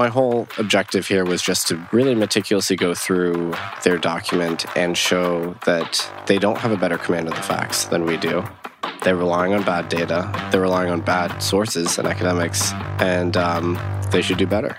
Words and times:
my 0.00 0.08
whole 0.08 0.48
objective 0.56 1.06
here 1.06 1.26
was 1.26 1.42
just 1.42 1.68
to 1.68 1.78
really 1.92 2.14
meticulously 2.14 2.74
go 2.74 2.94
through 2.94 3.52
their 3.84 3.98
document 3.98 4.64
and 4.74 4.96
show 4.96 5.54
that 5.66 6.10
they 6.24 6.38
don't 6.38 6.56
have 6.56 6.72
a 6.72 6.76
better 6.78 6.96
command 6.96 7.28
of 7.28 7.34
the 7.34 7.42
facts 7.42 7.84
than 7.84 8.06
we 8.06 8.16
do. 8.16 8.42
They're 9.02 9.14
relying 9.14 9.52
on 9.52 9.62
bad 9.62 9.90
data, 9.90 10.20
they're 10.50 10.62
relying 10.62 10.90
on 10.90 11.02
bad 11.02 11.42
sources 11.42 11.98
and 11.98 12.08
academics, 12.08 12.72
and 12.98 13.36
um, 13.36 13.78
they 14.10 14.22
should 14.22 14.38
do 14.38 14.46
better. 14.46 14.74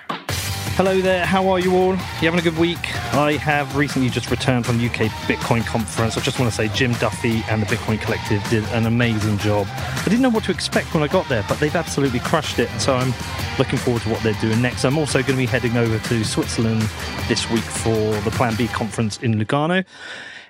Hello 0.84 1.00
there, 1.00 1.28
how 1.28 1.48
are 1.50 1.60
you 1.60 1.76
all? 1.76 1.92
You 1.92 2.32
having 2.32 2.40
a 2.40 2.42
good 2.42 2.58
week? 2.58 2.80
I 3.14 3.34
have 3.34 3.76
recently 3.76 4.10
just 4.10 4.32
returned 4.32 4.66
from 4.66 4.80
the 4.80 4.88
UK 4.88 5.12
Bitcoin 5.28 5.64
conference. 5.64 6.18
I 6.18 6.22
just 6.22 6.40
want 6.40 6.52
to 6.52 6.58
say 6.58 6.70
Jim 6.70 6.94
Duffy 6.94 7.44
and 7.50 7.62
the 7.62 7.68
Bitcoin 7.68 8.02
Collective 8.02 8.44
did 8.50 8.64
an 8.70 8.88
amazing 8.88 9.38
job. 9.38 9.68
I 9.70 10.06
didn't 10.06 10.22
know 10.22 10.32
what 10.32 10.44
to 10.46 10.52
expect 10.52 10.92
when 10.96 11.04
I 11.04 11.08
got 11.08 11.30
there, 11.30 11.46
but 11.48 11.60
they've 11.60 11.76
absolutely 11.76 12.18
crushed 12.18 12.58
it. 12.58 12.68
So 12.80 12.96
I'm 12.96 13.14
looking 13.60 13.78
forward 13.78 14.02
to 14.02 14.10
what 14.10 14.24
they're 14.24 14.34
doing 14.42 14.60
next. 14.60 14.84
I'm 14.84 14.98
also 14.98 15.20
going 15.20 15.34
to 15.34 15.38
be 15.38 15.46
heading 15.46 15.78
over 15.78 16.00
to 16.00 16.24
Switzerland 16.26 16.82
this 17.28 17.48
week 17.52 17.62
for 17.62 18.20
the 18.22 18.32
Plan 18.32 18.56
B 18.56 18.68
conference 18.68 19.20
in 19.20 19.36
Lugano. 19.36 19.86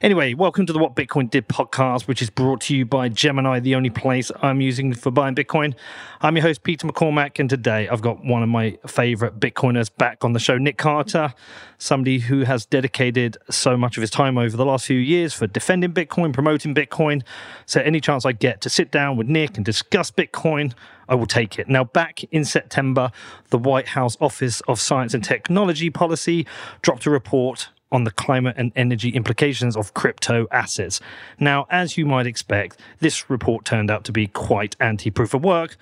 Anyway, 0.02 0.34
welcome 0.34 0.66
to 0.66 0.74
the 0.74 0.80
What 0.80 0.96
Bitcoin 0.96 1.30
Did 1.30 1.48
podcast, 1.48 2.08
which 2.08 2.24
is 2.24 2.32
brought 2.32 2.62
to 2.62 2.76
you 2.76 2.88
by 2.88 3.08
Gemini, 3.08 3.60
the 3.60 3.76
only 3.76 3.92
place 3.92 4.32
I'm 4.42 4.60
using 4.60 4.96
for 4.96 5.12
buying 5.12 5.36
Bitcoin. 5.36 5.76
I'm 6.22 6.36
your 6.36 6.42
host, 6.42 6.64
Peter 6.64 6.88
McCormack, 6.88 7.40
and 7.40 7.48
today 7.48 7.88
I've 7.88 8.02
got 8.02 8.26
one 8.26 8.42
of 8.42 8.50
my 8.50 8.80
favorite 8.88 9.40
Bitcoiners 9.40 9.96
back 9.96 10.26
on 10.26 10.34
the 10.34 10.40
show, 10.40 10.58
Nick 10.58 10.80
Carter, 10.80 11.36
somebody 11.78 12.18
who 12.18 12.46
has 12.46 12.66
dedicated 12.66 13.38
so 13.52 13.78
much 13.78 13.96
of 13.96 14.02
his 14.02 14.10
time 14.10 14.40
over 14.40 14.58
the 14.58 14.66
last 14.66 14.88
few 14.88 14.98
years 14.98 15.36
for 15.36 15.46
defending 15.46 15.94
Bitcoin, 15.94 16.34
promoting 16.34 16.74
Bitcoin. 16.74 17.22
So, 17.68 17.80
any 17.80 18.02
chance 18.02 18.26
I 18.26 18.32
get 18.32 18.60
to 18.62 18.72
sit 18.72 18.90
down 18.90 19.18
with 19.18 19.28
Nick 19.28 19.56
and 19.56 19.64
discuss 19.64 20.10
Bitcoin, 20.10 20.74
I 21.08 21.14
will 21.14 21.28
take 21.28 21.60
it. 21.60 21.70
Now, 21.70 21.84
back 21.84 22.24
in 22.32 22.44
September, 22.44 23.12
the 23.52 23.60
White 23.60 23.90
House 23.90 24.18
Office 24.20 24.62
of 24.62 24.80
Science 24.80 25.14
and 25.14 25.24
Technology 25.24 25.92
Policy 25.92 26.48
dropped 26.82 27.06
a 27.06 27.12
report 27.12 27.70
on 27.92 28.04
the 28.04 28.12
climate 28.12 28.56
and 28.58 28.72
energy 28.76 29.10
implications 29.10 29.76
of 29.76 29.94
crypto 29.94 30.48
assets. 30.52 31.02
Now, 31.40 31.68
as 31.70 31.98
you 31.98 32.06
might 32.06 32.26
expect, 32.26 32.80
this 33.00 33.30
report 33.30 33.66
turned 33.66 33.92
out 33.92 34.04
to 34.06 34.12
be 34.12 34.28
quite 34.28 34.76
anti 34.80 35.10
proof 35.10 35.34
of 35.34 35.44
work. 35.44 35.78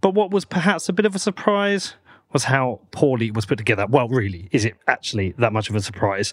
But 0.00 0.14
what 0.14 0.30
was 0.30 0.44
perhaps 0.44 0.88
a 0.88 0.92
bit 0.92 1.06
of 1.06 1.14
a 1.14 1.18
surprise 1.18 1.94
was 2.32 2.44
how 2.44 2.80
poorly 2.90 3.28
it 3.28 3.34
was 3.34 3.46
put 3.46 3.58
together. 3.58 3.86
Well, 3.86 4.08
really, 4.08 4.48
is 4.52 4.64
it 4.64 4.74
actually 4.86 5.34
that 5.38 5.52
much 5.52 5.70
of 5.70 5.76
a 5.76 5.80
surprise? 5.80 6.32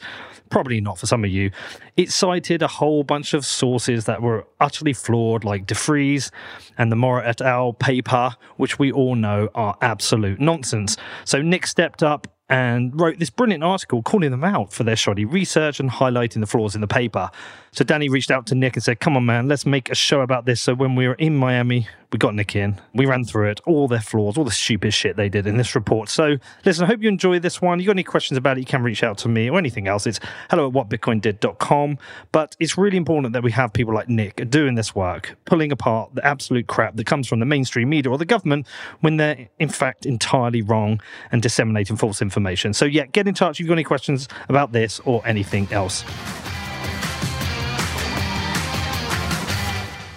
Probably 0.50 0.82
not 0.82 1.00
for 1.00 1.06
some 1.06 1.24
of 1.24 1.30
you. 1.30 1.52
It 1.96 2.12
cited 2.12 2.62
a 2.62 2.68
whole 2.68 3.04
bunch 3.04 3.34
of 3.34 3.46
sources 3.46 4.06
that 4.06 4.22
were 4.22 4.46
utterly 4.60 4.94
flawed, 4.94 5.44
like 5.44 5.66
De 5.66 5.74
Vries 5.74 6.32
and 6.78 6.92
the 6.92 6.96
Mora 6.96 7.26
et 7.26 7.42
al. 7.42 7.74
paper, 7.74 8.36
which 8.58 8.78
we 8.78 8.92
all 8.92 9.16
know 9.16 9.50
are 9.56 9.78
absolute 9.82 10.40
nonsense. 10.40 10.98
So 11.24 11.42
Nick 11.42 11.66
stepped 11.66 12.04
up 12.04 12.28
and 12.50 13.00
wrote 13.00 13.18
this 13.18 13.30
brilliant 13.30 13.64
article 13.64 14.04
calling 14.04 14.32
them 14.32 14.44
out 14.44 14.72
for 14.72 14.84
their 14.84 14.96
shoddy 14.96 15.26
research 15.26 15.80
and 15.80 15.90
highlighting 15.90 16.42
the 16.42 16.46
flaws 16.46 16.76
in 16.76 16.82
the 16.82 16.88
paper. 16.88 17.30
So 17.72 17.84
Danny 17.84 18.08
reached 18.08 18.30
out 18.30 18.46
to 18.48 18.56
Nick 18.56 18.76
and 18.76 18.84
said, 18.84 19.00
Come 19.00 19.18
on, 19.18 19.26
man, 19.26 19.48
let's 19.48 19.66
make 19.66 19.90
a 19.90 19.96
show 19.96 20.22
about 20.22 20.46
this. 20.46 20.62
So 20.62 20.76
when 20.76 20.96
we 20.96 21.08
were 21.08 21.16
in 21.16 21.36
Miami, 21.36 21.88
we 22.16 22.18
got 22.18 22.34
Nick 22.34 22.56
in, 22.56 22.80
we 22.94 23.06
ran 23.06 23.26
through 23.26 23.50
it, 23.50 23.60
all 23.66 23.90
their 23.90 24.00
flaws, 24.00 24.38
all 24.38 24.46
the 24.46 24.50
stupid 24.50 24.94
shit 24.94 25.18
they 25.18 25.28
did 25.28 25.46
in 25.46 25.58
this 25.58 25.76
report. 25.76 26.08
So 26.08 26.38
listen, 26.64 26.86
I 26.86 26.88
hope 26.88 27.02
you 27.02 27.10
enjoy 27.10 27.40
this 27.40 27.62
one. 27.62 27.78
You 27.82 27.88
got 27.88 27.92
any 27.92 28.04
questions 28.04 28.38
about 28.38 28.56
it, 28.56 28.62
you 28.62 28.66
can 28.66 28.82
reach 28.84 29.04
out 29.04 29.18
to 29.18 29.28
me 29.28 29.50
or 29.50 29.60
anything 29.60 29.90
else. 29.90 30.08
It's 30.08 30.22
hello 30.50 30.70
at 30.70 30.74
whatbitcoindid.com. 30.74 31.98
But 32.32 32.56
it's 32.58 32.78
really 32.78 32.96
important 32.96 33.34
that 33.34 33.44
we 33.44 33.52
have 33.52 33.74
people 33.74 33.94
like 33.94 34.08
Nick 34.08 34.50
doing 34.50 34.76
this 34.76 34.96
work, 34.96 35.36
pulling 35.44 35.74
apart 35.74 36.16
the 36.16 36.26
absolute 36.26 36.68
crap 36.68 36.96
that 36.96 37.06
comes 37.06 37.28
from 37.28 37.42
the 37.42 37.46
mainstream 37.46 37.90
media 37.90 38.10
or 38.10 38.18
the 38.18 38.24
government 38.24 38.66
when 39.02 39.18
they're 39.18 39.50
in 39.60 39.68
fact 39.68 40.06
entirely 40.06 40.62
wrong 40.62 41.02
and 41.34 41.42
disseminating 41.42 41.98
false 41.98 42.22
information. 42.22 42.74
So 42.74 42.86
yeah, 42.86 43.08
get 43.08 43.28
in 43.28 43.34
touch 43.34 43.58
if 43.58 43.60
you've 43.60 43.68
got 43.68 43.74
any 43.74 43.84
questions 43.84 44.30
about 44.48 44.72
this 44.72 45.02
or 45.02 45.22
anything 45.28 45.68
else. 45.74 46.06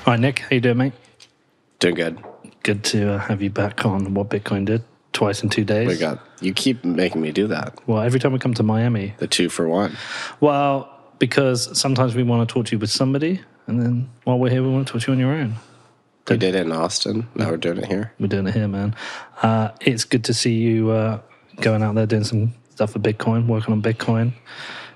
All 0.07 0.15
right, 0.15 0.21
Nick, 0.21 0.39
how 0.39 0.49
you 0.53 0.61
doing, 0.61 0.77
mate? 0.77 0.93
Doing 1.81 1.95
good. 1.95 2.25
Good 2.65 2.83
to 2.85 3.13
uh, 3.15 3.19
have 3.19 3.41
you 3.41 3.51
back 3.51 3.87
on 3.87 4.15
what 4.15 4.31
Bitcoin 4.31 4.65
did 4.65 4.83
twice 5.13 5.43
in 5.43 5.49
two 5.49 5.65
days. 5.65 5.87
We 5.87 5.97
got 5.97 6.19
you 6.41 6.53
keep 6.53 6.85
making 6.85 7.21
me 7.21 7.31
do 7.31 7.47
that. 7.49 7.79
well, 7.87 8.03
every 8.03 8.19
time 8.19 8.33
we 8.33 8.39
come 8.39 8.55
to 8.55 8.63
Miami. 8.63 9.15
The 9.19 9.29
two 9.29 9.49
for 9.49 9.69
one. 9.69 9.97
Well, 10.41 10.93
because 11.19 11.79
sometimes 11.79 12.15
we 12.15 12.23
want 12.25 12.49
to 12.49 12.53
talk 12.53 12.67
to 12.67 12.73
you 12.73 12.79
with 12.79 12.91
somebody, 12.91 13.41
and 13.67 13.81
then 13.81 14.11
while 14.25 14.39
we're 14.39 14.51
here, 14.51 14.63
we 14.63 14.71
want 14.71 14.87
to 14.89 14.93
talk 14.93 15.03
to 15.03 15.09
you 15.09 15.13
on 15.15 15.21
your 15.21 15.33
own. 15.33 15.55
We 16.29 16.37
did 16.37 16.55
it 16.55 16.67
in 16.67 16.73
Austin. 16.73 17.29
Now 17.35 17.51
we're 17.51 17.57
doing 17.57 17.79
it 17.79 17.87
here. 17.87 18.13
We're 18.19 18.27
doing 18.27 18.47
it 18.47 18.55
here, 18.55 18.69
man. 18.69 18.95
Uh, 19.43 19.71
it's 19.81 20.05
good 20.05 20.25
to 20.25 20.35
see 20.35 20.55
you 20.55 20.91
uh, 20.91 21.21
going 21.61 21.83
out 21.83 21.95
there 21.95 22.07
doing 22.07 22.25
some 22.25 22.55
stuff 22.71 22.93
for 22.93 22.99
Bitcoin, 22.99 23.47
working 23.47 23.73
on 23.73 23.83
Bitcoin, 23.83 24.33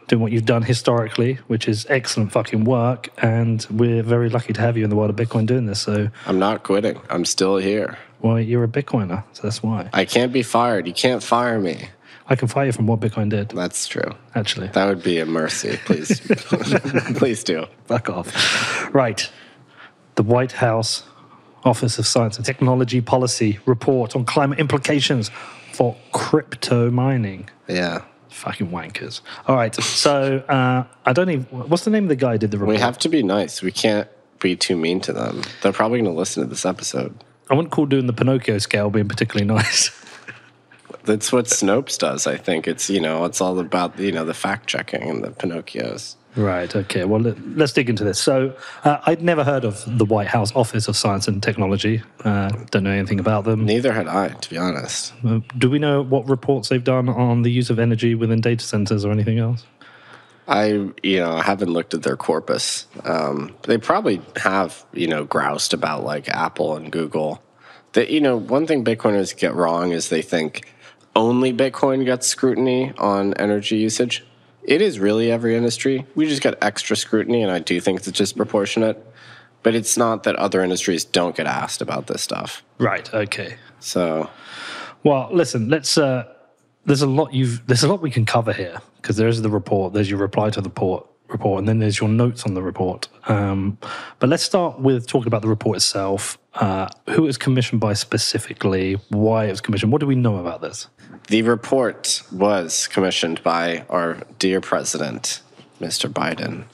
doing 0.09 0.21
what 0.23 0.33
you've 0.33 0.45
done 0.45 0.63
historically, 0.63 1.35
which 1.47 1.69
is 1.69 1.87
excellent 1.89 2.33
fucking 2.33 2.65
work. 2.65 3.09
And 3.23 3.67
we're 3.71 4.03
very 4.03 4.29
lucky 4.29 4.53
to 4.53 4.61
have 4.61 4.77
you 4.77 4.85
in 4.85 4.91
the 4.91 4.97
world 4.97 5.11
of 5.11 5.17
Bitcoin 5.17 5.47
doing 5.47 5.67
this. 5.67 5.81
So, 5.81 6.09
I'm 6.27 6.39
not 6.39 6.63
quitting. 6.63 7.01
I'm 7.11 7.25
still 7.25 7.57
here. 7.57 7.97
well, 8.21 8.39
you're 8.41 8.65
a 8.65 8.69
Bitcoiner, 8.69 9.25
so 9.33 9.43
that's 9.43 9.63
why. 9.63 9.89
I 9.93 10.05
can't 10.05 10.33
be 10.33 10.43
fired. 10.43 10.87
You 10.87 10.93
can't 10.93 11.23
fire 11.23 11.59
me. 11.61 11.89
I 12.29 12.37
can 12.37 12.47
fire 12.49 12.67
you 12.67 12.73
from 12.73 12.87
what 12.87 13.01
Bitcoin 13.01 13.29
did, 13.31 13.49
That's 13.51 13.87
true. 13.89 14.15
actually. 14.35 14.69
That 14.69 14.87
would 14.87 15.03
be 15.03 15.19
a 15.19 15.27
mercy. 15.27 15.79
Please, 15.85 16.21
please 17.17 17.43
do. 17.45 17.67
Fuck 17.87 18.09
off. 18.09 18.95
Right. 18.95 19.29
The 20.15 20.23
White 20.23 20.53
House 20.53 21.03
Office 21.65 21.99
of 21.99 22.07
Science 22.07 22.37
and 22.37 22.47
Technology 22.47 23.01
Policy 23.01 23.59
report 23.67 24.15
on 24.17 24.25
climate 24.25 24.61
implications 24.61 25.31
for 25.73 25.97
crypto 26.13 26.91
mining. 26.91 27.49
Yeah, 27.69 28.03
Fucking 28.33 28.71
wankers. 28.71 29.21
All 29.47 29.57
right. 29.57 29.75
So 29.75 30.39
uh, 30.49 30.85
I 31.05 31.13
don't 31.13 31.31
even. 31.31 31.45
What's 31.45 31.85
the 31.85 31.91
name 31.91 32.05
of 32.05 32.09
the 32.09 32.17
guy 32.17 32.33
who 32.33 32.39
did 32.39 32.51
the 32.51 32.59
report? 32.59 32.75
we 32.75 32.81
have 32.81 32.99
to 32.99 33.09
be 33.09 33.23
nice. 33.23 33.63
We 33.63 33.71
can't 33.73 34.09
be 34.41 34.57
too 34.57 34.77
mean 34.77 35.01
to 35.03 35.13
them. 35.13 35.43
They're 35.63 35.73
probably 35.73 36.01
going 36.01 36.13
to 36.13 36.19
listen 36.19 36.43
to 36.43 36.49
this 36.49 36.67
episode. 36.67 37.15
I 37.51 37.55
wouldn't 37.55 37.73
call 37.73 37.87
doing 37.87 38.07
the 38.07 38.13
Pinocchio 38.13 38.59
scale 38.59 38.91
being 38.91 39.09
particularly 39.09 39.47
nice. 39.55 39.91
That's 41.05 41.33
what 41.33 41.47
Snopes 41.47 41.99
does. 41.99 42.27
I 42.27 42.37
think 42.37 42.67
it's 42.69 42.89
you 42.89 43.01
know 43.01 43.25
it's 43.25 43.41
all 43.41 43.59
about 43.59 43.99
you 43.99 44.13
know 44.13 44.25
the 44.25 44.35
fact 44.35 44.67
checking 44.69 45.03
and 45.03 45.25
the 45.25 45.31
Pinocchios. 45.31 46.17
Right. 46.37 46.75
Okay. 46.75 47.05
Well, 47.05 47.21
let, 47.21 47.37
us 47.61 47.73
dig 47.73 47.91
into 47.91 48.05
this. 48.05 48.19
So 48.19 48.55
uh, 48.85 48.99
I'd 49.07 49.23
never 49.23 49.45
heard 49.45 49.65
of 49.65 49.85
the 49.99 50.05
White 50.05 50.29
House 50.29 50.55
Office 50.55 50.89
of 50.89 50.97
Science 50.97 51.29
and 51.29 51.43
Technology. 51.43 52.03
Uh, 52.25 52.51
don't 52.71 52.85
know 52.85 52.91
anything 52.91 53.21
about 53.21 53.45
them. 53.45 53.65
Neither 53.65 53.93
had 53.93 54.09
I, 54.09 54.29
to 54.29 54.51
be 54.51 54.59
honest. 54.59 55.13
Uh, 55.25 55.41
Do 55.59 55.71
we 55.71 55.79
know 55.79 56.03
what 56.03 56.29
reports 56.29 56.69
they've 56.69 56.83
done 56.83 57.09
on 57.09 57.43
the 57.43 57.51
use 57.51 57.71
of 57.71 57.79
energy 57.79 58.15
within 58.15 58.41
data 58.41 58.65
centers 58.65 59.05
or 59.05 59.13
anything 59.13 59.39
else? 59.39 59.67
I 60.49 60.91
you 61.03 61.19
know 61.19 61.33
I 61.33 61.43
haven't 61.43 61.71
looked 61.71 61.95
at 61.95 62.03
their 62.03 62.17
corpus. 62.17 62.87
Um, 63.05 63.55
they 63.63 63.79
probably 63.79 64.21
have 64.37 64.85
you 64.93 65.07
know 65.07 65.25
groused 65.25 65.73
about 65.73 66.05
like 66.05 66.29
Apple 66.29 66.77
and 66.77 66.91
Google. 66.91 67.43
That 67.93 68.11
you 68.11 68.21
know 68.21 68.37
one 68.37 68.67
thing 68.67 68.85
Bitcoiners 68.85 69.37
get 69.37 69.55
wrong 69.55 69.93
is 69.93 70.09
they 70.09 70.23
think 70.23 70.73
only 71.15 71.53
Bitcoin 71.53 72.05
gets 72.05 72.27
scrutiny 72.27 72.93
on 72.99 73.35
energy 73.35 73.77
usage. 73.77 74.25
It 74.65 74.81
is 74.81 74.99
really 75.01 75.31
every 75.31 75.57
industry. 75.57 76.07
We 76.15 76.29
just 76.29 76.43
get 76.43 76.57
extra 76.63 76.97
scrutiny, 76.97 77.43
and 77.43 77.51
I 77.51 77.59
do 77.59 77.81
think 77.81 77.99
it's 77.99 78.11
disproportionate. 78.11 79.05
But 79.63 79.77
it's 79.77 79.97
not 79.97 80.25
that 80.25 80.35
other 80.37 80.63
industries 80.63 81.05
don't 81.05 81.37
get 81.37 81.47
asked 81.47 81.81
about 81.83 82.09
this 82.09 82.21
stuff. 82.21 82.65
Right. 82.79 83.13
Okay. 83.15 83.57
So 83.79 84.29
Well, 85.05 85.29
listen. 85.33 85.69
Let's. 85.69 85.97
Uh, 85.97 86.25
there's 86.85 87.03
a 87.03 87.07
lot 87.07 87.33
you've. 87.33 87.65
There's 87.67 87.85
a 87.85 87.89
lot 87.89 88.03
we 88.03 88.11
can 88.11 88.27
cover 88.27 88.53
here 88.53 88.81
because 88.97 89.17
there's 89.17 89.41
the 89.41 89.51
report. 89.51 89.93
There's 89.93 90.11
your 90.11 90.19
reply 90.19 90.51
to 90.51 90.61
the 90.61 90.69
report. 90.69 91.07
Report, 91.33 91.59
and 91.59 91.69
then 91.69 91.79
there's 91.79 91.99
your 91.99 92.09
notes 92.09 92.45
on 92.45 92.55
the 92.55 92.63
report. 92.63 93.09
Um, 93.29 93.79
but 94.19 94.29
let's 94.29 94.43
start 94.43 94.79
with 94.81 95.07
talking 95.07 95.27
about 95.27 95.43
the 95.43 95.49
report 95.49 95.77
itself. 95.77 96.39
Uh, 96.55 96.89
who 97.11 97.25
it 97.25 97.27
was 97.27 97.39
commissioned 97.39 97.81
by 97.81 97.95
specifically? 97.95 98.99
Why 99.09 99.47
it 99.47 99.51
was 99.51 99.61
commissioned? 99.61 99.91
What 99.91 100.01
do 100.01 100.07
we 100.07 100.15
know 100.15 100.37
about 100.37 100.61
this? 100.61 100.89
The 101.29 101.43
report 101.43 102.23
was 102.31 102.89
commissioned 102.89 103.43
by 103.43 103.85
our 103.89 104.19
dear 104.39 104.61
president, 104.61 105.41
Mr. 105.81 106.11
Biden. 106.11 106.65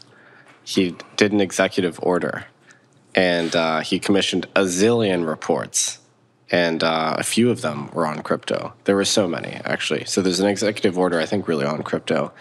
He 0.64 0.96
did 1.16 1.32
an 1.32 1.40
executive 1.40 1.99
order 2.02 2.46
and 3.14 3.56
uh, 3.56 3.81
he 3.81 3.99
commissioned 3.99 4.46
a 4.55 4.62
zillion 4.62 5.26
reports. 5.26 5.99
And 6.50 6.82
uh, 6.82 7.16
a 7.19 7.25
few 7.25 7.50
of 7.50 7.60
them 7.60 7.90
were 7.90 8.06
on 8.06 8.22
crypto. 8.22 8.72
There 8.84 8.96
were 8.96 9.05
so 9.05 9.28
many, 9.28 9.60
actually. 9.64 10.05
So 10.05 10.22
there's 10.22 10.40
an 10.40 10.49
executive 10.49 10.96
order, 10.96 11.19
I 11.19 11.26
think, 11.26 11.46
really 11.46 11.66
on 11.66 11.82
crypto. 11.82 12.32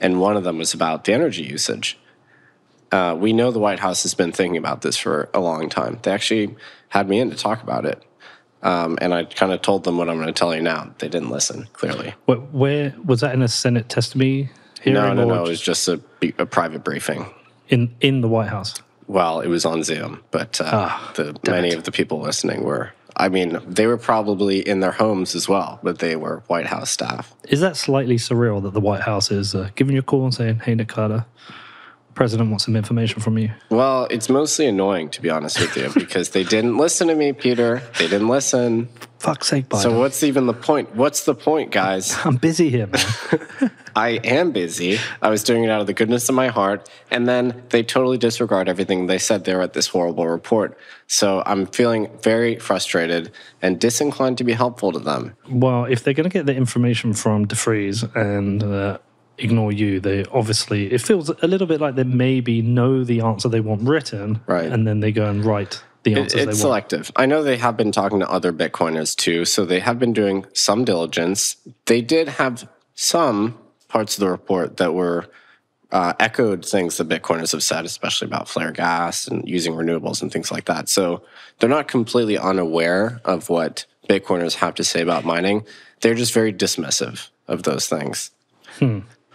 And 0.00 0.20
one 0.20 0.36
of 0.36 0.44
them 0.44 0.58
was 0.58 0.74
about 0.74 1.04
the 1.04 1.12
energy 1.12 1.42
usage. 1.42 1.98
Uh, 2.92 3.16
we 3.18 3.32
know 3.32 3.50
the 3.50 3.58
White 3.58 3.80
House 3.80 4.02
has 4.02 4.14
been 4.14 4.32
thinking 4.32 4.56
about 4.56 4.82
this 4.82 4.96
for 4.96 5.28
a 5.34 5.40
long 5.40 5.68
time. 5.68 5.98
They 6.02 6.12
actually 6.12 6.54
had 6.88 7.08
me 7.08 7.18
in 7.20 7.30
to 7.30 7.36
talk 7.36 7.62
about 7.62 7.84
it. 7.86 8.02
Um, 8.62 8.98
and 9.00 9.12
I 9.12 9.24
kind 9.24 9.52
of 9.52 9.60
told 9.62 9.84
them 9.84 9.98
what 9.98 10.08
I'm 10.08 10.16
going 10.16 10.26
to 10.28 10.32
tell 10.32 10.54
you 10.54 10.62
now. 10.62 10.94
They 10.98 11.08
didn't 11.08 11.30
listen, 11.30 11.68
clearly. 11.72 12.14
Where, 12.24 12.38
where 12.38 12.94
was 13.04 13.20
that 13.20 13.34
in 13.34 13.42
a 13.42 13.48
Senate 13.48 13.88
testimony 13.88 14.50
hearing? 14.80 14.94
No, 14.94 15.12
no, 15.12 15.24
no. 15.26 15.44
It 15.44 15.48
was 15.48 15.60
just 15.60 15.86
a, 15.88 16.00
a 16.38 16.46
private 16.46 16.82
briefing. 16.84 17.26
in 17.68 17.94
in 18.00 18.20
the 18.20 18.28
White 18.28 18.48
House. 18.48 18.74
Well, 19.06 19.40
it 19.40 19.48
was 19.48 19.66
on 19.66 19.82
Zoom, 19.82 20.22
but 20.30 20.60
uh, 20.62 20.70
Ah, 20.72 21.12
the, 21.14 21.36
many 21.46 21.74
of 21.74 21.84
the 21.84 21.92
people 21.92 22.20
listening 22.20 22.64
were 22.64 22.92
I 23.16 23.28
mean, 23.28 23.60
they 23.66 23.86
were 23.86 23.96
probably 23.96 24.58
in 24.66 24.80
their 24.80 24.92
homes 24.92 25.34
as 25.34 25.48
well, 25.48 25.78
but 25.82 26.00
they 26.00 26.16
were 26.16 26.42
White 26.48 26.66
House 26.66 26.90
staff. 26.90 27.32
Is 27.48 27.60
that 27.60 27.76
slightly 27.76 28.16
surreal 28.16 28.62
that 28.62 28.72
the 28.72 28.80
White 28.80 29.02
House 29.02 29.30
is 29.30 29.54
uh, 29.54 29.70
giving 29.76 29.94
you 29.94 30.00
a 30.00 30.02
call 30.04 30.24
and 30.24 30.34
saying, 30.34 30.60
"Hey, 30.60 30.74
Nick 30.74 30.88
Carter, 30.88 31.26
president 32.14 32.50
wants 32.50 32.64
some 32.64 32.74
information 32.76 33.20
from 33.20 33.38
you"? 33.38 33.50
Well, 33.70 34.06
it's 34.10 34.28
mostly 34.28 34.66
annoying, 34.66 35.10
to 35.10 35.22
be 35.22 35.30
honest 35.30 35.60
with 35.60 35.76
you, 35.76 35.90
because 35.94 36.30
they 36.30 36.42
didn't 36.42 36.76
listen 36.76 37.06
to 37.08 37.14
me, 37.14 37.32
Peter. 37.32 37.82
They 37.98 38.08
didn't 38.08 38.28
listen. 38.28 38.88
Fuck's 39.24 39.48
sake, 39.48 39.70
Biden. 39.70 39.80
So, 39.80 39.98
what's 39.98 40.22
even 40.22 40.46
the 40.46 40.52
point? 40.52 40.94
What's 40.94 41.24
the 41.24 41.34
point, 41.34 41.70
guys? 41.70 42.14
I'm 42.26 42.36
busy 42.36 42.68
here, 42.68 42.86
man. 42.88 43.70
I 43.96 44.20
am 44.22 44.52
busy. 44.52 44.98
I 45.22 45.30
was 45.30 45.42
doing 45.42 45.64
it 45.64 45.70
out 45.70 45.80
of 45.80 45.86
the 45.86 45.94
goodness 45.94 46.28
of 46.28 46.34
my 46.34 46.48
heart. 46.48 46.90
And 47.10 47.26
then 47.26 47.62
they 47.70 47.82
totally 47.82 48.18
disregard 48.18 48.68
everything 48.68 49.06
they 49.06 49.16
said 49.16 49.44
there 49.44 49.62
at 49.62 49.72
this 49.72 49.88
horrible 49.88 50.28
report. 50.28 50.76
So 51.06 51.42
I'm 51.46 51.64
feeling 51.64 52.10
very 52.22 52.58
frustrated 52.58 53.32
and 53.62 53.80
disinclined 53.80 54.36
to 54.38 54.44
be 54.44 54.52
helpful 54.52 54.92
to 54.92 54.98
them. 54.98 55.34
well, 55.48 55.86
if 55.86 56.04
they're 56.04 56.12
going 56.12 56.28
to 56.28 56.38
get 56.38 56.44
the 56.44 56.54
information 56.54 57.14
from 57.14 57.46
De 57.46 57.54
Vries 57.54 58.02
and 58.14 58.62
uh, 58.62 58.98
ignore 59.38 59.72
you, 59.72 60.00
they 60.00 60.26
obviously 60.26 60.92
it 60.92 61.00
feels 61.00 61.30
a 61.30 61.46
little 61.46 61.66
bit 61.66 61.80
like 61.80 61.94
they 61.94 62.04
maybe 62.04 62.60
know 62.60 63.04
the 63.04 63.22
answer 63.22 63.48
they 63.48 63.60
want 63.60 63.88
written, 63.88 64.42
Right. 64.46 64.70
And 64.70 64.86
then 64.86 65.00
they 65.00 65.12
go 65.12 65.30
and 65.30 65.42
write 65.46 65.82
the 66.04 66.12
It- 66.12 66.18
answers 66.18 66.44
they 66.44 66.50
it's 66.50 66.60
selective. 66.60 67.10
I 67.16 67.26
know 67.26 67.42
they 67.42 67.56
have 67.56 67.76
been 67.76 67.92
talking 67.92 68.20
to 68.20 68.30
other 68.30 68.52
Bitcoiners 68.52 69.16
too, 69.16 69.44
so 69.44 69.64
they 69.64 69.80
have 69.80 69.98
been 69.98 70.12
doing 70.12 70.46
some 70.52 70.84
diligence. 70.84 71.56
They 71.86 72.00
did 72.00 72.28
have 72.28 72.68
some 72.94 73.58
parts 73.88 74.16
of 74.16 74.20
the 74.20 74.30
report 74.30 74.76
that 74.76 74.94
were 74.94 75.26
uh, 75.92 76.12
echoed 76.18 76.64
things 76.66 76.96
that 76.96 77.08
Bitcoiners 77.08 77.52
have 77.52 77.62
said, 77.62 77.84
especially 77.84 78.26
about 78.26 78.48
flare 78.48 78.72
gas 78.72 79.28
and 79.28 79.48
using 79.48 79.74
renewables 79.74 80.22
and 80.22 80.32
things 80.32 80.50
like 80.50 80.64
that. 80.64 80.88
So 80.88 81.22
they're 81.58 81.68
not 81.70 81.86
completely 81.86 82.36
unaware 82.36 83.20
of 83.24 83.48
what 83.48 83.86
Bitcoiners 84.08 84.54
have 84.56 84.74
to 84.74 84.84
say 84.84 85.00
about 85.02 85.24
mining. 85.24 85.64
They're 86.00 86.14
just 86.16 86.34
very 86.34 86.52
dismissive 86.52 87.28
of 87.46 87.62
those 87.62 87.86
things. 87.86 88.30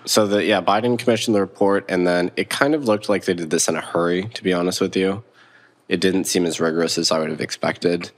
So 0.06 0.28
the 0.28 0.44
yeah, 0.44 0.62
Biden 0.62 0.98
commissioned 1.00 1.36
the 1.36 1.40
report, 1.42 1.86
and 1.88 2.06
then 2.06 2.32
it 2.36 2.50
kind 2.50 2.76
of 2.76 2.86
looked 2.86 3.08
like 3.10 3.26
they 3.26 3.34
did 3.34 3.50
this 3.52 3.68
in 3.70 3.76
a 3.76 3.82
hurry. 3.82 4.26
To 4.34 4.44
be 4.44 4.52
honest 4.54 4.82
with 4.82 4.96
you, 4.98 5.24
it 5.90 6.00
didn't 6.00 6.26
seem 6.26 6.46
as 6.46 6.60
rigorous 6.60 6.98
as 6.98 7.12
I 7.12 7.20
would 7.20 7.32
have 7.32 7.42
expected. 7.42 8.12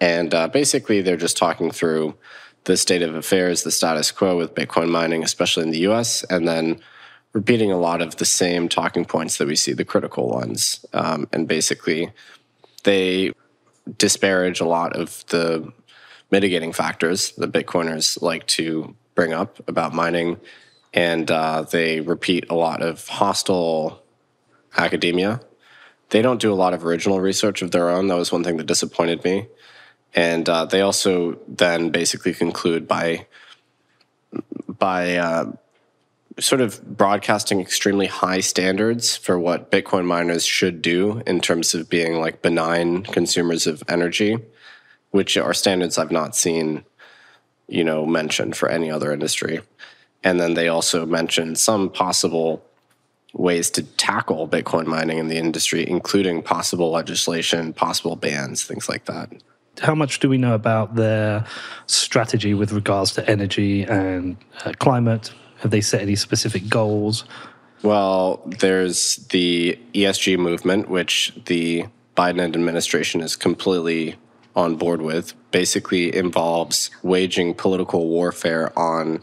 And 0.00 0.32
uh, 0.32 0.48
basically, 0.48 1.02
they're 1.02 1.16
just 1.16 1.36
talking 1.36 1.70
through 1.70 2.14
the 2.64 2.76
state 2.76 3.02
of 3.02 3.14
affairs, 3.14 3.64
the 3.64 3.70
status 3.70 4.10
quo 4.12 4.36
with 4.36 4.54
Bitcoin 4.54 4.88
mining, 4.88 5.22
especially 5.24 5.64
in 5.64 5.70
the 5.70 5.80
US, 5.90 6.24
and 6.24 6.46
then 6.46 6.80
repeating 7.32 7.70
a 7.70 7.78
lot 7.78 8.00
of 8.00 8.16
the 8.16 8.24
same 8.24 8.68
talking 8.68 9.04
points 9.04 9.36
that 9.38 9.48
we 9.48 9.56
see, 9.56 9.72
the 9.72 9.84
critical 9.84 10.28
ones. 10.28 10.84
Um, 10.92 11.28
and 11.32 11.46
basically, 11.46 12.12
they 12.84 13.32
disparage 13.98 14.60
a 14.60 14.66
lot 14.66 14.96
of 14.96 15.24
the 15.28 15.72
mitigating 16.30 16.72
factors 16.72 17.32
that 17.32 17.52
Bitcoiners 17.52 18.22
like 18.22 18.46
to 18.46 18.94
bring 19.14 19.32
up 19.32 19.60
about 19.68 19.92
mining. 19.92 20.38
And 20.92 21.30
uh, 21.30 21.62
they 21.62 22.00
repeat 22.00 22.46
a 22.50 22.54
lot 22.54 22.82
of 22.82 23.06
hostile 23.08 24.02
academia 24.76 25.40
they 26.10 26.22
don't 26.22 26.40
do 26.40 26.52
a 26.52 26.54
lot 26.54 26.74
of 26.74 26.84
original 26.84 27.20
research 27.20 27.62
of 27.62 27.70
their 27.70 27.88
own. 27.88 28.08
That 28.08 28.16
was 28.16 28.32
one 28.32 28.44
thing 28.44 28.56
that 28.58 28.66
disappointed 28.66 29.24
me. 29.24 29.46
And 30.14 30.48
uh, 30.48 30.64
they 30.64 30.80
also 30.80 31.38
then 31.46 31.90
basically 31.90 32.34
conclude 32.34 32.86
by 32.86 33.26
by 34.66 35.16
uh, 35.16 35.52
sort 36.38 36.60
of 36.60 36.96
broadcasting 36.96 37.60
extremely 37.60 38.06
high 38.06 38.40
standards 38.40 39.16
for 39.16 39.38
what 39.38 39.70
Bitcoin 39.70 40.04
miners 40.04 40.44
should 40.44 40.82
do 40.82 41.22
in 41.26 41.40
terms 41.40 41.74
of 41.74 41.88
being 41.88 42.18
like 42.20 42.42
benign 42.42 43.02
consumers 43.02 43.66
of 43.66 43.82
energy, 43.88 44.38
which 45.10 45.36
are 45.36 45.54
standards 45.54 45.98
I've 45.98 46.10
not 46.10 46.34
seen, 46.34 46.84
you 47.68 47.84
know, 47.84 48.06
mentioned 48.06 48.56
for 48.56 48.68
any 48.68 48.90
other 48.90 49.12
industry. 49.12 49.60
And 50.24 50.40
then 50.40 50.54
they 50.54 50.68
also 50.68 51.06
mention 51.06 51.56
some 51.56 51.90
possible 51.90 52.64
ways 53.34 53.70
to 53.70 53.82
tackle 53.82 54.48
Bitcoin 54.48 54.86
mining 54.86 55.18
in 55.18 55.28
the 55.28 55.36
industry, 55.36 55.88
including 55.88 56.42
possible 56.42 56.90
legislation, 56.90 57.72
possible 57.72 58.16
bans, 58.16 58.64
things 58.64 58.88
like 58.88 59.04
that. 59.06 59.30
How 59.80 59.94
much 59.94 60.18
do 60.18 60.28
we 60.28 60.36
know 60.36 60.54
about 60.54 60.96
their 60.96 61.44
strategy 61.86 62.54
with 62.54 62.72
regards 62.72 63.12
to 63.14 63.30
energy 63.30 63.84
and 63.84 64.36
uh, 64.64 64.72
climate? 64.78 65.32
Have 65.58 65.70
they 65.70 65.80
set 65.80 66.02
any 66.02 66.16
specific 66.16 66.68
goals? 66.68 67.24
Well, 67.82 68.42
there's 68.46 69.16
the 69.30 69.78
ESG 69.94 70.38
movement, 70.38 70.90
which 70.90 71.32
the 71.46 71.86
Biden 72.16 72.40
administration 72.40 73.20
is 73.22 73.36
completely 73.36 74.16
on 74.54 74.76
board 74.76 75.00
with. 75.00 75.34
Basically, 75.50 76.14
involves 76.14 76.90
waging 77.02 77.54
political 77.54 78.08
warfare 78.08 78.78
on 78.78 79.22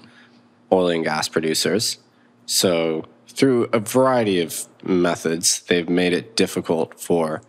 oil 0.72 0.90
and 0.90 1.04
gas 1.04 1.28
producers. 1.28 1.98
So, 2.46 3.06
through 3.38 3.70
a 3.72 3.80
variety 3.80 4.42
of 4.42 4.66
methods, 4.84 5.62
they've 5.68 5.88
made 5.88 6.12
it 6.12 6.36
difficult 6.36 7.00
for, 7.00 7.44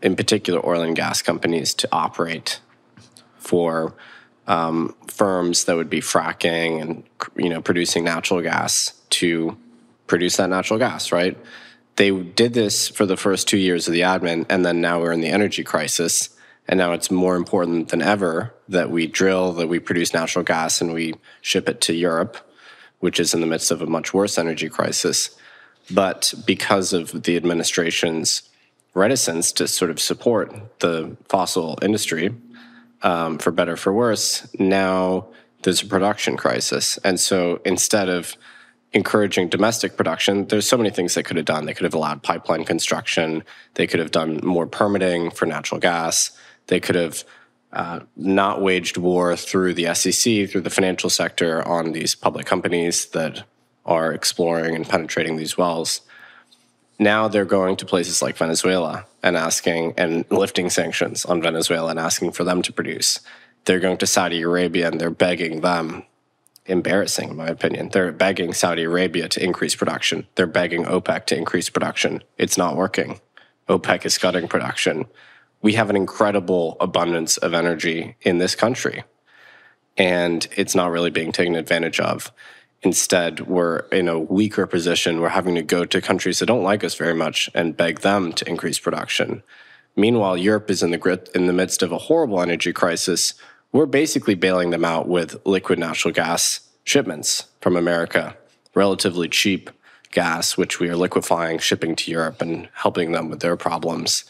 in 0.00 0.16
particular, 0.16 0.66
oil 0.66 0.80
and 0.80 0.96
gas 0.96 1.20
companies 1.20 1.74
to 1.74 1.88
operate 1.92 2.60
for 3.36 3.94
um, 4.46 4.94
firms 5.06 5.64
that 5.64 5.76
would 5.76 5.90
be 5.90 6.00
fracking 6.00 6.80
and 6.80 7.04
you 7.36 7.48
know 7.50 7.60
producing 7.60 8.02
natural 8.02 8.40
gas 8.40 8.94
to 9.10 9.56
produce 10.06 10.38
that 10.38 10.48
natural 10.48 10.78
gas. 10.78 11.12
Right? 11.12 11.36
They 11.96 12.10
did 12.10 12.54
this 12.54 12.88
for 12.88 13.04
the 13.04 13.16
first 13.16 13.46
two 13.46 13.58
years 13.58 13.86
of 13.86 13.92
the 13.92 14.00
admin, 14.00 14.46
and 14.48 14.64
then 14.64 14.80
now 14.80 15.00
we're 15.00 15.12
in 15.12 15.20
the 15.20 15.28
energy 15.28 15.62
crisis, 15.62 16.30
and 16.66 16.78
now 16.78 16.92
it's 16.94 17.10
more 17.10 17.36
important 17.36 17.90
than 17.90 18.00
ever 18.00 18.54
that 18.70 18.90
we 18.90 19.06
drill, 19.06 19.52
that 19.52 19.68
we 19.68 19.80
produce 19.80 20.14
natural 20.14 20.44
gas, 20.46 20.80
and 20.80 20.94
we 20.94 21.14
ship 21.42 21.68
it 21.68 21.82
to 21.82 21.92
Europe, 21.92 22.38
which 23.00 23.20
is 23.20 23.34
in 23.34 23.40
the 23.40 23.46
midst 23.46 23.70
of 23.70 23.82
a 23.82 23.86
much 23.86 24.14
worse 24.14 24.38
energy 24.38 24.68
crisis. 24.68 25.36
But 25.90 26.32
because 26.46 26.92
of 26.92 27.24
the 27.24 27.36
administration's 27.36 28.42
reticence 28.94 29.52
to 29.52 29.68
sort 29.68 29.90
of 29.90 30.00
support 30.00 30.80
the 30.80 31.16
fossil 31.28 31.78
industry, 31.82 32.34
um, 33.02 33.38
for 33.38 33.50
better 33.50 33.72
or 33.72 33.76
for 33.76 33.92
worse, 33.92 34.48
now 34.58 35.26
there's 35.62 35.82
a 35.82 35.86
production 35.86 36.36
crisis. 36.36 36.98
And 36.98 37.18
so 37.18 37.60
instead 37.64 38.08
of 38.08 38.36
encouraging 38.92 39.48
domestic 39.48 39.96
production, 39.96 40.46
there's 40.46 40.68
so 40.68 40.76
many 40.76 40.90
things 40.90 41.14
they 41.14 41.22
could 41.22 41.36
have 41.36 41.46
done. 41.46 41.66
They 41.66 41.74
could 41.74 41.84
have 41.84 41.94
allowed 41.94 42.22
pipeline 42.22 42.64
construction, 42.64 43.44
they 43.74 43.86
could 43.86 44.00
have 44.00 44.10
done 44.10 44.40
more 44.42 44.66
permitting 44.66 45.30
for 45.30 45.46
natural 45.46 45.80
gas, 45.80 46.32
they 46.66 46.80
could 46.80 46.96
have 46.96 47.24
uh, 47.72 48.00
not 48.16 48.60
waged 48.60 48.96
war 48.96 49.36
through 49.36 49.74
the 49.74 49.94
SEC, 49.94 50.48
through 50.48 50.60
the 50.60 50.70
financial 50.70 51.10
sector 51.10 51.66
on 51.66 51.92
these 51.92 52.14
public 52.14 52.46
companies 52.46 53.06
that 53.06 53.44
are 53.86 54.12
exploring 54.12 54.74
and 54.74 54.88
penetrating 54.88 55.36
these 55.36 55.56
wells 55.56 56.02
now 57.00 57.28
they're 57.28 57.46
going 57.46 57.76
to 57.76 57.86
places 57.86 58.20
like 58.20 58.36
Venezuela 58.36 59.06
and 59.22 59.36
asking 59.36 59.94
and 59.96 60.24
lifting 60.30 60.68
sanctions 60.68 61.24
on 61.24 61.40
Venezuela 61.40 61.90
and 61.90 61.98
asking 61.98 62.32
for 62.32 62.44
them 62.44 62.60
to 62.60 62.72
produce. 62.72 63.20
They're 63.64 63.80
going 63.80 63.96
to 63.98 64.06
Saudi 64.06 64.42
Arabia 64.42 64.88
and 64.88 65.00
they're 65.00 65.10
begging 65.10 65.62
them. 65.62 66.04
Embarrassing, 66.66 67.30
in 67.30 67.36
my 67.36 67.48
opinion. 67.48 67.88
They're 67.88 68.12
begging 68.12 68.52
Saudi 68.52 68.84
Arabia 68.84 69.28
to 69.30 69.42
increase 69.42 69.74
production. 69.74 70.26
They're 70.34 70.46
begging 70.46 70.84
OPEC 70.84 71.24
to 71.26 71.36
increase 71.36 71.68
production. 71.68 72.22
It's 72.36 72.58
not 72.58 72.76
working. 72.76 73.18
OPEC 73.68 74.04
is 74.04 74.18
cutting 74.18 74.46
production. 74.46 75.06
We 75.62 75.74
have 75.74 75.90
an 75.90 75.96
incredible 75.96 76.76
abundance 76.80 77.36
of 77.36 77.52
energy 77.52 78.16
in 78.22 78.38
this 78.38 78.54
country, 78.54 79.04
and 79.96 80.46
it's 80.56 80.74
not 80.74 80.90
really 80.90 81.10
being 81.10 81.32
taken 81.32 81.54
advantage 81.54 82.00
of. 82.00 82.32
Instead, 82.82 83.40
we're 83.40 83.80
in 83.92 84.08
a 84.08 84.18
weaker 84.18 84.66
position. 84.66 85.20
We're 85.20 85.28
having 85.28 85.54
to 85.56 85.62
go 85.62 85.84
to 85.84 86.00
countries 86.00 86.38
that 86.38 86.46
don't 86.46 86.62
like 86.62 86.82
us 86.82 86.94
very 86.94 87.14
much 87.14 87.50
and 87.54 87.76
beg 87.76 88.00
them 88.00 88.32
to 88.32 88.48
increase 88.48 88.78
production. 88.78 89.42
Meanwhile, 89.96 90.38
Europe 90.38 90.70
is 90.70 90.82
in 90.82 90.92
the 90.92 90.98
grit, 90.98 91.28
in 91.34 91.46
the 91.46 91.52
midst 91.52 91.82
of 91.82 91.92
a 91.92 91.98
horrible 91.98 92.40
energy 92.40 92.72
crisis. 92.72 93.34
We're 93.70 93.86
basically 93.86 94.34
bailing 94.34 94.70
them 94.70 94.84
out 94.84 95.08
with 95.08 95.44
liquid 95.44 95.78
natural 95.78 96.14
gas 96.14 96.60
shipments 96.84 97.48
from 97.60 97.76
America, 97.76 98.36
relatively 98.74 99.28
cheap 99.28 99.68
gas, 100.10 100.56
which 100.56 100.80
we 100.80 100.88
are 100.88 100.96
liquefying, 100.96 101.58
shipping 101.58 101.94
to 101.96 102.10
Europe, 102.10 102.40
and 102.40 102.68
helping 102.72 103.12
them 103.12 103.28
with 103.28 103.40
their 103.40 103.56
problems. 103.56 104.24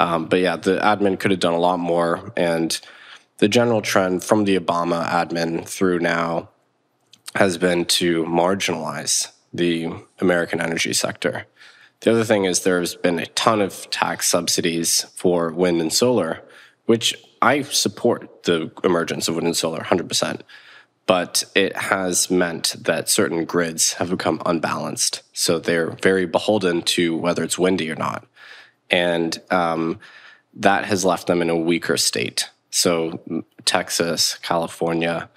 Um, 0.00 0.24
but 0.24 0.40
yeah, 0.40 0.56
the 0.56 0.78
admin 0.78 1.20
could 1.20 1.30
have 1.30 1.40
done 1.40 1.52
a 1.52 1.58
lot 1.58 1.78
more, 1.78 2.32
and 2.34 2.80
the 3.36 3.48
general 3.48 3.82
trend 3.82 4.24
from 4.24 4.44
the 4.44 4.58
Obama 4.58 5.06
admin 5.06 5.68
through 5.68 5.98
now 6.00 6.48
has 7.34 7.58
been 7.58 7.84
to 7.84 8.24
marginalize 8.24 9.30
the 9.52 9.92
American 10.18 10.58
energy 10.58 10.94
sector. 10.94 11.44
The 12.00 12.12
other 12.12 12.24
thing 12.24 12.44
is 12.44 12.60
there's 12.60 12.94
been 12.94 13.18
a 13.18 13.26
ton 13.26 13.60
of 13.60 13.90
tax 13.90 14.26
subsidies 14.26 15.02
for 15.14 15.52
wind 15.52 15.82
and 15.82 15.92
solar, 15.92 16.42
which 16.86 17.14
I 17.42 17.60
support 17.62 18.44
the 18.44 18.70
emergence 18.82 19.28
of 19.28 19.34
wind 19.34 19.48
and 19.48 19.56
solar 19.56 19.80
100%. 19.80 20.40
But 21.06 21.44
it 21.54 21.76
has 21.76 22.30
meant 22.30 22.74
that 22.84 23.10
certain 23.10 23.44
grids 23.44 23.94
have 23.94 24.10
become 24.10 24.40
unbalanced. 24.46 25.22
So 25.34 25.58
they're 25.58 25.90
very 25.90 26.24
beholden 26.24 26.82
to 26.82 27.16
whether 27.16 27.44
it's 27.44 27.58
windy 27.58 27.90
or 27.90 27.96
not. 27.96 28.26
And 28.90 29.40
um, 29.50 29.98
that 30.54 30.84
has 30.84 31.04
left 31.04 31.26
them 31.26 31.42
in 31.42 31.50
a 31.50 31.56
weaker 31.56 31.96
state. 31.96 32.50
So 32.70 33.44
Texas, 33.64 34.38
California, 34.42 35.28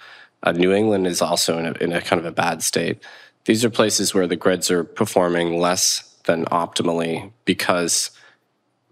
uh, 0.42 0.52
New 0.52 0.72
England 0.72 1.06
is 1.06 1.22
also 1.22 1.58
in 1.58 1.66
a, 1.66 1.72
in 1.72 1.92
a 1.92 2.00
kind 2.00 2.20
of 2.20 2.26
a 2.26 2.32
bad 2.32 2.62
state. 2.62 3.02
These 3.44 3.64
are 3.64 3.70
places 3.70 4.14
where 4.14 4.26
the 4.26 4.36
grids 4.36 4.70
are 4.70 4.84
performing 4.84 5.58
less 5.58 6.16
than 6.24 6.44
optimally 6.46 7.32
because 7.44 8.10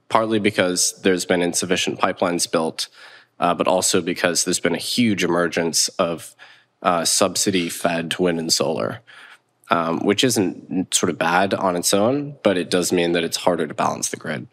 partly 0.09 0.38
because 0.38 1.00
there's 1.02 1.25
been 1.25 1.40
insufficient 1.40 1.99
pipelines 1.99 2.50
built, 2.50 2.88
uh, 3.40 3.54
but 3.54 3.66
also 3.66 4.02
because 4.02 4.45
there's 4.45 4.61
been 4.61 4.75
a 4.75 4.78
huge 4.78 5.25
emergence 5.25 5.88
of 5.88 6.37
uh, 6.83 7.04
subsidy 7.04 7.69
fed 7.71 8.14
wind 8.19 8.38
and 8.38 8.52
solar, 8.52 9.00
um, 9.73 10.05
which 10.05 10.23
isn't 10.23 10.93
sort 10.93 11.09
of 11.09 11.17
bad 11.17 11.55
on 11.55 11.76
its 11.76 11.95
own, 11.95 12.37
but 12.43 12.59
it 12.59 12.71
does 12.71 12.93
mean 12.93 13.12
that 13.12 13.25
it's 13.25 13.38
harder 13.38 13.67
to 13.67 13.73
balance 13.73 14.11
the 14.11 14.19
grid. 14.19 14.47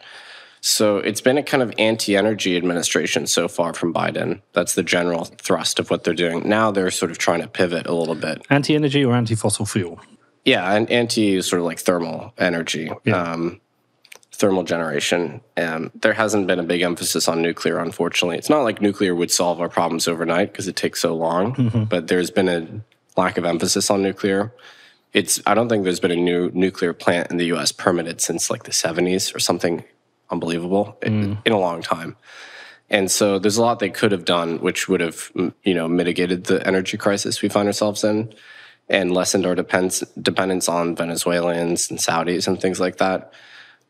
So 0.62 0.98
it's 0.98 1.20
been 1.20 1.38
a 1.38 1.44
kind 1.44 1.62
of 1.62 1.74
anti 1.78 2.16
energy 2.16 2.56
administration 2.56 3.28
so 3.28 3.50
far 3.50 3.74
from 3.74 3.94
Biden. 3.94 4.42
That's 4.54 4.76
the 4.76 4.84
general 4.84 5.26
thrust 5.26 5.78
of 5.78 5.90
what 5.90 6.06
they're 6.06 6.14
doing. 6.14 6.48
Now 6.48 6.72
they're 6.72 6.90
sort 6.90 7.12
of 7.12 7.18
trying 7.18 7.42
to 7.42 7.50
pivot 7.50 7.86
a 7.86 7.94
little 7.94 8.16
bit. 8.16 8.46
Anti 8.50 8.76
energy 8.76 9.04
or 9.04 9.14
anti 9.14 9.36
fossil 9.36 9.66
fuel? 9.66 10.00
Yeah, 10.46 10.74
and 10.74 10.90
anti 10.90 11.42
sort 11.42 11.60
of 11.60 11.66
like 11.66 11.80
thermal 11.80 12.34
energy, 12.38 12.90
yeah. 13.04 13.22
um, 13.22 13.60
thermal 14.32 14.64
generation. 14.64 15.42
Um, 15.58 15.92
there 15.96 16.14
hasn't 16.14 16.48
been 16.48 16.60
a 16.60 16.64
big 16.64 16.82
emphasis 16.82 17.28
on 17.28 17.42
nuclear, 17.42 17.80
unfortunately. 17.80 18.38
It's 18.38 18.50
not 18.50 18.64
like 18.64 18.82
nuclear 18.82 19.14
would 19.14 19.32
solve 19.32 19.60
our 19.60 19.70
problems 19.70 20.08
overnight 20.08 20.54
because 20.54 20.70
it 20.70 20.78
takes 20.78 21.02
so 21.02 21.14
long, 21.14 21.56
mm-hmm. 21.56 21.84
but 21.86 22.08
there's 22.08 22.32
been 22.32 22.48
a 22.48 22.68
lack 23.18 23.38
of 23.38 23.44
emphasis 23.44 23.90
on 23.90 24.02
nuclear. 24.02 24.54
It's 25.14 25.42
I 25.46 25.56
don't 25.56 25.70
think 25.70 25.84
there's 25.84 26.00
been 26.00 26.12
a 26.12 26.16
new 26.16 26.52
nuclear 26.54 26.94
plant 26.94 27.32
in 27.32 27.38
the 27.38 27.46
U.S. 27.48 27.72
permitted 27.72 28.22
since 28.22 28.50
like 28.50 28.64
the 28.64 28.72
70s 28.72 29.36
or 29.36 29.40
something 29.40 29.84
unbelievable 30.30 30.98
mm. 31.02 31.08
in, 31.08 31.38
in 31.46 31.52
a 31.54 31.60
long 31.60 31.82
time. 31.82 32.16
And 32.90 33.12
so 33.12 33.38
there's 33.38 33.58
a 33.58 33.62
lot 33.62 33.80
they 33.80 33.90
could 33.90 34.12
have 34.12 34.26
done, 34.26 34.60
which 34.60 34.90
would 34.90 35.02
have, 35.02 35.32
you 35.64 35.74
know, 35.74 35.88
mitigated 35.88 36.46
the 36.46 36.66
energy 36.66 36.98
crisis 36.98 37.42
we 37.42 37.50
find 37.50 37.68
ourselves 37.68 38.04
in 38.04 38.34
and 38.88 39.14
lessened 39.14 39.46
our 39.46 39.54
depends, 39.54 40.00
dependence 40.20 40.68
on 40.68 40.96
Venezuelans 40.96 41.92
and 41.92 42.00
Saudis 42.00 42.48
and 42.48 42.60
things 42.60 42.80
like 42.80 42.98
that. 42.98 43.32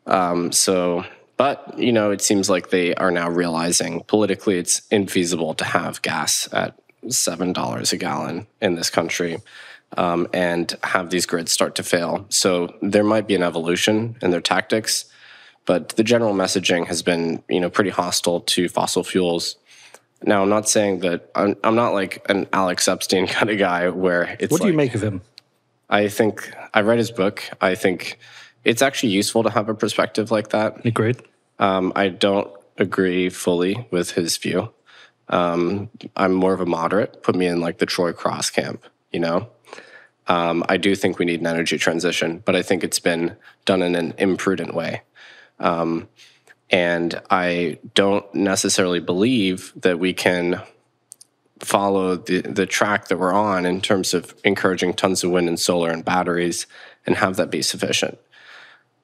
Um, 0.06 0.52
so, 0.52 1.06
but, 1.38 1.78
you 1.78 1.94
know, 1.94 2.12
it 2.12 2.22
seems 2.22 2.50
like 2.50 2.70
they 2.70 2.94
are 2.96 3.12
now 3.12 3.30
realizing 3.30 4.04
politically 4.08 4.58
it's 4.58 4.82
infeasible 4.92 5.56
to 5.58 5.64
have 5.64 6.02
gas 6.02 6.50
at 6.52 6.78
$7 7.06 7.94
a 7.94 7.98
gallon 7.98 8.48
in 8.62 8.76
this 8.76 8.90
country 8.90 9.38
um, 9.98 10.27
and 10.34 10.75
have 10.84 11.10
these 11.10 11.25
grids 11.25 11.51
start 11.51 11.75
to 11.75 11.84
fail. 11.84 12.25
So 12.29 12.74
there 12.81 13.03
might 13.03 13.27
be 13.27 13.36
an 13.36 13.43
evolution 13.43 14.17
in 14.22 14.31
their 14.31 14.41
tactics 14.41 15.05
but 15.69 15.89
the 15.89 16.03
general 16.03 16.34
messaging 16.34 16.88
has 16.88 17.03
been, 17.03 17.43
you 17.48 17.60
know, 17.60 17.69
pretty 17.69 17.91
hostile 17.91 18.41
to 18.41 18.67
fossil 18.69 19.03
fuels. 19.03 19.55
Now, 20.24 20.41
I'm 20.41 20.50
not 20.50 20.67
saying 20.67 21.01
that 21.01 21.29
I'm, 21.36 21.55
I'm 21.63 21.75
not 21.75 21.93
like 21.93 22.25
an 22.27 22.48
Alex 22.51 22.88
Epstein 22.88 23.27
kind 23.36 23.51
of 23.51 23.60
guy 23.60 23.88
where 23.89 24.36
it's. 24.39 24.51
What 24.51 24.62
do 24.62 24.63
like, 24.63 24.72
you 24.72 24.77
make 24.77 24.96
of 24.96 25.03
him? 25.03 25.22
I 25.88 26.08
think 26.08 26.51
I 26.74 26.81
read 26.81 26.98
his 26.98 27.12
book. 27.12 27.43
I 27.62 27.75
think 27.75 28.17
it's 28.63 28.81
actually 28.81 29.10
useful 29.10 29.43
to 29.43 29.51
have 29.51 29.69
a 29.69 29.75
perspective 29.75 30.31
like 30.31 30.50
that. 30.50 30.84
Agreed. 30.88 31.22
Um, 31.60 31.93
I 31.96 32.10
don't 32.10 32.51
agree 32.79 33.29
fully 33.29 33.88
with 33.91 34.10
his 34.13 34.38
view. 34.38 34.72
Um, 35.27 35.91
I'm 36.15 36.34
more 36.34 36.53
of 36.53 36.62
a 36.62 36.65
moderate. 36.65 37.22
Put 37.22 37.36
me 37.36 37.46
in 37.46 37.62
like 37.62 37.77
the 37.77 37.86
Troy 37.86 38.12
Cross 38.12 38.50
camp, 38.50 38.84
you 39.12 39.19
know? 39.19 39.50
Um, 40.30 40.64
I 40.70 40.78
do 40.78 40.96
think 40.96 41.18
we 41.18 41.26
need 41.26 41.42
an 41.42 41.48
energy 41.48 41.78
transition, 41.78 42.42
but 42.46 42.56
I 42.56 42.62
think 42.62 42.84
it's 42.84 43.00
been 43.00 43.36
done 43.66 43.82
in 43.82 43.96
an 43.96 44.14
imprudent 44.20 44.76
way. 44.76 45.02
Um, 45.60 46.08
and 46.70 47.20
I 47.32 47.80
don't 47.96 48.32
necessarily 48.34 49.00
believe 49.00 49.74
that 49.76 49.98
we 49.98 50.14
can 50.14 50.62
follow 51.60 52.16
the, 52.16 52.42
the 52.42 52.68
track 52.68 53.08
that 53.08 53.18
we're 53.18 53.34
on 53.34 53.66
in 53.66 53.82
terms 53.82 54.14
of 54.14 54.34
encouraging 54.44 54.94
tons 54.94 55.24
of 55.24 55.32
wind 55.32 55.50
and 55.50 55.60
solar 55.60 55.90
and 55.90 56.06
batteries 56.06 56.68
and 57.06 57.18
have 57.18 57.36
that 57.36 57.50
be 57.50 57.64
sufficient. 57.64 58.18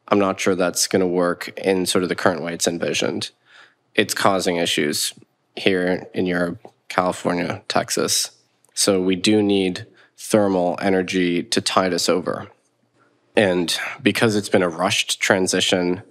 I'm 0.07 0.19
not 0.19 0.39
sure 0.39 0.55
that's 0.55 0.87
going 0.87 1.01
to 1.01 1.07
work 1.07 1.57
in 1.57 1.87
sort 1.87 2.03
of 2.03 2.09
the 2.09 2.15
current 2.15 2.43
way 2.43 2.53
it's 2.53 2.67
envisioned. 2.67 3.31
It's 3.95 4.13
causing 4.13 4.57
issues 4.57 5.13
here 5.55 6.07
in 6.13 6.27
Europe, 6.27 6.59
California, 6.87 7.63
Texas. 7.67 8.31
So 8.75 9.01
we 9.01 9.15
do 9.15 9.41
need 9.41 9.87
thermal 10.17 10.77
energy 10.81 11.43
to 11.43 11.61
tide 11.61 11.93
us 11.93 12.09
over. 12.09 12.47
And 13.35 13.77
because 14.01 14.35
it's 14.35 14.49
been 14.49 14.63
a 14.63 14.69
rushed 14.69 15.19
transition, 15.19 16.01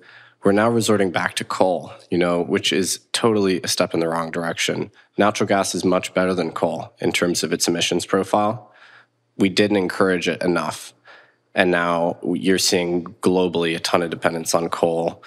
we're 0.43 0.53
now 0.53 0.69
resorting 0.69 1.11
back 1.11 1.35
to 1.37 1.45
coal, 1.45 1.91
you 2.11 2.19
know, 2.19 2.43
which 2.43 2.71
is 2.71 3.01
totally 3.13 3.63
a 3.63 3.69
step 3.69 3.95
in 3.95 4.01
the 4.01 4.09
wrong 4.09 4.31
direction. 4.31 4.91
Natural 5.17 5.49
gas 5.49 5.75
is 5.75 5.85
much 5.85 6.13
better 6.13 6.35
than 6.35 6.53
coal 6.53 6.93
in 7.01 7.13
terms 7.13 7.43
of 7.43 7.53
its 7.53 7.67
emissions 7.67 8.05
profile. 8.05 8.71
We 9.39 9.49
didn't 9.49 9.79
encourage 9.79 10.29
it 10.29 10.43
enough. 10.43 10.93
And 11.55 11.71
now 11.71 12.19
you're 12.23 12.59
seeing 12.59 13.05
globally 13.23 13.75
a 13.75 13.81
ton 13.81 14.03
of 14.03 14.11
dependence 14.11 14.55
on 14.55 14.69
coal. 14.69 15.23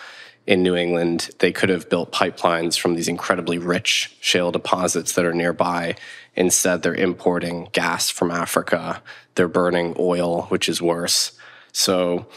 In 0.48 0.64
New 0.64 0.78
England, 0.78 1.30
they 1.40 1.52
could 1.52 1.68
have 1.68 1.90
built 1.90 2.14
pipelines 2.14 2.80
from 2.80 2.96
these 2.96 3.10
incredibly 3.10 3.58
rich 3.58 4.16
shale 4.22 4.50
deposits 4.50 5.12
that 5.14 5.26
are 5.26 5.34
nearby. 5.34 5.96
Instead, 6.36 6.82
they're 6.82 6.96
importing 6.96 7.68
gas 7.74 8.10
from 8.10 8.32
Africa. 8.32 9.04
They're 9.36 9.50
burning 9.50 9.94
oil, 10.00 10.44
which 10.44 10.70
is 10.70 10.82
worse. 10.82 11.38
So 11.74 12.28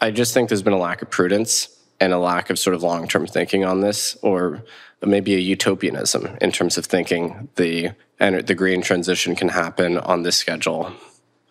I 0.00 0.12
just 0.12 0.32
think 0.32 0.48
there's 0.48 0.62
been 0.62 0.72
a 0.72 0.78
lack 0.78 1.02
of 1.02 1.10
prudence 1.10 1.76
and 1.98 2.12
a 2.12 2.18
lack 2.18 2.50
of 2.50 2.58
sort 2.58 2.74
of 2.74 2.84
long 2.84 3.08
term 3.08 3.26
thinking 3.26 3.64
on 3.64 3.80
this, 3.80 4.16
or 4.22 4.62
maybe 5.04 5.34
a 5.34 5.38
utopianism 5.38 6.38
in 6.40 6.52
terms 6.52 6.78
of 6.78 6.86
thinking 6.86 7.48
the 7.56 7.90
the 8.18 8.54
green 8.54 8.82
transition 8.82 9.34
can 9.34 9.48
happen 9.48 9.98
on 9.98 10.22
this 10.22 10.36
schedule. 10.36 10.92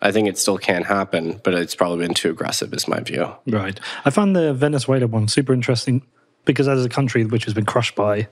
I 0.02 0.12
think 0.12 0.28
it 0.28 0.38
still 0.38 0.58
can 0.58 0.84
happen, 0.84 1.40
but 1.44 1.54
it's 1.54 1.74
probably 1.74 2.06
been 2.06 2.14
too 2.14 2.30
aggressive, 2.30 2.72
is 2.72 2.88
my 2.88 3.00
view. 3.00 3.32
Right. 3.46 3.78
I 4.04 4.10
found 4.10 4.34
the 4.34 4.54
Venezuela 4.54 5.06
one 5.06 5.28
super 5.28 5.52
interesting 5.52 6.02
because 6.44 6.68
as 6.68 6.84
a 6.84 6.88
country 6.88 7.24
which 7.24 7.44
has 7.44 7.54
been 7.54 7.66
crushed 7.66 7.94
by, 7.94 8.28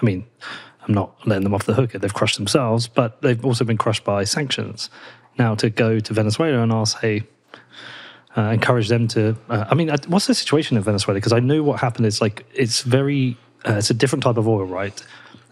I 0.00 0.04
mean, 0.04 0.26
I'm 0.86 0.94
not 0.94 1.26
letting 1.26 1.44
them 1.44 1.54
off 1.54 1.64
the 1.64 1.74
hook, 1.74 1.92
they've 1.92 2.12
crushed 2.12 2.36
themselves, 2.36 2.86
but 2.86 3.22
they've 3.22 3.44
also 3.44 3.64
been 3.64 3.78
crushed 3.78 4.04
by 4.04 4.24
sanctions. 4.24 4.90
Now 5.38 5.54
to 5.56 5.70
go 5.70 6.00
to 6.00 6.12
Venezuela 6.12 6.62
and 6.62 6.72
ask, 6.72 6.98
hey, 7.00 7.24
uh, 8.36 8.50
encourage 8.50 8.88
them 8.88 9.08
to. 9.08 9.36
Uh, 9.48 9.64
I 9.70 9.74
mean, 9.74 9.88
what's 10.08 10.26
the 10.26 10.34
situation 10.34 10.76
in 10.76 10.82
Venezuela? 10.82 11.16
Because 11.16 11.32
I 11.32 11.40
know 11.40 11.62
what 11.62 11.80
happened 11.80 12.06
is 12.06 12.20
like 12.20 12.44
it's 12.54 12.82
very, 12.82 13.36
uh, 13.66 13.74
it's 13.74 13.90
a 13.90 13.94
different 13.94 14.22
type 14.22 14.36
of 14.36 14.46
oil, 14.46 14.66
right? 14.66 15.02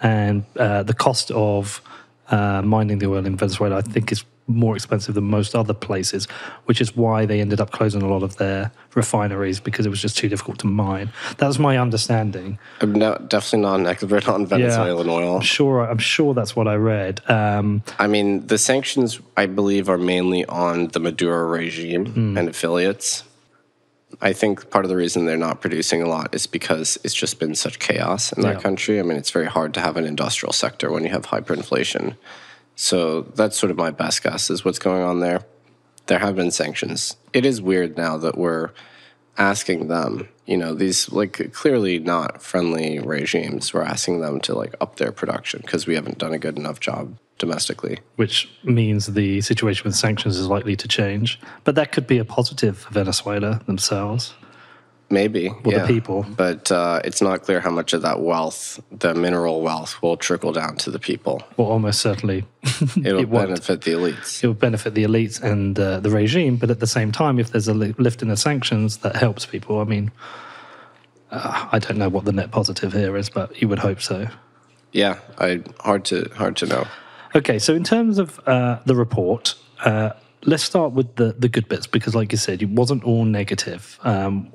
And 0.03 0.45
uh, 0.59 0.83
the 0.83 0.93
cost 0.93 1.31
of 1.31 1.81
uh, 2.29 2.61
mining 2.63 2.99
the 2.99 3.07
oil 3.07 3.25
in 3.25 3.37
Venezuela, 3.37 3.79
I 3.79 3.81
think, 3.81 4.13
is 4.13 4.25
more 4.47 4.75
expensive 4.77 5.15
than 5.15 5.25
most 5.25 5.55
other 5.55 5.73
places, 5.73 6.27
which 6.67 6.81
is 6.81 6.95
why 6.95 7.25
they 7.25 7.41
ended 7.41 7.61
up 7.61 7.71
closing 7.71 8.03
a 8.03 8.09
lot 8.09 8.23
of 8.23 8.37
their 8.37 8.71
refineries 8.95 9.59
because 9.61 9.87
it 9.87 9.89
was 9.89 10.01
just 10.03 10.19
too 10.19 10.29
difficult 10.29 10.59
to 10.59 10.67
mine. 10.67 11.11
That 11.39 11.47
was 11.47 11.59
my 11.59 11.79
understanding. 11.79 12.59
I'm 12.81 12.93
not, 12.93 13.31
definitely 13.31 13.61
not 13.61 13.81
an 13.81 13.87
expert 13.87 14.29
on 14.29 14.47
Venezuelan 14.47 15.07
yeah, 15.07 15.13
oil. 15.13 15.37
I'm 15.37 15.43
sure. 15.43 15.89
I'm 15.89 15.99
sure 15.99 16.35
that's 16.35 16.55
what 16.55 16.69
I 16.69 16.75
read. 16.75 17.21
Um, 17.29 17.83
I 17.99 18.07
mean, 18.07 18.47
the 18.47 18.59
sanctions, 18.59 19.21
I 19.37 19.47
believe, 19.47 19.89
are 19.89 19.99
mainly 19.99 20.45
on 20.45 20.89
the 20.89 21.01
Maduro 21.01 21.47
regime 21.49 22.07
mm. 22.07 22.39
and 22.39 22.49
affiliates. 22.49 23.25
I 24.21 24.33
think 24.33 24.71
part 24.71 24.85
of 24.85 24.89
the 24.89 24.97
reason 24.97 25.27
they're 25.27 25.37
not 25.37 25.61
producing 25.61 26.01
a 26.03 26.07
lot 26.07 26.35
is 26.35 26.47
because 26.47 26.99
it's 27.03 27.15
just 27.15 27.41
been 27.41 27.55
such 27.55 27.79
chaos 27.79 28.33
in 28.33 28.43
that 28.43 28.57
yeah. 28.57 28.61
country. 28.61 29.01
I 29.01 29.03
mean, 29.03 29.17
it's 29.17 29.31
very 29.31 29.47
hard 29.47 29.75
to 29.75 29.81
have 29.81 29.97
an 29.97 30.05
industrial 30.05 30.53
sector 30.53 30.93
when 30.93 31.03
you 31.03 31.11
have 31.11 31.27
hyperinflation. 31.27 32.17
So 32.77 33.23
that's 33.23 33.59
sort 33.59 33.71
of 33.71 33.77
my 33.77 33.91
best 33.91 34.23
guess 34.23 34.51
is 34.51 34.65
what's 34.65 34.79
going 34.79 35.03
on 35.03 35.21
there. 35.21 35.45
There 36.07 36.19
have 36.19 36.37
been 36.37 36.51
sanctions. 36.51 37.17
It 37.33 37.47
is 37.47 37.63
weird 37.63 37.97
now 37.97 38.19
that 38.19 38.37
we're 38.37 38.71
asking 39.39 39.89
them, 39.89 40.29
you 40.47 40.57
know, 40.57 40.75
these 40.75 41.11
like 41.11 41.53
clearly 41.53 41.99
not 41.99 42.43
friendly 42.43 42.99
regimes, 42.99 43.73
we're 43.73 43.83
asking 43.83 44.21
them 44.21 44.41
to 44.41 44.55
like 44.55 44.75
up 44.81 44.97
their 44.97 45.13
production 45.13 45.61
because 45.63 45.87
we 45.87 45.95
haven't 45.95 46.19
done 46.19 46.33
a 46.33 46.39
good 46.39 46.59
enough 46.59 46.81
job 46.81 47.17
domestically. 47.39 47.99
Which 48.17 48.49
means 48.63 49.07
the 49.07 49.41
situation 49.41 49.85
with 49.85 49.97
sanctions 49.97 50.37
is 50.37 50.47
likely 50.47 50.77
to 50.77 50.89
change. 50.89 51.41
But 51.65 51.75
that 51.75 51.93
could 51.93 52.07
be 52.07 52.19
a 52.19 52.25
positive 52.25 52.79
for 52.79 52.93
Venezuela 52.93 53.61
themselves. 53.67 54.35
Maybe. 55.15 55.49
Well, 55.49 55.77
yeah. 55.77 55.87
the 55.87 55.87
people. 55.87 56.27
But 56.37 56.73
uh, 56.73 57.01
it's 57.05 57.23
not 57.23 57.43
clear 57.43 57.61
how 57.61 57.71
much 57.71 57.93
of 57.93 58.03
that 58.03 58.21
wealth, 58.21 58.81
the 58.91 59.15
mineral 59.15 59.63
wealth, 59.63 60.03
will 60.03 60.17
trickle 60.17 60.53
down 60.53 60.77
to 60.79 60.91
the 60.91 60.99
people. 60.99 61.43
Well, 61.57 61.69
almost 61.69 62.01
certainly. 62.01 62.45
It'll 62.97 63.21
it 63.21 63.31
benefit 63.31 63.83
the 63.83 63.93
elites. 63.93 64.43
It 64.43 64.47
will 64.49 64.55
benefit 64.55 64.95
the 64.95 65.05
elites 65.05 65.41
and 65.41 65.79
uh, 65.79 66.01
the 66.01 66.11
regime. 66.11 66.57
But 66.57 66.71
at 66.71 66.81
the 66.81 66.87
same 66.89 67.13
time, 67.13 67.39
if 67.39 67.53
there's 67.53 67.69
a 67.69 67.75
lift 67.75 68.23
in 68.23 68.29
the 68.29 68.37
sanctions, 68.37 68.99
that 68.99 69.15
helps 69.15 69.47
people. 69.47 69.79
I 69.79 69.85
mean, 69.85 70.11
uh, 71.31 71.69
I 71.71 71.79
don't 71.79 71.99
know 71.99 72.09
what 72.09 72.25
the 72.25 72.33
net 72.33 72.51
positive 72.51 72.93
here 72.93 73.17
is, 73.17 73.31
but 73.31 73.61
you 73.63 73.69
would 73.69 73.79
hope 73.79 74.03
so. 74.03 74.27
Yeah, 74.93 75.19
I 75.39 75.63
hard 75.81 76.05
to 76.07 76.31
hard 76.35 76.57
to 76.57 76.67
know. 76.67 76.87
Okay, 77.35 77.59
so 77.59 77.75
in 77.75 77.85
terms 77.85 78.19
of 78.19 78.41
uh, 78.47 78.79
the 78.85 78.95
report, 78.95 79.55
uh, 79.85 80.11
let's 80.45 80.63
start 80.63 80.93
with 80.93 81.17
the 81.17 81.35
the 81.39 81.49
good 81.49 81.69
bits 81.69 81.87
because, 81.87 82.15
like 82.15 82.33
you 82.33 82.39
said, 82.39 82.63
it 82.63 82.71
wasn't 82.71 83.05
all 83.05 83.25
negative. 83.25 83.99
Um, 84.03 84.53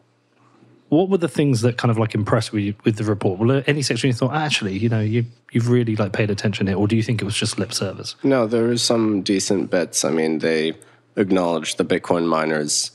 what 0.89 1.10
were 1.10 1.17
the 1.17 1.27
things 1.27 1.62
that 1.62 1.77
kind 1.77 1.91
of 1.91 1.98
like 1.98 2.13
impressed 2.15 2.53
you 2.53 2.75
with 2.84 2.98
the 2.98 3.03
report? 3.03 3.39
Were 3.39 3.63
any 3.67 3.81
section 3.81 4.08
you 4.08 4.13
thought, 4.13 4.34
actually, 4.34 4.77
you 4.77 4.89
know, 4.89 5.00
you 5.00 5.25
you've 5.51 5.69
really 5.69 5.96
like 5.96 6.13
paid 6.13 6.29
attention 6.29 6.67
here, 6.67 6.77
or 6.77 6.88
do 6.88 6.96
you 6.96 7.03
think 7.03 7.22
it 7.22 7.25
was 7.25 7.36
just 7.36 7.58
lip 7.58 7.74
service? 7.74 8.15
No, 8.24 8.48
there 8.48 8.63
were 8.63 8.77
some 8.77 9.22
decent 9.22 9.69
bits. 9.69 10.03
I 10.03 10.12
mean, 10.12 10.39
they 10.39 10.74
acknowledged 11.15 11.77
the 11.77 11.86
Bitcoin 11.86 12.27
miners. 12.27 12.91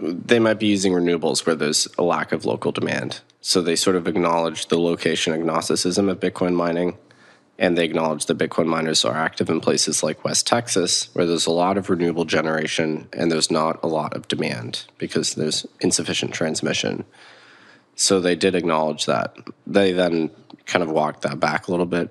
They 0.00 0.38
might 0.38 0.58
be 0.58 0.66
using 0.66 0.92
renewables 0.92 1.46
where 1.46 1.54
there's 1.54 1.88
a 1.96 2.02
lack 2.02 2.32
of 2.32 2.44
local 2.44 2.72
demand. 2.72 3.20
So 3.40 3.60
they 3.60 3.76
sort 3.76 3.96
of 3.96 4.06
acknowledged 4.06 4.68
the 4.68 4.78
location 4.78 5.32
agnosticism 5.32 6.08
of 6.08 6.20
Bitcoin 6.20 6.54
mining 6.54 6.96
and 7.62 7.78
they 7.78 7.84
acknowledge 7.84 8.26
that 8.26 8.38
Bitcoin 8.38 8.66
miners 8.66 9.04
are 9.04 9.14
active 9.14 9.48
in 9.48 9.60
places 9.60 10.02
like 10.02 10.24
West 10.24 10.48
Texas, 10.48 11.08
where 11.12 11.24
there's 11.24 11.46
a 11.46 11.52
lot 11.52 11.78
of 11.78 11.88
renewable 11.88 12.24
generation 12.24 13.08
and 13.12 13.30
there's 13.30 13.52
not 13.52 13.78
a 13.84 13.86
lot 13.86 14.14
of 14.16 14.26
demand 14.26 14.84
because 14.98 15.36
there's 15.36 15.64
insufficient 15.80 16.34
transmission. 16.34 17.04
So 17.94 18.18
they 18.18 18.34
did 18.34 18.56
acknowledge 18.56 19.06
that. 19.06 19.36
They 19.64 19.92
then 19.92 20.32
kind 20.66 20.82
of 20.82 20.90
walked 20.90 21.22
that 21.22 21.38
back 21.38 21.68
a 21.68 21.70
little 21.70 21.86
bit. 21.86 22.10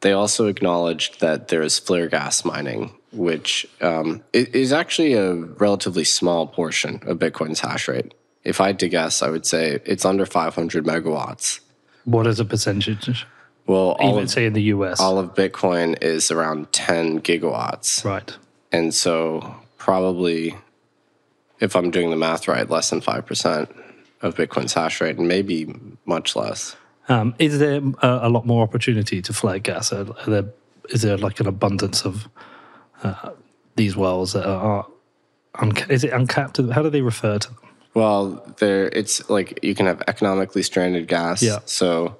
They 0.00 0.10
also 0.10 0.48
acknowledged 0.48 1.20
that 1.20 1.48
there's 1.48 1.78
flare 1.78 2.08
gas 2.08 2.44
mining, 2.44 2.92
which 3.12 3.68
um, 3.80 4.24
is 4.32 4.72
actually 4.72 5.12
a 5.12 5.34
relatively 5.34 6.02
small 6.02 6.48
portion 6.48 7.00
of 7.06 7.20
Bitcoin's 7.20 7.60
hash 7.60 7.86
rate. 7.86 8.12
If 8.42 8.60
I 8.60 8.68
had 8.68 8.80
to 8.80 8.88
guess, 8.88 9.22
I 9.22 9.30
would 9.30 9.46
say 9.46 9.78
it's 9.84 10.04
under 10.04 10.26
500 10.26 10.84
megawatts. 10.84 11.60
What 12.04 12.26
is 12.26 12.40
a 12.40 12.44
percentage? 12.44 13.24
Well, 13.66 13.92
all 14.00 14.10
Even 14.10 14.24
of, 14.24 14.30
say 14.30 14.46
in 14.46 14.52
the 14.52 14.62
US. 14.74 15.00
all 15.00 15.18
of 15.18 15.34
Bitcoin 15.34 16.02
is 16.02 16.30
around 16.30 16.72
10 16.72 17.20
gigawatts. 17.20 18.04
right. 18.04 18.36
And 18.72 18.94
so, 18.94 19.56
probably, 19.78 20.56
if 21.60 21.74
I'm 21.74 21.90
doing 21.90 22.10
the 22.10 22.16
math 22.16 22.46
right, 22.48 22.68
less 22.68 22.90
than 22.90 23.00
5% 23.00 23.68
of 24.22 24.34
Bitcoin's 24.36 24.74
hash 24.74 25.00
rate, 25.00 25.18
and 25.18 25.26
maybe 25.26 25.74
much 26.04 26.36
less. 26.36 26.76
Um, 27.08 27.34
is 27.38 27.58
there 27.58 27.80
a, 28.02 28.20
a 28.22 28.28
lot 28.28 28.46
more 28.46 28.62
opportunity 28.62 29.20
to 29.22 29.32
flare 29.32 29.58
gas? 29.58 29.92
Are 29.92 30.04
there, 30.26 30.44
is 30.90 31.02
there 31.02 31.16
like 31.16 31.40
an 31.40 31.48
abundance 31.48 32.04
of 32.04 32.28
uh, 33.02 33.30
these 33.76 33.96
wells 33.96 34.32
that 34.34 34.46
are, 34.46 34.86
unca- 35.56 35.90
is 35.90 36.04
it 36.04 36.12
uncapped? 36.12 36.58
How 36.58 36.82
do 36.82 36.90
they 36.90 37.02
refer 37.02 37.38
to 37.38 37.48
them? 37.48 37.58
Well, 37.94 38.54
there 38.58 38.86
it's 38.90 39.28
like 39.28 39.58
you 39.64 39.74
can 39.74 39.86
have 39.86 40.00
economically 40.06 40.62
stranded 40.62 41.08
gas. 41.08 41.42
Yeah. 41.42 41.58
So 41.64 42.16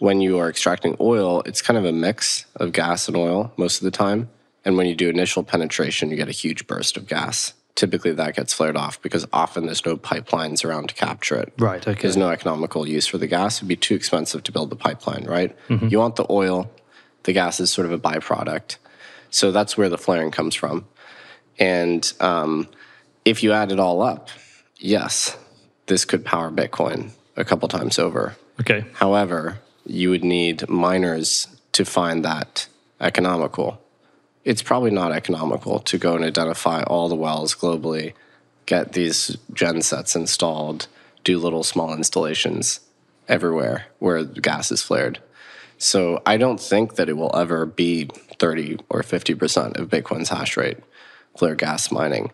when 0.00 0.22
you 0.22 0.38
are 0.38 0.48
extracting 0.48 0.96
oil, 0.98 1.42
it's 1.44 1.60
kind 1.60 1.78
of 1.78 1.84
a 1.84 1.92
mix 1.92 2.46
of 2.56 2.72
gas 2.72 3.06
and 3.06 3.16
oil 3.16 3.52
most 3.58 3.78
of 3.78 3.84
the 3.84 3.90
time. 3.90 4.30
And 4.64 4.76
when 4.76 4.86
you 4.86 4.94
do 4.94 5.08
initial 5.10 5.42
penetration, 5.42 6.10
you 6.10 6.16
get 6.16 6.28
a 6.28 6.32
huge 6.32 6.66
burst 6.66 6.96
of 6.96 7.06
gas. 7.06 7.52
Typically, 7.74 8.12
that 8.12 8.34
gets 8.34 8.54
flared 8.54 8.76
off 8.76 9.00
because 9.02 9.26
often 9.32 9.66
there's 9.66 9.84
no 9.84 9.98
pipelines 9.98 10.64
around 10.64 10.88
to 10.88 10.94
capture 10.94 11.36
it. 11.36 11.52
Right. 11.58 11.86
Okay. 11.86 12.00
There's 12.00 12.16
no 12.16 12.30
economical 12.30 12.88
use 12.88 13.06
for 13.06 13.18
the 13.18 13.26
gas. 13.26 13.58
It'd 13.58 13.68
be 13.68 13.76
too 13.76 13.94
expensive 13.94 14.42
to 14.44 14.52
build 14.52 14.70
the 14.70 14.76
pipeline, 14.76 15.24
right? 15.24 15.54
Mm-hmm. 15.68 15.88
You 15.88 15.98
want 15.98 16.16
the 16.16 16.26
oil, 16.30 16.70
the 17.24 17.34
gas 17.34 17.60
is 17.60 17.70
sort 17.70 17.86
of 17.86 17.92
a 17.92 17.98
byproduct. 17.98 18.76
So 19.30 19.52
that's 19.52 19.76
where 19.76 19.90
the 19.90 19.98
flaring 19.98 20.30
comes 20.30 20.54
from. 20.54 20.86
And 21.58 22.10
um, 22.20 22.68
if 23.26 23.42
you 23.42 23.52
add 23.52 23.70
it 23.70 23.78
all 23.78 24.00
up, 24.00 24.30
yes, 24.78 25.36
this 25.86 26.06
could 26.06 26.24
power 26.24 26.50
Bitcoin 26.50 27.10
a 27.36 27.44
couple 27.44 27.68
times 27.68 27.98
over. 27.98 28.36
okay. 28.60 28.86
However, 28.94 29.58
you 29.90 30.10
would 30.10 30.24
need 30.24 30.68
miners 30.68 31.48
to 31.72 31.84
find 31.84 32.24
that 32.24 32.68
economical. 33.00 33.82
It's 34.44 34.62
probably 34.62 34.90
not 34.90 35.12
economical 35.12 35.80
to 35.80 35.98
go 35.98 36.14
and 36.14 36.24
identify 36.24 36.82
all 36.82 37.08
the 37.08 37.16
wells 37.16 37.54
globally, 37.54 38.14
get 38.66 38.92
these 38.92 39.36
gen 39.52 39.82
sets 39.82 40.14
installed, 40.14 40.86
do 41.24 41.38
little 41.38 41.64
small 41.64 41.92
installations 41.92 42.80
everywhere 43.28 43.86
where 43.98 44.24
gas 44.24 44.70
is 44.70 44.82
flared. 44.82 45.18
So 45.76 46.22
I 46.24 46.36
don't 46.36 46.60
think 46.60 46.94
that 46.96 47.08
it 47.08 47.16
will 47.16 47.34
ever 47.34 47.66
be 47.66 48.04
30 48.38 48.78
or 48.90 49.02
50% 49.02 49.78
of 49.78 49.88
Bitcoin's 49.88 50.28
hash 50.28 50.56
rate 50.56 50.78
flare 51.36 51.54
gas 51.54 51.90
mining. 51.90 52.32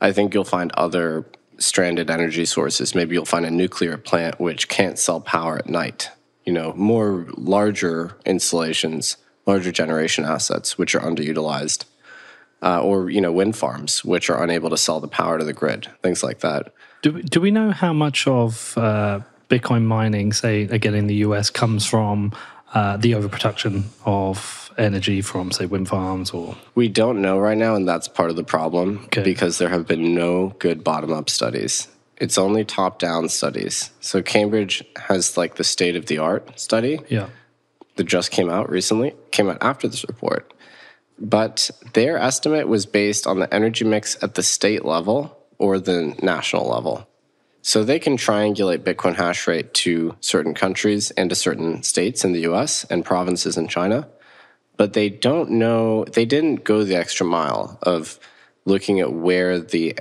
I 0.00 0.12
think 0.12 0.34
you'll 0.34 0.44
find 0.44 0.72
other 0.72 1.26
stranded 1.58 2.10
energy 2.10 2.44
sources. 2.44 2.94
Maybe 2.94 3.14
you'll 3.14 3.24
find 3.24 3.46
a 3.46 3.50
nuclear 3.50 3.96
plant 3.96 4.40
which 4.40 4.68
can't 4.68 4.98
sell 4.98 5.20
power 5.20 5.58
at 5.58 5.68
night. 5.68 6.10
You 6.46 6.52
know, 6.52 6.72
more 6.74 7.26
larger 7.36 8.16
installations, 8.24 9.16
larger 9.46 9.72
generation 9.72 10.24
assets 10.24 10.78
which 10.78 10.94
are 10.94 11.00
underutilized. 11.00 11.84
Uh, 12.62 12.80
or, 12.82 13.10
you 13.10 13.20
know, 13.20 13.30
wind 13.32 13.54
farms 13.54 14.02
which 14.02 14.30
are 14.30 14.42
unable 14.42 14.70
to 14.70 14.78
sell 14.78 14.98
the 14.98 15.06
power 15.08 15.36
to 15.38 15.44
the 15.44 15.52
grid, 15.52 15.88
things 16.02 16.22
like 16.22 16.40
that. 16.40 16.72
Do, 17.02 17.12
we- 17.12 17.22
do 17.22 17.38
we 17.40 17.50
know 17.50 17.70
how 17.70 17.92
much 17.92 18.26
of 18.26 18.72
uh, 18.78 19.20
Bitcoin 19.50 19.82
mining, 19.84 20.32
say 20.32 20.62
again 20.62 20.94
in 20.94 21.06
the 21.06 21.16
US, 21.16 21.50
comes 21.50 21.84
from 21.84 22.32
uh, 22.72 22.96
the 22.96 23.14
overproduction 23.14 23.84
of 24.06 24.72
energy 24.78 25.20
from, 25.20 25.52
say, 25.52 25.66
wind 25.66 25.88
farms 25.88 26.30
or? 26.30 26.56
We 26.74 26.88
don't 26.88 27.20
know 27.20 27.38
right 27.38 27.58
now, 27.58 27.74
and 27.74 27.86
that's 27.86 28.08
part 28.08 28.30
of 28.30 28.36
the 28.36 28.42
problem 28.44 29.00
Okay. 29.06 29.22
because 29.22 29.58
there 29.58 29.68
have 29.68 29.86
been 29.86 30.14
no 30.14 30.54
good 30.58 30.82
bottom 30.82 31.12
up 31.12 31.28
studies. 31.28 31.88
It's 32.18 32.38
only 32.38 32.64
top 32.64 32.98
down 32.98 33.28
studies. 33.28 33.90
So 34.00 34.22
Cambridge 34.22 34.82
has 34.96 35.36
like 35.36 35.56
the 35.56 35.64
state 35.64 35.96
of 35.96 36.06
the 36.06 36.18
art 36.18 36.58
study 36.58 37.00
Yeah. 37.08 37.28
that 37.96 38.04
just 38.04 38.30
came 38.30 38.48
out 38.48 38.70
recently, 38.70 39.14
came 39.32 39.48
out 39.48 39.58
after 39.60 39.86
this 39.86 40.04
report. 40.06 40.52
But 41.18 41.70
their 41.94 42.18
estimate 42.18 42.68
was 42.68 42.86
based 42.86 43.26
on 43.26 43.38
the 43.38 43.52
energy 43.52 43.84
mix 43.84 44.22
at 44.22 44.34
the 44.34 44.42
state 44.42 44.84
level 44.84 45.36
or 45.58 45.78
the 45.78 46.14
national 46.22 46.68
level. 46.68 47.06
So 47.62 47.82
they 47.82 47.98
can 47.98 48.16
triangulate 48.16 48.78
Bitcoin 48.78 49.16
hash 49.16 49.46
rate 49.46 49.74
to 49.74 50.14
certain 50.20 50.54
countries 50.54 51.10
and 51.12 51.28
to 51.30 51.36
certain 51.36 51.82
states 51.82 52.24
in 52.24 52.32
the 52.32 52.42
US 52.42 52.84
and 52.84 53.04
provinces 53.04 53.56
in 53.56 53.66
China. 53.68 54.08
But 54.76 54.92
they 54.92 55.08
don't 55.08 55.50
know, 55.52 56.04
they 56.04 56.26
didn't 56.26 56.64
go 56.64 56.84
the 56.84 56.96
extra 56.96 57.26
mile 57.26 57.78
of 57.82 58.18
looking 58.66 59.00
at 59.00 59.12
where 59.12 59.58
the 59.58 59.96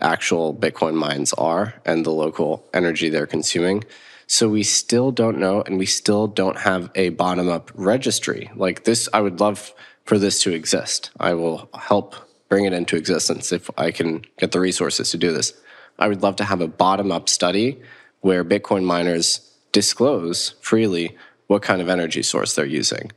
actual 0.00 0.54
Bitcoin 0.54 0.94
mines 0.94 1.32
are 1.34 1.74
and 1.84 2.04
the 2.04 2.10
local 2.10 2.68
energy 2.72 3.08
they're 3.08 3.26
consuming. 3.26 3.84
So 4.26 4.48
we 4.48 4.62
still 4.62 5.10
don't 5.10 5.38
know, 5.38 5.62
and 5.62 5.76
we 5.76 5.86
still 5.86 6.28
don't 6.28 6.58
have 6.58 6.90
a 6.94 7.08
bottom 7.08 7.48
up 7.48 7.70
registry. 7.74 8.48
Like 8.54 8.84
this, 8.84 9.08
I 9.12 9.20
would 9.20 9.40
love 9.40 9.74
for 10.04 10.18
this 10.18 10.40
to 10.42 10.52
exist. 10.52 11.10
I 11.18 11.34
will 11.34 11.68
help 11.74 12.14
bring 12.48 12.64
it 12.64 12.72
into 12.72 12.96
existence 12.96 13.50
if 13.50 13.68
I 13.76 13.90
can 13.90 14.24
get 14.38 14.52
the 14.52 14.60
resources 14.60 15.10
to 15.10 15.18
do 15.18 15.32
this. 15.32 15.52
I 15.98 16.08
would 16.08 16.22
love 16.22 16.36
to 16.36 16.44
have 16.44 16.60
a 16.60 16.68
bottom 16.68 17.10
up 17.10 17.28
study 17.28 17.80
where 18.20 18.44
Bitcoin 18.44 18.84
miners 18.84 19.52
disclose 19.72 20.54
freely 20.60 21.16
what 21.46 21.62
kind 21.62 21.80
of 21.80 21.88
energy 21.88 22.22
source 22.22 22.54
they're 22.54 22.64
using. 22.64 23.10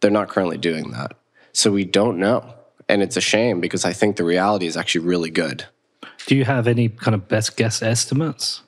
They're 0.00 0.10
not 0.10 0.28
currently 0.28 0.58
doing 0.58 0.90
that. 0.90 1.12
So 1.52 1.70
we 1.72 1.84
don't 1.84 2.18
know. 2.18 2.54
And 2.88 3.02
it's 3.02 3.16
a 3.16 3.22
shame 3.22 3.60
because 3.60 3.84
I 3.84 3.92
think 3.92 4.16
the 4.16 4.24
reality 4.24 4.66
is 4.66 4.76
actually 4.76 5.06
really 5.06 5.30
good. 5.30 5.64
Do 6.26 6.36
you 6.36 6.44
have 6.44 6.66
any 6.66 6.88
kind 6.88 7.14
of 7.14 7.28
best 7.28 7.56
guess 7.56 7.82
estimates? 7.82 8.62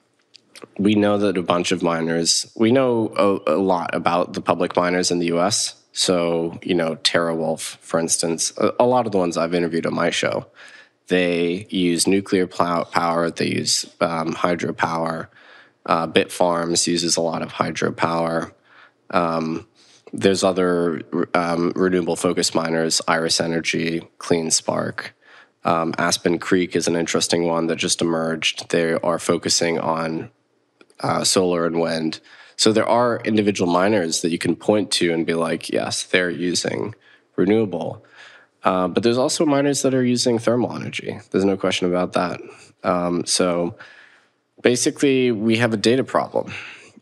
we 0.79 0.95
know 0.95 1.19
that 1.19 1.37
a 1.37 1.43
bunch 1.43 1.73
of 1.73 1.83
miners, 1.83 2.51
we 2.57 2.73
know 2.73 3.41
a, 3.47 3.55
a 3.55 3.59
lot 3.59 3.95
about 3.95 4.33
the 4.33 4.41
public 4.41 4.77
miners 4.77 5.11
in 5.11 5.19
the 5.19 5.27
US. 5.37 5.75
So, 5.93 6.59
you 6.63 6.75
know, 6.75 6.97
TeraWulf, 6.97 7.77
for 7.79 8.01
instance, 8.01 8.53
a, 8.59 8.73
a 8.81 8.87
lot 8.87 9.07
of 9.07 9.13
the 9.13 9.19
ones 9.19 9.37
I've 9.37 9.55
interviewed 9.55 9.87
on 9.87 9.95
my 9.95 10.11
show, 10.11 10.47
they 11.09 11.67
use 11.71 12.07
nuclear 12.07 12.47
plow- 12.47 12.85
power, 12.85 13.31
they 13.31 13.47
use 13.47 13.87
um, 14.01 14.35
hydropower. 14.35 15.29
Uh, 15.87 16.07
Bitfarms 16.07 16.87
uses 16.87 17.17
a 17.17 17.21
lot 17.21 17.43
of 17.43 17.53
hydropower. 17.53 18.53
Um, 19.11 19.67
there's 20.13 20.43
other 20.43 21.03
um, 21.35 21.73
renewable 21.77 22.17
focused 22.17 22.55
miners, 22.55 23.01
Iris 23.07 23.41
Energy, 23.41 24.09
CleanSpark. 24.19 25.11
Um, 25.65 25.95
Aspen 25.99 26.39
Creek 26.39 26.77
is 26.77 26.87
an 26.87 26.97
interesting 26.97 27.45
one 27.45 27.67
that 27.69 27.77
just 27.77 28.03
emerged. 28.03 28.71
They 28.71 28.93
are 28.93 29.19
focusing 29.19 29.79
on 29.79 30.31
uh, 31.01 31.25
solar 31.25 31.67
and 31.67 31.81
wind. 31.81 32.21
So 32.57 32.73
there 32.73 32.87
are 32.87 33.21
individual 33.25 33.71
miners 33.71 34.23
that 34.23 34.31
you 34.31 34.39
can 34.39 34.57
point 34.57 34.91
to 34.93 35.13
and 35.13 35.27
be 35.27 35.35
like, 35.35 35.71
yes, 35.71 36.05
they're 36.05 36.31
using 36.31 36.95
renewable. 37.37 38.05
Uh, 38.63 38.89
but 38.89 39.03
there's 39.03 39.19
also 39.19 39.45
miners 39.45 39.83
that 39.83 39.95
are 39.95 40.05
using 40.05 40.39
thermal 40.39 40.75
energy. 40.75 41.19
There's 41.31 41.45
no 41.45 41.57
question 41.57 41.89
about 41.89 42.13
that. 42.13 42.41
Um, 42.83 43.27
so 43.27 43.77
basically, 44.63 45.33
we 45.33 45.57
have 45.57 45.75
a 45.75 45.77
data 45.77 46.05
problem. 46.05 46.53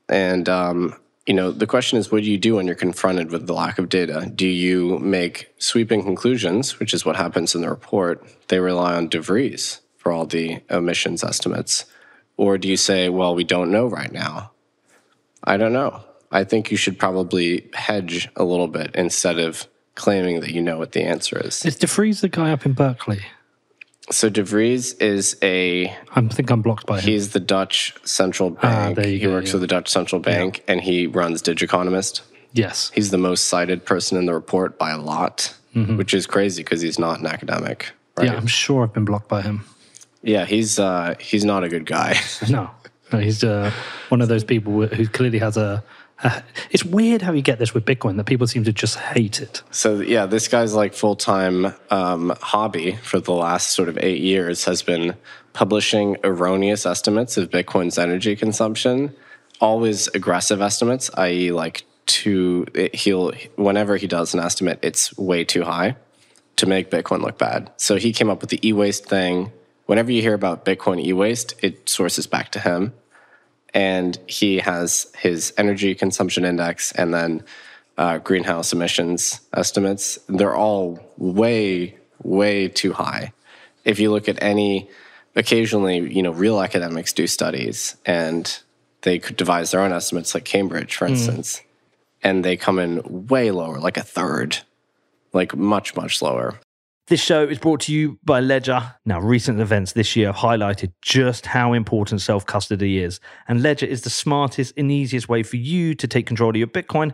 And, 0.09 0.49
um, 0.49 0.97
you 1.27 1.35
know, 1.35 1.53
the 1.53 1.67
question 1.67 1.99
is, 1.99 2.11
what 2.11 2.23
do 2.23 2.31
you 2.31 2.39
do 2.39 2.57
when 2.57 2.67
you're 2.67 2.75
confronted 2.75 3.31
with 3.31 3.47
the 3.47 3.53
lack 3.53 3.79
of 3.79 3.89
data? 3.89 4.31
Do 4.35 4.47
you 4.47 4.99
make 4.99 5.53
sweeping 5.59 6.03
conclusions, 6.03 6.81
which 6.81 6.93
is 6.93 7.05
what 7.05 7.17
happens 7.17 7.55
in 7.55 7.63
the 7.63 7.71
report? 7.71 8.25
They 8.49 8.59
rely 8.59 8.95
on 8.95 9.09
DeVries 9.09 9.81
for 9.97 10.11
all 10.11 10.27
the 10.27 10.61
emissions 10.69 11.23
estimates. 11.23 11.85
Or 12.37 12.59
do 12.59 12.69
you 12.69 12.77
say, 12.77 13.09
well, 13.09 13.35
we 13.35 13.45
don't 13.45 13.71
know 13.71 13.87
right 13.87 14.13
now? 14.13 14.51
I 15.45 15.57
don't 15.57 15.73
know. 15.73 16.03
I 16.33 16.45
think 16.45 16.71
you 16.71 16.77
should 16.77 16.99
probably 16.99 17.71
hedge 17.75 18.29
a 18.37 18.43
little 18.43 18.69
bit 18.69 18.91
instead 18.95 19.39
of 19.39 19.69
claiming 19.95 20.41
that 20.41 20.53
you 20.53 20.63
know 20.63 20.79
what 20.79 20.93
the 20.93 21.03
answer 21.03 21.39
is. 21.39 21.65
Is 21.65 21.77
De 21.77 21.87
Vries 21.87 22.21
the 22.21 22.29
guy 22.29 22.51
up 22.51 22.67
in 22.67 22.73
Berkeley? 22.73 23.21
So 24.11 24.29
De 24.29 24.43
Vries 24.43 24.95
is 24.95 25.37
a 25.43 25.89
I 26.15 26.21
think 26.29 26.51
I'm 26.51 26.61
blocked 26.61 26.87
by 26.87 26.99
him. 27.01 27.05
he's 27.05 27.31
the 27.31 27.41
Dutch 27.41 27.95
central 28.05 28.51
bank. 28.51 28.97
there 28.97 29.07
you 29.07 29.19
he 29.19 29.27
go, 29.27 29.33
works 29.33 29.47
yeah. 29.47 29.53
for 29.53 29.59
the 29.59 29.67
Dutch 29.67 29.89
central 29.89 30.21
bank, 30.21 30.63
and 30.67 30.81
he 30.81 31.07
runs 31.07 31.41
Digiconomist. 31.43 32.23
yes. 32.53 32.91
He's 32.95 33.11
the 33.11 33.19
most 33.19 33.45
cited 33.45 33.87
person 33.87 34.19
in 34.19 34.27
the 34.27 34.35
report 34.35 34.77
by 34.79 34.91
a 34.91 34.99
lot, 34.99 35.55
which 35.75 36.13
is 36.15 36.27
crazy 36.27 36.63
because 36.63 36.81
he's 36.81 36.99
not 36.99 37.21
an 37.21 37.27
academic. 37.27 37.93
Right? 38.17 38.27
Yeah, 38.27 38.37
I'm 38.37 38.47
sure 38.49 38.83
I've 38.83 38.93
been 38.93 39.05
blocked 39.07 39.29
by 39.29 39.41
him. 39.43 39.65
Yeah, 40.23 40.45
he's 40.45 40.79
uh, 40.79 41.15
he's 41.21 41.45
not 41.45 41.65
a 41.65 41.69
good 41.69 41.87
guy. 41.87 42.19
No, 42.49 42.71
no, 43.13 43.19
he's 43.21 43.45
uh, 43.45 43.71
one 44.09 44.21
of 44.21 44.29
those 44.29 44.45
people 44.45 44.87
who 44.87 45.07
clearly 45.07 45.39
has 45.39 45.57
a, 45.57 45.83
a. 46.23 46.43
It's 46.71 46.85
weird 46.85 47.23
how 47.23 47.33
you 47.33 47.43
get 47.43 47.59
this 47.59 47.75
with 47.75 47.85
Bitcoin 47.85 48.17
that 48.17 48.25
people 48.25 48.47
seem 48.47 48.65
to 48.65 48.73
just 48.73 48.99
hate 48.99 49.41
it. 49.41 49.63
so 49.71 50.01
yeah, 50.01 50.27
this 50.27 50.49
guy's 50.49 50.75
like 50.75 50.95
full 50.95 51.17
time 51.17 51.75
um, 51.91 52.35
hobby 52.41 52.93
for 53.03 53.21
the 53.21 53.33
last 53.33 53.69
sort 53.69 53.89
of 53.89 53.99
eight 53.99 54.21
years 54.21 54.65
has 54.65 54.83
been 54.83 55.15
publishing 55.53 56.17
erroneous 56.25 56.87
estimates 56.87 57.37
of 57.37 57.51
Bitcoin's 57.51 57.99
energy 57.99 58.37
consumption, 58.37 59.15
always 59.61 60.09
aggressive 60.09 60.61
estimates, 60.61 61.11
i.e., 61.15 61.53
like 61.53 61.85
too. 62.07 62.67
It, 62.75 62.95
he'll 62.95 63.33
whenever 63.57 63.97
he 63.97 64.07
does 64.07 64.35
an 64.35 64.41
estimate, 64.41 64.79
it's 64.83 65.17
way 65.19 65.45
too 65.45 65.65
high 65.65 65.97
to 66.57 66.67
make 66.67 66.91
Bitcoin 66.91 67.23
look 67.23 67.39
bad. 67.39 67.71
So 67.77 67.97
he 67.97 68.13
came 68.13 68.31
up 68.31 68.41
with 68.41 68.51
the 68.51 68.67
e-waste 68.67 69.07
thing. 69.07 69.53
Whenever 69.87 70.13
you 70.13 70.23
hear 70.23 70.35
about 70.35 70.65
Bitcoin 70.65 71.05
e-waste, 71.05 71.55
it 71.63 71.89
sources 71.89 72.27
back 72.27 72.53
to 72.53 72.61
him 72.61 72.93
and 73.75 74.19
he 74.27 74.59
has 74.59 75.11
his 75.19 75.53
energy 75.57 75.95
consumption 75.95 76.45
index 76.45 76.93
and 76.93 77.13
then 77.15 77.45
uh, 77.99 78.19
greenhouse 78.19 78.73
emissions 78.73 79.41
estimates. 79.55 80.19
They're 80.29 80.57
all 80.57 80.99
way, 81.17 81.97
way 82.23 82.69
too 82.69 82.93
high. 82.93 83.33
If 83.85 83.99
you 83.99 84.11
look 84.11 84.29
at 84.29 84.43
any, 84.43 84.89
occasionally, 85.35 85.99
you 86.13 86.23
know, 86.23 86.33
real 86.33 86.61
academics 86.61 87.13
do 87.13 87.27
studies 87.27 87.97
and 88.07 88.59
they 89.03 89.19
could 89.19 89.37
devise 89.37 89.71
their 89.71 89.81
own 89.81 89.93
estimates, 89.93 90.35
like 90.35 90.45
Cambridge, 90.45 90.95
for 90.95 91.07
instance, 91.07 91.61
and 92.23 92.45
they 92.45 92.57
come 92.57 92.79
in 92.79 93.27
way 93.27 93.51
lower, 93.51 93.79
like 93.79 93.97
a 93.97 94.03
third, 94.03 94.59
like 95.33 95.57
much, 95.57 95.97
much 95.97 96.23
lower. 96.23 96.61
This 97.13 97.21
show 97.23 97.47
is 97.47 97.59
brought 97.59 97.81
to 97.81 97.93
you 97.93 98.19
by 98.25 98.41
Ledger. 98.41 98.95
Now, 99.05 99.21
recent 99.21 99.61
events 99.61 99.93
this 99.93 100.17
year 100.17 100.29
have 100.33 100.37
highlighted 100.37 100.95
just 101.03 101.45
how 101.45 101.75
important 101.75 102.23
self 102.23 102.47
custody 102.47 103.01
is, 103.03 103.21
and 103.47 103.63
Ledger 103.63 103.85
is 103.85 104.01
the 104.01 104.09
smartest 104.09 104.73
and 104.79 104.91
easiest 104.91 105.29
way 105.29 105.43
for 105.43 105.57
you 105.57 105.95
to 105.95 106.09
take 106.09 106.27
control 106.27 106.49
of 106.49 106.57
your 106.57 106.69
Bitcoin. 106.69 107.13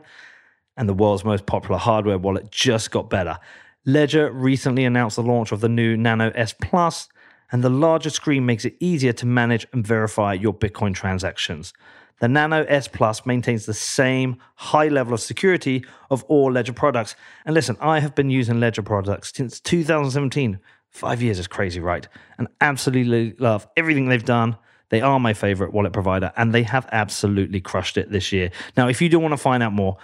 And 0.77 0.89
the 0.89 0.95
world's 0.95 1.25
most 1.25 1.47
popular 1.47 1.79
hardware 1.79 2.17
wallet 2.17 2.53
just 2.53 2.93
got 2.93 3.11
better. 3.11 3.41
Ledger 3.87 4.31
recently 4.31 4.85
announced 4.85 5.17
the 5.17 5.25
launch 5.25 5.51
of 5.51 5.61
the 5.61 5.69
new 5.69 5.97
Nano 5.97 6.31
S 6.33 6.53
Plus, 6.53 7.09
and 7.51 7.63
the 7.63 7.71
larger 7.71 8.11
screen 8.11 8.47
makes 8.47 8.65
it 8.65 8.77
easier 8.81 9.13
to 9.15 9.27
manage 9.27 9.67
and 9.73 9.87
verify 9.87 10.33
your 10.33 10.55
Bitcoin 10.55 10.95
transactions. 10.95 11.73
The 12.21 12.29
Nano 12.29 12.65
S 12.65 12.89
Plus 12.89 13.25
maintains 13.25 13.67
the 13.67 13.75
same 13.75 14.39
high 14.57 14.89
level 14.89 15.15
of 15.15 15.21
security 15.21 15.85
of 16.11 16.25
all 16.25 16.51
Ledger 16.51 16.73
products. 16.73 17.15
And 17.45 17.55
listen, 17.55 17.77
I 17.81 18.01
have 18.01 18.15
been 18.15 18.31
using 18.31 18.59
Ledger 18.59 18.83
products 18.83 19.33
since 19.35 19.61
2017. 19.61 20.59
Five 20.91 21.23
years 21.23 21.39
is 21.39 21.47
crazy, 21.47 21.81
right? 21.81 22.09
And 22.39 22.49
absolutely 22.61 23.35
love 23.39 23.69
everything 23.77 24.09
they've 24.09 24.25
done. 24.25 24.57
They 24.89 25.01
are 25.01 25.21
my 25.21 25.35
favorite 25.35 25.73
wallet 25.73 25.93
provider, 25.93 26.33
and 26.37 26.55
they 26.55 26.63
have 26.63 26.89
absolutely 26.93 27.61
crushed 27.61 27.99
it 27.99 28.11
this 28.11 28.33
year. 28.33 28.51
Now, 28.77 28.89
if 28.89 29.03
you 29.03 29.09
do 29.09 29.19
want 29.19 29.33
to 29.33 29.37
find 29.37 29.63
out 29.63 29.73
more, 29.73 29.99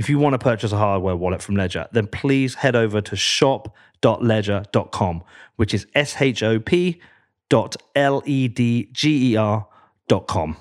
if 0.00 0.08
you 0.08 0.18
want 0.18 0.32
to 0.32 0.38
purchase 0.38 0.72
a 0.72 0.78
hardware 0.78 1.14
wallet 1.14 1.42
from 1.42 1.56
Ledger, 1.56 1.86
then 1.92 2.06
please 2.06 2.54
head 2.54 2.74
over 2.74 3.02
to 3.02 3.14
shop.ledger.com, 3.14 5.22
which 5.56 5.74
is 5.74 5.86
S 5.94 6.22
H 6.22 6.42
O 6.42 6.58
P 6.58 7.02
dot 7.50 7.76
L 7.94 8.22
E 8.24 8.48
D 8.48 8.88
G 8.92 9.32
E 9.32 9.36
R 9.36 9.68
dot 10.08 10.26
com. 10.26 10.56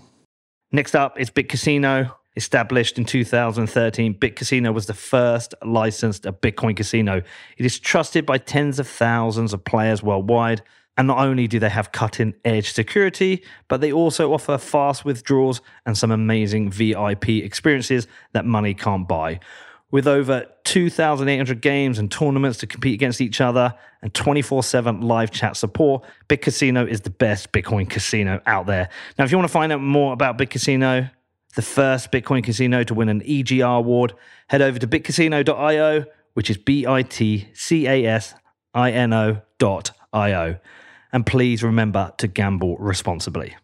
Next 0.73 0.93
up 0.93 1.17
is 1.17 1.29
BitCasino. 1.29 2.13
Established 2.35 2.97
in 2.97 3.05
2013, 3.05 4.15
BitCasino 4.15 4.73
was 4.73 4.87
the 4.87 4.93
first 4.93 5.55
licensed 5.65 6.23
Bitcoin 6.23 6.75
casino. 6.75 7.21
It 7.57 7.65
is 7.65 7.79
trusted 7.79 8.25
by 8.25 8.39
tens 8.39 8.77
of 8.77 8.89
thousands 8.89 9.53
of 9.53 9.63
players 9.63 10.03
worldwide. 10.03 10.63
And 10.99 11.07
not 11.07 11.19
only 11.19 11.47
do 11.47 11.59
they 11.59 11.69
have 11.69 11.93
cutting 11.93 12.33
edge 12.43 12.73
security, 12.73 13.41
but 13.69 13.79
they 13.79 13.89
also 13.89 14.33
offer 14.33 14.57
fast 14.57 15.05
withdrawals 15.05 15.61
and 15.85 15.97
some 15.97 16.11
amazing 16.11 16.71
VIP 16.71 17.29
experiences 17.29 18.05
that 18.33 18.45
money 18.45 18.73
can't 18.73 19.07
buy. 19.07 19.39
With 19.91 20.07
over 20.07 20.45
2,800 20.65 21.61
games 21.61 21.99
and 21.99 22.11
tournaments 22.11 22.57
to 22.57 22.67
compete 22.67 22.95
against 22.95 23.21
each 23.21 23.39
other 23.39 23.75
and 24.01 24.13
24 24.13 24.61
7 24.61 24.99
live 24.99 25.31
chat 25.31 25.55
support, 25.55 26.03
BitCasino 26.27 26.85
is 26.85 26.99
the 26.99 27.09
best 27.09 27.53
Bitcoin 27.53 27.89
casino 27.89 28.41
out 28.45 28.65
there. 28.65 28.89
Now, 29.17 29.23
if 29.23 29.31
you 29.31 29.37
want 29.37 29.47
to 29.47 29.53
find 29.53 29.71
out 29.71 29.79
more 29.79 30.11
about 30.11 30.37
BitCasino, 30.37 31.09
the 31.55 31.61
first 31.61 32.11
Bitcoin 32.11 32.43
casino 32.43 32.83
to 32.83 32.93
win 32.93 33.07
an 33.07 33.21
EGR 33.21 33.77
award, 33.77 34.15
head 34.49 34.61
over 34.61 34.77
to 34.77 34.85
bitcasino.io, 34.85 36.03
which 36.33 36.49
is 36.49 36.57
B 36.57 36.85
I 36.85 37.03
T 37.03 37.47
C 37.53 37.87
A 37.87 38.05
S 38.05 38.33
I 38.73 38.91
N 38.91 39.13
O 39.13 39.41
dot 39.59 39.91
I-O. 40.11 40.57
And 41.11 41.25
please 41.25 41.63
remember 41.63 42.13
to 42.17 42.27
gamble 42.27 42.77
responsibly. 42.77 43.55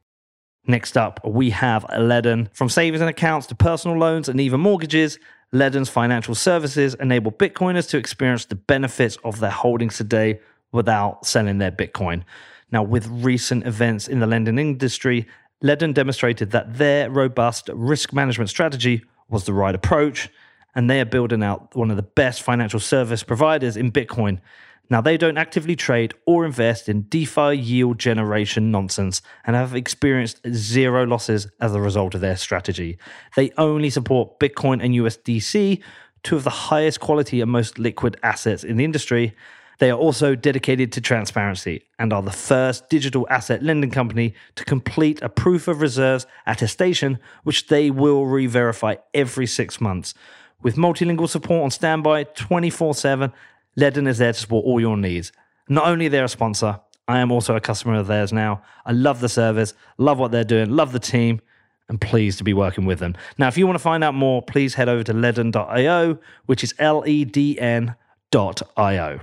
Next 0.67 0.97
up, 0.97 1.19
we 1.25 1.51
have 1.51 1.83
Ledn. 1.85 2.49
From 2.53 2.69
savings 2.69 3.01
and 3.01 3.09
accounts 3.09 3.45
to 3.47 3.55
personal 3.55 3.97
loans 3.97 4.27
and 4.27 4.41
even 4.41 4.59
mortgages, 4.59 5.19
Ledn's 5.53 5.89
financial 5.89 6.33
services 6.33 6.95
enable 6.95 7.31
Bitcoiners 7.31 7.87
to 7.89 7.97
experience 7.97 8.45
the 8.45 8.55
benefits 8.55 9.17
of 9.23 9.39
their 9.39 9.51
holdings 9.51 9.97
today 9.97 10.39
without 10.71 11.25
selling 11.25 11.59
their 11.59 11.71
Bitcoin. 11.71 12.23
Now, 12.71 12.81
with 12.81 13.07
recent 13.07 13.65
events 13.67 14.07
in 14.07 14.19
the 14.19 14.27
lending 14.27 14.57
industry, 14.57 15.27
Ledn 15.63 15.93
demonstrated 15.93 16.51
that 16.51 16.77
their 16.77 17.09
robust 17.09 17.69
risk 17.73 18.11
management 18.11 18.49
strategy 18.49 19.03
was 19.29 19.45
the 19.45 19.53
right 19.53 19.75
approach, 19.75 20.29
and 20.73 20.89
they 20.89 20.99
are 20.99 21.05
building 21.05 21.43
out 21.43 21.75
one 21.75 21.91
of 21.91 21.95
the 21.95 22.03
best 22.03 22.41
financial 22.41 22.79
service 22.79 23.23
providers 23.23 23.77
in 23.77 23.91
Bitcoin. 23.91 24.39
Now, 24.89 25.01
they 25.01 25.17
don't 25.17 25.37
actively 25.37 25.75
trade 25.75 26.13
or 26.25 26.45
invest 26.45 26.87
in 26.87 27.03
DeFi 27.03 27.55
yield 27.55 27.97
generation 27.97 28.69
nonsense 28.69 29.21
and 29.45 29.55
have 29.55 29.75
experienced 29.75 30.41
zero 30.53 31.05
losses 31.05 31.47
as 31.59 31.73
a 31.73 31.81
result 31.81 32.13
of 32.13 32.21
their 32.21 32.37
strategy. 32.37 32.97
They 33.35 33.51
only 33.57 33.89
support 33.89 34.39
Bitcoin 34.39 34.83
and 34.83 34.93
USDC, 34.93 35.81
two 36.23 36.35
of 36.35 36.43
the 36.43 36.49
highest 36.49 36.99
quality 36.99 37.41
and 37.41 37.51
most 37.51 37.79
liquid 37.79 38.17
assets 38.21 38.63
in 38.63 38.77
the 38.77 38.83
industry. 38.83 39.35
They 39.79 39.89
are 39.89 39.97
also 39.97 40.35
dedicated 40.35 40.91
to 40.93 41.01
transparency 41.01 41.83
and 41.99 42.13
are 42.13 42.21
the 42.21 42.31
first 42.31 42.87
digital 42.89 43.27
asset 43.29 43.63
lending 43.63 43.91
company 43.91 44.33
to 44.55 44.63
complete 44.63 45.21
a 45.21 45.29
proof 45.29 45.67
of 45.67 45.81
reserves 45.81 46.25
attestation, 46.45 47.19
which 47.43 47.67
they 47.67 47.91
will 47.91 48.25
re 48.25 48.45
verify 48.45 48.95
every 49.13 49.47
six 49.47 49.81
months. 49.81 50.13
With 50.61 50.77
multilingual 50.77 51.29
support 51.29 51.63
on 51.63 51.71
standby 51.71 52.23
24 52.23 52.95
7, 52.95 53.33
Ledn 53.79 54.07
is 54.07 54.17
there 54.17 54.33
to 54.33 54.39
support 54.39 54.65
all 54.65 54.79
your 54.79 54.97
needs. 54.97 55.31
Not 55.67 55.87
only 55.87 56.07
they're 56.07 56.23
a 56.23 56.29
sponsor, 56.29 56.79
I 57.07 57.19
am 57.19 57.31
also 57.31 57.55
a 57.55 57.61
customer 57.61 57.95
of 57.95 58.07
theirs 58.07 58.33
now. 58.33 58.61
I 58.85 58.91
love 58.91 59.19
the 59.19 59.29
service, 59.29 59.73
love 59.97 60.17
what 60.17 60.31
they're 60.31 60.43
doing, 60.43 60.69
love 60.71 60.91
the 60.91 60.99
team, 60.99 61.41
and 61.87 62.01
pleased 62.01 62.39
to 62.39 62.43
be 62.43 62.53
working 62.53 62.85
with 62.85 62.99
them. 62.99 63.15
Now, 63.37 63.47
if 63.47 63.57
you 63.57 63.67
want 63.67 63.77
to 63.77 63.83
find 63.83 64.03
out 64.03 64.15
more, 64.15 64.41
please 64.41 64.73
head 64.73 64.89
over 64.89 65.03
to 65.03 65.13
ledn.io, 65.13 66.17
which 66.45 66.63
is 66.63 66.73
L 66.79 67.03
E 67.05 67.25
D 67.25 67.59
N.io. 67.59 69.19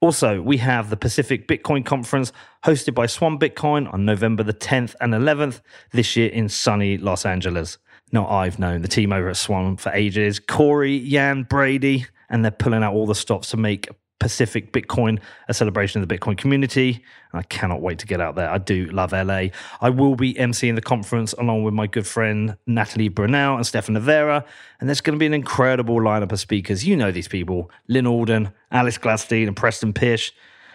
Also, 0.00 0.42
we 0.42 0.58
have 0.58 0.90
the 0.90 0.98
Pacific 0.98 1.48
Bitcoin 1.48 1.82
Conference 1.82 2.30
hosted 2.64 2.94
by 2.94 3.06
Swan 3.06 3.38
Bitcoin 3.38 3.90
on 3.90 4.04
November 4.04 4.42
the 4.42 4.52
10th 4.52 4.94
and 5.00 5.14
11th 5.14 5.62
this 5.92 6.14
year 6.14 6.28
in 6.28 6.50
sunny 6.50 6.98
Los 6.98 7.24
Angeles. 7.24 7.78
Now, 8.12 8.28
I've 8.28 8.58
known 8.58 8.82
the 8.82 8.88
team 8.88 9.14
over 9.14 9.30
at 9.30 9.36
Swan 9.38 9.78
for 9.78 9.90
ages 9.92 10.38
Corey, 10.40 11.00
Jan, 11.08 11.44
Brady, 11.44 12.04
and 12.34 12.44
they're 12.44 12.50
pulling 12.50 12.82
out 12.82 12.92
all 12.92 13.06
the 13.06 13.14
stops 13.14 13.50
to 13.50 13.56
make 13.56 13.88
Pacific 14.18 14.72
Bitcoin 14.72 15.20
a 15.48 15.54
celebration 15.54 16.02
of 16.02 16.08
the 16.08 16.18
Bitcoin 16.18 16.36
community. 16.36 17.04
I 17.32 17.42
cannot 17.42 17.80
wait 17.80 18.00
to 18.00 18.06
get 18.06 18.20
out 18.20 18.34
there. 18.34 18.50
I 18.50 18.58
do 18.58 18.86
love 18.86 19.12
LA. 19.12 19.50
I 19.80 19.90
will 19.90 20.16
be 20.16 20.34
emceeing 20.34 20.74
the 20.74 20.82
conference 20.82 21.32
along 21.34 21.62
with 21.62 21.74
my 21.74 21.86
good 21.86 22.08
friend 22.08 22.56
Natalie 22.66 23.08
Brunell 23.08 23.54
and 23.54 23.64
Stephan 23.64 23.94
Livera. 23.94 24.44
And 24.80 24.88
there's 24.88 25.00
going 25.00 25.16
to 25.16 25.20
be 25.20 25.26
an 25.26 25.34
incredible 25.34 25.94
lineup 26.00 26.32
of 26.32 26.40
speakers. 26.40 26.84
You 26.84 26.96
know 26.96 27.12
these 27.12 27.28
people 27.28 27.70
Lyn 27.86 28.04
Alden, 28.04 28.50
Alex 28.72 28.98
Gladstein, 28.98 29.46
and 29.46 29.56
Preston 29.56 29.92
Pysh. 29.92 30.32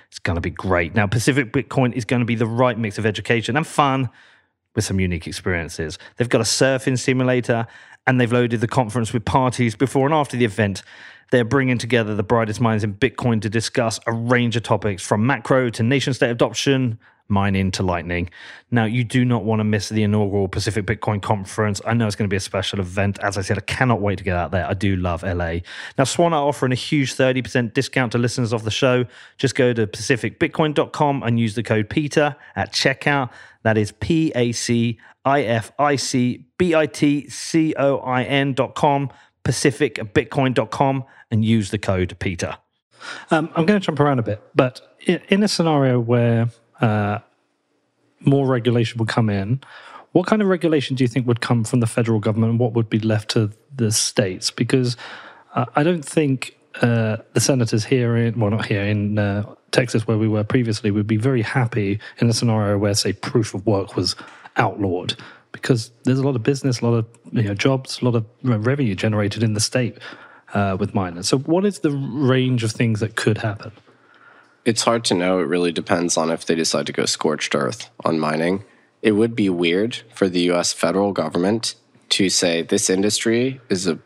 It's 0.08 0.20
going 0.20 0.36
to 0.36 0.42
be 0.42 0.52
great. 0.52 0.96
Now, 0.96 1.08
Pacific 1.08 1.52
Bitcoin 1.52 1.92
is 1.92 2.06
going 2.06 2.22
to 2.22 2.26
be 2.26 2.36
the 2.36 2.48
right 2.48 2.80
mix 2.80 2.98
of 2.98 3.06
education 3.06 3.58
and 3.58 3.68
fun 3.68 4.10
with 4.76 4.86
some 4.86 5.02
unique 5.02 5.28
experiences. 5.28 5.98
They've 6.16 6.30
got 6.30 6.40
a 6.40 6.46
surfing 6.46 6.98
simulator 6.98 7.68
and 8.08 8.20
they've 8.20 8.32
loaded 8.32 8.62
the 8.62 8.68
conference 8.68 9.14
with 9.14 9.26
parties 9.26 9.76
before 9.76 10.06
and 10.06 10.14
after 10.14 10.38
the 10.38 10.46
event. 10.46 10.84
They're 11.32 11.46
bringing 11.46 11.78
together 11.78 12.16
the 12.16 12.24
brightest 12.24 12.60
minds 12.60 12.84
in 12.84 12.96
Bitcoin 12.96 13.42
to 13.42 13.50
discuss 13.50 14.00
a 14.08 14.12
range 14.12 14.56
of 14.56 14.64
topics 14.64 15.04
from 15.04 15.26
macro 15.26 15.70
to 15.70 15.84
nation 15.84 16.14
state 16.14 16.32
adoption, 16.32 16.98
mining 17.30 17.72
to 17.72 17.84
Lightning. 17.84 18.30
Now, 18.72 18.86
you 18.86 19.04
do 19.04 19.24
not 19.24 19.44
want 19.44 19.60
to 19.60 19.64
miss 19.64 19.90
the 19.90 20.04
inaugural 20.04 20.48
Pacific 20.48 20.86
Bitcoin 20.86 21.22
Conference. 21.22 21.82
I 21.86 21.94
know 21.94 22.08
it's 22.08 22.16
going 22.16 22.28
to 22.28 22.34
be 22.34 22.38
a 22.38 22.42
special 22.42 22.80
event. 22.80 23.20
As 23.20 23.38
I 23.38 23.42
said, 23.42 23.58
I 23.58 23.62
cannot 23.62 24.02
wait 24.02 24.18
to 24.18 24.24
get 24.24 24.36
out 24.36 24.52
there. 24.52 24.68
I 24.68 24.74
do 24.74 24.96
love 24.96 25.24
LA. 25.24 25.60
Now, 25.98 26.04
Swan 26.04 26.34
are 26.34 26.48
offering 26.48 26.72
a 26.72 26.76
huge 26.76 27.16
30% 27.16 27.74
discount 27.74 28.12
to 28.12 28.18
listeners 28.18 28.52
of 28.52 28.64
the 28.64 28.72
show. 28.72 29.06
Just 29.38 29.56
go 29.56 29.74
to 29.74 29.88
pacificbitcoin.com 29.88 31.24
and 31.24 31.40
use 31.40 31.56
the 31.56 31.64
code 31.64 31.90
PETER 31.90 32.36
at 32.56 32.74
checkout. 32.74 33.30
That 33.64 33.78
is 33.78 33.92
P 33.92 34.32
A 34.36 34.52
C 34.52 35.00
I 35.26 35.42
F 35.42 35.72
I 35.78 35.96
C 35.96 36.46
B 36.58 36.74
I 36.74 36.86
T 36.86 37.30
C 37.30 37.74
O 37.78 37.98
I 37.98 38.24
N.com, 38.24 39.10
pacificbitcoin.com, 39.44 41.04
and 41.32 41.46
use 41.46 41.72
the 41.72 41.78
code 41.78 42.18
PETER. 42.20 42.58
Um, 43.32 43.50
I'm 43.56 43.66
going 43.66 43.80
to 43.80 43.86
jump 43.86 44.00
around 44.00 44.20
a 44.20 44.24
bit, 44.24 44.42
but 44.56 44.82
in 45.06 45.44
a 45.44 45.48
scenario 45.48 46.00
where 46.00 46.50
uh, 46.82 47.20
more 48.22 48.48
regulation 48.48 48.98
would 49.00 49.08
come 49.08 49.30
in, 49.30 49.62
what 50.12 50.26
kind 50.26 50.42
of 50.42 50.48
regulation 50.48 50.96
do 50.96 51.04
you 51.04 51.08
think 51.08 51.28
would 51.28 51.42
come 51.42 51.64
from 51.64 51.80
the 51.80 51.88
federal 51.88 52.20
government 52.20 52.52
and 52.52 52.60
what 52.60 52.74
would 52.74 52.90
be 52.90 53.00
left 53.00 53.30
to 53.32 53.52
the 53.76 53.92
states? 53.92 54.50
Because 54.50 54.98
uh, 55.54 55.66
I 55.76 55.84
don't 55.84 56.04
think 56.04 56.58
uh, 56.82 57.18
the 57.34 57.40
senators 57.40 57.86
here 57.86 58.16
in, 58.16 58.40
well, 58.40 58.50
not 58.50 58.66
here 58.66 58.82
in 58.82 59.20
uh, 59.20 59.44
Texas, 59.72 60.08
where 60.08 60.18
we 60.18 60.28
were 60.28 60.44
previously, 60.44 60.92
would 60.92 61.08
be 61.08 61.18
very 61.18 61.42
happy 61.42 62.00
in 62.18 62.30
a 62.30 62.34
scenario 62.34 62.78
where, 62.78 62.94
say, 62.94 63.14
proof 63.14 63.54
of 63.54 63.66
work 63.66 63.96
was 63.96 64.16
outlawed. 64.58 65.16
Because 65.52 65.92
there's 66.04 66.20
a 66.20 66.24
lot 66.24 66.36
of 66.36 66.44
business, 66.44 66.80
a 66.80 66.86
lot 66.86 66.98
of 66.98 67.08
you 67.32 67.44
know, 67.44 67.54
jobs, 67.54 68.02
a 68.02 68.06
lot 68.06 68.16
of 68.16 68.26
revenue 68.44 68.96
generated 68.96 69.44
in 69.44 69.54
the 69.54 69.60
state 69.60 69.98
uh, 70.54 70.78
with 70.80 70.94
miners. 70.94 71.28
So, 71.28 71.40
what 71.40 71.66
is 71.66 71.80
the 71.80 71.92
range 71.92 72.64
of 72.64 72.72
things 72.72 73.00
that 73.00 73.16
could 73.16 73.40
happen? 73.40 73.72
It's 74.66 74.84
hard 74.84 75.06
to 75.06 75.14
know. 75.14 75.40
It 75.40 75.48
really 75.48 75.72
depends 75.72 76.18
on 76.18 76.32
if 76.32 76.46
they 76.46 76.56
decide 76.56 76.86
to 76.88 76.94
go 76.94 77.06
scorched 77.06 77.56
earth 77.56 77.90
on 78.04 78.20
mining. 78.20 78.64
It 79.02 79.14
would 79.14 79.36
be 79.36 79.50
weird 79.50 80.02
for 80.14 80.28
the 80.28 80.52
US 80.52 80.74
federal 80.74 81.14
government 81.14 81.76
to 82.10 82.30
say 82.30 82.62
this 82.62 82.90
industry 82.90 83.62
is 83.70 83.88
a 83.88 84.00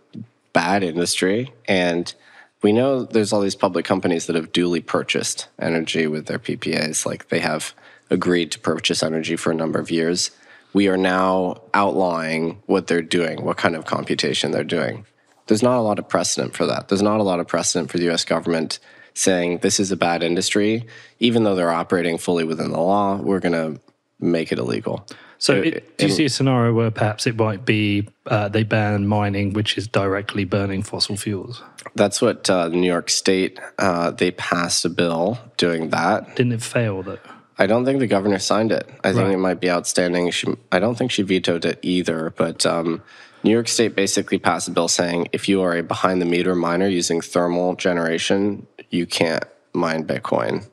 bad 0.52 0.84
industry. 0.84 1.52
And 1.68 2.14
we 2.62 2.72
know 2.72 3.04
there's 3.04 3.34
all 3.34 3.42
these 3.42 3.56
public 3.56 3.86
companies 3.86 4.28
that 4.28 4.36
have 4.36 4.52
duly 4.52 4.82
purchased 4.82 5.48
energy 5.60 6.08
with 6.08 6.28
their 6.28 6.40
PPAs. 6.40 7.06
Like 7.06 7.30
they 7.30 7.40
have 7.40 7.74
agreed 8.10 8.52
to 8.52 8.60
purchase 8.60 9.04
energy 9.04 9.36
for 9.36 9.52
a 9.52 9.56
number 9.56 9.80
of 9.80 9.92
years. 9.92 10.32
We 10.74 10.88
are 10.88 10.98
now 10.98 11.62
outlawing 11.74 12.62
what 12.66 12.88
they're 12.88 13.02
doing, 13.02 13.44
what 13.44 13.58
kind 13.58 13.76
of 13.76 13.86
computation 13.86 14.52
they're 14.52 14.64
doing. 14.64 15.06
There's 15.48 15.64
not 15.64 15.78
a 15.78 15.82
lot 15.82 16.00
of 16.00 16.08
precedent 16.08 16.56
for 16.56 16.66
that. 16.66 16.88
There's 16.88 17.02
not 17.02 17.20
a 17.20 17.24
lot 17.24 17.40
of 17.40 17.48
precedent 17.48 17.92
for 17.92 17.98
the 17.98 18.10
US 18.12 18.24
government 18.24 18.80
saying 19.14 19.60
this 19.60 19.80
is 19.80 19.92
a 19.92 19.98
bad 19.98 20.24
industry, 20.24 20.86
even 21.20 21.44
though 21.44 21.56
they're 21.56 21.72
operating 21.72 22.18
fully 22.18 22.44
within 22.44 22.72
the 22.72 22.80
law, 22.80 23.16
we're 23.18 23.40
going 23.40 23.54
to 23.76 23.80
make 24.20 24.52
it 24.52 24.60
illegal. 24.60 25.06
So, 25.38 25.56
It- 25.56 25.74
it, 25.76 25.98
do 25.98 26.08
you 26.08 26.12
see 26.14 26.26
a 26.26 26.30
scenario 26.30 26.74
where 26.74 26.90
perhaps 26.90 27.28
it 27.28 27.36
might 27.36 27.66
be 27.66 28.08
uh, 28.28 28.48
they 28.48 28.64
ban 28.64 29.08
mining, 29.08 29.52
which 29.54 29.78
is 29.78 29.88
directly 29.88 30.46
burning 30.46 30.84
fossil 30.84 31.18
fuels? 31.18 31.62
That's 31.96 32.22
what 32.22 32.50
uh, 32.50 32.70
New 32.70 32.88
York 32.88 33.10
State 33.10 33.60
uh, 33.78 34.12
they 34.12 34.32
passed 34.32 34.86
a 34.86 34.90
bill 34.90 35.38
doing 35.58 35.90
that. 35.90 36.36
Didn't 36.38 36.54
it 36.54 36.62
fail 36.64 37.04
though? 37.04 37.20
I 37.60 37.68
don't 37.68 37.84
think 37.86 38.00
the 38.00 38.08
governor 38.08 38.40
signed 38.40 38.72
it. 38.72 38.90
I 39.04 39.12
think 39.12 39.26
Right. 39.26 39.34
it 39.34 39.38
might 39.38 39.60
be 39.60 39.70
outstanding. 39.70 40.32
She, 40.32 40.48
I 40.72 40.80
don't 40.80 40.98
think 40.98 41.12
she 41.12 41.22
vetoed 41.24 41.66
it 41.66 41.78
either. 41.84 42.34
But 42.36 42.66
um, 42.66 43.04
New 43.44 43.52
York 43.52 43.68
State 43.68 43.96
basically 43.96 44.40
passed 44.40 44.68
a 44.70 44.72
bill 44.72 44.88
saying 44.88 45.28
if 45.34 45.48
you 45.50 45.62
are 45.62 45.76
a 45.78 45.84
behind 45.84 46.22
the 46.22 46.26
meter 46.26 46.56
miner 46.56 46.88
using 46.88 47.20
thermal 47.22 47.76
generation, 47.76 48.66
you 48.94 49.06
can't 49.06 49.44
mine 49.74 50.06
Bitcoin, 50.06 50.68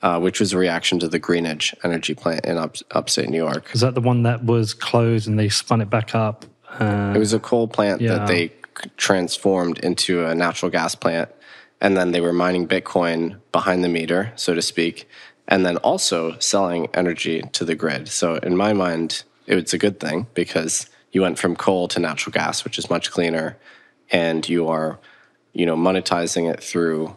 uh, 0.00 0.20
which 0.20 0.38
was 0.38 0.52
a 0.52 0.58
reaction 0.58 0.98
to 1.00 1.08
the 1.08 1.18
Greenidge 1.18 1.74
energy 1.82 2.14
plant 2.14 2.44
in 2.46 2.56
up, 2.56 2.76
upstate 2.92 3.28
New 3.28 3.36
York. 3.36 3.70
Is 3.74 3.80
that 3.80 3.94
the 3.94 4.00
one 4.00 4.22
that 4.22 4.44
was 4.44 4.72
closed 4.72 5.26
and 5.26 5.38
they 5.38 5.48
spun 5.48 5.80
it 5.80 5.90
back 5.90 6.14
up? 6.14 6.44
Uh, 6.78 7.12
It 7.14 7.18
was 7.18 7.32
a 7.32 7.40
coal 7.40 7.66
plant 7.66 8.00
Yeah. 8.00 8.14
that 8.18 8.28
they 8.28 8.52
transformed 8.96 9.78
into 9.80 10.24
a 10.24 10.34
natural 10.34 10.70
gas 10.70 10.94
plant. 10.94 11.28
And 11.80 11.96
then 11.96 12.12
they 12.12 12.20
were 12.20 12.32
mining 12.32 12.66
Bitcoin 12.66 13.36
behind 13.52 13.84
the 13.84 13.88
meter, 13.88 14.32
so 14.36 14.54
to 14.54 14.62
speak, 14.62 15.08
and 15.46 15.66
then 15.66 15.76
also 15.78 16.38
selling 16.38 16.88
energy 16.94 17.42
to 17.52 17.64
the 17.64 17.74
grid. 17.74 18.08
So, 18.08 18.36
in 18.36 18.56
my 18.56 18.72
mind, 18.72 19.24
it 19.46 19.54
was 19.56 19.74
a 19.74 19.78
good 19.78 20.00
thing 20.00 20.26
because 20.32 20.88
you 21.12 21.20
went 21.22 21.38
from 21.38 21.56
coal 21.56 21.88
to 21.88 22.00
natural 22.00 22.32
gas, 22.32 22.64
which 22.64 22.78
is 22.78 22.88
much 22.88 23.10
cleaner, 23.10 23.58
and 24.10 24.48
you 24.48 24.66
are, 24.68 24.98
you 25.52 25.66
know, 25.66 25.76
monetizing 25.76 26.50
it 26.50 26.62
through 26.62 27.16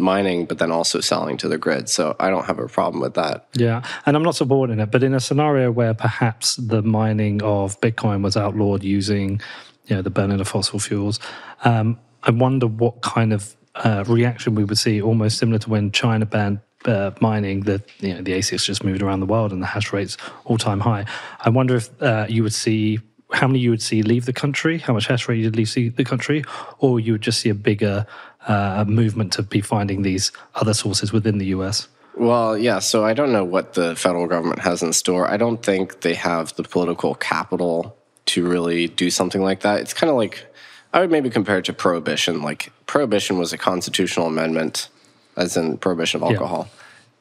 mining, 0.00 0.46
but 0.46 0.58
then 0.58 0.70
also 0.70 1.00
selling 1.00 1.36
to 1.38 1.48
the 1.48 1.58
grid. 1.58 1.88
So, 1.88 2.16
I 2.18 2.30
don't 2.30 2.44
have 2.44 2.58
a 2.58 2.68
problem 2.68 3.00
with 3.00 3.14
that. 3.14 3.48
yeah, 3.54 3.82
and 4.06 4.16
I'm 4.16 4.22
not 4.22 4.34
supporting 4.36 4.80
it, 4.80 4.90
but 4.90 5.02
in 5.02 5.14
a 5.14 5.20
scenario 5.20 5.70
where 5.70 5.94
perhaps 5.94 6.56
the 6.56 6.82
mining 6.82 7.42
of 7.42 7.80
Bitcoin 7.80 8.22
was 8.22 8.36
outlawed 8.36 8.84
using, 8.84 9.40
you 9.86 9.96
know, 9.96 10.02
the 10.02 10.10
burning 10.10 10.40
of 10.40 10.48
fossil 10.48 10.78
fuels, 10.78 11.18
um, 11.64 11.98
I 12.22 12.30
wonder 12.30 12.66
what 12.66 13.00
kind 13.02 13.32
of 13.32 13.56
uh, 13.74 14.04
reaction 14.06 14.54
we 14.54 14.64
would 14.64 14.78
see, 14.78 15.00
almost 15.00 15.38
similar 15.38 15.58
to 15.60 15.70
when 15.70 15.92
China 15.92 16.26
banned 16.26 16.60
uh, 16.84 17.12
mining. 17.20 17.60
The 17.60 17.82
you 18.00 18.14
know 18.14 18.22
the 18.22 18.32
ASICs 18.32 18.64
just 18.64 18.84
moved 18.84 19.02
around 19.02 19.20
the 19.20 19.26
world 19.26 19.52
and 19.52 19.62
the 19.62 19.66
hash 19.66 19.92
rates 19.92 20.16
all 20.44 20.58
time 20.58 20.80
high. 20.80 21.06
I 21.40 21.50
wonder 21.50 21.76
if 21.76 22.02
uh, 22.02 22.26
you 22.28 22.42
would 22.42 22.54
see 22.54 23.00
how 23.32 23.46
many 23.46 23.58
you 23.58 23.70
would 23.70 23.82
see 23.82 24.02
leave 24.02 24.26
the 24.26 24.32
country, 24.32 24.78
how 24.78 24.94
much 24.94 25.06
hash 25.06 25.28
rate 25.28 25.38
you'd 25.38 25.56
leave 25.56 25.96
the 25.96 26.04
country, 26.04 26.44
or 26.78 26.98
you 26.98 27.12
would 27.12 27.20
just 27.20 27.40
see 27.40 27.50
a 27.50 27.54
bigger 27.54 28.06
uh, 28.48 28.84
movement 28.86 29.32
to 29.34 29.42
be 29.42 29.60
finding 29.60 30.02
these 30.02 30.32
other 30.54 30.74
sources 30.74 31.12
within 31.12 31.38
the 31.38 31.46
US. 31.46 31.86
Well, 32.16 32.58
yeah. 32.58 32.80
So 32.80 33.04
I 33.04 33.12
don't 33.12 33.32
know 33.32 33.44
what 33.44 33.74
the 33.74 33.94
federal 33.94 34.26
government 34.26 34.60
has 34.60 34.82
in 34.82 34.92
store. 34.92 35.30
I 35.30 35.36
don't 35.36 35.62
think 35.62 36.00
they 36.00 36.14
have 36.14 36.54
the 36.56 36.64
political 36.64 37.14
capital 37.14 37.96
to 38.26 38.46
really 38.46 38.88
do 38.88 39.10
something 39.10 39.42
like 39.42 39.60
that. 39.60 39.80
It's 39.80 39.94
kind 39.94 40.10
of 40.10 40.16
like 40.16 40.44
I 40.92 41.00
would 41.00 41.10
maybe 41.10 41.30
compare 41.30 41.58
it 41.58 41.66
to 41.66 41.72
prohibition. 41.72 42.42
Like 42.42 42.72
prohibition 42.86 43.38
was 43.38 43.52
a 43.52 43.58
constitutional 43.58 44.26
amendment, 44.26 44.88
as 45.36 45.56
in 45.56 45.78
prohibition 45.78 46.22
of 46.22 46.30
alcohol. 46.30 46.68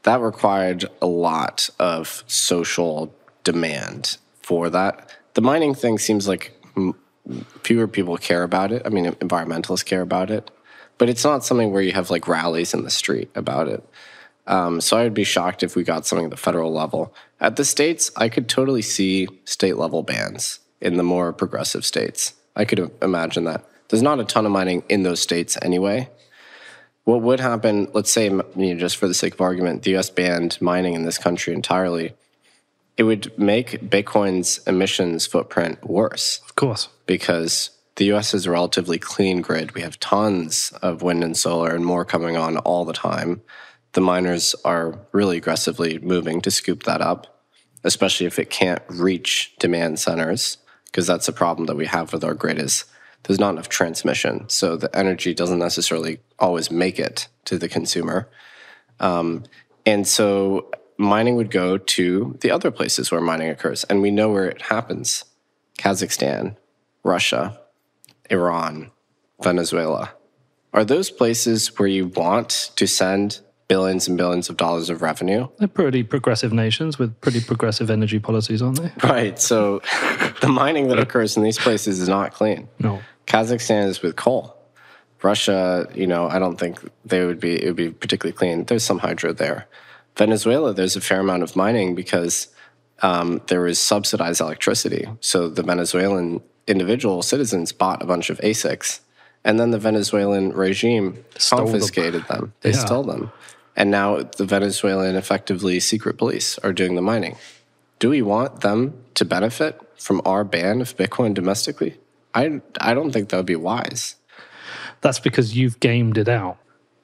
That 0.04 0.22
required 0.22 0.86
a 1.02 1.08
lot 1.08 1.70
of 1.80 2.24
social 2.28 3.13
demand 3.44 4.18
for 4.42 4.70
that. 4.70 5.12
The 5.34 5.42
mining 5.42 5.76
thing 5.76 6.00
seems 6.00 6.28
like 6.28 6.54
fewer 7.63 7.88
people 7.88 8.18
care 8.18 8.44
about 8.44 8.72
it. 8.72 8.82
I 8.86 8.90
mean, 8.90 9.06
environmentalists 9.06 9.86
care 9.86 10.02
about 10.02 10.32
it, 10.32 10.50
but 10.98 11.10
it's 11.10 11.24
not 11.24 11.44
something 11.46 11.72
where 11.72 11.82
you 11.82 11.92
have 11.94 12.10
like 12.10 12.28
rallies 12.28 12.74
in 12.74 12.84
the 12.84 12.90
street 12.90 13.30
about 13.36 13.68
it. 13.68 13.88
Um, 14.48 14.80
so 14.80 14.98
I 14.98 15.04
would 15.04 15.14
be 15.14 15.24
shocked 15.26 15.62
if 15.64 15.76
we 15.76 15.84
got 15.84 16.06
something 16.06 16.26
at 16.26 16.32
the 16.32 16.38
federal 16.38 16.72
level. 16.74 17.14
At 17.40 17.58
the 17.58 17.66
states, 17.66 18.12
I 18.16 18.30
could 18.30 18.48
totally 18.48 18.82
see 18.82 19.28
state 19.46 19.78
level 19.78 20.04
bans 20.04 20.60
in 20.80 20.96
the 20.96 21.04
more 21.04 21.34
progressive 21.34 21.86
states. 21.86 22.34
I 22.56 22.64
could 22.66 22.92
imagine 23.02 23.44
that. 23.44 23.66
There's 23.90 24.02
not 24.04 24.20
a 24.20 24.24
ton 24.26 24.46
of 24.46 24.52
mining 24.52 24.84
in 24.90 25.04
those 25.04 25.20
states 25.22 25.58
anyway. 25.62 26.10
What 27.04 27.22
would 27.22 27.40
happen, 27.40 27.88
let's 27.94 28.12
say, 28.12 28.26
you 28.26 28.44
know, 28.56 28.76
just 28.76 28.98
for 28.98 29.08
the 29.08 29.14
sake 29.14 29.34
of 29.34 29.42
argument, 29.42 29.84
the 29.84 29.96
US 29.98 30.10
banned 30.10 30.58
mining 30.62 30.94
in 30.94 31.04
this 31.04 31.18
country 31.18 31.54
entirely, 31.54 32.14
it 32.98 33.04
would 33.04 33.38
make 33.38 33.82
Bitcoin's 33.90 34.60
emissions 34.66 35.26
footprint 35.28 35.84
worse 35.84 36.42
Of 36.46 36.56
course. 36.56 36.90
because 37.06 37.70
the 37.98 38.14
US 38.14 38.34
is 38.34 38.46
a 38.46 38.52
relatively 38.52 38.98
clean 38.98 39.42
grid. 39.42 39.74
We 39.74 39.82
have 39.82 40.00
tons 40.00 40.72
of 40.82 41.02
wind 41.02 41.24
and 41.24 41.36
solar 41.36 41.76
and 41.76 41.86
more 41.86 42.06
coming 42.06 42.38
on 42.38 42.58
all 42.58 42.86
the 42.86 42.94
time. 42.94 43.42
The 43.94 44.02
miners 44.02 44.56
are 44.64 45.00
really 45.12 45.38
aggressively 45.38 45.98
moving 46.00 46.40
to 46.42 46.52
scoop 46.52 46.84
that 46.84 47.02
up, 47.02 47.42
especially 47.84 48.28
if 48.28 48.38
it 48.38 48.52
can't 48.52 48.82
reach 48.88 49.56
demand 49.58 50.00
centers, 50.00 50.58
because 50.86 51.08
that's 51.08 51.28
a 51.28 51.34
problem 51.34 51.66
that 51.66 51.76
we 51.76 51.88
have 51.88 52.14
with 52.14 52.24
our 52.24 52.36
grid 52.36 52.60
is 52.60 52.86
there's 53.24 53.40
not 53.40 53.50
enough 53.50 53.68
transmission. 53.68 54.48
So 54.48 54.78
the 54.78 54.96
energy 54.96 55.34
doesn't 55.34 55.60
necessarily 55.60 56.20
always 56.38 56.70
make 56.70 57.00
it 57.00 57.28
to 57.46 57.58
the 57.58 57.68
consumer. 57.68 58.30
Um, 59.00 59.44
and 59.88 60.08
so 60.08 60.70
mining 60.98 61.36
would 61.36 61.50
go 61.50 61.78
to 61.78 62.38
the 62.42 62.52
other 62.52 62.70
places 62.70 63.12
where 63.12 63.22
mining 63.22 63.50
occurs. 63.50 63.84
And 63.86 64.04
we 64.04 64.12
know 64.12 64.32
where 64.32 64.48
it 64.48 64.62
happens 64.64 65.26
Kazakhstan, 65.80 66.58
Russia, 67.04 67.60
Iran, 68.30 68.92
Venezuela. 69.42 70.12
Are 70.74 70.86
those 70.86 71.10
places 71.10 71.78
where 71.80 71.88
you 71.88 72.08
want 72.08 72.72
to 72.76 72.88
send 72.88 73.40
billions 73.68 74.08
and 74.08 74.18
billions 74.18 74.50
of 74.50 74.58
dollars 74.58 74.90
of 74.90 75.02
revenue? 75.02 75.48
They're 75.58 75.68
pretty 75.68 76.04
progressive 76.04 76.54
nations 76.54 76.98
with 76.98 77.20
pretty 77.22 77.42
progressive 77.42 77.90
energy 77.90 78.20
policies, 78.20 78.62
aren't 78.62 78.82
they? 78.82 78.92
Right. 79.04 79.40
So 79.40 79.82
the 80.42 80.50
mining 80.50 80.88
that 80.90 81.00
occurs 81.00 81.38
in 81.38 81.44
these 81.44 81.58
places 81.58 82.00
is 82.00 82.08
not 82.08 82.34
clean. 82.34 82.68
No. 82.80 83.02
Kazakhstan 83.26 83.88
is 83.88 84.02
with 84.02 84.16
coal. 84.16 84.56
Russia, 85.24 85.88
you 85.96 86.08
know, 86.08 86.28
I 86.28 86.40
don't 86.40 86.58
think 86.58 86.80
they 87.06 87.26
would 87.26 87.40
be 87.40 87.62
it 87.62 87.68
would 87.68 87.76
be 87.76 87.90
particularly 87.90 88.38
clean. 88.38 88.66
There's 88.66 88.84
some 88.84 89.00
hydro 89.00 89.34
there. 89.34 89.68
Venezuela, 90.16 90.74
there's 90.74 90.96
a 90.96 91.02
fair 91.02 91.20
amount 91.20 91.44
of 91.44 91.56
mining 91.56 91.96
because 91.96 92.48
um, 93.02 93.42
there 93.48 93.68
is 93.68 93.80
subsidized 93.80 94.42
electricity. 94.42 95.08
So 95.20 95.50
the 95.50 95.63
Venezuelan 95.63 96.42
individual 96.67 97.21
citizens 97.21 97.71
bought 97.71 98.01
a 98.01 98.06
bunch 98.06 98.30
of 98.30 98.38
ASICs, 98.39 98.99
and 99.43 99.60
then 99.60 99.71
the 99.71 99.80
Venezuelan 99.80 100.51
regime 100.53 101.23
Stole 101.38 101.60
confiscated 101.60 102.27
them. 102.27 102.53
They 102.62 102.71
Yeah. 102.71 102.86
stole 102.86 103.03
them, 103.03 103.32
And 103.75 103.91
now 103.91 104.23
the 104.38 104.45
Venezuelan, 104.45 105.15
effectively 105.15 105.80
secret 105.80 106.17
police, 106.17 106.58
are 106.60 106.73
doing 106.73 106.95
the 106.95 107.01
mining. 107.01 107.36
Do 107.99 108.10
we 108.10 108.23
want 108.23 108.62
them 108.62 108.95
to 109.13 109.23
benefit 109.23 109.80
from 109.97 110.19
our 110.25 110.43
ban 110.43 110.82
of 110.82 110.97
Bitcoin 110.97 111.34
domestically? 111.36 111.95
I, 112.34 112.62
I 112.82 112.93
don't 112.95 113.12
think 113.12 113.30
that 113.30 113.38
would 113.38 113.45
be 113.45 113.56
wise. 113.56 114.15
That's 115.01 115.19
because 115.19 115.56
you've 115.56 115.80
gamed 115.80 116.17
it 116.17 116.27
out. 116.27 116.58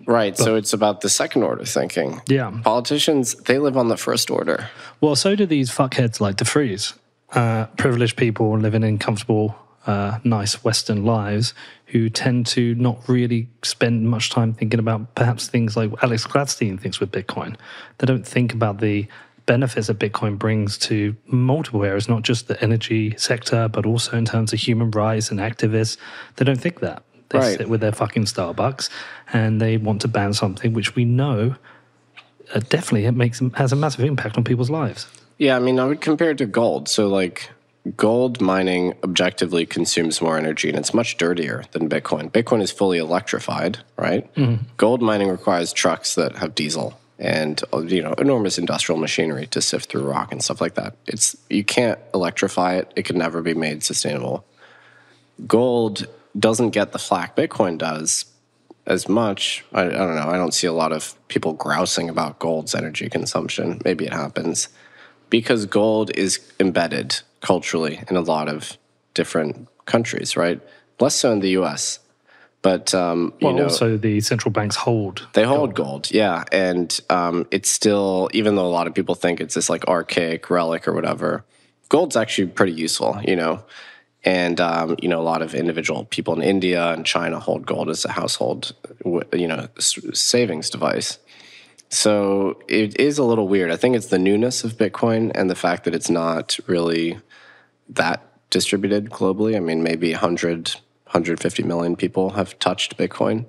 Right. 0.06 0.36
so 0.38 0.56
it's 0.56 0.74
about 0.74 1.00
the 1.02 1.10
second 1.10 1.44
order 1.44 1.64
thinking. 1.64 2.22
Yeah. 2.28 2.52
Politicians, 2.64 3.36
they 3.36 3.58
live 3.58 3.78
on 3.78 3.88
the 3.88 3.96
first 3.96 4.30
order. 4.30 4.68
Well, 5.00 5.16
so 5.16 5.34
do 5.36 5.46
these 5.46 5.70
fuckheads 5.72 6.20
like 6.20 6.36
De 6.38 6.44
Vries. 6.44 6.94
Uh, 7.34 7.66
privileged 7.78 8.16
people 8.16 8.58
living 8.60 8.84
in 8.84 8.98
comfortable, 9.00 9.56
uh, 9.88 10.20
nice 10.24 10.64
Western 10.64 11.04
lives 11.04 11.54
who 11.88 12.08
tend 12.10 12.46
to 12.46 12.76
not 12.76 13.08
really 13.10 13.50
spend 13.64 14.08
much 14.10 14.30
time 14.30 14.54
thinking 14.54 14.80
about 14.80 15.16
perhaps 15.16 15.48
things 15.48 15.76
like 15.76 15.92
Alex 16.04 16.28
Gladstein 16.28 16.80
thinks 16.80 17.00
with 17.00 17.12
Bitcoin. 17.12 17.56
They 17.98 18.06
don't 18.06 18.26
think 18.26 18.54
about 18.54 18.80
the 18.82 19.08
benefits 19.46 19.88
that 19.88 20.00
Bitcoin 20.00 20.38
brings 20.38 20.78
to 20.78 21.16
multiple 21.26 21.84
areas, 21.84 22.08
not 22.08 22.22
just 22.22 22.48
the 22.48 22.62
energy 22.64 23.16
sector, 23.18 23.68
but 23.68 23.86
also 23.86 24.16
in 24.16 24.26
terms 24.26 24.54
of 24.54 24.60
human 24.60 24.92
rights 24.92 25.32
and 25.32 25.40
activists. 25.40 25.98
They 26.36 26.46
don't 26.46 26.62
think 26.62 26.80
that. 26.82 27.04
They 27.30 27.40
Right. 27.40 27.58
sit 27.58 27.68
with 27.68 27.82
their 27.82 27.92
fucking 27.92 28.26
Starbucks 28.26 28.90
and 29.34 29.60
they 29.60 29.78
want 29.78 30.02
to 30.02 30.08
ban 30.08 30.34
something 30.34 30.72
which 30.74 30.96
we 30.96 31.04
know 31.04 31.56
uh, 32.54 32.60
definitely 32.70 33.06
it 33.06 33.14
makes 33.14 33.42
has 33.56 33.72
a 33.72 33.76
massive 33.76 34.06
impact 34.06 34.38
on 34.38 34.44
people's 34.44 34.70
lives. 34.70 35.08
Yeah, 35.38 35.56
I 35.56 35.60
mean, 35.60 35.80
I 35.80 35.86
would 35.86 36.02
compare 36.02 36.32
it 36.32 36.38
to 36.40 36.46
gold. 36.46 36.88
So, 36.88 37.08
like, 37.08 37.50
gold 37.98 38.40
mining 38.40 38.94
objectively 39.04 39.66
consumes 39.66 40.22
more 40.22 40.38
energy 40.38 40.70
and 40.70 40.78
it's 40.78 40.94
much 40.94 41.18
dirtier 41.18 41.64
than 41.72 41.90
Bitcoin. 41.90 42.32
Bitcoin 42.32 42.62
is 42.62 42.72
fully 42.72 42.98
electrified, 42.98 43.80
right? 43.98 44.30
Gold 44.78 45.02
mining 45.02 45.30
requires 45.30 45.74
trucks 45.74 46.16
that 46.16 46.38
have 46.38 46.56
diesel 46.56 46.98
and 47.20 47.62
uh, 47.74 47.82
you 47.82 48.02
know 48.02 48.14
enormous 48.14 48.58
industrial 48.58 49.00
machinery 49.00 49.48
to 49.48 49.62
sift 49.62 49.90
through 49.90 50.04
rock 50.04 50.32
and 50.32 50.44
stuff 50.44 50.62
like 50.62 50.76
that. 50.76 50.96
It's 51.08 51.36
you 51.50 51.64
can't 51.64 52.00
electrify 52.14 52.76
it; 52.76 52.92
it 52.96 53.04
can 53.04 53.18
never 53.18 53.42
be 53.42 53.54
made 53.54 53.84
sustainable. 53.84 54.46
Gold 55.46 56.08
doesn't 56.38 56.72
get 56.72 56.92
the 56.92 57.00
flack 57.00 57.36
Bitcoin 57.36 57.78
does 57.78 58.26
as 58.86 59.08
much. 59.08 59.64
I, 59.74 59.84
I 59.84 59.90
don't 59.90 60.16
know. 60.16 60.30
I 60.30 60.38
don't 60.38 60.54
see 60.54 60.68
a 60.68 60.74
lot 60.74 60.92
of 60.92 61.16
people 61.28 61.54
grousing 61.54 62.10
about 62.10 62.40
gold's 62.40 62.76
energy 62.76 63.10
consumption. 63.10 63.82
Maybe 63.86 64.06
it 64.06 64.14
happens 64.14 64.70
because 65.34 65.66
gold 65.66 66.12
is 66.16 66.40
embedded 66.60 67.20
culturally 67.42 68.00
in 68.08 68.16
a 68.16 68.22
lot 68.22 68.48
of 68.48 68.78
different 69.16 69.68
countries, 69.88 70.38
right? 70.38 70.62
Less 71.00 71.16
so 71.16 71.32
in 71.32 71.40
the 71.40 71.50
U.S. 71.62 71.98
But 72.62 72.94
um, 72.94 73.34
you 73.40 73.48
Well, 73.48 73.56
know, 73.56 73.64
also 73.64 73.98
the 73.98 74.22
central 74.22 74.52
banks 74.52 74.76
hold. 74.76 75.28
they 75.34 75.44
hold 75.44 75.74
gold, 75.74 76.12
yeah, 76.12 76.44
and 76.52 76.88
um, 77.10 77.48
it's 77.50 77.72
still, 77.72 78.30
even 78.32 78.54
though 78.56 78.68
a 78.68 78.76
lot 78.80 78.86
of 78.86 78.94
people 78.94 79.16
think 79.16 79.42
it's 79.42 79.56
this 79.56 79.72
like 79.72 79.84
archaic 79.88 80.52
relic 80.52 80.88
or 80.88 80.94
whatever, 80.94 81.44
gold's 81.90 82.16
actually 82.16 82.50
pretty 82.50 82.74
useful, 82.74 83.20
you 83.28 83.36
know. 83.36 83.64
And 84.24 84.62
um, 84.62 84.98
you 85.02 85.10
know, 85.10 85.20
a 85.20 85.28
lot 85.34 85.42
of 85.42 85.56
individual 85.56 86.06
people 86.06 86.36
in 86.36 86.44
India 86.44 86.94
and 86.94 87.04
China 87.08 87.40
hold 87.40 87.66
gold 87.66 87.90
as 87.90 88.06
a 88.06 88.12
household, 88.12 88.76
you 89.34 89.48
know, 89.48 89.68
savings 89.80 90.70
device. 90.70 91.18
So 91.94 92.60
it 92.68 93.00
is 93.00 93.20
a 93.20 93.24
little 93.24 93.48
weird. 93.48 93.70
I 93.70 93.76
think 93.76 93.96
it's 93.96 94.08
the 94.08 94.18
newness 94.18 94.64
of 94.64 94.78
Bitcoin 94.80 95.32
and 95.36 95.48
the 95.48 95.56
fact 95.56 95.84
that 95.84 95.94
it's 95.94 96.10
not 96.10 96.58
really 96.66 97.20
that 97.90 98.26
distributed 98.50 99.12
globally. 99.12 99.56
I 99.56 99.60
mean, 99.60 99.84
maybe 99.84 100.12
100, 100.12 100.70
150 101.06 101.62
million 101.62 101.96
people 101.96 102.32
have 102.32 102.58
touched 102.58 102.98
Bitcoin. 102.98 103.46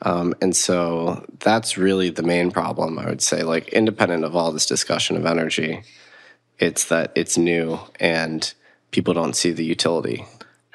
Um, 0.00 0.34
and 0.40 0.56
so 0.56 1.26
that's 1.40 1.76
really 1.76 2.08
the 2.08 2.22
main 2.22 2.50
problem, 2.50 2.98
I 2.98 3.10
would 3.10 3.20
say. 3.20 3.42
Like, 3.42 3.68
independent 3.68 4.24
of 4.24 4.34
all 4.34 4.52
this 4.52 4.64
discussion 4.64 5.18
of 5.18 5.26
energy, 5.26 5.82
it's 6.58 6.86
that 6.86 7.12
it's 7.14 7.36
new 7.36 7.78
and 8.00 8.54
people 8.90 9.12
don't 9.12 9.36
see 9.36 9.52
the 9.52 9.64
utility. 9.64 10.24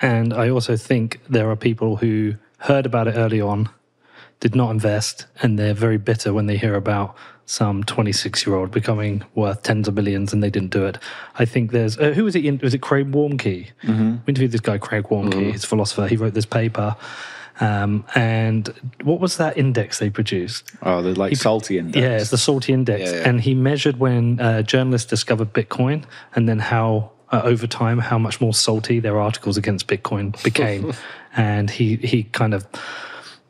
And 0.04 0.36
I 0.36 0.50
also 0.50 0.78
think 0.78 1.20
there 1.28 1.50
are 1.50 1.56
people 1.56 1.96
who 1.96 2.36
heard 2.60 2.86
about 2.86 3.08
it 3.08 3.16
early 3.16 3.42
on, 3.42 3.70
did 4.41 4.54
not 4.56 4.71
invest, 4.71 5.27
and 5.41 5.58
they're 5.58 5.73
very 5.73 5.97
bitter 5.97 6.34
when 6.34 6.47
they 6.47 6.58
hear 6.58 6.75
about 6.75 7.15
some 7.45 7.84
26 7.84 8.45
year 8.45 8.56
old 8.56 8.71
becoming 8.71 9.23
worth 9.36 9.62
tens 9.63 9.88
of 9.88 9.93
millions 9.93 10.32
and 10.32 10.41
they 10.41 10.49
didn't 10.49 10.71
do 10.71 10.86
it. 10.86 10.97
I 11.38 11.43
think 11.45 11.71
there's, 11.71 11.97
uh, 11.97 12.12
who 12.12 12.23
was 12.23 12.36
it? 12.36 12.45
In, 12.45 12.60
was 12.60 12.73
it 12.73 12.82
Craig 12.82 13.12
Warmke? 13.12 13.67
We 13.84 13.89
interviewed 14.27 14.51
this 14.51 14.62
guy, 14.62 14.77
Craig 14.77 15.06
Warmke, 15.10 15.51
he's 15.51 15.63
a 15.63 15.67
philosopher. 15.67 16.08
He 16.08 16.15
wrote 16.15 16.34
this 16.34 16.45
paper. 16.45 16.95
Um, 17.60 18.06
and 18.15 18.67
what 19.04 19.19
was 19.19 19.38
that 19.38 19.58
index 19.58 19.99
they 19.99 20.10
produced? 20.10 20.71
Oh, 20.82 21.01
the 21.01 21.13
like 21.13 21.36
salty 21.36 21.77
index. 21.77 21.97
Yeah, 22.01 22.17
it's 22.17 22.32
the 22.32 22.38
salty 22.38 22.73
index, 22.73 23.12
Yeah, 23.12 23.17
yeah. 23.19 23.30
and 23.30 23.41
he 23.41 23.54
measured 23.54 23.97
when 23.99 24.39
uh, 24.39 24.62
journalists 24.63 25.08
discovered 25.10 25.54
Bitcoin, 25.54 26.06
and 26.34 26.47
then 26.49 26.60
how 26.60 27.12
uh, 27.32 27.41
over 27.43 27.67
time 27.67 27.99
how 27.99 28.17
much 28.17 28.41
more 28.41 28.54
salty 28.54 28.99
their 28.99 29.19
articles 29.19 29.58
against 29.58 29.88
Bitcoin 29.88 30.41
became, 30.43 30.93
and 31.36 31.69
he 31.69 31.97
he 31.97 32.23
kind 32.23 32.54
of. 32.54 32.65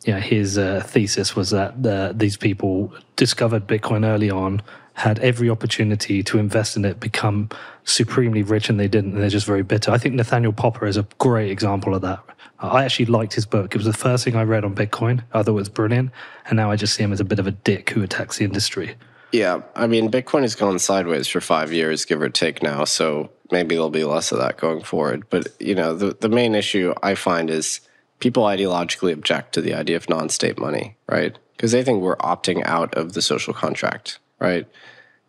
Yeah, 0.06 0.20
his 0.20 0.58
uh, 0.58 0.84
thesis 0.86 1.36
was 1.36 1.52
that 1.52 1.84
the, 1.84 2.14
these 2.16 2.38
people 2.38 2.94
discovered 3.16 3.68
Bitcoin 3.68 4.04
early 4.04 4.32
on, 4.32 4.62
had 4.94 5.20
every 5.20 5.50
opportunity 5.50 6.24
to 6.24 6.40
invest 6.40 6.76
in 6.76 6.86
it, 6.86 7.00
become 7.00 7.50
supremely 7.84 8.42
rich, 8.42 8.70
and 8.70 8.80
they 8.80 8.88
didn't, 8.88 9.14
and 9.14 9.22
they're 9.22 9.30
just 9.30 9.46
very 9.46 9.64
bitter. 9.64 9.92
I 9.92 9.98
think 9.98 10.16
Nathaniel 10.16 10.54
Popper 10.54 10.88
is 10.88 10.98
a 10.98 11.08
great 11.20 11.52
example 11.52 11.94
of 11.94 12.02
that. 12.02 12.20
I 12.60 12.84
actually 12.84 13.06
liked 13.06 13.34
his 13.34 13.46
book. 13.46 13.74
It 13.74 13.78
was 13.78 13.86
the 13.86 13.94
first 13.94 14.24
thing 14.24 14.36
I 14.36 14.44
read 14.44 14.64
on 14.64 14.76
Bitcoin. 14.76 15.24
I 15.34 15.42
thought 15.42 15.50
it 15.50 15.52
was 15.54 15.70
brilliant. 15.70 16.12
And 16.46 16.58
now 16.58 16.70
I 16.70 16.76
just 16.76 16.94
see 16.94 17.04
him 17.04 17.12
as 17.12 17.20
a 17.20 17.24
bit 17.24 17.40
of 17.40 17.48
a 17.48 17.52
dick 17.52 17.90
who 17.90 18.04
attacks 18.04 18.38
the 18.38 18.46
industry. 18.46 18.96
Yeah, 19.32 19.62
I 19.76 19.88
mean, 19.88 20.12
Bitcoin 20.12 20.42
has 20.42 20.56
gone 20.56 20.78
sideways 20.78 21.28
for 21.28 21.42
five 21.42 21.72
years, 21.72 22.06
give 22.06 22.22
or 22.22 22.30
take 22.30 22.62
now. 22.62 22.84
So 22.86 23.32
maybe 23.50 23.76
there'll 23.76 23.90
be 23.90 24.04
less 24.04 24.32
of 24.32 24.38
that 24.40 24.58
going 24.58 24.84
forward. 24.84 25.28
But, 25.30 25.48
you 25.60 25.74
know, 25.74 25.96
the, 25.96 26.16
the 26.20 26.30
main 26.30 26.54
issue 26.54 26.94
I 27.02 27.16
find 27.16 27.50
is 27.50 27.82
people 28.22 28.44
ideologically 28.44 29.12
object 29.12 29.54
to 29.54 29.62
the 29.62 29.74
idea 29.74 29.98
of 29.98 30.08
non 30.08 30.30
state 30.30 30.58
money, 30.58 30.96
right? 31.10 31.38
Because 31.58 31.74
they 31.74 31.84
think 31.84 32.02
we're 32.02 32.16
opting 32.18 32.66
out 32.66 32.94
of 32.96 33.14
the 33.14 33.22
social 33.22 33.54
contract, 33.54 34.20
right? 34.40 34.66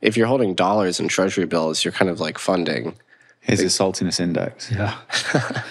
If 0.00 0.16
you're 0.16 0.28
holding 0.28 0.55
dollars 0.55 1.00
and 1.00 1.11
treasury 1.11 1.46
bills, 1.46 1.85
you're 1.85 1.92
kind 1.92 2.11
of 2.11 2.20
like 2.20 2.38
funding 2.38 2.94
Here's 3.42 3.59
his 3.59 3.76
saltiness 3.76 4.20
index. 4.20 4.70
Yeah. 4.70 4.96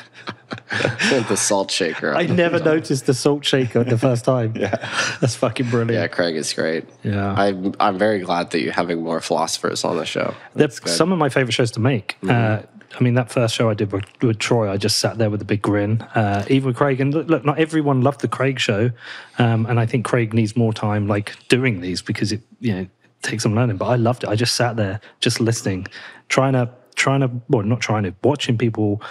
the 1.29 1.37
salt 1.37 1.71
shaker. 1.71 2.13
I 2.13 2.25
never 2.25 2.59
noticed 2.63 3.05
the 3.05 3.13
salt 3.13 3.45
shaker 3.45 3.85
the 3.85 3.97
first 3.97 4.25
time. 4.25 4.53
Yeah. 4.57 4.75
That's 5.21 5.35
fucking 5.35 5.69
brilliant. 5.69 5.93
Yeah. 5.93 6.07
Craig 6.09 6.35
is 6.35 6.51
great. 6.51 6.85
Yeah. 7.01 7.33
I'm, 7.33 7.73
I'm 7.79 7.97
very 7.97 8.19
glad 8.19 8.51
that 8.51 8.61
you're 8.61 8.73
having 8.73 9.01
more 9.01 9.21
philosophers 9.21 9.85
on 9.85 9.95
the 9.95 10.05
show. 10.05 10.33
They're 10.53 10.67
That's 10.67 10.81
good. 10.81 10.89
some 10.89 11.13
of 11.13 11.17
my 11.17 11.29
favorite 11.29 11.53
shows 11.53 11.71
to 11.71 11.79
make. 11.79 12.17
Uh, 12.27 12.63
I 12.99 13.03
mean, 13.03 13.13
that 13.13 13.31
first 13.31 13.55
show 13.55 13.69
I 13.69 13.73
did 13.73 13.91
with, 13.91 14.05
with 14.21 14.39
Troy, 14.39 14.69
I 14.69 14.77
just 14.77 14.97
sat 14.97 15.17
there 15.17 15.29
with 15.29 15.41
a 15.41 15.45
big 15.45 15.61
grin. 15.61 16.01
Uh, 16.13 16.45
even 16.49 16.67
with 16.67 16.75
Craig, 16.75 16.99
and 16.99 17.13
look, 17.13 17.27
look, 17.27 17.45
not 17.45 17.57
everyone 17.57 18.01
loved 18.01 18.21
the 18.21 18.27
Craig 18.27 18.59
show, 18.59 18.91
um, 19.37 19.65
and 19.65 19.79
I 19.79 19.85
think 19.85 20.05
Craig 20.05 20.33
needs 20.33 20.55
more 20.57 20.73
time, 20.73 21.07
like 21.07 21.35
doing 21.47 21.81
these 21.81 22.01
because 22.01 22.31
it, 22.31 22.41
you 22.59 22.73
know, 22.73 22.87
takes 23.21 23.43
some 23.43 23.55
learning. 23.55 23.77
But 23.77 23.85
I 23.85 23.95
loved 23.95 24.23
it. 24.23 24.29
I 24.29 24.35
just 24.35 24.55
sat 24.55 24.75
there, 24.75 24.99
just 25.19 25.39
listening, 25.39 25.87
trying 26.27 26.53
to, 26.53 26.69
trying 26.95 27.21
to, 27.21 27.31
well, 27.49 27.63
not 27.63 27.79
trying 27.79 28.03
to, 28.03 28.13
watching 28.23 28.57
people, 28.57 29.01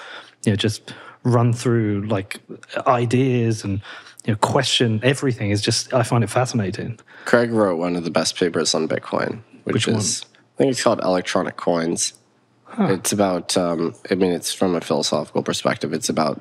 you 0.44 0.52
know, 0.52 0.56
just 0.56 0.92
run 1.22 1.52
through 1.52 2.02
like 2.06 2.40
ideas 2.86 3.62
and 3.62 3.82
you 4.24 4.32
know 4.32 4.38
question 4.38 5.00
everything 5.02 5.50
is 5.50 5.60
just 5.60 5.92
I 5.92 6.02
find 6.02 6.24
it 6.24 6.30
fascinating. 6.30 6.98
Craig 7.24 7.50
wrote 7.50 7.76
one 7.76 7.96
of 7.96 8.04
the 8.04 8.10
best 8.10 8.36
papers 8.36 8.74
on 8.74 8.88
Bitcoin, 8.88 9.42
which, 9.64 9.74
Which 9.74 9.86
one? 9.86 9.96
is 9.96 10.24
I 10.54 10.58
think 10.58 10.70
it's 10.72 10.82
called 10.82 11.00
Electronic 11.02 11.56
Coins. 11.56 12.14
It's 12.78 13.12
about 13.12 13.56
um, 13.56 13.94
I 14.10 14.14
mean 14.14 14.32
it's 14.32 14.52
from 14.52 14.74
a 14.74 14.80
philosophical 14.80 15.42
perspective. 15.42 15.92
It's 15.92 16.08
about 16.08 16.40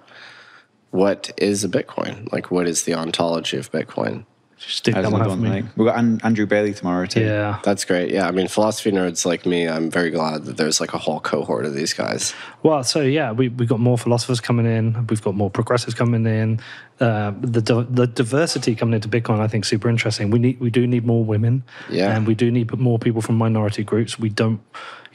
what 0.92 1.32
is 1.38 1.64
a 1.64 1.70
Bitcoin? 1.70 2.32
Like 2.32 2.52
what 2.52 2.68
is 2.68 2.84
the 2.84 2.94
ontology 2.96 3.58
of 3.58 3.72
Bitcoin? 3.72 4.26
Just 4.58 4.84
did 4.84 4.94
That 4.96 5.04
that 5.04 5.08
is 5.08 5.14
one 5.14 5.22
another 5.22 5.32
out 5.36 5.38
for 5.38 5.42
one, 5.42 5.54
me. 5.54 5.62
mate. 5.62 5.72
We've 5.78 5.88
got 5.88 5.98
An- 5.98 6.20
Andrew 6.22 6.46
Bailey 6.46 6.74
tomorrow 6.74 7.06
too. 7.06 7.22
Yeah. 7.22 7.60
That's 7.64 7.86
great. 7.86 8.12
Yeah, 8.12 8.28
I 8.28 8.32
mean 8.32 8.50
philosophy 8.50 8.92
nerds 8.92 9.26
like 9.26 9.46
me, 9.46 9.70
I'm 9.70 9.90
very 9.90 10.10
glad 10.10 10.44
that 10.46 10.58
there's 10.58 10.82
like 10.82 10.94
a 10.94 10.98
whole 10.98 11.22
cohort 11.22 11.66
of 11.66 11.74
these 11.74 11.94
guys. 11.94 12.34
Well, 12.62 12.84
so 12.84 13.00
yeah, 13.00 13.32
we 13.32 13.48
we 13.48 13.66
got 13.66 13.80
more 13.80 13.98
philosophers 13.98 14.42
coming 14.42 14.66
in. 14.66 15.08
We've 15.08 15.22
got 15.22 15.34
more 15.36 15.50
progressives 15.50 15.94
coming 15.94 16.26
in. 16.26 16.60
Uh, 17.00 17.32
the 17.40 17.62
di- 17.62 17.88
the 17.90 18.08
diversity 18.08 18.76
coming 18.76 18.96
into 18.96 19.08
Bitcoin, 19.08 19.40
I 19.40 19.48
think, 19.48 19.64
super 19.64 19.88
interesting. 19.90 20.30
We 20.30 20.40
need 20.40 20.60
we 20.60 20.70
do 20.70 20.86
need 20.86 21.06
more 21.06 21.24
women. 21.24 21.64
Yeah. 21.90 22.14
and 22.14 22.28
we 22.28 22.36
do 22.36 22.52
need 22.52 22.78
more 22.78 23.00
people 23.00 23.22
from 23.22 23.38
minority 23.38 23.84
groups. 23.86 24.20
We 24.20 24.28
don't. 24.28 24.60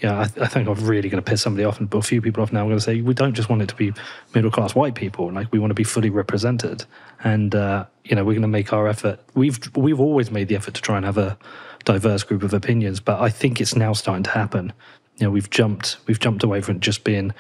Yeah, 0.01 0.19
I, 0.19 0.23
I 0.43 0.47
think 0.49 0.69
I'm 0.69 0.75
really 0.87 1.09
going 1.09 1.23
to 1.23 1.31
piss 1.31 1.43
somebody 1.43 1.65
off 1.65 1.79
and 1.79 1.93
a 1.93 2.03
few 2.03 2.21
people 2.21 2.43
off 2.43 2.53
now. 2.53 2.61
I'm 2.61 2.67
going 2.67 2.79
to 2.79 2.85
say 2.85 3.01
we 3.01 3.15
don't 3.15 3.35
just 3.35 3.49
want 3.49 3.63
it 3.63 3.69
to 3.69 3.77
be 3.77 3.93
middle 4.35 4.51
class 4.51 4.75
white 4.75 4.95
people. 4.95 5.33
Like 5.33 5.53
we 5.53 5.59
want 5.59 5.71
to 5.71 5.75
be 5.75 5.85
fully 5.85 6.11
represented, 6.11 6.85
and 7.23 7.55
uh, 7.55 7.87
you 8.05 8.17
know 8.17 8.25
we're 8.25 8.33
going 8.33 8.43
to 8.43 8.49
make 8.49 8.73
our 8.73 8.89
effort. 8.89 9.21
We've 9.35 9.59
we've 9.77 10.01
always 10.01 10.31
made 10.31 10.49
the 10.49 10.57
effort 10.57 10.75
to 10.75 10.83
try 10.83 10.97
and 10.97 11.07
have 11.07 11.19
a 11.19 11.39
diverse 11.85 12.23
group 12.23 12.43
of 12.43 12.55
opinions, 12.55 13.01
but 13.01 13.21
I 13.21 13.29
think 13.29 13.61
it's 13.61 13.77
now 13.77 13.93
starting 13.93 14.25
to 14.25 14.31
happen. 14.31 14.73
You 15.19 15.27
know, 15.27 15.31
we've 15.31 15.51
jumped 15.51 15.99
we've 16.07 16.21
jumped 16.21 16.43
away 16.43 16.61
from 16.61 16.81
just 16.81 17.05
being 17.05 17.33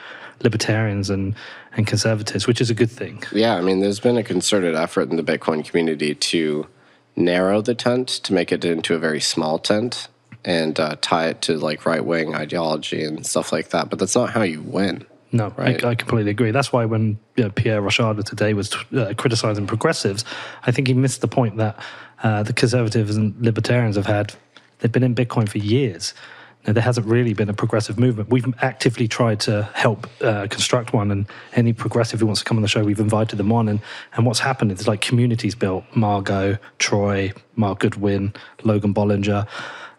libertarians 0.42 1.10
and 1.10 1.34
and 1.76 1.86
conservatives, 1.86 2.46
which 2.46 2.60
is 2.60 2.70
a 2.70 2.74
good 2.74 2.90
thing. 2.90 3.22
Yeah, 3.32 3.56
I 3.56 3.62
mean 3.62 3.80
there's 3.80 4.00
been 4.00 4.16
a 4.16 4.22
concerted 4.22 4.74
effort 4.74 5.10
in 5.10 5.16
the 5.16 5.24
Bitcoin 5.24 5.64
community 5.64 6.14
to 6.14 6.68
narrow 7.16 7.60
the 7.60 7.74
tent 7.74 8.08
to 8.08 8.32
make 8.32 8.52
it 8.52 8.64
into 8.64 8.94
a 8.94 8.98
very 8.98 9.20
small 9.20 9.58
tent 9.58 10.08
and 10.44 10.78
uh, 10.78 10.96
tie 11.00 11.28
it 11.28 11.42
to 11.42 11.58
like 11.58 11.86
right 11.86 12.04
wing 12.04 12.34
ideology 12.34 13.02
and 13.02 13.26
stuff 13.26 13.52
like 13.52 13.70
that. 13.70 13.90
But 13.90 13.98
that's 13.98 14.14
not 14.14 14.30
how 14.30 14.42
you 14.42 14.62
win. 14.62 15.04
No, 15.32 15.48
Right. 15.56 15.84
I, 15.84 15.90
I 15.90 15.94
completely 15.96 16.30
agree. 16.30 16.52
That's 16.52 16.72
why 16.72 16.84
when 16.84 17.18
you 17.34 17.44
know, 17.44 17.50
Pierre 17.50 17.82
Rochard 17.82 18.24
today 18.24 18.54
was 18.54 18.72
uh, 18.96 19.14
criticizing 19.16 19.66
progressives, 19.66 20.24
I 20.64 20.70
think 20.70 20.86
he 20.86 20.94
missed 20.94 21.22
the 21.22 21.28
point 21.28 21.56
that 21.56 21.76
uh, 22.22 22.44
the 22.44 22.52
conservatives 22.52 23.16
and 23.16 23.34
libertarians 23.40 23.96
have 23.96 24.06
had. 24.06 24.32
They've 24.78 24.92
been 24.92 25.02
in 25.02 25.14
Bitcoin 25.14 25.48
for 25.48 25.58
years. 25.58 26.14
Now, 26.66 26.72
there 26.72 26.82
hasn't 26.82 27.06
really 27.06 27.34
been 27.34 27.50
a 27.50 27.54
progressive 27.54 27.98
movement. 27.98 28.30
We've 28.30 28.46
actively 28.62 29.06
tried 29.06 29.40
to 29.40 29.68
help 29.74 30.06
uh, 30.22 30.46
construct 30.48 30.94
one, 30.94 31.10
and 31.10 31.26
any 31.54 31.72
progressive 31.72 32.20
who 32.20 32.26
wants 32.26 32.40
to 32.40 32.44
come 32.44 32.56
on 32.56 32.62
the 32.62 32.68
show, 32.68 32.82
we've 32.82 33.00
invited 33.00 33.36
them 33.36 33.52
on. 33.52 33.68
And, 33.68 33.80
and 34.14 34.24
what's 34.24 34.38
happened 34.38 34.72
is 34.72 34.88
like 34.88 35.02
communities 35.02 35.54
built 35.54 35.84
Margot, 35.94 36.56
Troy, 36.78 37.32
Mark 37.56 37.80
Goodwin, 37.80 38.32
Logan 38.62 38.94
Bolinger. 38.94 39.46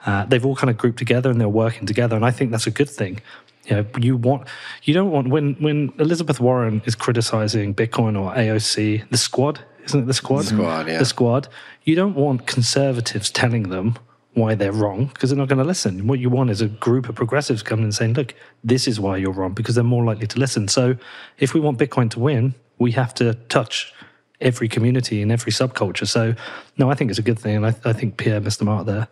Uh, 0.06 0.26
they've 0.26 0.46
all 0.46 0.56
kind 0.56 0.70
of 0.70 0.78
grouped 0.78 1.00
together 1.00 1.30
and 1.32 1.42
they're 1.42 1.50
working 1.50 1.86
together. 1.88 2.16
And 2.16 2.24
I 2.24 2.32
think 2.32 2.52
that's 2.52 2.68
a 2.68 2.72
good 2.72 2.90
thing 2.90 3.22
you 3.68 3.76
know, 3.76 3.86
you 4.00 4.18
want 4.18 4.48
you 4.84 4.94
don't 4.94 5.12
want 5.12 5.30
when 5.30 5.56
when 5.56 5.92
Elizabeth 6.00 6.40
Warren 6.40 6.82
is 6.86 6.96
criticizing 6.96 7.74
Bitcoin 7.74 8.20
or 8.20 8.34
AOC, 8.34 9.10
the 9.10 9.18
squad, 9.18 9.60
isn't 9.86 10.04
it 10.04 10.06
the 10.06 10.14
squad? 10.14 10.42
The 10.42 10.48
squad, 10.48 10.88
yeah. 10.88 11.00
The 11.00 11.06
squad. 11.06 11.48
You 11.84 11.96
don't 11.96 12.16
want 12.16 12.48
conservatives 12.48 13.32
telling 13.32 13.70
them 13.70 13.98
why 14.34 14.54
they're 14.54 14.72
wrong 14.72 15.08
because 15.08 15.30
they're 15.30 15.38
not 15.38 15.48
going 15.48 15.60
to 15.60 15.66
listen. 15.66 16.08
What 16.08 16.20
you 16.20 16.30
want 16.30 16.50
is 16.50 16.62
a 16.62 16.68
group 16.68 17.08
of 17.10 17.16
progressives 17.16 17.64
coming 17.64 17.86
and 17.86 17.96
saying, 17.96 18.14
"Look, 18.14 18.36
this 18.64 18.88
is 18.88 19.00
why 19.00 19.18
you're 19.18 19.32
wrong," 19.32 19.54
because 19.54 19.76
they're 19.76 19.84
more 19.84 20.04
likely 20.04 20.28
to 20.28 20.40
listen. 20.40 20.68
So, 20.68 20.96
if 21.40 21.54
we 21.54 21.60
want 21.60 21.80
Bitcoin 21.80 22.10
to 22.12 22.20
win, 22.20 22.54
we 22.78 22.92
have 22.92 23.14
to 23.16 23.34
touch 23.50 23.94
every 24.42 24.68
community 24.68 25.22
and 25.22 25.32
every 25.32 25.52
subculture. 25.52 26.08
So, 26.08 26.36
no, 26.78 26.90
I 26.90 26.96
think 26.96 27.10
it's 27.10 27.20
a 27.20 27.24
good 27.24 27.40
thing, 27.40 27.58
and 27.58 27.66
I, 27.66 27.76
I 27.86 27.94
think 27.94 28.18
Pierre 28.18 28.42
missed 28.42 28.60
the 28.60 28.66
mark 28.66 28.86
there. 28.86 29.08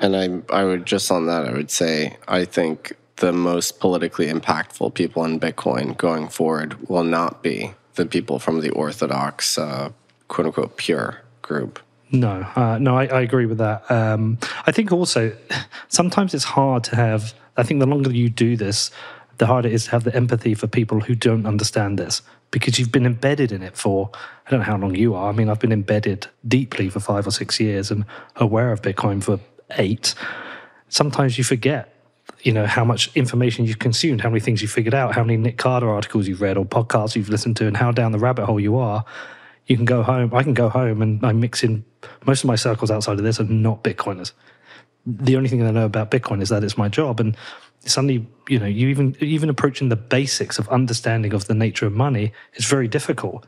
And 0.00 0.16
I, 0.16 0.42
I 0.54 0.64
would 0.64 0.86
just 0.86 1.10
on 1.10 1.26
that, 1.26 1.46
I 1.46 1.52
would 1.52 1.70
say, 1.70 2.16
I 2.26 2.44
think 2.44 2.96
the 3.16 3.32
most 3.32 3.78
politically 3.78 4.26
impactful 4.26 4.94
people 4.94 5.24
in 5.24 5.38
Bitcoin 5.38 5.96
going 5.96 6.28
forward 6.28 6.88
will 6.88 7.04
not 7.04 7.42
be 7.42 7.74
the 7.94 8.06
people 8.06 8.38
from 8.38 8.60
the 8.60 8.70
orthodox, 8.70 9.58
uh, 9.58 9.90
quote 10.28 10.46
unquote, 10.46 10.76
pure 10.76 11.22
group. 11.42 11.78
No, 12.10 12.46
uh, 12.56 12.78
no, 12.78 12.98
I, 12.98 13.06
I 13.06 13.20
agree 13.20 13.46
with 13.46 13.58
that. 13.58 13.90
Um, 13.90 14.38
I 14.66 14.72
think 14.72 14.92
also 14.92 15.34
sometimes 15.88 16.34
it's 16.34 16.44
hard 16.44 16.84
to 16.84 16.96
have. 16.96 17.32
I 17.56 17.62
think 17.62 17.80
the 17.80 17.86
longer 17.86 18.10
you 18.10 18.28
do 18.28 18.56
this, 18.56 18.90
the 19.38 19.46
harder 19.46 19.68
it 19.68 19.74
is 19.74 19.84
to 19.84 19.90
have 19.92 20.04
the 20.04 20.14
empathy 20.14 20.54
for 20.54 20.66
people 20.66 21.00
who 21.00 21.14
don't 21.14 21.46
understand 21.46 21.98
this 21.98 22.22
because 22.52 22.78
you've 22.78 22.92
been 22.92 23.06
embedded 23.06 23.50
in 23.50 23.62
it 23.62 23.76
for 23.76 24.10
I 24.46 24.50
don't 24.50 24.60
know 24.60 24.66
how 24.66 24.76
long 24.76 24.94
you 24.94 25.14
are. 25.14 25.30
I 25.30 25.32
mean, 25.32 25.48
I've 25.48 25.58
been 25.58 25.72
embedded 25.72 26.28
deeply 26.46 26.88
for 26.88 27.00
five 27.00 27.26
or 27.26 27.32
six 27.32 27.58
years 27.58 27.90
and 27.90 28.04
aware 28.36 28.70
of 28.70 28.82
Bitcoin 28.82 29.22
for 29.22 29.40
eight. 29.76 30.14
Sometimes 30.88 31.36
you 31.38 31.42
forget, 31.42 31.92
you 32.42 32.52
know, 32.52 32.66
how 32.66 32.84
much 32.84 33.10
information 33.16 33.64
you've 33.64 33.80
consumed, 33.80 34.20
how 34.20 34.28
many 34.28 34.40
things 34.40 34.62
you've 34.62 34.70
figured 34.70 34.94
out, 34.94 35.14
how 35.14 35.24
many 35.24 35.36
Nick 35.36 35.58
Carter 35.58 35.90
articles 35.90 36.28
you've 36.28 36.40
read 36.40 36.56
or 36.56 36.64
podcasts 36.64 37.16
you've 37.16 37.30
listened 37.30 37.56
to, 37.56 37.66
and 37.66 37.76
how 37.76 37.90
down 37.90 38.12
the 38.12 38.18
rabbit 38.18 38.46
hole 38.46 38.60
you 38.60 38.76
are 38.76 39.04
you 39.66 39.76
can 39.76 39.84
go 39.84 40.02
home. 40.02 40.34
I 40.34 40.42
can 40.42 40.54
go 40.54 40.68
home 40.68 41.02
and 41.02 41.24
I 41.24 41.32
mix 41.32 41.62
in 41.62 41.84
most 42.26 42.44
of 42.44 42.48
my 42.48 42.56
circles 42.56 42.90
outside 42.90 43.18
of 43.18 43.24
this 43.24 43.40
are 43.40 43.44
not 43.44 43.84
Bitcoiners. 43.84 44.32
The 45.06 45.36
only 45.36 45.48
thing 45.48 45.62
I 45.62 45.70
know 45.70 45.84
about 45.84 46.10
Bitcoin 46.10 46.42
is 46.42 46.48
that 46.50 46.62
it's 46.62 46.78
my 46.78 46.88
job, 46.88 47.18
and 47.18 47.36
suddenly, 47.84 48.26
you 48.48 48.58
know, 48.58 48.66
you 48.66 48.88
even 48.88 49.16
even 49.20 49.48
approaching 49.48 49.88
the 49.88 49.96
basics 49.96 50.58
of 50.58 50.68
understanding 50.68 51.32
of 51.32 51.46
the 51.46 51.54
nature 51.54 51.86
of 51.86 51.92
money 51.92 52.32
is 52.54 52.64
very 52.66 52.88
difficult. 52.88 53.46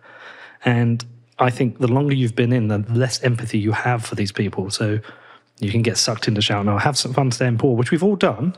And 0.64 1.04
I 1.38 1.50
think 1.50 1.78
the 1.78 1.88
longer 1.88 2.14
you've 2.14 2.34
been 2.34 2.52
in, 2.52 2.68
the 2.68 2.84
less 2.90 3.22
empathy 3.22 3.58
you 3.58 3.72
have 3.72 4.04
for 4.04 4.14
these 4.14 4.32
people. 4.32 4.70
So 4.70 5.00
you 5.60 5.70
can 5.70 5.82
get 5.82 5.96
sucked 5.96 6.28
into 6.28 6.40
shouting, 6.42 6.68
"Oh, 6.68 6.78
have 6.78 6.96
some 6.96 7.12
fun 7.12 7.30
staying 7.30 7.58
poor," 7.58 7.76
which 7.76 7.90
we've 7.90 8.02
all 8.02 8.16
done. 8.16 8.54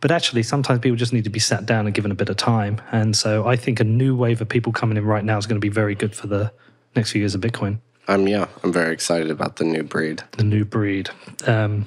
But 0.00 0.10
actually, 0.10 0.42
sometimes 0.42 0.80
people 0.80 0.96
just 0.96 1.12
need 1.12 1.24
to 1.24 1.30
be 1.30 1.38
sat 1.38 1.64
down 1.64 1.86
and 1.86 1.94
given 1.94 2.10
a 2.10 2.14
bit 2.14 2.28
of 2.28 2.36
time. 2.36 2.80
And 2.92 3.16
so 3.16 3.46
I 3.46 3.56
think 3.56 3.80
a 3.80 3.84
new 3.84 4.14
wave 4.14 4.40
of 4.40 4.48
people 4.48 4.72
coming 4.72 4.96
in 4.98 5.04
right 5.04 5.24
now 5.24 5.38
is 5.38 5.46
going 5.46 5.60
to 5.60 5.64
be 5.64 5.72
very 5.72 5.94
good 5.94 6.14
for 6.14 6.26
the 6.26 6.52
next 6.94 7.12
few 7.12 7.20
years 7.20 7.34
of 7.34 7.40
Bitcoin. 7.40 7.78
Um, 8.08 8.28
yeah, 8.28 8.46
I'm 8.62 8.72
very 8.72 8.92
excited 8.92 9.30
about 9.30 9.56
the 9.56 9.64
new 9.64 9.82
breed. 9.82 10.22
The 10.32 10.44
new 10.44 10.64
breed, 10.64 11.10
um, 11.46 11.86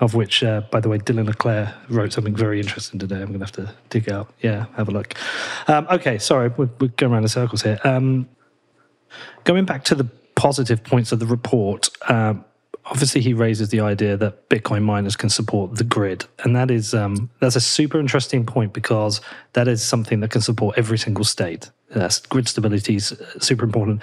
of 0.00 0.14
which, 0.14 0.42
uh, 0.42 0.62
by 0.70 0.80
the 0.80 0.88
way, 0.88 0.98
Dylan 0.98 1.26
LeClair 1.26 1.74
wrote 1.88 2.12
something 2.12 2.34
very 2.34 2.60
interesting 2.60 2.98
today. 2.98 3.16
I'm 3.16 3.28
going 3.28 3.40
to 3.40 3.46
have 3.46 3.52
to 3.52 3.74
dig 3.88 4.10
out. 4.10 4.32
Yeah, 4.40 4.66
have 4.76 4.88
a 4.88 4.90
look. 4.90 5.14
Um, 5.68 5.86
okay, 5.90 6.18
sorry, 6.18 6.48
we're, 6.48 6.68
we're 6.78 6.88
going 6.88 7.12
around 7.12 7.22
in 7.22 7.28
circles 7.28 7.62
here. 7.62 7.78
Um, 7.84 8.28
going 9.44 9.64
back 9.64 9.84
to 9.84 9.94
the 9.94 10.04
positive 10.34 10.84
points 10.84 11.12
of 11.12 11.18
the 11.18 11.26
report, 11.26 11.88
um, 12.08 12.44
obviously 12.84 13.20
he 13.20 13.32
raises 13.34 13.70
the 13.70 13.80
idea 13.80 14.16
that 14.16 14.48
Bitcoin 14.48 14.82
miners 14.82 15.16
can 15.16 15.30
support 15.30 15.76
the 15.76 15.84
grid, 15.84 16.26
and 16.44 16.54
that 16.54 16.70
is 16.70 16.94
um, 16.94 17.30
that's 17.40 17.56
a 17.56 17.60
super 17.60 17.98
interesting 17.98 18.44
point 18.44 18.72
because 18.72 19.20
that 19.54 19.68
is 19.68 19.82
something 19.82 20.20
that 20.20 20.30
can 20.30 20.40
support 20.40 20.76
every 20.78 20.98
single 20.98 21.24
state. 21.24 21.70
That's 21.90 22.20
grid 22.20 22.48
stability 22.48 22.96
is 22.96 23.12
uh, 23.12 23.38
super 23.40 23.64
important. 23.64 24.02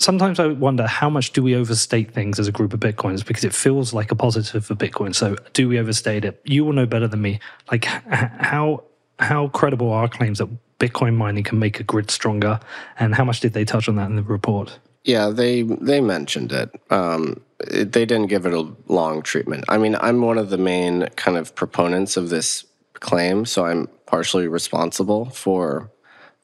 Sometimes 0.00 0.38
I 0.38 0.46
wonder 0.46 0.86
how 0.86 1.10
much 1.10 1.32
do 1.32 1.42
we 1.42 1.56
overstate 1.56 2.12
things 2.12 2.38
as 2.38 2.46
a 2.46 2.52
group 2.52 2.72
of 2.72 2.78
Bitcoins 2.78 3.26
because 3.26 3.42
it 3.42 3.52
feels 3.52 3.92
like 3.92 4.12
a 4.12 4.14
positive 4.14 4.64
for 4.64 4.76
Bitcoin. 4.76 5.12
So 5.12 5.36
do 5.54 5.68
we 5.68 5.78
overstate 5.78 6.24
it? 6.24 6.40
You 6.44 6.64
will 6.64 6.72
know 6.72 6.86
better 6.86 7.08
than 7.08 7.20
me. 7.20 7.40
Like 7.70 7.84
how 7.84 8.84
how 9.18 9.48
credible 9.48 9.90
are 9.90 10.08
claims 10.08 10.38
that 10.38 10.48
Bitcoin 10.78 11.16
mining 11.16 11.42
can 11.42 11.58
make 11.58 11.80
a 11.80 11.82
grid 11.82 12.10
stronger, 12.10 12.60
and 13.00 13.14
how 13.14 13.24
much 13.24 13.40
did 13.40 13.52
they 13.52 13.64
touch 13.64 13.88
on 13.88 13.96
that 13.96 14.08
in 14.08 14.14
the 14.14 14.22
report? 14.22 14.78
Yeah, 15.02 15.30
they 15.30 15.62
they 15.62 16.00
mentioned 16.00 16.52
it. 16.52 16.70
Um, 16.90 17.40
it. 17.60 17.92
They 17.92 18.06
didn't 18.06 18.28
give 18.28 18.46
it 18.46 18.52
a 18.52 18.72
long 18.86 19.22
treatment. 19.22 19.64
I 19.68 19.78
mean, 19.78 19.96
I'm 20.00 20.20
one 20.22 20.38
of 20.38 20.50
the 20.50 20.58
main 20.58 21.08
kind 21.16 21.36
of 21.36 21.54
proponents 21.56 22.16
of 22.16 22.28
this 22.28 22.64
claim, 22.94 23.44
so 23.44 23.64
I'm 23.64 23.88
partially 24.06 24.46
responsible 24.46 25.26
for 25.30 25.90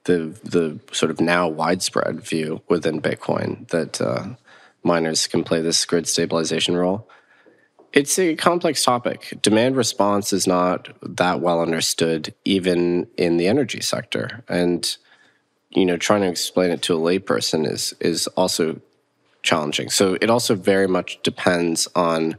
the 0.04 0.38
the 0.44 0.78
sort 0.92 1.10
of 1.10 1.20
now 1.20 1.48
widespread 1.48 2.20
view 2.20 2.62
within 2.68 3.00
Bitcoin 3.00 3.68
that 3.68 4.00
uh, 4.00 4.26
miners 4.82 5.26
can 5.26 5.44
play 5.44 5.60
this 5.60 5.84
grid 5.84 6.06
stabilization 6.06 6.76
role. 6.76 7.08
It's 7.92 8.18
a 8.18 8.34
complex 8.34 8.84
topic. 8.84 9.38
Demand 9.40 9.76
response 9.76 10.32
is 10.32 10.46
not 10.46 10.88
that 11.02 11.40
well 11.40 11.60
understood, 11.60 12.34
even 12.44 13.06
in 13.16 13.36
the 13.36 13.46
energy 13.46 13.80
sector, 13.80 14.42
and 14.48 14.96
you 15.70 15.84
know, 15.84 15.96
trying 15.96 16.22
to 16.22 16.28
explain 16.28 16.70
it 16.70 16.82
to 16.82 16.94
a 16.94 16.98
layperson 16.98 17.66
is 17.70 17.94
is 18.00 18.26
also 18.28 18.80
challenging. 19.42 19.90
So 19.90 20.16
it 20.20 20.30
also 20.30 20.54
very 20.54 20.88
much 20.88 21.22
depends 21.22 21.86
on 21.94 22.36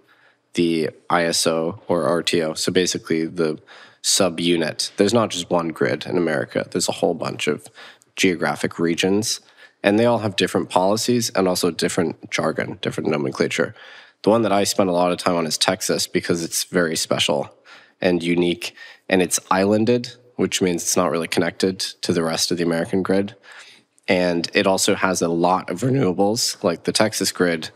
the 0.54 0.90
ISO 1.10 1.80
or 1.88 2.04
RTO. 2.24 2.58
So 2.58 2.72
basically, 2.72 3.26
the 3.26 3.60
subunit. 4.06 4.96
There's 4.98 5.16
not 5.16 5.32
just 5.32 5.50
one 5.50 5.70
grid 5.70 6.06
in 6.06 6.16
America. 6.16 6.68
There's 6.70 6.88
a 6.88 6.94
whole 6.94 7.16
bunch 7.16 7.48
of 7.48 7.68
geographic 8.16 8.78
regions, 8.78 9.42
and 9.82 9.98
they 9.98 10.06
all 10.06 10.20
have 10.20 10.36
different 10.36 10.70
policies 10.70 11.32
and 11.32 11.48
also 11.48 11.72
different 11.72 12.30
jargon, 12.30 12.78
different 12.84 13.10
nomenclature. 13.10 13.74
The 14.22 14.30
one 14.30 14.44
that 14.44 14.52
I 14.52 14.64
spend 14.64 14.90
a 14.90 14.94
lot 14.94 15.12
of 15.12 15.18
time 15.18 15.36
on 15.36 15.48
is 15.48 15.58
Texas 15.58 16.06
because 16.06 16.44
it's 16.44 16.66
very 16.66 16.96
special 16.96 17.50
and 18.00 18.22
unique, 18.22 18.76
and 19.10 19.24
it's 19.24 19.40
islanded, 19.50 20.14
which 20.36 20.62
means 20.62 20.84
it's 20.84 20.98
not 20.98 21.10
really 21.10 21.28
connected 21.28 21.80
to 21.80 22.14
the 22.14 22.24
rest 22.24 22.52
of 22.52 22.58
the 22.58 22.64
American 22.64 23.02
grid. 23.02 23.36
And 24.08 24.48
it 24.54 24.68
also 24.68 24.94
has 24.94 25.24
a 25.24 25.30
lot 25.30 25.72
of 25.72 25.82
renewables. 25.82 26.64
Like 26.64 26.84
the 26.84 26.92
Texas 26.92 27.32
grid 27.32 27.72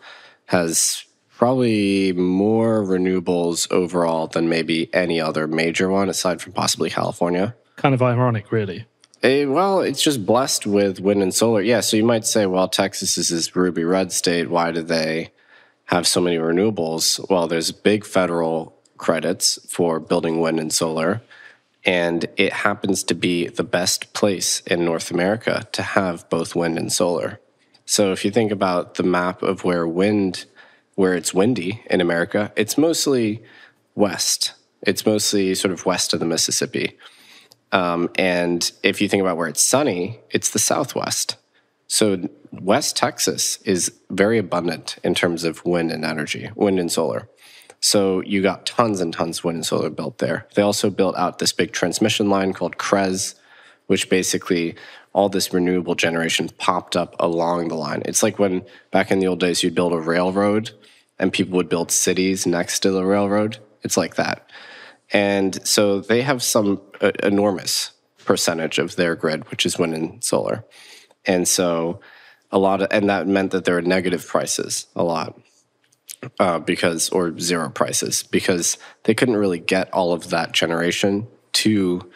has 0.46 1.06
probably 1.40 2.12
more 2.12 2.84
renewables 2.84 3.72
overall 3.72 4.28
than 4.28 4.50
maybe 4.50 4.94
any 4.94 5.22
other 5.22 5.48
major 5.48 5.88
one, 5.90 6.10
aside 6.10 6.42
from 6.42 6.52
possibly 6.52 6.90
California. 6.90 7.56
Kind 7.78 7.96
of 7.96 8.02
ironic, 8.02 8.52
really. 8.52 8.86
Eh, 9.24 9.46
well, 9.46 9.80
it's 9.80 10.04
just 10.04 10.26
blessed 10.26 10.68
with 10.68 11.00
wind 11.00 11.24
and 11.24 11.34
solar. 11.34 11.62
Yeah, 11.62 11.80
so 11.80 11.96
you 11.96 12.04
might 12.04 12.26
say, 12.26 12.46
well, 12.46 12.68
Texas 12.68 13.18
is 13.18 13.30
this 13.30 13.56
ruby 13.56 13.86
red 13.86 14.12
state. 14.12 14.50
Why 14.50 14.74
do 14.74 14.82
they 14.82 15.32
have 15.86 16.06
so 16.06 16.20
many 16.20 16.36
renewables? 16.36 17.26
Well, 17.30 17.48
there's 17.48 17.72
big 17.72 18.06
federal 18.06 18.78
credits 18.98 19.60
for 19.70 20.02
building 20.02 20.42
wind 20.42 20.60
and 20.60 20.74
solar, 20.74 21.22
and 21.86 22.26
it 22.36 22.52
happens 22.52 23.02
to 23.04 23.16
be 23.16 23.48
the 23.48 23.64
best 23.64 24.12
place 24.12 24.60
in 24.68 24.84
North 24.84 25.10
America 25.10 25.70
to 25.72 25.84
have 25.84 26.30
both 26.30 26.54
wind 26.54 26.78
and 26.78 26.92
solar. 26.92 27.40
So 27.86 28.12
if 28.12 28.26
you 28.26 28.32
think 28.32 28.52
about 28.52 28.96
the 28.96 29.04
map 29.04 29.42
of 29.42 29.64
where 29.64 29.88
wind, 29.88 30.44
where 31.00 31.14
it's 31.14 31.34
windy 31.34 31.82
in 31.90 32.02
America, 32.02 32.52
it's 32.58 32.78
mostly 32.78 33.42
west. 33.96 34.52
It's 34.82 35.06
mostly 35.06 35.56
sort 35.56 35.72
of 35.72 35.86
west 35.86 36.14
of 36.14 36.20
the 36.20 36.26
Mississippi. 36.26 36.98
Um, 37.72 38.10
and 38.16 38.70
if 38.84 39.00
you 39.00 39.08
think 39.08 39.22
about 39.22 39.38
where 39.38 39.48
it's 39.48 39.62
sunny, 39.62 40.20
it's 40.32 40.50
the 40.50 40.60
southwest. 40.60 41.38
So 41.88 42.28
West 42.52 42.98
Texas 42.98 43.62
is 43.62 43.94
very 44.10 44.38
abundant 44.38 44.98
in 45.02 45.16
terms 45.16 45.46
of 45.46 45.64
wind 45.64 45.90
and 45.90 46.04
energy, 46.04 46.50
wind 46.56 46.82
and 46.82 46.92
solar. 46.92 47.30
So 47.80 48.22
you 48.24 48.42
got 48.42 48.66
tons 48.66 49.00
and 49.00 49.14
tons 49.14 49.38
of 49.38 49.46
wind 49.46 49.56
and 49.56 49.66
solar 49.66 49.90
built 49.90 50.18
there. 50.18 50.48
They 50.56 50.64
also 50.64 50.90
built 50.90 51.16
out 51.16 51.40
this 51.40 51.54
big 51.54 51.72
transmission 51.72 52.30
line 52.30 52.52
called 52.52 52.78
CREZ, 52.78 53.36
which 53.88 54.10
basically 54.10 54.76
all 55.14 55.30
this 55.30 55.54
renewable 55.54 55.96
generation 55.96 56.50
popped 56.58 56.96
up 56.96 57.16
along 57.20 57.68
the 57.68 57.76
line. 57.76 58.02
It's 58.06 58.24
like 58.24 58.40
when 58.40 58.64
back 58.92 59.12
in 59.12 59.20
the 59.20 59.28
old 59.28 59.40
days 59.40 59.64
you'd 59.64 59.76
build 59.76 59.94
a 59.94 60.00
railroad 60.00 60.72
and 61.18 61.34
people 61.34 61.58
would 61.58 61.70
build 61.70 61.92
cities 61.92 62.46
next 62.46 62.80
to 62.82 62.92
the 62.92 63.06
railroad. 63.06 63.58
It's 63.84 63.98
like 63.98 64.16
that. 64.16 64.50
And 65.12 65.66
so 65.68 66.00
they 66.00 66.22
have 66.22 66.44
some 66.44 66.82
uh, 67.02 67.12
enormous 67.24 67.92
percentage 68.26 68.78
of 68.78 68.96
their 68.96 69.16
grid, 69.16 69.50
which 69.50 69.66
is 69.66 69.80
wind 69.80 69.96
and 69.96 70.24
solar. 70.24 70.64
And 71.26 71.48
so 71.48 72.00
a 72.52 72.60
lot 72.60 72.82
of, 72.82 72.88
and 72.92 73.10
that 73.10 73.28
meant 73.28 73.52
that 73.52 73.66
there 73.66 73.76
were 73.76 73.82
negative 73.82 74.26
prices 74.26 74.86
a 74.96 75.04
lot 75.04 75.40
uh, 76.40 76.60
because, 76.60 77.10
or 77.10 77.38
zero 77.40 77.70
prices, 77.70 78.24
because 78.24 78.78
they 79.04 79.14
couldn't 79.14 79.38
really 79.38 79.60
get 79.60 79.92
all 79.94 80.14
of 80.14 80.30
that 80.30 80.52
generation 80.52 81.28
to 81.54 82.10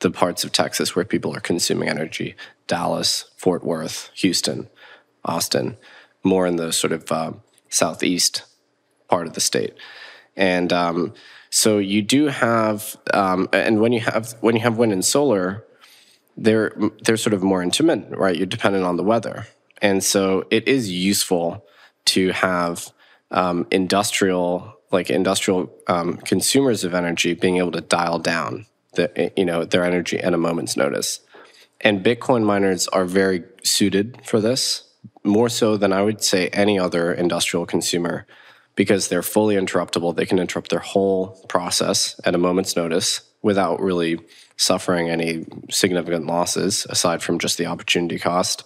the 0.00 0.10
parts 0.10 0.44
of 0.44 0.52
Texas 0.52 0.96
where 0.96 1.04
people 1.04 1.34
are 1.34 1.40
consuming 1.40 1.88
energy 1.88 2.34
Dallas, 2.66 3.26
Fort 3.36 3.64
Worth, 3.64 4.10
Houston, 4.14 4.68
Austin, 5.24 5.76
more 6.22 6.46
in 6.46 6.56
the 6.56 6.72
sort 6.72 6.92
of 6.92 7.10
uh, 7.10 7.32
southeast 7.68 8.44
part 9.08 9.26
of 9.26 9.32
the 9.32 9.40
state. 9.40 9.74
And 10.36 10.72
um, 10.72 11.12
so 11.50 11.78
you 11.78 12.02
do 12.02 12.26
have, 12.26 12.96
um, 13.12 13.48
and 13.52 13.80
when 13.80 13.92
you 13.92 14.00
have 14.00 14.34
when 14.40 14.54
you 14.54 14.62
have 14.62 14.78
wind 14.78 14.92
and 14.92 15.04
solar, 15.04 15.64
they're 16.36 16.72
they're 17.02 17.16
sort 17.16 17.34
of 17.34 17.42
more 17.42 17.62
intermittent, 17.62 18.16
right? 18.16 18.36
You're 18.36 18.46
dependent 18.46 18.84
on 18.84 18.96
the 18.96 19.02
weather, 19.02 19.46
and 19.82 20.02
so 20.02 20.46
it 20.50 20.68
is 20.68 20.90
useful 20.90 21.66
to 22.06 22.30
have 22.30 22.92
um, 23.30 23.66
industrial 23.70 24.76
like 24.92 25.10
industrial 25.10 25.72
um, 25.88 26.16
consumers 26.18 26.84
of 26.84 26.94
energy 26.94 27.34
being 27.34 27.58
able 27.58 27.72
to 27.72 27.80
dial 27.80 28.18
down 28.18 28.66
the 28.94 29.32
you 29.36 29.44
know 29.44 29.64
their 29.64 29.84
energy 29.84 30.18
at 30.18 30.34
a 30.34 30.38
moment's 30.38 30.76
notice. 30.76 31.20
And 31.80 32.04
Bitcoin 32.04 32.44
miners 32.44 32.88
are 32.88 33.06
very 33.06 33.42
suited 33.62 34.20
for 34.24 34.40
this, 34.40 34.84
more 35.24 35.48
so 35.48 35.76
than 35.76 35.92
I 35.92 36.02
would 36.02 36.22
say 36.22 36.48
any 36.48 36.78
other 36.78 37.12
industrial 37.12 37.64
consumer, 37.64 38.26
because 38.74 39.08
they're 39.08 39.22
fully 39.22 39.56
interruptible. 39.56 40.14
They 40.14 40.26
can 40.26 40.38
interrupt 40.38 40.70
their 40.70 40.80
whole 40.80 41.42
process 41.48 42.20
at 42.24 42.34
a 42.34 42.38
moment's 42.38 42.76
notice 42.76 43.22
without 43.42 43.80
really 43.80 44.18
suffering 44.56 45.08
any 45.08 45.46
significant 45.70 46.26
losses 46.26 46.86
aside 46.90 47.22
from 47.22 47.38
just 47.38 47.56
the 47.56 47.66
opportunity 47.66 48.18
cost. 48.18 48.64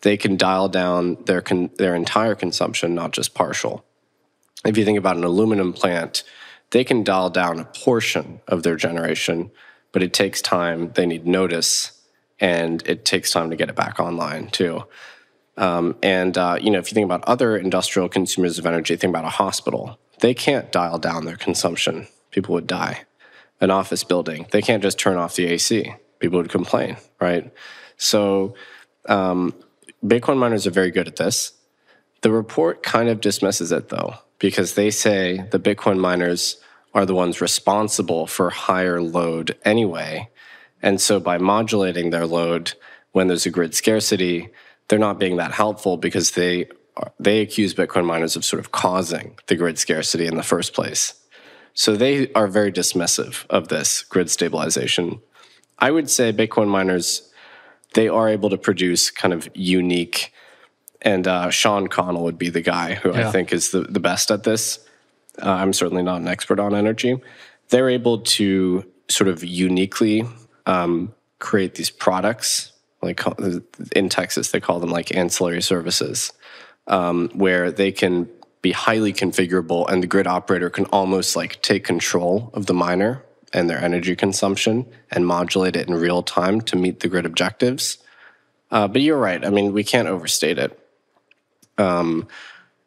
They 0.00 0.16
can 0.16 0.36
dial 0.36 0.68
down 0.68 1.16
their 1.26 1.40
con- 1.40 1.70
their 1.78 1.94
entire 1.94 2.34
consumption, 2.34 2.94
not 2.94 3.12
just 3.12 3.34
partial. 3.34 3.84
If 4.64 4.76
you 4.76 4.84
think 4.84 4.98
about 4.98 5.16
an 5.16 5.24
aluminum 5.24 5.72
plant, 5.72 6.24
they 6.72 6.84
can 6.84 7.04
dial 7.04 7.30
down 7.30 7.60
a 7.60 7.64
portion 7.64 8.40
of 8.48 8.62
their 8.62 8.76
generation, 8.76 9.50
but 9.92 10.02
it 10.02 10.12
takes 10.12 10.42
time. 10.42 10.90
They 10.92 11.06
need 11.06 11.26
notice, 11.26 12.02
and 12.40 12.82
it 12.86 13.04
takes 13.04 13.30
time 13.30 13.50
to 13.50 13.56
get 13.56 13.68
it 13.68 13.76
back 13.76 14.00
online 14.00 14.48
too. 14.48 14.84
Um, 15.56 15.96
and 16.02 16.36
uh, 16.36 16.58
you 16.60 16.70
know, 16.70 16.78
if 16.78 16.90
you 16.90 16.94
think 16.94 17.04
about 17.04 17.24
other 17.24 17.56
industrial 17.56 18.08
consumers 18.08 18.58
of 18.58 18.66
energy, 18.66 18.96
think 18.96 19.12
about 19.12 19.24
a 19.24 19.30
hospital. 19.30 19.98
They 20.20 20.34
can't 20.34 20.72
dial 20.72 20.98
down 20.98 21.26
their 21.26 21.36
consumption; 21.36 22.08
people 22.30 22.54
would 22.54 22.66
die. 22.66 23.04
An 23.60 23.70
office 23.70 24.02
building, 24.02 24.46
they 24.50 24.60
can't 24.60 24.82
just 24.82 24.98
turn 24.98 25.18
off 25.18 25.36
the 25.36 25.46
AC; 25.46 25.94
people 26.18 26.38
would 26.38 26.50
complain, 26.50 26.96
right? 27.20 27.52
So, 27.96 28.54
um, 29.08 29.54
Bitcoin 30.04 30.38
miners 30.38 30.66
are 30.66 30.70
very 30.70 30.90
good 30.90 31.06
at 31.06 31.16
this. 31.16 31.52
The 32.22 32.32
report 32.32 32.82
kind 32.82 33.08
of 33.08 33.20
dismisses 33.20 33.72
it, 33.72 33.90
though, 33.90 34.14
because 34.42 34.74
they 34.74 34.90
say 34.90 35.46
the 35.52 35.60
Bitcoin 35.60 36.00
miners 36.00 36.56
are 36.94 37.06
the 37.06 37.14
ones 37.14 37.40
responsible 37.40 38.26
for 38.26 38.50
higher 38.50 39.00
load 39.00 39.56
anyway. 39.64 40.28
And 40.82 41.00
so 41.00 41.20
by 41.20 41.38
modulating 41.38 42.10
their 42.10 42.26
load 42.26 42.72
when 43.12 43.28
there's 43.28 43.46
a 43.46 43.50
grid 43.50 43.72
scarcity, 43.72 44.48
they're 44.88 44.98
not 44.98 45.20
being 45.20 45.36
that 45.36 45.52
helpful 45.52 45.96
because 45.96 46.32
they 46.32 46.66
they 47.20 47.40
accuse 47.40 47.72
Bitcoin 47.72 48.04
miners 48.04 48.34
of 48.34 48.44
sort 48.44 48.58
of 48.58 48.72
causing 48.72 49.38
the 49.46 49.54
grid 49.54 49.78
scarcity 49.78 50.26
in 50.26 50.36
the 50.36 50.42
first 50.42 50.74
place. 50.74 51.14
So 51.72 51.94
they 51.94 52.30
are 52.32 52.48
very 52.48 52.72
dismissive 52.72 53.46
of 53.48 53.68
this 53.68 54.02
grid 54.02 54.28
stabilization. 54.28 55.20
I 55.78 55.92
would 55.92 56.10
say 56.10 56.32
Bitcoin 56.32 56.66
miners 56.66 57.30
they 57.94 58.08
are 58.08 58.28
able 58.28 58.50
to 58.50 58.58
produce 58.58 59.10
kind 59.10 59.32
of 59.32 59.48
unique 59.54 60.32
and 61.02 61.26
uh, 61.26 61.50
Sean 61.50 61.88
Connell 61.88 62.24
would 62.24 62.38
be 62.38 62.48
the 62.48 62.62
guy 62.62 62.94
who 62.94 63.12
yeah. 63.12 63.28
I 63.28 63.32
think 63.32 63.52
is 63.52 63.70
the, 63.70 63.82
the 63.82 64.00
best 64.00 64.30
at 64.30 64.44
this 64.44 64.78
uh, 65.40 65.50
I'm 65.50 65.72
certainly 65.72 66.02
not 66.02 66.20
an 66.20 66.28
expert 66.28 66.60
on 66.60 66.74
energy. 66.74 67.20
They're 67.68 67.88
able 67.88 68.18
to 68.18 68.84
sort 69.08 69.28
of 69.28 69.44
uniquely 69.44 70.24
um, 70.66 71.14
create 71.38 71.76
these 71.76 71.90
products. 71.90 72.72
Like 73.00 73.20
in 73.96 74.08
Texas, 74.08 74.50
they 74.50 74.60
call 74.60 74.78
them 74.78 74.90
like 74.90 75.14
ancillary 75.14 75.62
services, 75.62 76.32
um, 76.86 77.30
where 77.34 77.72
they 77.72 77.90
can 77.90 78.28
be 78.60 78.70
highly 78.70 79.12
configurable, 79.12 79.90
and 79.90 80.02
the 80.02 80.06
grid 80.06 80.28
operator 80.28 80.70
can 80.70 80.84
almost 80.86 81.34
like 81.34 81.60
take 81.62 81.84
control 81.84 82.50
of 82.54 82.66
the 82.66 82.74
miner 82.74 83.24
and 83.52 83.68
their 83.68 83.82
energy 83.82 84.14
consumption 84.14 84.86
and 85.10 85.26
modulate 85.26 85.74
it 85.74 85.88
in 85.88 85.94
real 85.94 86.22
time 86.22 86.60
to 86.60 86.76
meet 86.76 87.00
the 87.00 87.08
grid 87.08 87.26
objectives. 87.26 87.98
Uh, 88.70 88.86
but 88.86 89.02
you're 89.02 89.18
right. 89.18 89.44
I 89.44 89.50
mean, 89.50 89.72
we 89.72 89.82
can't 89.82 90.08
overstate 90.08 90.58
it. 90.58 90.78
Um, 91.82 92.28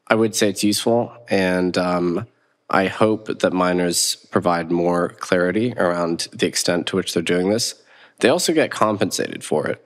I 0.07 0.15
would 0.15 0.35
say 0.35 0.49
it's 0.49 0.63
useful, 0.63 1.11
and 1.29 1.77
um, 1.77 2.27
I 2.69 2.87
hope 2.87 3.39
that 3.39 3.53
miners 3.53 4.15
provide 4.31 4.71
more 4.71 5.09
clarity 5.09 5.73
around 5.77 6.27
the 6.31 6.47
extent 6.47 6.87
to 6.87 6.95
which 6.95 7.13
they're 7.13 7.23
doing 7.23 7.49
this. 7.49 7.75
They 8.19 8.29
also 8.29 8.53
get 8.53 8.71
compensated 8.71 9.43
for 9.43 9.67
it. 9.67 9.81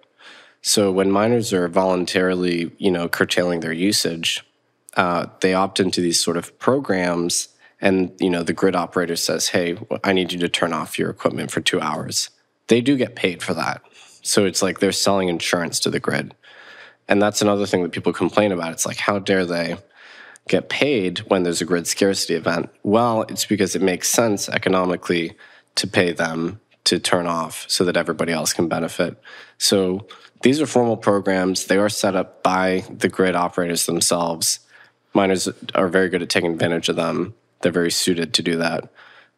So 0.62 0.92
when 0.92 1.10
miners 1.10 1.54
are 1.54 1.68
voluntarily, 1.68 2.72
you 2.78 2.92
know, 2.92 3.08
curtailing 3.08 3.62
their 3.62 3.74
usage, 3.74 4.46
uh, 4.96 5.28
they 5.40 5.54
opt 5.54 5.80
into 5.80 6.02
these 6.02 6.22
sort 6.22 6.38
of 6.38 6.58
programs, 6.60 7.50
and 7.80 8.12
you 8.20 8.30
know, 8.30 8.44
the 8.44 8.54
grid 8.54 8.76
operator 8.76 9.16
says, 9.16 9.50
"Hey, 9.50 9.78
I 10.04 10.12
need 10.14 10.34
you 10.34 10.40
to 10.40 10.50
turn 10.50 10.74
off 10.74 11.00
your 11.00 11.10
equipment 11.10 11.52
for 11.52 11.62
two 11.62 11.80
hours." 11.80 12.30
They 12.68 12.82
do 12.82 12.98
get 12.98 13.16
paid 13.16 13.42
for 13.42 13.54
that. 13.54 13.82
So 14.22 14.46
it's 14.46 14.62
like 14.62 14.80
they're 14.80 14.92
selling 14.92 15.30
insurance 15.30 15.80
to 15.82 15.90
the 15.90 16.00
grid, 16.00 16.36
and 17.10 17.22
that's 17.22 17.42
another 17.42 17.66
thing 17.66 17.84
that 17.84 17.92
people 17.92 18.14
complain 18.14 18.54
about. 18.54 18.72
It's 18.72 18.86
like, 18.86 18.98
how 18.98 19.20
dare 19.20 19.46
they? 19.46 19.78
get 20.50 20.68
paid 20.68 21.20
when 21.30 21.44
there's 21.44 21.62
a 21.62 21.66
grid 21.66 21.88
scarcity 21.88 22.34
event? 22.34 22.70
Well, 22.84 23.22
it's 23.30 23.46
because 23.46 23.76
it 23.76 23.82
makes 23.82 24.10
sense 24.10 24.50
economically 24.50 25.36
to 25.76 25.88
pay 25.88 26.12
them 26.12 26.60
to 26.86 27.00
turn 27.00 27.28
off 27.28 27.66
so 27.70 27.86
that 27.86 27.96
everybody 27.96 28.34
else 28.34 28.52
can 28.52 28.68
benefit. 28.68 29.16
So 29.58 30.08
these 30.42 30.60
are 30.60 30.66
formal 30.66 30.98
programs. 30.98 31.66
They 31.66 31.78
are 31.78 31.88
set 31.88 32.16
up 32.16 32.44
by 32.44 32.84
the 32.90 33.10
grid 33.10 33.36
operators 33.36 33.86
themselves. 33.86 34.60
Miners 35.14 35.48
are 35.76 35.88
very 35.88 36.10
good 36.10 36.24
at 36.24 36.30
taking 36.30 36.54
advantage 36.54 36.90
of 36.90 36.96
them. 36.96 37.36
They're 37.62 37.72
very 37.72 37.92
suited 37.92 38.34
to 38.34 38.42
do 38.42 38.58
that 38.58 38.90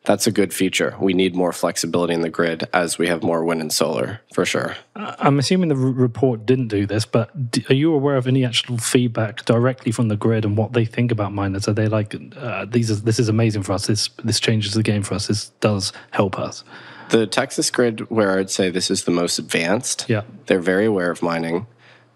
that's 0.04 0.26
a 0.26 0.32
good 0.32 0.52
feature. 0.54 0.96
We 1.00 1.14
need 1.14 1.36
more 1.36 1.54
flexibility 1.54 2.14
in 2.14 2.22
the 2.22 2.30
grid 2.30 2.68
as 2.74 2.98
we 2.98 3.08
have 3.08 3.22
more 3.22 3.44
wind 3.46 3.62
and 3.62 3.72
solar, 3.72 4.22
for 4.34 4.46
sure. 4.46 4.76
I'm 4.96 5.38
assuming 5.38 5.70
the 5.70 5.76
report 5.76 6.46
didn't 6.46 6.70
do 6.70 6.88
this, 6.88 7.06
but 7.06 7.30
are 7.70 7.76
you 7.76 7.94
aware 7.94 8.16
of 8.16 8.26
any 8.26 8.44
actual 8.44 8.78
feedback 8.80 9.46
directly 9.46 9.92
from 9.92 10.08
the 10.08 10.16
grid 10.16 10.44
and 10.44 10.58
what 10.58 10.74
they 10.74 10.86
think 10.86 11.12
about 11.12 11.34
miners? 11.34 11.68
Are 11.68 11.74
they 11.74 11.88
like, 11.88 12.16
uh, 12.36 12.66
these 12.66 12.90
are, 12.90 12.96
this 12.96 13.20
is 13.20 13.30
amazing 13.30 13.62
for 13.62 13.74
us. 13.74 13.86
This 13.86 14.10
this 14.24 14.40
changes 14.40 14.74
the 14.74 14.84
game 14.84 15.04
for 15.04 15.14
us. 15.14 15.28
This 15.28 15.50
does 15.60 15.94
help 16.10 16.40
us. 16.40 16.64
The 17.10 17.28
Texas 17.28 17.70
grid, 17.70 18.10
where 18.10 18.40
I'd 18.40 18.50
say 18.50 18.70
this 18.72 18.90
is 18.90 19.04
the 19.04 19.12
most 19.12 19.38
advanced, 19.38 20.06
yeah, 20.08 20.24
they're 20.48 20.60
very 20.60 20.86
aware 20.86 21.12
of 21.12 21.22
mining. 21.22 21.68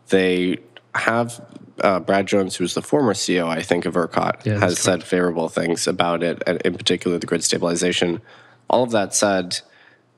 They 0.10 0.58
have 0.96 1.46
uh, 1.82 2.00
Brad 2.00 2.28
Jones, 2.28 2.56
who's 2.56 2.74
the 2.74 2.82
former 2.82 3.14
CEO, 3.14 3.48
I 3.48 3.62
think, 3.62 3.86
of 3.86 3.96
ERCOT, 3.96 4.46
yeah, 4.46 4.60
has 4.60 4.80
said 4.80 5.04
favorable 5.04 5.50
things 5.50 5.88
about 5.88 6.24
it, 6.24 6.42
and 6.48 6.62
in 6.62 6.76
particular 6.76 7.18
the 7.18 7.28
grid 7.28 7.44
stabilization. 7.44 8.22
All 8.70 8.84
of 8.84 8.92
that 8.92 9.14
said, 9.14 9.60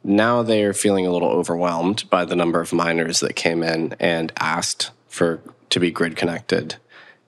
now 0.03 0.43
they 0.43 0.63
are 0.63 0.73
feeling 0.73 1.05
a 1.05 1.11
little 1.11 1.29
overwhelmed 1.29 2.09
by 2.09 2.25
the 2.25 2.35
number 2.35 2.61
of 2.61 2.73
miners 2.73 3.19
that 3.19 3.35
came 3.35 3.63
in 3.63 3.95
and 3.99 4.31
asked 4.37 4.91
for 5.07 5.41
to 5.69 5.79
be 5.79 5.91
grid 5.91 6.15
connected, 6.15 6.75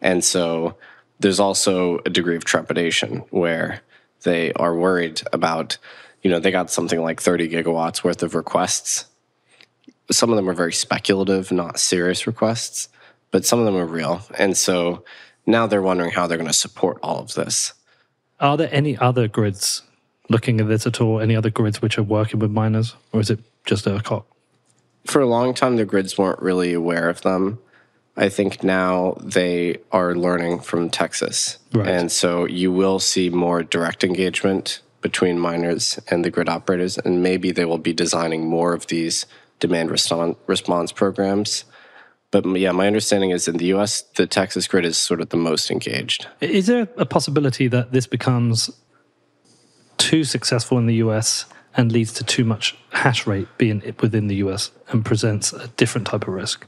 and 0.01 0.23
so 0.23 0.75
there's 1.19 1.39
also 1.39 1.99
a 2.05 2.09
degree 2.09 2.35
of 2.35 2.45
trepidation 2.45 3.17
where 3.29 3.81
they 4.23 4.53
are 4.53 4.75
worried 4.75 5.21
about, 5.33 5.77
you 6.21 6.29
know, 6.29 6.39
they 6.39 6.51
got 6.51 6.71
something 6.71 7.01
like 7.01 7.19
30 7.21 7.49
gigawatts 7.49 8.03
worth 8.03 8.23
of 8.23 8.35
requests. 8.35 9.05
Some 10.11 10.29
of 10.29 10.37
them 10.37 10.49
are 10.49 10.53
very 10.53 10.71
speculative, 10.71 11.51
not 11.51 11.77
serious 11.77 12.25
requests 12.25 12.87
but 13.31 13.45
some 13.45 13.59
of 13.59 13.65
them 13.65 13.75
are 13.75 13.85
real. 13.85 14.21
And 14.37 14.57
so 14.57 15.03
now 15.45 15.67
they're 15.67 15.81
wondering 15.81 16.11
how 16.11 16.27
they're 16.27 16.37
going 16.37 16.47
to 16.47 16.53
support 16.53 16.99
all 17.03 17.19
of 17.19 17.33
this. 17.33 17.73
Are 18.39 18.57
there 18.57 18.69
any 18.71 18.97
other 18.97 19.27
grids 19.27 19.83
looking 20.29 20.61
at 20.61 20.67
this 20.67 20.87
at 20.87 21.01
all? 21.01 21.19
Any 21.19 21.35
other 21.35 21.49
grids 21.49 21.81
which 21.81 21.97
are 21.97 22.03
working 22.03 22.39
with 22.39 22.51
miners, 22.51 22.95
or 23.11 23.19
is 23.19 23.29
it 23.29 23.39
just 23.65 23.85
ERCOT? 23.85 24.23
For 25.05 25.21
a 25.21 25.27
long 25.27 25.53
time, 25.53 25.75
the 25.75 25.85
grids 25.85 26.17
weren't 26.17 26.41
really 26.41 26.73
aware 26.73 27.09
of 27.09 27.21
them. 27.21 27.59
I 28.15 28.29
think 28.29 28.63
now 28.63 29.15
they 29.21 29.77
are 29.91 30.13
learning 30.13 30.59
from 30.59 30.89
Texas. 30.89 31.57
Right. 31.73 31.87
And 31.87 32.11
so 32.11 32.45
you 32.45 32.71
will 32.71 32.99
see 32.99 33.29
more 33.29 33.63
direct 33.63 34.03
engagement 34.03 34.81
between 35.01 35.39
miners 35.39 35.97
and 36.09 36.25
the 36.25 36.29
grid 36.29 36.49
operators. 36.49 36.97
And 36.97 37.23
maybe 37.23 37.51
they 37.51 37.63
will 37.63 37.77
be 37.77 37.93
designing 37.93 38.45
more 38.45 38.73
of 38.73 38.87
these 38.87 39.25
demand 39.59 39.89
response 39.89 40.91
programs. 40.91 41.63
But 42.31 42.45
yeah, 42.57 42.71
my 42.71 42.85
understanding 42.87 43.31
is 43.31 43.47
in 43.47 43.57
the 43.57 43.65
US, 43.73 44.01
the 44.15 44.27
Texas 44.27 44.67
grid 44.67 44.85
is 44.85 44.97
sort 44.97 45.21
of 45.21 45.29
the 45.29 45.37
most 45.37 45.71
engaged. 45.71 46.27
Is 46.41 46.67
there 46.67 46.87
a 46.97 47.05
possibility 47.05 47.67
that 47.67 47.91
this 47.91 48.05
becomes 48.05 48.69
too 49.97 50.23
successful 50.23 50.77
in 50.77 50.85
the 50.85 50.95
US 50.95 51.45
and 51.75 51.91
leads 51.91 52.13
to 52.13 52.23
too 52.23 52.45
much 52.45 52.77
hash 52.91 53.25
rate 53.25 53.47
being 53.57 53.81
within 53.99 54.27
the 54.27 54.35
US 54.37 54.71
and 54.89 55.03
presents 55.03 55.53
a 55.53 55.67
different 55.69 56.07
type 56.07 56.27
of 56.27 56.33
risk? 56.33 56.67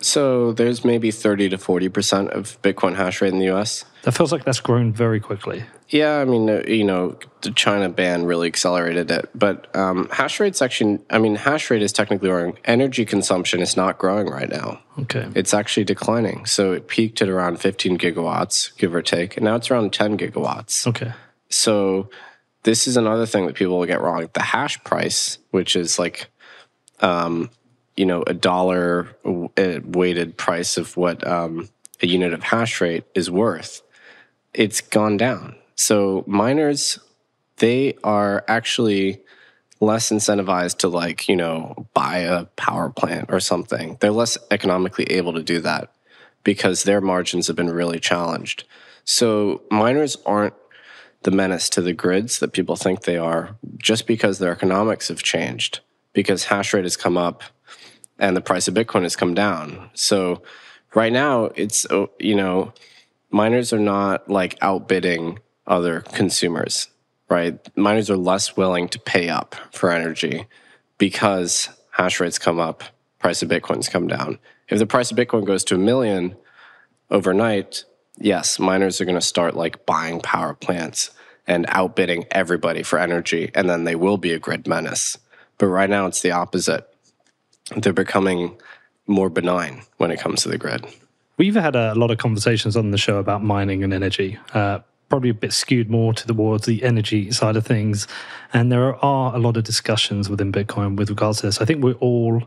So 0.00 0.52
there's 0.52 0.84
maybe 0.84 1.10
30 1.10 1.50
to 1.50 1.58
40% 1.58 2.28
of 2.30 2.60
Bitcoin 2.62 2.96
hash 2.96 3.22
rate 3.22 3.32
in 3.32 3.38
the 3.38 3.50
US. 3.50 3.84
That 4.02 4.12
feels 4.12 4.32
like 4.32 4.44
that's 4.44 4.60
grown 4.60 4.92
very 4.92 5.20
quickly. 5.20 5.64
Yeah, 5.88 6.18
I 6.18 6.24
mean, 6.24 6.50
uh, 6.50 6.62
you 6.66 6.82
know, 6.82 7.16
the 7.42 7.52
China 7.52 7.88
ban 7.88 8.24
really 8.24 8.48
accelerated 8.48 9.10
it. 9.10 9.30
But 9.34 9.74
um, 9.76 10.08
hash 10.10 10.40
rate's 10.40 10.60
actually, 10.60 10.98
I 11.08 11.18
mean, 11.18 11.36
hash 11.36 11.70
rate 11.70 11.82
is 11.82 11.92
technically 11.92 12.28
growing. 12.28 12.58
Energy 12.64 13.04
consumption 13.04 13.60
is 13.60 13.76
not 13.76 13.98
growing 13.98 14.28
right 14.28 14.48
now. 14.48 14.80
Okay. 14.98 15.28
It's 15.34 15.54
actually 15.54 15.84
declining. 15.84 16.46
So 16.46 16.72
it 16.72 16.88
peaked 16.88 17.22
at 17.22 17.28
around 17.28 17.60
15 17.60 17.96
gigawatts, 17.98 18.76
give 18.76 18.94
or 18.94 19.02
take, 19.02 19.36
and 19.36 19.44
now 19.44 19.54
it's 19.54 19.70
around 19.70 19.92
10 19.92 20.18
gigawatts. 20.18 20.86
Okay. 20.86 21.12
So 21.48 22.10
this 22.64 22.88
is 22.88 22.96
another 22.96 23.26
thing 23.26 23.46
that 23.46 23.54
people 23.54 23.78
will 23.78 23.86
get 23.86 24.00
wrong. 24.00 24.28
The 24.32 24.42
hash 24.42 24.82
price, 24.84 25.38
which 25.50 25.76
is 25.76 25.98
like, 25.98 26.28
um, 27.00 27.50
you 27.96 28.06
know, 28.06 28.22
a 28.26 28.34
dollar 28.34 29.08
uh, 29.24 29.80
weighted 29.84 30.36
price 30.36 30.76
of 30.76 30.96
what 30.96 31.26
um, 31.26 31.68
a 32.00 32.06
unit 32.06 32.32
of 32.32 32.42
hash 32.42 32.80
rate 32.80 33.04
is 33.14 33.30
worth, 33.30 33.82
it's 34.54 34.80
gone 34.80 35.16
down. 35.16 35.56
So 35.74 36.24
miners, 36.26 36.98
they 37.56 37.94
are 38.04 38.44
actually 38.48 39.22
less 39.80 40.10
incentivized 40.10 40.78
to 40.78 40.88
like, 40.88 41.28
you 41.28 41.36
know, 41.36 41.88
buy 41.92 42.18
a 42.18 42.44
power 42.56 42.90
plant 42.90 43.26
or 43.30 43.40
something. 43.40 43.96
They're 44.00 44.12
less 44.12 44.38
economically 44.50 45.04
able 45.06 45.32
to 45.32 45.42
do 45.42 45.60
that 45.60 45.92
because 46.44 46.84
their 46.84 47.00
margins 47.00 47.46
have 47.48 47.56
been 47.56 47.70
really 47.70 47.98
challenged. 47.98 48.64
So 49.04 49.62
miners 49.70 50.16
aren't 50.24 50.54
the 51.22 51.30
menace 51.30 51.68
to 51.70 51.80
the 51.80 51.92
grids 51.92 52.38
that 52.40 52.52
people 52.52 52.76
think 52.76 53.02
they 53.02 53.16
are 53.16 53.56
just 53.78 54.06
because 54.06 54.38
their 54.38 54.52
economics 54.52 55.08
have 55.08 55.22
changed, 55.22 55.80
because 56.12 56.44
hash 56.44 56.74
rate 56.74 56.84
has 56.84 56.96
come 56.96 57.16
up 57.16 57.42
and 58.18 58.36
the 58.36 58.40
price 58.40 58.68
of 58.68 58.74
Bitcoin 58.74 59.02
has 59.02 59.16
come 59.16 59.34
down. 59.34 59.90
So 59.94 60.42
right 60.94 61.12
now, 61.12 61.46
it's, 61.56 61.86
oh, 61.90 62.10
you 62.18 62.34
know, 62.34 62.72
miners 63.32 63.72
are 63.72 63.78
not 63.78 64.28
like 64.28 64.58
outbidding 64.62 65.38
other 65.66 66.00
consumers, 66.00 66.88
right? 67.28 67.58
Miners 67.76 68.10
are 68.10 68.16
less 68.16 68.56
willing 68.56 68.88
to 68.88 68.98
pay 68.98 69.28
up 69.28 69.54
for 69.72 69.90
energy 69.90 70.46
because 70.98 71.68
hash 71.90 72.20
rates 72.20 72.38
come 72.38 72.60
up, 72.60 72.84
price 73.18 73.42
of 73.42 73.48
Bitcoin's 73.48 73.88
come 73.88 74.06
down. 74.06 74.38
If 74.68 74.78
the 74.78 74.86
price 74.86 75.10
of 75.10 75.16
Bitcoin 75.16 75.44
goes 75.44 75.64
to 75.64 75.74
a 75.74 75.78
million 75.78 76.36
overnight, 77.10 77.84
yes, 78.18 78.58
miners 78.58 79.00
are 79.00 79.04
going 79.04 79.16
to 79.16 79.20
start 79.20 79.56
like 79.56 79.86
buying 79.86 80.20
power 80.20 80.54
plants 80.54 81.10
and 81.46 81.66
outbidding 81.68 82.24
everybody 82.30 82.82
for 82.82 82.98
energy, 82.98 83.50
and 83.54 83.68
then 83.68 83.84
they 83.84 83.96
will 83.96 84.16
be 84.16 84.32
a 84.32 84.38
grid 84.38 84.68
menace. 84.68 85.18
But 85.58 85.66
right 85.66 85.90
now, 85.90 86.06
it's 86.06 86.22
the 86.22 86.30
opposite. 86.30 86.88
They're 87.76 87.92
becoming 87.92 88.56
more 89.06 89.28
benign 89.28 89.82
when 89.96 90.10
it 90.10 90.20
comes 90.20 90.42
to 90.42 90.48
the 90.48 90.58
grid. 90.58 90.86
We've 91.38 91.54
had 91.54 91.74
a 91.74 91.94
lot 91.94 92.10
of 92.10 92.18
conversations 92.18 92.76
on 92.76 92.90
the 92.90 92.98
show 92.98 93.16
about 93.16 93.42
mining 93.42 93.82
and 93.82 93.94
energy, 93.94 94.38
uh, 94.52 94.80
probably 95.08 95.30
a 95.30 95.34
bit 95.34 95.52
skewed 95.52 95.90
more 95.90 96.12
towards 96.12 96.66
the 96.66 96.82
energy 96.82 97.30
side 97.30 97.56
of 97.56 97.66
things. 97.66 98.06
And 98.52 98.70
there 98.70 98.94
are 99.02 99.34
a 99.34 99.38
lot 99.38 99.56
of 99.56 99.64
discussions 99.64 100.28
within 100.28 100.52
Bitcoin 100.52 100.96
with 100.96 101.08
regards 101.08 101.40
to 101.40 101.46
this. 101.46 101.60
I 101.60 101.64
think 101.64 101.82
we're 101.82 101.94
all, 101.94 102.42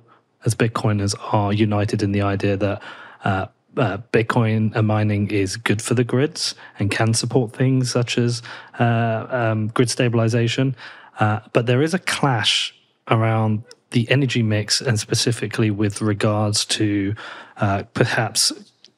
as 0.46 0.54
Bitcoiners, 0.54 1.16
are 1.34 1.52
united 1.52 2.04
in 2.04 2.12
the 2.12 2.22
idea 2.22 2.58
that 2.58 2.82
uh, 3.24 3.48
uh, 3.78 3.98
Bitcoin 4.14 4.76
and 4.76 4.88
mining 4.88 5.32
is 5.32 5.58
good 5.58 5.82
for 5.82 5.96
the 5.96 6.04
grids 6.04 6.56
and 6.80 6.92
can 6.92 7.14
support 7.14 7.54
things 7.54 7.92
such 7.92 8.18
as 8.18 8.42
uh, 8.80 9.26
um, 9.30 9.68
grid 9.70 9.90
stabilization. 9.90 10.76
Uh, 11.20 11.40
but 11.54 11.66
there 11.66 11.82
is 11.82 11.94
a 11.94 12.00
clash 12.00 12.74
around 13.10 13.64
the 13.92 14.10
energy 14.12 14.44
mix 14.44 14.82
and 14.82 15.00
specifically 15.00 15.72
with 15.72 16.02
regards 16.02 16.66
to 16.66 17.16
uh, 17.58 17.84
perhaps 17.94 18.52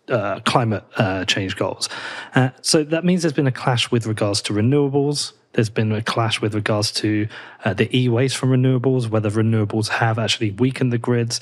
uh, 0.10 0.40
climate 0.42 0.84
uh, 0.98 1.26
change 1.26 1.56
goals. 1.56 1.90
Uh, 2.36 2.50
so 2.62 2.84
that 2.84 3.04
means 3.04 3.22
there's 3.22 3.34
been 3.34 3.48
a 3.48 3.52
clash 3.52 3.92
with 3.92 4.06
regards 4.06 4.42
to 4.44 4.54
renewables. 4.54 5.34
There's 5.54 5.70
been 5.70 5.92
a 5.92 6.04
clash 6.04 6.40
with 6.40 6.54
regards 6.54 6.92
to 6.94 7.28
uh, 7.66 7.74
the 7.74 7.96
e 7.98 8.10
waste 8.10 8.38
from 8.38 8.52
renewables, 8.52 9.10
whether 9.10 9.30
renewables 9.30 9.88
have 9.90 10.20
actually 10.20 10.52
weakened 10.52 10.94
the 10.94 10.98
grids. 10.98 11.40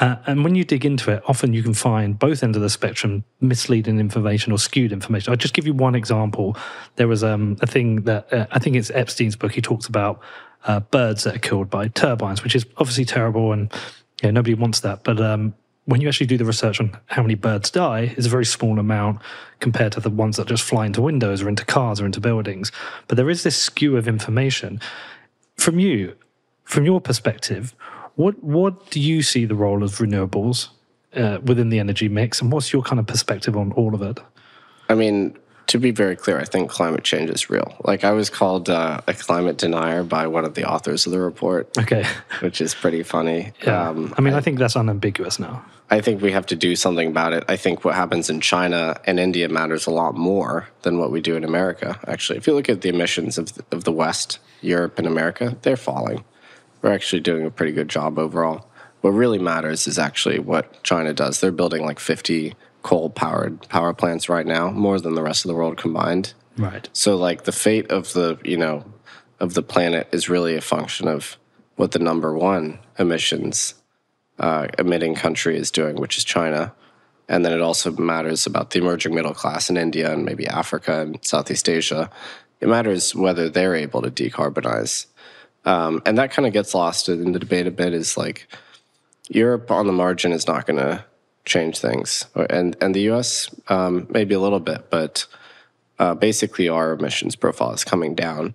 Uh, 0.00 0.16
and 0.26 0.42
when 0.42 0.54
you 0.54 0.64
dig 0.64 0.86
into 0.86 1.10
it, 1.10 1.22
often 1.26 1.52
you 1.52 1.62
can 1.62 1.74
find 1.74 2.18
both 2.18 2.42
ends 2.42 2.56
of 2.56 2.62
the 2.62 2.70
spectrum 2.70 3.24
misleading 3.40 4.00
information 4.00 4.52
or 4.52 4.58
skewed 4.58 4.92
information. 4.92 5.30
I'll 5.32 5.36
just 5.36 5.54
give 5.54 5.66
you 5.66 5.74
one 5.74 5.94
example. 5.94 6.56
There 6.96 7.08
was 7.08 7.22
um, 7.22 7.56
a 7.60 7.66
thing 7.66 8.02
that 8.02 8.32
uh, 8.32 8.46
I 8.50 8.58
think 8.58 8.76
it's 8.76 8.90
Epstein's 8.90 9.36
book. 9.36 9.52
He 9.52 9.60
talks 9.60 9.86
about 9.86 10.20
birds 10.90 11.24
that 11.24 11.36
are 11.36 11.38
killed 11.38 11.70
by 11.70 11.88
turbines, 11.88 12.42
which 12.42 12.54
is 12.54 12.66
obviously 12.78 13.04
terrible 13.04 13.52
and 13.52 13.72
yeah, 14.22 14.30
nobody 14.30 14.54
wants 14.54 14.80
that. 14.80 15.04
But 15.04 15.20
um, 15.20 15.54
when 15.88 16.02
you 16.02 16.08
actually 16.08 16.26
do 16.26 16.36
the 16.36 16.44
research 16.44 16.80
on 16.80 16.94
how 17.06 17.22
many 17.22 17.34
birds 17.34 17.70
die, 17.70 18.12
it's 18.14 18.26
a 18.26 18.30
very 18.30 18.44
small 18.44 18.78
amount 18.78 19.20
compared 19.58 19.90
to 19.92 20.00
the 20.00 20.10
ones 20.10 20.36
that 20.36 20.46
just 20.46 20.62
fly 20.62 20.84
into 20.84 21.00
windows 21.00 21.40
or 21.40 21.48
into 21.48 21.64
cars 21.64 21.98
or 21.98 22.04
into 22.04 22.20
buildings. 22.20 22.70
But 23.06 23.16
there 23.16 23.30
is 23.30 23.42
this 23.42 23.56
skew 23.56 23.96
of 23.96 24.06
information. 24.06 24.80
From 25.56 25.78
you, 25.78 26.14
from 26.64 26.84
your 26.84 27.00
perspective, 27.00 27.74
what 28.16 28.44
what 28.44 28.90
do 28.90 29.00
you 29.00 29.22
see 29.22 29.46
the 29.46 29.54
role 29.54 29.82
of 29.82 29.92
renewables 29.92 30.68
uh, 31.16 31.38
within 31.42 31.70
the 31.70 31.78
energy 31.78 32.08
mix, 32.08 32.42
and 32.42 32.52
what's 32.52 32.70
your 32.70 32.82
kind 32.82 33.00
of 33.00 33.06
perspective 33.06 33.56
on 33.56 33.72
all 33.72 33.94
of 33.94 34.02
it? 34.02 34.20
I 34.90 34.94
mean, 34.94 35.38
to 35.68 35.78
be 35.78 35.90
very 35.90 36.16
clear, 36.16 36.38
I 36.38 36.44
think 36.44 36.70
climate 36.70 37.04
change 37.04 37.30
is 37.30 37.48
real. 37.50 37.74
Like 37.84 38.04
I 38.04 38.12
was 38.12 38.28
called 38.30 38.68
uh, 38.68 39.00
a 39.06 39.14
climate 39.14 39.58
denier 39.58 40.02
by 40.02 40.26
one 40.26 40.44
of 40.44 40.54
the 40.54 40.68
authors 40.68 41.06
of 41.06 41.12
the 41.12 41.20
report, 41.20 41.76
Okay, 41.78 42.04
which 42.40 42.60
is 42.60 42.74
pretty 42.74 43.02
funny. 43.02 43.52
yeah. 43.62 43.88
Um, 43.90 44.14
I 44.18 44.20
mean, 44.20 44.34
I 44.34 44.40
think 44.40 44.58
that's 44.58 44.76
unambiguous 44.76 45.38
now. 45.38 45.64
I 45.90 46.02
think 46.02 46.20
we 46.20 46.32
have 46.32 46.44
to 46.46 46.56
do 46.56 46.76
something 46.76 47.08
about 47.08 47.32
it. 47.32 47.44
I 47.48 47.56
think 47.56 47.82
what 47.84 47.94
happens 47.94 48.28
in 48.28 48.40
China 48.42 49.00
and 49.06 49.18
India 49.18 49.48
matters 49.48 49.86
a 49.86 49.90
lot 49.90 50.14
more 50.14 50.68
than 50.82 50.98
what 50.98 51.10
we 51.10 51.22
do 51.22 51.34
in 51.34 51.44
America. 51.44 51.98
Actually, 52.06 52.36
if 52.38 52.46
you 52.46 52.52
look 52.54 52.68
at 52.68 52.82
the 52.82 52.90
emissions 52.90 53.38
of 53.38 53.54
the, 53.54 53.64
of 53.72 53.84
the 53.84 53.92
West, 53.92 54.38
Europe, 54.60 54.98
and 54.98 55.06
America, 55.06 55.56
they're 55.62 55.78
falling. 55.78 56.24
We're 56.82 56.92
actually 56.92 57.20
doing 57.20 57.46
a 57.46 57.50
pretty 57.50 57.72
good 57.72 57.88
job 57.88 58.18
overall. 58.18 58.66
What 59.00 59.10
really 59.10 59.38
matters 59.38 59.86
is 59.86 59.98
actually 59.98 60.38
what 60.40 60.82
China 60.82 61.14
does. 61.14 61.40
They're 61.40 61.52
building 61.52 61.84
like 61.84 62.00
50 62.00 62.54
coal 62.82 63.10
powered 63.10 63.68
power 63.68 63.92
plants 63.92 64.28
right 64.28 64.46
now, 64.46 64.70
more 64.70 65.00
than 65.00 65.14
the 65.14 65.22
rest 65.22 65.44
of 65.44 65.48
the 65.48 65.54
world 65.54 65.76
combined. 65.76 66.34
Right. 66.56 66.88
So 66.92 67.16
like 67.16 67.44
the 67.44 67.52
fate 67.52 67.90
of 67.90 68.12
the, 68.12 68.38
you 68.44 68.56
know, 68.56 68.84
of 69.40 69.54
the 69.54 69.62
planet 69.62 70.08
is 70.12 70.28
really 70.28 70.56
a 70.56 70.60
function 70.60 71.06
of 71.08 71.36
what 71.76 71.92
the 71.92 71.98
number 71.98 72.36
one 72.36 72.78
emissions 72.98 73.74
uh, 74.38 74.66
emitting 74.78 75.14
country 75.14 75.56
is 75.56 75.70
doing, 75.70 75.96
which 75.96 76.18
is 76.18 76.24
China. 76.24 76.72
And 77.28 77.44
then 77.44 77.52
it 77.52 77.60
also 77.60 77.92
matters 77.92 78.46
about 78.46 78.70
the 78.70 78.80
emerging 78.80 79.14
middle 79.14 79.34
class 79.34 79.70
in 79.70 79.76
India 79.76 80.12
and 80.12 80.24
maybe 80.24 80.46
Africa 80.46 81.00
and 81.00 81.24
Southeast 81.24 81.68
Asia. 81.68 82.10
It 82.60 82.68
matters 82.68 83.14
whether 83.14 83.48
they're 83.48 83.74
able 83.76 84.02
to 84.02 84.10
decarbonize. 84.10 85.06
Um, 85.64 86.02
and 86.06 86.16
that 86.18 86.30
kind 86.30 86.46
of 86.46 86.52
gets 86.52 86.74
lost 86.74 87.08
in 87.08 87.32
the 87.32 87.38
debate 87.38 87.66
a 87.66 87.70
bit 87.70 87.92
is 87.92 88.16
like 88.16 88.48
Europe 89.28 89.70
on 89.70 89.86
the 89.86 89.92
margin 89.92 90.32
is 90.32 90.46
not 90.46 90.66
going 90.66 90.78
to 90.78 91.04
change 91.48 91.78
things. 91.78 92.26
And, 92.50 92.76
and 92.80 92.94
the 92.94 93.10
US, 93.10 93.50
um, 93.68 94.06
maybe 94.10 94.34
a 94.34 94.40
little 94.40 94.60
bit, 94.60 94.90
but 94.90 95.26
uh, 95.98 96.14
basically 96.14 96.68
our 96.68 96.92
emissions 96.92 97.34
profile 97.34 97.72
is 97.72 97.84
coming 97.84 98.14
down. 98.14 98.54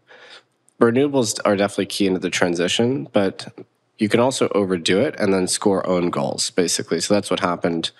Renewables 0.79 1.39
are 1.45 1.55
definitely 1.55 1.87
key 1.87 2.07
into 2.07 2.19
the 2.19 2.29
transition, 2.29 3.07
but 3.11 3.47
you 3.97 4.09
can 4.09 4.19
also 4.19 4.49
overdo 4.49 4.99
it 4.99 5.15
and 5.19 5.33
then 5.33 5.47
score 5.47 5.85
own 5.87 6.09
goals, 6.09 6.49
basically. 6.49 6.99
So 6.99 7.13
that's 7.13 7.29
what 7.29 7.39
happened. 7.39 7.91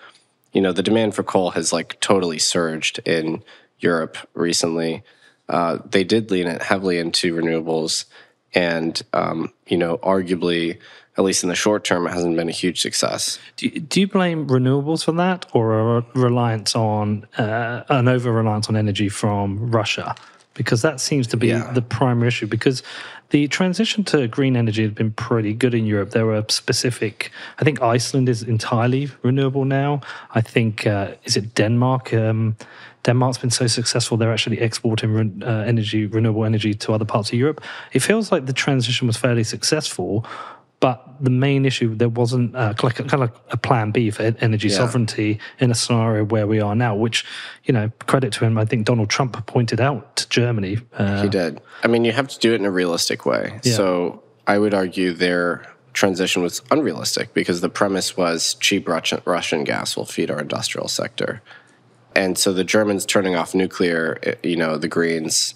You 0.52 0.62
know, 0.62 0.72
the 0.72 0.84
demand 0.84 1.16
for 1.16 1.24
coal 1.24 1.52
has 1.52 1.72
like 1.74 2.00
totally 2.00 2.40
surged 2.40 3.00
in 3.06 3.44
Europe 3.80 4.18
recently. 4.34 5.04
Uh, 5.50 5.80
they 5.86 6.04
did 6.04 6.32
lean 6.32 6.48
it 6.48 6.62
heavily 6.62 6.98
into 6.98 7.36
renewables, 7.36 8.06
and 8.54 9.02
um, 9.14 9.52
you 9.68 9.78
know, 9.78 9.98
arguably, 9.98 10.80
at 11.18 11.24
least 11.24 11.44
in 11.44 11.50
the 11.50 11.56
short 11.56 11.84
term, 11.84 12.08
it 12.08 12.12
hasn't 12.12 12.36
been 12.36 12.50
a 12.50 12.52
huge 12.52 12.82
success. 12.82 13.40
Do 13.58 13.68
you, 13.68 13.80
do 13.80 14.00
you 14.02 14.08
blame 14.08 14.48
renewables 14.48 15.04
for 15.04 15.12
that, 15.14 15.46
or 15.54 15.98
a 15.98 16.06
reliance 16.16 16.76
on 16.76 17.26
uh, 17.38 17.84
an 17.90 18.08
over 18.08 18.32
reliance 18.32 18.68
on 18.70 18.76
energy 18.76 19.10
from 19.10 19.72
Russia? 19.72 20.16
Because 20.56 20.82
that 20.82 21.00
seems 21.00 21.28
to 21.28 21.38
be 21.38 21.48
Yeah. 21.48 21.72
the 21.74 21.82
primary 21.82 22.28
issue. 22.28 22.48
Because 22.48 22.84
the 23.30 23.48
transition 23.48 24.04
to 24.04 24.28
green 24.28 24.56
energy 24.56 24.84
has 24.84 24.92
been 24.92 25.12
pretty 25.12 25.54
good 25.54 25.74
in 25.74 25.86
Europe. 25.86 26.12
There 26.12 26.26
were 26.26 26.46
specific. 26.50 27.32
I 27.60 27.64
think 27.64 27.82
Iceland 27.82 28.30
is 28.30 28.44
entirely 28.44 29.10
renewable 29.24 29.66
now. 29.66 30.02
I 30.36 30.42
think 30.42 30.86
uh, 30.86 31.08
is 31.24 31.36
it 31.38 31.56
Denmark. 31.56 32.14
Um, 32.14 32.56
Denmark's 33.04 33.38
been 33.40 33.50
so 33.52 33.68
successful; 33.68 34.18
they're 34.18 34.32
actually 34.32 34.62
exporting 34.62 35.44
uh, 35.44 35.66
energy, 35.68 36.06
renewable 36.06 36.46
energy, 36.46 36.74
to 36.74 36.94
other 36.94 37.06
parts 37.06 37.34
of 37.34 37.40
Europe. 37.40 37.60
It 37.92 38.02
feels 38.02 38.32
like 38.32 38.46
the 38.46 38.54
transition 38.54 39.08
was 39.08 39.18
fairly 39.18 39.44
successful, 39.44 40.26
But 40.84 41.16
the 41.22 41.30
main 41.30 41.66
issue, 41.66 41.96
there 41.96 42.10
wasn't 42.10 42.54
uh, 42.54 42.74
like 42.84 43.00
a, 43.00 43.06
kind 43.06 43.24
of 43.24 43.32
a 43.52 43.56
plan 43.56 43.92
B 43.92 44.12
for 44.12 44.24
energy 44.42 44.68
Yeah. 44.68 44.76
sovereignty 44.80 45.40
in 45.58 45.72
a 45.72 45.76
scenario 45.76 46.26
where 46.26 46.46
we 46.46 46.60
are 46.60 46.76
now, 46.76 46.94
which, 46.94 47.24
you 47.64 47.74
know, 47.74 47.90
credit 48.06 48.34
to 48.34 48.44
him, 48.44 48.58
I 48.58 48.66
think 48.66 48.86
Donald 48.86 49.10
Trump 49.10 49.46
pointed 49.46 49.80
out 49.80 50.18
to 50.18 50.28
Germany. 50.28 50.80
Uh, 50.98 51.22
He 51.22 51.30
did. 51.30 51.62
I 51.86 51.88
mean, 51.88 52.04
you 52.04 52.12
have 52.12 52.28
to 52.28 52.38
do 52.38 52.52
it 52.52 52.60
in 52.60 52.66
a 52.66 52.70
realistic 52.70 53.26
way. 53.26 53.62
Yeah. 53.64 53.76
So 53.76 54.24
I 54.46 54.58
would 54.58 54.74
argue 54.74 55.14
their 55.14 55.66
transition 55.94 56.44
was 56.44 56.62
unrealistic 56.70 57.34
because 57.34 57.62
the 57.62 57.70
premise 57.70 58.18
was 58.18 58.56
cheap 58.56 58.86
Russian, 58.86 59.22
Russian 59.24 59.64
gas 59.64 59.96
will 59.96 60.04
feed 60.04 60.30
our 60.30 60.42
industrial 60.42 60.90
sector. 60.90 61.42
And 62.14 62.38
so 62.38 62.52
the 62.52 62.66
Germans 62.66 63.06
turning 63.06 63.36
off 63.38 63.56
nuclear, 63.56 64.20
eh, 64.24 64.36
you 64.44 64.58
know, 64.58 64.78
the 64.78 64.90
Greens 64.90 65.56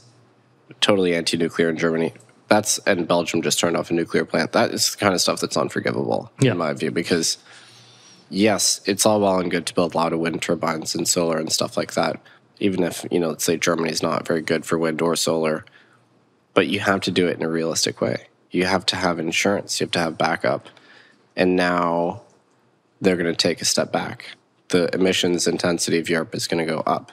totally 0.79 1.13
anti 1.13 1.35
nuclear 1.35 1.69
in 1.69 1.75
Germany. 1.77 2.13
That's 2.47 2.77
and 2.79 3.07
Belgium 3.07 3.41
just 3.41 3.59
turned 3.59 3.75
off 3.75 3.89
a 3.91 3.93
nuclear 3.93 4.23
plant. 4.25 4.53
That 4.53 4.71
is 4.71 4.91
the 4.91 4.97
kind 4.97 5.13
of 5.13 5.21
stuff 5.21 5.41
that's 5.41 5.57
unforgivable, 5.57 6.31
Yeah. 6.39 6.51
in 6.51 6.57
my 6.57 6.73
view, 6.73 6.91
because 6.91 7.37
yes, 8.29 8.81
it's 8.85 9.05
all 9.05 9.19
well 9.19 9.39
and 9.39 9.51
good 9.51 9.65
to 9.65 9.73
build 9.73 9.93
a 9.93 9.97
lot 9.97 10.13
of 10.13 10.19
wind 10.19 10.41
turbines 10.41 10.95
and 10.95 11.07
solar 11.07 11.37
and 11.37 11.51
stuff 11.51 11.75
like 11.77 11.93
that. 11.93 12.21
Even 12.59 12.83
if, 12.83 13.05
you 13.11 13.19
know, 13.19 13.29
let's 13.29 13.43
say 13.43 13.57
Germany's 13.57 14.01
not 14.01 14.25
very 14.25 14.41
good 14.41 14.65
for 14.65 14.77
wind 14.77 15.01
or 15.01 15.15
solar, 15.15 15.65
but 16.53 16.67
you 16.67 16.79
have 16.79 17.01
to 17.01 17.11
do 17.11 17.27
it 17.27 17.37
in 17.37 17.43
a 17.43 17.49
realistic 17.49 18.01
way. 18.01 18.27
You 18.49 18.65
have 18.65 18.85
to 18.87 18.95
have 18.95 19.19
insurance, 19.19 19.79
you 19.79 19.85
have 19.85 19.91
to 19.91 19.99
have 19.99 20.17
backup. 20.17 20.67
And 21.35 21.55
now 21.55 22.21
they're 22.99 23.17
going 23.17 23.31
to 23.31 23.35
take 23.35 23.61
a 23.61 23.65
step 23.65 23.91
back. 23.91 24.35
The 24.69 24.93
emissions 24.95 25.47
intensity 25.47 25.99
of 25.99 26.09
Europe 26.09 26.33
is 26.33 26.47
going 26.47 26.65
to 26.65 26.71
go 26.73 26.79
up. 26.79 27.11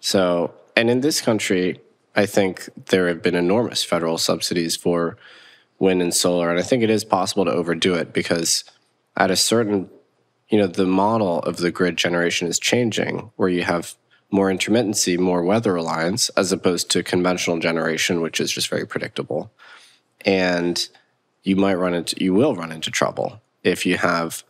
So, 0.00 0.54
and 0.76 0.90
in 0.90 1.00
this 1.02 1.20
country, 1.20 1.80
I 2.18 2.26
think 2.26 2.68
there 2.86 3.06
have 3.06 3.22
been 3.22 3.36
enormous 3.36 3.84
federal 3.84 4.18
subsidies 4.18 4.74
for 4.74 5.16
wind 5.78 6.02
and 6.02 6.12
solar. 6.12 6.50
And 6.50 6.58
I 6.58 6.64
think 6.64 6.82
it 6.82 6.90
is 6.90 7.04
possible 7.04 7.44
to 7.44 7.52
overdo 7.52 7.94
it 7.94 8.12
because 8.12 8.64
at 9.16 9.30
a 9.30 9.36
certain, 9.36 9.88
you 10.48 10.58
know, 10.58 10.66
the 10.66 10.84
model 10.84 11.38
of 11.38 11.58
the 11.58 11.70
grid 11.70 11.96
generation 11.96 12.48
is 12.48 12.58
changing 12.58 13.30
where 13.36 13.48
you 13.48 13.62
have 13.62 13.94
more 14.32 14.50
intermittency, 14.50 15.16
more 15.16 15.44
weather 15.44 15.72
reliance, 15.72 16.28
as 16.30 16.50
opposed 16.50 16.90
to 16.90 17.04
conventional 17.04 17.60
generation, 17.60 18.20
which 18.20 18.40
is 18.40 18.50
just 18.50 18.66
very 18.66 18.84
predictable. 18.84 19.52
And 20.24 20.88
you 21.44 21.54
might 21.54 21.76
run 21.76 21.94
into, 21.94 22.16
you 22.20 22.34
will 22.34 22.56
run 22.56 22.72
into 22.72 22.90
trouble 22.90 23.40
if 23.62 23.86
you 23.86 23.96
have 23.96 24.42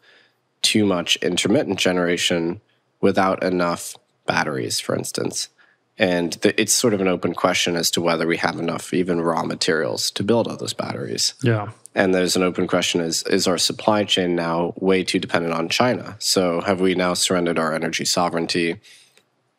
too 0.63 0.87
much 0.87 1.17
intermittent 1.17 1.79
generation 1.79 2.63
without 3.03 3.43
enough 3.43 3.95
batteries, 4.25 4.81
for 4.81 4.97
instance. 4.97 5.51
And 5.99 6.35
the, 6.35 6.59
it's 6.61 6.73
sort 6.73 6.95
of 6.95 7.01
an 7.01 7.09
open 7.09 7.35
question 7.35 7.75
as 7.75 7.91
to 7.93 8.01
whether 8.01 8.27
we 8.27 8.37
have 8.37 8.59
enough 8.59 8.95
even 8.95 9.21
raw 9.21 9.43
materials 9.43 10.11
to 10.13 10.23
build 10.23 10.47
all 10.47 10.57
those 10.57 10.75
batteries. 10.75 11.35
yeah. 11.43 11.71
And 11.95 12.15
there's 12.15 12.37
an 12.37 12.45
open 12.45 12.69
question 12.69 13.01
is 13.01 13.25
is 13.25 13.49
our 13.49 13.59
supply 13.59 14.05
chain 14.05 14.37
now 14.37 14.73
way 14.77 15.03
too 15.03 15.19
dependent 15.19 15.53
on 15.55 15.69
China? 15.69 16.15
So 16.21 16.61
have 16.61 16.81
we 16.81 16.95
now 16.95 17.15
surrendered 17.15 17.59
our 17.59 17.75
energy 17.75 18.05
sovereignty? 18.05 18.81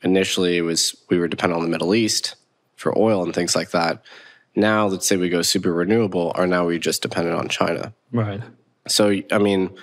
Initially 0.03 0.57
it 0.57 0.61
was 0.61 0.95
we 1.09 1.19
were 1.19 1.27
dependent 1.27 1.57
on 1.57 1.65
the 1.65 1.71
Middle 1.71 1.93
East 1.93 2.35
for 2.75 2.97
oil 2.97 3.23
and 3.23 3.33
things 3.33 3.57
like 3.57 3.71
that. 3.71 4.01
Now 4.55 4.87
let's 4.87 5.05
say 5.05 5.17
we 5.17 5.27
go 5.27 5.41
super 5.41 5.73
renewable, 5.73 6.31
are 6.35 6.47
now 6.47 6.65
we 6.65 6.79
just 6.79 7.01
dependent 7.01 7.37
on 7.37 7.49
China? 7.49 7.93
Right. 8.13 8.41
So, 8.87 9.21
I 9.31 9.37
mean, 9.37 9.75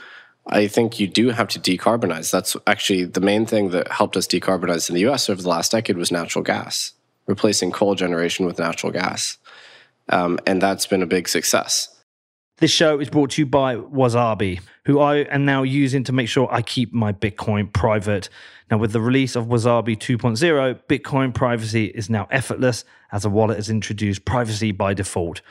I 0.48 0.68
think 0.68 1.00
you 1.00 1.08
do 1.08 1.30
have 1.30 1.48
to 1.48 1.60
decarbonize. 1.60 2.30
That's 2.30 2.56
actually 2.66 3.04
the 3.04 3.20
main 3.20 3.46
thing 3.46 3.70
that 3.70 3.90
helped 3.90 4.16
us 4.16 4.26
decarbonize 4.26 4.88
in 4.88 4.94
the 4.94 5.06
US 5.08 5.28
over 5.28 5.42
the 5.42 5.48
last 5.48 5.72
decade 5.72 5.96
was 5.96 6.12
natural 6.12 6.44
gas, 6.44 6.92
replacing 7.26 7.72
coal 7.72 7.94
generation 7.94 8.46
with 8.46 8.58
natural 8.58 8.92
gas. 8.92 9.38
Um, 10.08 10.38
and 10.46 10.62
that's 10.62 10.86
been 10.86 11.02
a 11.02 11.06
big 11.06 11.28
success. 11.28 11.92
This 12.58 12.70
show 12.70 12.98
is 12.98 13.10
brought 13.10 13.32
to 13.32 13.42
you 13.42 13.46
by 13.46 13.76
Wasabi, 13.76 14.60
who 14.86 14.98
I 15.00 15.16
am 15.16 15.44
now 15.44 15.62
using 15.62 16.04
to 16.04 16.12
make 16.12 16.28
sure 16.28 16.48
I 16.50 16.62
keep 16.62 16.90
my 16.90 17.12
Bitcoin 17.12 17.70
private. 17.70 18.30
Now, 18.70 18.78
with 18.78 18.92
the 18.92 19.00
release 19.00 19.36
of 19.36 19.46
Wasabi 19.46 19.98
2.0, 19.98 20.80
Bitcoin 20.88 21.34
privacy 21.34 21.86
is 21.86 22.08
now 22.08 22.26
effortless 22.30 22.84
as 23.12 23.26
a 23.26 23.30
wallet 23.30 23.56
has 23.56 23.68
introduced 23.68 24.24
privacy 24.24 24.72
by 24.72 24.94
default. 24.94 25.42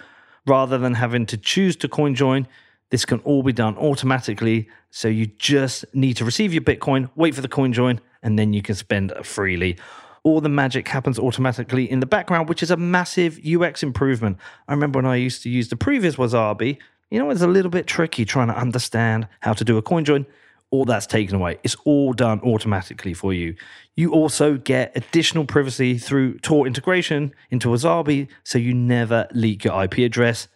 Rather 0.48 0.80
than 0.80 0.96
having 0.96 1.28
to 1.28 1.38
choose 1.38 1.76
to 1.76 1.88
coin 1.88 2.16
join, 2.16 2.48
this 2.92 3.06
can 3.06 3.20
all 3.20 3.44
be 3.44 3.54
done 3.54 3.78
automatically. 3.78 4.70
So 4.92 5.08
you 5.08 5.26
just 5.26 5.86
need 5.94 6.18
to 6.18 6.26
receive 6.26 6.54
your 6.54 6.64
Bitcoin, 6.64 7.10
wait 7.16 7.36
for 7.36 7.42
the 7.42 7.48
coin 7.48 7.74
join, 7.74 8.00
and 8.24 8.38
then 8.38 8.54
you 8.54 8.62
can 8.62 8.76
spend 8.76 9.14
freely 9.24 9.78
all 10.26 10.42
the 10.42 10.50
magic 10.50 10.88
happens 10.88 11.20
automatically 11.20 11.90
in 11.90 12.00
the 12.00 12.06
background, 12.08 12.50
which 12.50 12.64
is 12.64 12.72
a 12.72 12.78
massive 12.78 13.40
UX 13.46 13.84
improvement. 13.84 14.38
I 14.68 14.74
remember 14.74 14.98
when 14.98 15.06
I 15.06 15.18
used 15.18 15.44
to 15.44 15.50
use 15.52 15.70
the 15.70 15.76
previous 15.76 16.16
Wasabi, 16.16 16.80
you 17.12 17.20
know, 17.20 17.30
it's 17.30 17.42
a 17.42 17.48
little 17.48 17.70
bit 17.70 17.86
tricky 17.86 18.26
trying 18.26 18.48
to 18.48 18.58
understand 18.58 19.28
how 19.42 19.54
to 19.54 19.64
do 19.64 19.78
a 19.78 19.84
coin 19.84 20.04
join. 20.04 20.26
All 20.72 20.84
that's 20.84 21.06
taken 21.06 21.36
away. 21.36 21.60
It's 21.64 21.76
all 21.86 22.12
done 22.12 22.42
automatically 22.42 23.14
for 23.14 23.34
you. 23.34 23.56
You 23.96 24.12
also 24.14 24.58
get 24.58 24.92
additional 24.96 25.46
privacy 25.46 26.00
through 26.00 26.40
Tor 26.40 26.66
integration 26.66 27.32
into 27.52 27.70
Wasabi, 27.70 28.28
so 28.44 28.58
you 28.58 28.74
never 28.74 29.28
leak 29.32 29.64
your 29.64 29.84
IP 29.84 30.00
address. 30.00 30.48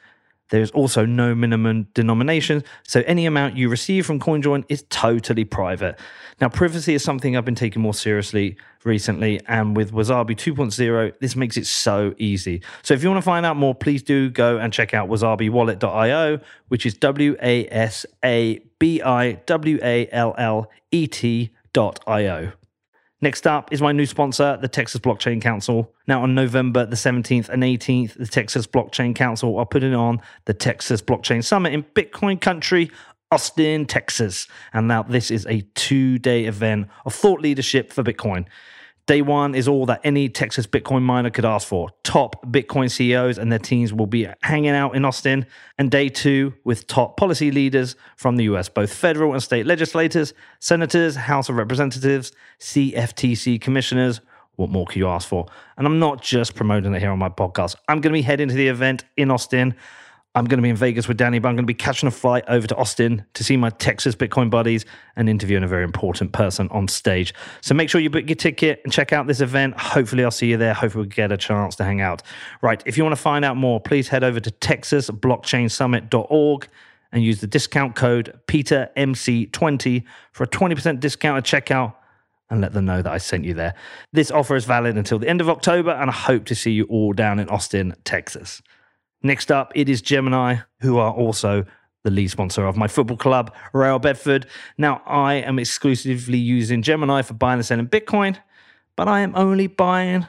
There's 0.49 0.71
also 0.71 1.05
no 1.05 1.35
minimum 1.35 1.87
denomination, 1.93 2.63
so 2.83 3.03
any 3.05 3.25
amount 3.25 3.55
you 3.55 3.69
receive 3.69 4.05
from 4.05 4.19
CoinJoin 4.19 4.65
is 4.67 4.83
totally 4.89 5.45
private. 5.45 5.99
Now, 6.41 6.49
privacy 6.49 6.93
is 6.93 7.03
something 7.03 7.37
I've 7.37 7.45
been 7.45 7.55
taking 7.55 7.81
more 7.81 7.93
seriously 7.93 8.57
recently, 8.83 9.41
and 9.47 9.75
with 9.77 9.91
Wasabi 9.91 10.31
2.0, 10.31 11.13
this 11.19 11.35
makes 11.35 11.57
it 11.57 11.67
so 11.67 12.13
easy. 12.17 12.61
So, 12.81 12.93
if 12.93 13.03
you 13.03 13.09
want 13.09 13.19
to 13.19 13.25
find 13.25 13.45
out 13.45 13.57
more, 13.57 13.75
please 13.75 14.01
do 14.01 14.29
go 14.29 14.57
and 14.57 14.73
check 14.73 14.93
out 14.93 15.09
wasabiwallet.io, 15.09 16.39
which 16.69 16.85
is 16.85 16.95
W 16.95 17.35
A 17.41 17.67
S 17.67 18.05
A 18.25 18.59
B 18.79 19.01
I 19.01 19.33
W 19.33 19.79
A 19.83 20.09
L 20.11 20.33
L 20.37 20.71
E 20.91 21.07
T.io. 21.07 22.53
Next 23.21 23.45
up 23.45 23.73
is 23.73 23.81
my 23.81 23.91
new 23.91 24.05
sponsor, 24.05 24.57
the 24.61 24.69
Texas 24.69 25.01
Blockchain 25.01 25.41
Council. 25.41 25.93
Now, 26.07 26.23
on 26.23 26.35
November 26.35 26.85
the 26.85 26.95
17th 26.95 27.49
and 27.49 27.63
18th, 27.63 28.13
the 28.13 28.25
Texas 28.25 28.65
Blockchain 28.65 29.13
Council 29.13 29.57
are 29.57 29.65
putting 29.65 29.93
on 29.93 30.21
the 30.45 30.53
Texas 30.53 31.01
Blockchain 31.01 31.43
Summit 31.43 31.73
in 31.73 31.83
Bitcoin 31.83 32.39
country, 32.39 32.89
Austin, 33.29 33.85
Texas. 33.85 34.47
And 34.71 34.87
now, 34.87 35.03
this 35.03 35.31
is 35.31 35.45
a 35.47 35.61
two 35.75 36.17
day 36.17 36.45
event 36.45 36.87
of 37.05 37.13
thought 37.13 37.41
leadership 37.41 37.91
for 37.91 38.03
Bitcoin. 38.03 38.45
Day 39.09 39.23
one 39.23 39.55
is 39.55 39.67
all 39.67 39.87
that 39.87 40.01
any 40.03 40.29
Texas 40.29 40.67
Bitcoin 40.67 41.01
miner 41.01 41.31
could 41.31 41.43
ask 41.43 41.67
for. 41.67 41.89
Top 42.03 42.45
Bitcoin 42.45 42.91
CEOs 42.91 43.39
and 43.39 43.51
their 43.51 43.57
teams 43.57 43.91
will 43.91 44.05
be 44.05 44.27
hanging 44.43 44.69
out 44.69 44.95
in 44.95 45.03
Austin. 45.03 45.47
And 45.79 45.89
day 45.89 46.09
two 46.09 46.53
with 46.63 46.85
top 46.85 47.17
policy 47.17 47.49
leaders 47.49 47.95
from 48.17 48.35
the 48.35 48.43
US, 48.43 48.69
both 48.69 48.93
federal 48.93 49.33
and 49.33 49.41
state 49.41 49.65
legislators, 49.65 50.35
senators, 50.59 51.15
House 51.15 51.49
of 51.49 51.55
Representatives, 51.55 52.33
CFTC 52.59 53.59
commissioners. 53.59 54.21
What 54.57 54.69
more 54.69 54.85
can 54.85 54.99
you 54.99 55.07
ask 55.07 55.27
for? 55.27 55.47
And 55.75 55.87
I'm 55.87 55.97
not 55.97 56.21
just 56.21 56.53
promoting 56.53 56.93
it 56.93 56.99
here 56.99 57.09
on 57.09 57.17
my 57.17 57.29
podcast. 57.29 57.77
I'm 57.87 58.01
going 58.01 58.13
to 58.13 58.17
be 58.19 58.21
heading 58.21 58.49
to 58.49 58.53
the 58.53 58.67
event 58.67 59.05
in 59.17 59.31
Austin. 59.31 59.73
I'm 60.35 60.45
going 60.45 60.59
to 60.59 60.61
be 60.61 60.69
in 60.69 60.75
Vegas 60.75 61.07
with 61.07 61.17
Danny, 61.17 61.39
but 61.39 61.49
I'm 61.49 61.55
going 61.55 61.65
to 61.65 61.67
be 61.67 61.73
catching 61.73 62.05
a 62.07 62.11
flight 62.11 62.43
over 62.47 62.67
to 62.67 62.75
Austin 62.75 63.25
to 63.33 63.43
see 63.43 63.57
my 63.57 63.71
Texas 63.71 64.13
Bitcoin 64.15 64.51
buddies 64.51 64.85
and 65.15 65.27
interviewing 65.27 65.63
a 65.63 65.67
very 65.67 65.83
important 65.83 66.33
person 66.33 66.69
on 66.69 66.87
stage. 66.87 67.33
So 67.61 67.73
make 67.73 67.89
sure 67.89 67.99
you 67.99 68.11
book 68.11 68.27
your 68.27 68.35
ticket 68.35 68.79
and 68.83 68.93
check 68.93 69.11
out 69.11 69.25
this 69.25 69.41
event. 69.41 69.79
Hopefully, 69.79 70.23
I'll 70.23 70.29
see 70.29 70.51
you 70.51 70.57
there. 70.57 70.75
Hopefully, 70.75 71.05
we 71.05 71.09
get 71.09 71.31
a 71.31 71.37
chance 71.37 71.75
to 71.77 71.83
hang 71.83 71.99
out. 71.99 72.21
Right. 72.61 72.83
If 72.85 72.95
you 72.95 73.03
want 73.03 73.15
to 73.15 73.21
find 73.21 73.43
out 73.43 73.57
more, 73.57 73.79
please 73.79 74.09
head 74.09 74.23
over 74.23 74.39
to 74.39 74.51
texasblockchainsummit.org 74.51 76.67
and 77.11 77.23
use 77.23 77.41
the 77.41 77.47
discount 77.47 77.95
code 77.95 78.39
PeterMC20 78.45 80.03
for 80.31 80.43
a 80.43 80.47
20% 80.47 80.99
discount 80.99 81.37
at 81.37 81.43
checkout 81.43 81.95
and 82.51 82.61
let 82.61 82.73
them 82.73 82.85
know 82.85 83.01
that 83.01 83.11
I 83.11 83.17
sent 83.17 83.45
you 83.45 83.55
there. 83.55 83.73
This 84.11 84.29
offer 84.29 84.55
is 84.55 84.65
valid 84.65 84.95
until 84.95 85.17
the 85.17 85.27
end 85.27 85.41
of 85.41 85.49
October, 85.49 85.89
and 85.91 86.07
I 86.09 86.13
hope 86.13 86.45
to 86.45 86.55
see 86.55 86.71
you 86.71 86.85
all 86.85 87.13
down 87.13 87.39
in 87.39 87.49
Austin, 87.49 87.95
Texas. 88.03 88.61
Next 89.21 89.51
up, 89.51 89.71
it 89.75 89.89
is 89.89 90.01
Gemini, 90.01 90.57
who 90.79 90.97
are 90.97 91.11
also 91.11 91.65
the 92.03 92.11
lead 92.11 92.29
sponsor 92.29 92.65
of 92.65 92.77
my 92.77 92.87
football 92.87 93.17
club, 93.17 93.53
Real 93.73 93.99
Bedford. 93.99 94.45
Now, 94.77 95.01
I 95.05 95.35
am 95.35 95.59
exclusively 95.59 96.37
using 96.37 96.81
Gemini 96.81 97.21
for 97.21 97.33
buying 97.33 97.59
and 97.59 97.65
selling 97.65 97.87
Bitcoin, 97.87 98.37
but 98.95 99.09
I 99.09 99.19
am 99.19 99.35
only 99.35 99.67
buying. 99.67 100.25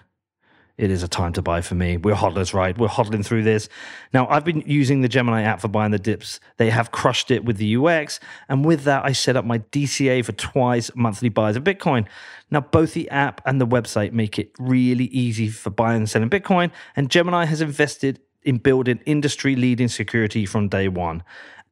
It 0.76 0.91
is 0.91 1.03
a 1.03 1.09
time 1.09 1.34
to 1.34 1.43
buy 1.43 1.61
for 1.61 1.74
me. 1.74 1.99
We're 1.99 2.14
hodlers, 2.14 2.55
right? 2.55 2.76
We're 2.76 2.88
hodling 2.88 3.24
through 3.24 3.45
this. 3.45 3.68
Now, 4.14 4.26
I've 4.28 4.47
been 4.47 4.62
using 4.66 5.03
the 5.03 5.09
Gemini 5.09 5.43
app 5.43 5.61
for 5.61 5.68
buying 5.68 5.93
the 5.93 5.99
dips. 5.99 6.41
They 6.57 6.70
have 6.70 6.91
crushed 6.91 7.30
it 7.30 7.45
with 7.45 7.59
the 7.59 7.76
UX. 7.76 8.18
And 8.49 8.64
with 8.64 8.84
that, 8.84 9.05
I 9.05 9.12
set 9.12 9.36
up 9.36 9.45
my 9.45 9.59
DCA 9.59 10.24
for 10.24 10.32
twice 10.32 10.91
monthly 10.97 11.28
buys 11.28 11.55
of 11.55 11.64
Bitcoin. 11.64 12.07
Now, 12.51 12.62
both 12.62 12.95
the 12.95 13.11
app 13.11 13.43
and 13.45 13.61
the 13.61 13.66
website 13.66 14.12
make 14.12 14.38
it 14.38 14.53
really 14.59 15.05
easy 15.05 15.49
for 15.49 15.70
buying 15.70 15.99
and 15.99 16.11
selling 16.11 16.30
Bitcoin. 16.30 16.70
And 16.97 17.11
Gemini 17.11 17.45
has 17.45 17.61
invested 17.61 18.18
in 18.43 18.59
building 18.59 19.01
industry 19.07 19.57
leading 19.57 19.88
security 19.88 20.47
from 20.47 20.68
day 20.68 20.88
one. 20.88 21.22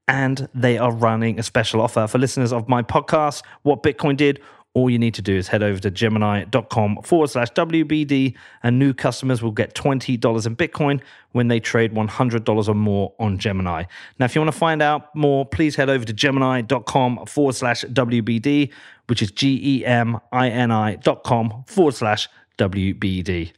And 0.06 0.48
they 0.54 0.78
are 0.78 0.92
running 0.92 1.38
a 1.38 1.42
special 1.42 1.80
offer 1.80 2.06
for 2.06 2.18
listeners 2.18 2.52
of 2.52 2.68
my 2.68 2.82
podcast, 2.82 3.42
What 3.62 3.82
Bitcoin 3.82 4.16
Did, 4.16 4.40
all 4.74 4.88
you 4.88 4.98
need 4.98 5.14
to 5.14 5.22
do 5.22 5.34
is 5.34 5.48
head 5.48 5.62
over 5.62 5.80
to 5.80 5.90
gemini.com 5.90 7.02
forward 7.02 7.30
slash 7.30 7.50
WBD, 7.52 8.34
and 8.62 8.78
new 8.78 8.94
customers 8.94 9.42
will 9.42 9.50
get 9.50 9.74
$20 9.74 10.46
in 10.46 10.56
Bitcoin 10.56 11.00
when 11.32 11.48
they 11.48 11.58
trade 11.58 11.92
$100 11.94 12.68
or 12.68 12.74
more 12.74 13.12
on 13.18 13.38
Gemini. 13.38 13.84
Now, 14.18 14.26
if 14.26 14.34
you 14.34 14.40
want 14.40 14.52
to 14.52 14.58
find 14.58 14.80
out 14.80 15.14
more, 15.16 15.44
please 15.46 15.74
head 15.74 15.90
over 15.90 16.04
to 16.04 16.12
gemini.com 16.12 17.26
forward 17.26 17.54
slash 17.54 17.84
WBD, 17.86 18.70
which 19.06 19.22
is 19.22 19.30
G 19.32 19.58
E 19.62 19.84
M 19.84 20.20
I 20.32 20.48
N 20.48 20.70
I 20.70 20.96
dot 20.96 21.24
com 21.24 21.64
forward 21.66 21.94
slash 21.94 22.28
WBD. 22.58 23.52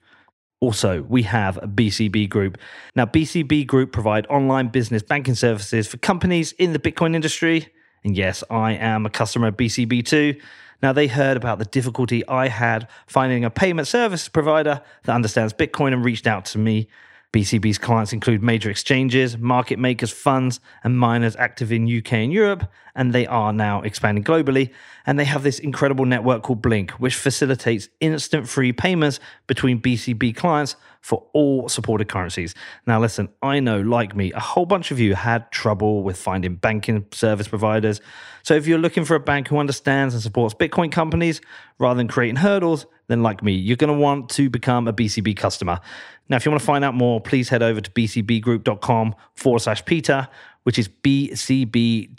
Also, 0.61 1.03
we 1.03 1.23
have 1.23 1.57
BCB 1.57 2.29
Group. 2.29 2.59
Now, 2.95 3.07
BCB 3.07 3.67
Group 3.67 3.93
provide 3.93 4.27
online 4.27 4.69
business 4.69 5.03
banking 5.03 5.35
services 5.35 5.89
for 5.89 5.97
companies 5.97 6.53
in 6.53 6.75
the 6.75 6.79
Bitcoin 6.79 7.15
industry. 7.15 7.69
And 8.05 8.15
yes, 8.15 8.45
I 8.51 8.73
am 8.73 9.07
a 9.07 9.11
customer 9.11 9.49
of 9.49 9.57
BCB 9.57 10.05
too. 10.05 10.39
Now, 10.83 10.93
they 10.93 11.07
heard 11.07 11.37
about 11.37 11.59
the 11.59 11.65
difficulty 11.65 12.27
I 12.29 12.49
had 12.49 12.89
finding 13.07 13.45
a 13.45 13.51
payment 13.51 13.89
service 13.89 14.29
provider 14.29 14.83
that 15.05 15.15
understands 15.15 15.53
Bitcoin 15.55 15.95
and 15.95 16.05
reached 16.05 16.27
out 16.27 16.45
to 16.47 16.59
me. 16.59 16.89
BCB's 17.33 17.79
clients 17.79 18.13
include 18.13 18.43
major 18.43 18.71
exchanges, 18.71 19.39
market 19.39 19.79
makers, 19.79 20.11
funds, 20.11 20.59
and 20.83 20.99
miners 20.99 21.37
active 21.37 21.71
in 21.71 21.85
UK 21.85 22.15
and 22.15 22.33
Europe, 22.33 22.69
and 22.97 23.13
they 23.13 23.25
are 23.27 23.53
now 23.53 23.83
expanding 23.83 24.25
globally. 24.25 24.73
And 25.07 25.17
they 25.17 25.25
have 25.25 25.45
this 25.45 25.61
incredible 25.61 26.05
network 26.05 26.43
called 26.43 26.61
Blink, 26.61 26.91
which 26.93 27.15
facilitates 27.15 27.89
instant 28.01 28.49
free 28.49 28.73
payments 28.73 29.21
between 29.47 29.81
BCB 29.81 30.35
clients 30.35 30.75
for 31.01 31.27
all 31.33 31.69
supported 31.69 32.09
currencies. 32.09 32.55
Now, 32.85 33.01
listen, 33.01 33.29
I 33.43 33.61
know, 33.61 33.81
like 33.81 34.17
me, 34.17 34.33
a 34.33 34.41
whole 34.41 34.67
bunch 34.67 34.91
of 34.91 34.99
you 34.99 35.15
had 35.15 35.51
trouble 35.53 36.03
with 36.03 36.17
finding 36.19 36.57
banking 36.57 37.07
service 37.13 37.47
providers. 37.47 38.01
So 38.43 38.55
if 38.55 38.67
you're 38.67 38.79
looking 38.79 39.05
for 39.05 39.15
a 39.15 39.21
bank 39.21 39.49
who 39.49 39.59
understands 39.59 40.15
and 40.15 40.23
supports 40.23 40.55
Bitcoin 40.55 40.91
companies 40.91 41.41
rather 41.79 41.97
than 41.97 42.09
creating 42.09 42.37
hurdles, 42.37 42.87
then 43.11 43.23
like 43.23 43.43
me, 43.43 43.53
you're 43.53 43.77
going 43.77 43.93
to 43.93 43.99
want 43.99 44.29
to 44.31 44.49
become 44.49 44.89
a 44.89 44.93
BCB 44.93 45.37
customer. 45.37 45.81
Now, 46.29 46.37
if 46.37 46.45
you 46.45 46.51
want 46.51 46.61
to 46.61 46.67
find 46.67 46.85
out 46.85 46.95
more, 46.95 47.21
please 47.21 47.49
head 47.49 47.63
over 47.63 47.81
to 47.81 47.91
bcbgroup.com 47.91 49.15
forward 49.35 49.59
slash 49.61 49.85
Peter, 49.85 50.29
which 50.63 50.79
is 50.79 50.89
bcbgroup 50.89 52.19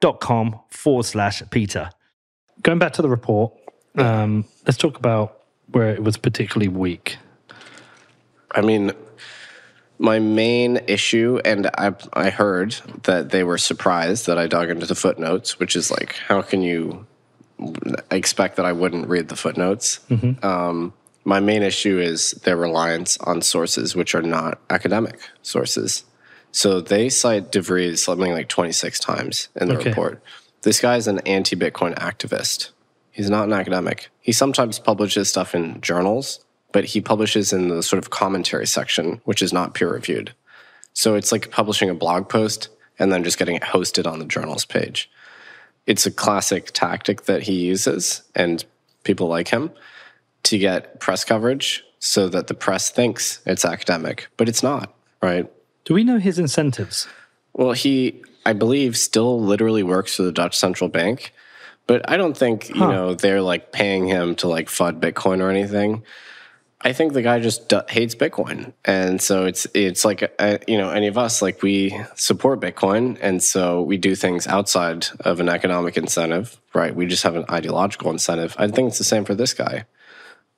dot 0.00 0.20
com 0.20 0.60
forward 0.68 1.04
slash 1.04 1.42
Peter. 1.50 1.90
Going 2.62 2.78
back 2.78 2.92
to 2.94 3.02
the 3.02 3.08
report, 3.08 3.52
um, 3.96 4.44
let's 4.66 4.78
talk 4.78 4.98
about 4.98 5.42
where 5.72 5.94
it 5.94 6.02
was 6.02 6.16
particularly 6.16 6.68
weak. 6.68 7.16
I 8.50 8.60
mean, 8.60 8.92
my 9.98 10.18
main 10.18 10.80
issue, 10.86 11.40
and 11.44 11.68
I, 11.78 11.94
I 12.12 12.30
heard 12.30 12.72
that 13.04 13.30
they 13.30 13.44
were 13.44 13.58
surprised 13.58 14.26
that 14.26 14.38
I 14.38 14.46
dug 14.46 14.70
into 14.70 14.86
the 14.86 14.94
footnotes, 14.94 15.58
which 15.58 15.76
is 15.76 15.90
like, 15.90 16.14
how 16.14 16.42
can 16.42 16.62
you 16.62 17.06
expect 18.10 18.56
that 18.56 18.66
I 18.66 18.72
wouldn't 18.72 19.08
read 19.08 19.28
the 19.28 19.36
footnotes? 19.36 20.00
Um, 20.42 20.92
my 21.24 21.40
main 21.40 21.62
issue 21.62 21.98
is 21.98 22.32
their 22.44 22.56
reliance 22.56 23.16
on 23.18 23.40
sources 23.42 23.96
which 23.96 24.14
are 24.14 24.22
not 24.22 24.58
academic 24.70 25.18
sources. 25.42 26.04
So 26.52 26.80
they 26.80 27.08
cite 27.08 27.50
De 27.50 27.60
Vries 27.60 28.02
something 28.04 28.32
like 28.32 28.48
26 28.48 29.00
times 29.00 29.48
in 29.60 29.68
the 29.68 29.76
Okay. 29.78 29.88
report. 29.90 30.22
This 30.62 30.80
guy 30.80 30.96
is 30.96 31.08
an 31.08 31.18
anti 31.20 31.56
Bitcoin 31.56 31.94
activist. 31.98 32.70
He's 33.10 33.30
not 33.30 33.44
an 33.48 33.52
academic. 33.52 34.08
He 34.20 34.32
sometimes 34.32 34.78
publishes 34.78 35.28
stuff 35.28 35.54
in 35.54 35.80
journals, 35.80 36.44
but 36.72 36.84
he 36.86 37.00
publishes 37.00 37.52
in 37.52 37.68
the 37.68 37.82
sort 37.82 37.98
of 38.02 38.10
commentary 38.10 38.66
section, 38.66 39.20
which 39.24 39.40
is 39.42 39.52
not 39.52 39.74
peer 39.74 39.92
reviewed. 39.92 40.34
So 40.92 41.14
it's 41.14 41.32
like 41.32 41.50
publishing 41.50 41.90
a 41.90 41.94
blog 41.94 42.28
post 42.28 42.68
and 42.98 43.12
then 43.12 43.24
just 43.24 43.38
getting 43.38 43.56
it 43.56 43.62
hosted 43.62 44.06
on 44.10 44.18
the 44.20 44.24
journals 44.24 44.64
page. 44.64 45.10
It's 45.86 46.06
a 46.06 46.10
classic 46.10 46.70
tactic 46.72 47.24
that 47.24 47.42
he 47.42 47.66
uses, 47.66 48.22
and 48.34 48.64
people 49.02 49.28
like 49.28 49.48
him 49.48 49.70
to 50.44 50.58
get 50.58 51.00
press 51.00 51.24
coverage 51.24 51.84
so 51.98 52.28
that 52.28 52.46
the 52.46 52.54
press 52.54 52.90
thinks 52.90 53.40
it's 53.46 53.64
academic, 53.64 54.28
but 54.36 54.48
it's 54.48 54.62
not, 54.62 54.94
right? 55.22 55.50
Do 55.84 55.94
we 55.94 56.04
know 56.04 56.18
his 56.18 56.38
incentives? 56.38 57.06
Well, 57.52 57.72
he, 57.72 58.22
I 58.44 58.52
believe, 58.52 58.96
still 58.96 59.40
literally 59.40 59.82
works 59.82 60.16
for 60.16 60.22
the 60.22 60.32
Dutch 60.32 60.56
central 60.56 60.88
bank, 60.88 61.32
but 61.86 62.08
I 62.10 62.16
don't 62.16 62.36
think 62.36 62.70
you 62.70 62.80
know 62.80 63.14
they're 63.14 63.42
like 63.42 63.72
paying 63.72 64.06
him 64.06 64.34
to 64.36 64.48
like 64.48 64.68
fud 64.68 65.00
Bitcoin 65.00 65.40
or 65.40 65.50
anything. 65.50 66.02
I 66.86 66.92
think 66.92 67.14
the 67.14 67.22
guy 67.22 67.40
just 67.40 67.70
d- 67.70 67.80
hates 67.88 68.14
Bitcoin, 68.14 68.74
and 68.84 69.20
so 69.20 69.46
it's 69.46 69.66
it's 69.72 70.04
like 70.04 70.34
uh, 70.38 70.58
you 70.68 70.76
know 70.76 70.90
any 70.90 71.06
of 71.06 71.16
us 71.16 71.40
like 71.40 71.62
we 71.62 71.98
support 72.14 72.60
Bitcoin, 72.60 73.16
and 73.22 73.42
so 73.42 73.80
we 73.80 73.96
do 73.96 74.14
things 74.14 74.46
outside 74.46 75.06
of 75.20 75.40
an 75.40 75.48
economic 75.48 75.96
incentive, 75.96 76.60
right? 76.74 76.94
We 76.94 77.06
just 77.06 77.22
have 77.22 77.36
an 77.36 77.46
ideological 77.50 78.10
incentive. 78.10 78.54
I 78.58 78.68
think 78.68 78.88
it's 78.88 78.98
the 78.98 79.04
same 79.04 79.24
for 79.24 79.34
this 79.34 79.54
guy. 79.54 79.86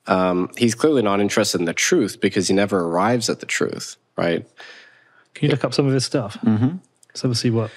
Um, 0.05 0.51
he's 0.57 0.75
clearly 0.75 1.01
not 1.01 1.21
interested 1.21 1.59
in 1.61 1.65
the 1.65 1.73
truth 1.73 2.19
because 2.19 2.49
he 2.49 2.53
never 2.53 2.79
arrives 2.81 3.29
at 3.29 3.39
the 3.39 3.45
truth, 3.45 3.95
right? 4.17 4.45
Can 5.33 5.45
you 5.45 5.51
look 5.51 5.63
up 5.63 5.73
some 5.73 5.87
of 5.87 5.93
his 5.93 6.05
stuff? 6.05 6.37
Mm-hmm. 6.43 6.77
So 7.13 7.29
we'll 7.29 7.35
see 7.35 7.51
what. 7.51 7.71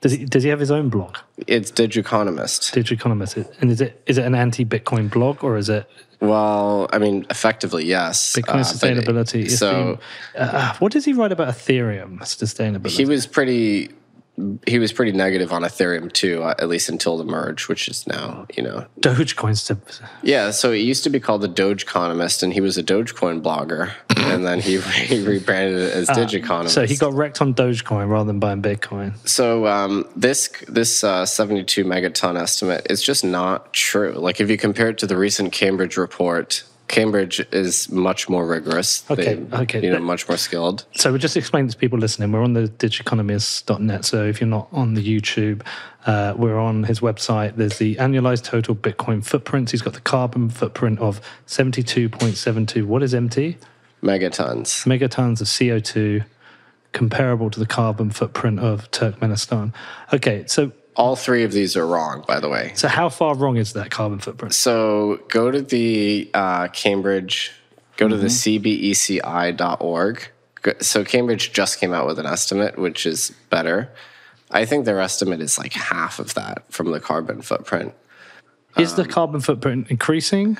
Does 0.00 0.12
he, 0.12 0.26
does 0.26 0.42
he 0.42 0.50
have 0.50 0.60
his 0.60 0.70
own 0.70 0.90
blog, 0.90 1.16
It's 1.46 1.72
Digiconomist. 1.72 2.72
Digital 2.72 2.96
Economist? 2.96 3.38
And 3.60 3.70
is 3.70 3.80
it 3.80 4.00
is 4.06 4.18
it 4.18 4.24
an 4.26 4.34
anti-Bitcoin 4.34 5.10
blog 5.10 5.42
or 5.42 5.56
is 5.56 5.68
it 5.68 5.88
Well, 6.20 6.88
I 6.92 6.98
mean, 6.98 7.26
effectively, 7.30 7.84
yes. 7.84 8.34
Bitcoin 8.34 8.60
Uh, 8.60 8.64
sustainability? 8.64 9.50
so 9.50 9.98
Ethereum- 10.34 10.54
uh, 10.54 10.74
what 10.78 10.92
does 10.92 11.04
he 11.04 11.12
write 11.12 11.32
about 11.32 11.48
Ethereum 11.48 12.18
sustainability? 12.20 12.90
he 12.90 13.04
was 13.04 13.26
pretty. 13.26 13.90
He 14.66 14.78
was 14.78 14.92
pretty 14.92 15.12
negative 15.12 15.52
on 15.52 15.62
Ethereum 15.62 16.12
too, 16.12 16.42
uh, 16.42 16.54
at 16.58 16.68
least 16.68 16.88
until 16.88 17.16
the 17.16 17.24
merge, 17.24 17.68
which 17.68 17.88
is 17.88 18.06
now, 18.06 18.46
you 18.54 18.62
know, 18.62 18.86
Dogecoin. 19.00 19.56
yeah. 20.22 20.50
So 20.50 20.72
he 20.72 20.82
used 20.82 21.04
to 21.04 21.10
be 21.10 21.20
called 21.20 21.40
the 21.40 21.48
Doge 21.48 21.84
Economist, 21.84 22.42
and 22.42 22.52
he 22.52 22.60
was 22.60 22.76
a 22.76 22.82
Dogecoin 22.82 23.40
blogger, 23.40 23.92
and 24.16 24.46
then 24.46 24.60
he, 24.60 24.80
he 24.80 25.26
rebranded 25.26 25.80
it 25.80 25.92
as 25.94 26.08
Digiconomist. 26.08 26.70
So 26.70 26.86
he 26.86 26.96
got 26.96 27.14
wrecked 27.14 27.40
on 27.40 27.54
Dogecoin 27.54 28.10
rather 28.10 28.26
than 28.26 28.38
buying 28.38 28.60
Bitcoin. 28.60 29.14
So 29.26 29.66
um, 29.66 30.06
this 30.14 30.48
this 30.68 31.02
uh, 31.02 31.24
72 31.24 31.84
megaton 31.84 32.38
estimate 32.40 32.86
is 32.90 33.02
just 33.02 33.24
not 33.24 33.72
true. 33.72 34.12
Like 34.12 34.40
if 34.40 34.50
you 34.50 34.58
compare 34.58 34.90
it 34.90 34.98
to 34.98 35.06
the 35.06 35.16
recent 35.16 35.52
Cambridge 35.52 35.96
report, 35.96 36.62
Cambridge 36.88 37.40
is 37.52 37.90
much 37.90 38.28
more 38.28 38.46
rigorous. 38.46 39.08
Okay, 39.10 39.34
They, 39.34 39.56
okay, 39.56 39.82
You 39.82 39.90
know, 39.90 39.98
much 39.98 40.28
more 40.28 40.36
skilled. 40.36 40.84
So 40.94 41.10
we'll 41.10 41.18
just 41.18 41.36
explain 41.36 41.68
to 41.68 41.76
people 41.76 41.98
listening. 41.98 42.30
We're 42.32 42.42
on 42.42 42.52
the 42.52 42.68
digiconomist.net. 42.68 44.04
So 44.04 44.24
if 44.24 44.40
you're 44.40 44.48
not 44.48 44.68
on 44.72 44.94
the 44.94 45.02
YouTube, 45.02 45.62
uh, 46.06 46.34
we're 46.36 46.58
on 46.58 46.84
his 46.84 47.00
website. 47.00 47.56
There's 47.56 47.78
the 47.78 47.96
annualized 47.96 48.44
total 48.44 48.76
Bitcoin 48.76 49.24
footprints. 49.24 49.72
He's 49.72 49.82
got 49.82 49.94
the 49.94 50.00
carbon 50.00 50.48
footprint 50.48 51.00
of 51.00 51.20
72.72. 51.46 52.84
What 52.84 53.02
is 53.02 53.14
MT? 53.14 53.58
Megatons. 54.02 54.86
Megatons 54.86 55.40
of 55.40 55.48
CO2, 55.48 56.24
comparable 56.92 57.50
to 57.50 57.58
the 57.58 57.66
carbon 57.66 58.10
footprint 58.10 58.60
of 58.60 58.90
Turkmenistan. 58.92 59.74
Okay, 60.12 60.44
so 60.46 60.70
All 60.96 61.14
three 61.14 61.44
of 61.44 61.52
these 61.52 61.76
are 61.76 61.86
wrong, 61.86 62.24
by 62.26 62.40
the 62.40 62.48
way. 62.48 62.72
so 62.74 62.88
how 62.88 63.08
far 63.10 63.34
wrong 63.34 63.56
is 63.58 63.74
that 63.74 63.90
carbon 63.90 64.18
footprint? 64.18 64.54
So 64.54 65.20
go 65.28 65.50
to 65.50 65.60
the 65.60 66.30
uh, 66.32 66.68
Cambridge, 66.68 67.52
go 67.98 68.08
to 68.08 68.16
the 68.16 68.28
cbeci.org. 69.26 70.28
Go- 70.62 70.72
So 70.80 71.04
Cambridge 71.04 71.52
just 71.52 71.78
came 71.80 71.92
out 71.92 72.06
with 72.06 72.18
an 72.18 72.26
estimate, 72.26 72.78
which 72.78 73.04
is 73.06 73.30
better. 73.50 73.90
I 74.50 74.64
think 74.64 74.84
their 74.86 75.00
estimate 75.00 75.40
is 75.40 75.58
like 75.58 75.72
half 75.74 76.18
of 76.18 76.34
that 76.34 76.64
from 76.72 76.90
the 76.92 77.00
carbon 77.00 77.42
footprint. 77.42 77.92
Is 78.78 78.92
Um, 78.92 79.04
the 79.04 79.08
carbon 79.12 79.40
footprint 79.40 79.88
increasing? 79.90 80.56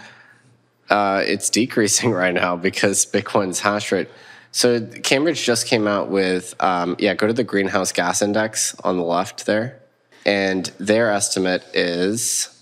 Uh, 0.91 1.22
it's 1.26 1.49
decreasing 1.51 2.11
right 2.22 2.34
now 2.34 2.57
because 2.57 3.07
Bitcoin's 3.07 3.61
hash 3.61 3.91
rate. 3.93 4.09
So 4.53 4.80
Cambridge 5.03 5.45
just 5.45 5.66
came 5.66 5.87
out 5.87 6.09
with, 6.09 6.55
um, 6.62 6.97
yeah, 6.99 7.14
go 7.14 7.26
to 7.26 7.32
the 7.32 7.45
greenhouse 7.45 7.93
gas 7.93 8.22
index 8.22 8.74
on 8.84 8.97
the 8.97 9.03
left 9.03 9.45
there, 9.47 9.80
and 10.27 10.66
their 10.79 11.11
estimate 11.11 11.64
is 11.72 12.53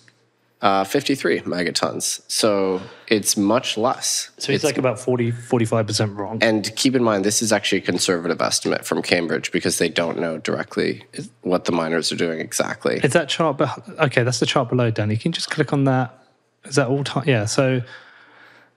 uh, 0.61 0.85
53 0.85 1.41
megatons. 1.41 2.23
So 2.31 2.81
it's 3.09 3.37
much 3.37 3.77
less. 3.77 4.31
So 4.39 4.53
it's, 4.53 4.63
like 4.63 4.79
about 4.79 5.01
40, 5.01 5.33
45% 5.33 6.17
wrong. 6.17 6.39
And 6.43 6.75
keep 6.77 6.95
in 6.95 7.03
mind, 7.03 7.25
this 7.25 7.43
is 7.43 7.53
actually 7.53 7.79
a 7.79 7.85
conservative 7.85 8.41
estimate 8.41 8.85
from 8.85 9.03
Cambridge 9.03 9.51
because 9.51 9.79
they 9.79 9.89
don't 9.89 10.19
know 10.19 10.39
directly 10.39 11.05
what 11.41 11.65
the 11.65 11.73
miners 11.73 12.13
are 12.13 12.17
doing 12.17 12.39
exactly. 12.39 13.01
Is 13.03 13.15
that 13.15 13.29
chart? 13.29 13.59
Be- 13.59 13.93
okay, 13.99 14.23
that's 14.23 14.41
the 14.41 14.47
chart 14.47 14.69
below, 14.69 14.91
Danny. 14.91 15.17
Can 15.17 15.31
you 15.31 15.35
just 15.35 15.51
click 15.51 15.73
on 15.73 15.85
that? 15.85 16.19
Is 16.65 16.77
that 16.77 16.89
all 16.89 17.03
time? 17.03 17.25
Yeah. 17.27 17.47
So, 17.47 17.83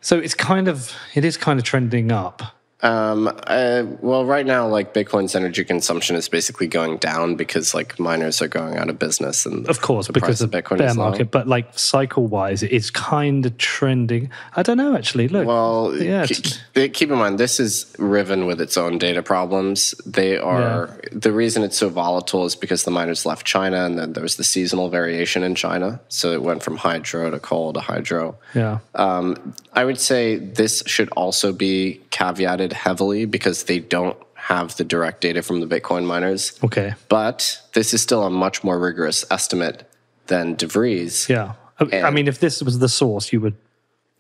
so 0.02 0.18
it's 0.18 0.34
kind 0.34 0.68
of 0.68 0.94
it 1.14 1.24
is 1.26 1.38
kind 1.38 1.60
of 1.60 1.66
trending 1.66 2.12
up. 2.12 2.57
Um, 2.84 3.28
uh, 3.48 3.86
well, 4.02 4.24
right 4.24 4.46
now, 4.46 4.68
like 4.68 4.94
Bitcoin's 4.94 5.36
energy 5.36 5.64
consumption 5.64 6.16
is 6.16 6.30
basically 6.30 6.68
going 6.68 6.98
down 6.98 7.36
because 7.36 7.74
like 7.74 8.00
miners 8.00 8.40
are 8.40 8.48
going 8.48 8.78
out 8.78 8.88
of 8.88 9.00
business, 9.00 9.48
and 9.48 9.68
Of 9.68 9.82
course, 9.82 10.06
the 10.08 10.14
because 10.14 10.40
price 10.40 10.42
of 10.42 10.52
Bitcoin 10.52 10.78
bear 10.78 10.90
is 10.90 10.98
low. 10.98 11.10
market, 11.10 11.32
but 11.32 11.48
like 11.48 11.78
cycle 11.78 12.28
wise, 12.28 12.62
it's 12.62 12.92
kind 12.92 13.48
of 13.48 13.58
trending. 13.58 14.30
I 14.56 14.62
don't 14.62 14.78
know 14.78 14.96
actually. 14.96 15.28
Look, 15.28 15.48
Well, 15.48 15.96
yeah, 15.98 16.26
ke- 16.28 16.32
it's- 16.32 16.60
ke- 16.76 16.94
keep 16.94 17.10
in 17.10 17.18
mind 17.18 17.40
this 17.40 17.60
is 17.60 17.96
Riven 17.98 18.46
with 18.46 18.62
its 18.62 18.78
own 18.78 19.00
data 19.00 19.24
problems. 19.24 19.96
They 20.06 20.38
are 20.38 21.00
the 21.12 21.32
reason 21.32 21.64
it's 21.64 21.78
so 21.80 21.90
volatile 21.90 22.46
is 22.46 22.56
because 22.56 22.84
the 22.84 22.92
miners 22.92 23.26
left 23.26 23.44
China, 23.44 23.86
and 23.86 23.98
then 23.98 24.14
there 24.14 24.24
was 24.24 24.36
the 24.36 24.44
seasonal 24.44 24.90
variation 24.90 25.42
in 25.42 25.56
China, 25.56 26.00
so 26.10 26.32
it 26.32 26.44
went 26.44 26.62
from 26.62 26.78
hydro 26.78 27.32
to 27.32 27.40
coal 27.40 27.74
to 27.74 27.80
hydro. 27.80 28.36
yeah, 28.54 28.80
Um, 28.94 29.56
I 29.74 29.84
would 29.84 30.00
say 30.00 30.36
this 30.36 30.84
should 30.86 31.10
also 31.10 31.52
be 31.54 32.02
caveated 32.12 32.67
heavily 32.74 33.26
because 33.26 33.64
they 33.66 33.80
don't 33.80 34.18
have 34.36 34.76
the 34.78 34.84
direct 34.84 35.22
data 35.22 35.42
from 35.42 35.60
the 35.60 35.68
Bitcoin 35.68 36.06
miners. 36.06 36.58
okay, 36.64 36.94
But 37.10 37.62
this 37.74 37.94
is 37.94 38.02
still 38.02 38.24
a 38.24 38.30
much 38.30 38.64
more 38.64 38.80
rigorous 38.80 39.26
estimate 39.30 39.84
than 40.28 40.56
De 40.56 40.68
Vries. 40.68 41.28
yeah. 41.30 41.54
I- 41.80 42.02
I 42.04 42.10
mean, 42.12 42.28
if 42.28 42.40
this 42.40 42.62
was 42.64 42.80
the 42.80 42.90
source, 42.90 43.32
you 43.32 43.40
would. 43.42 43.56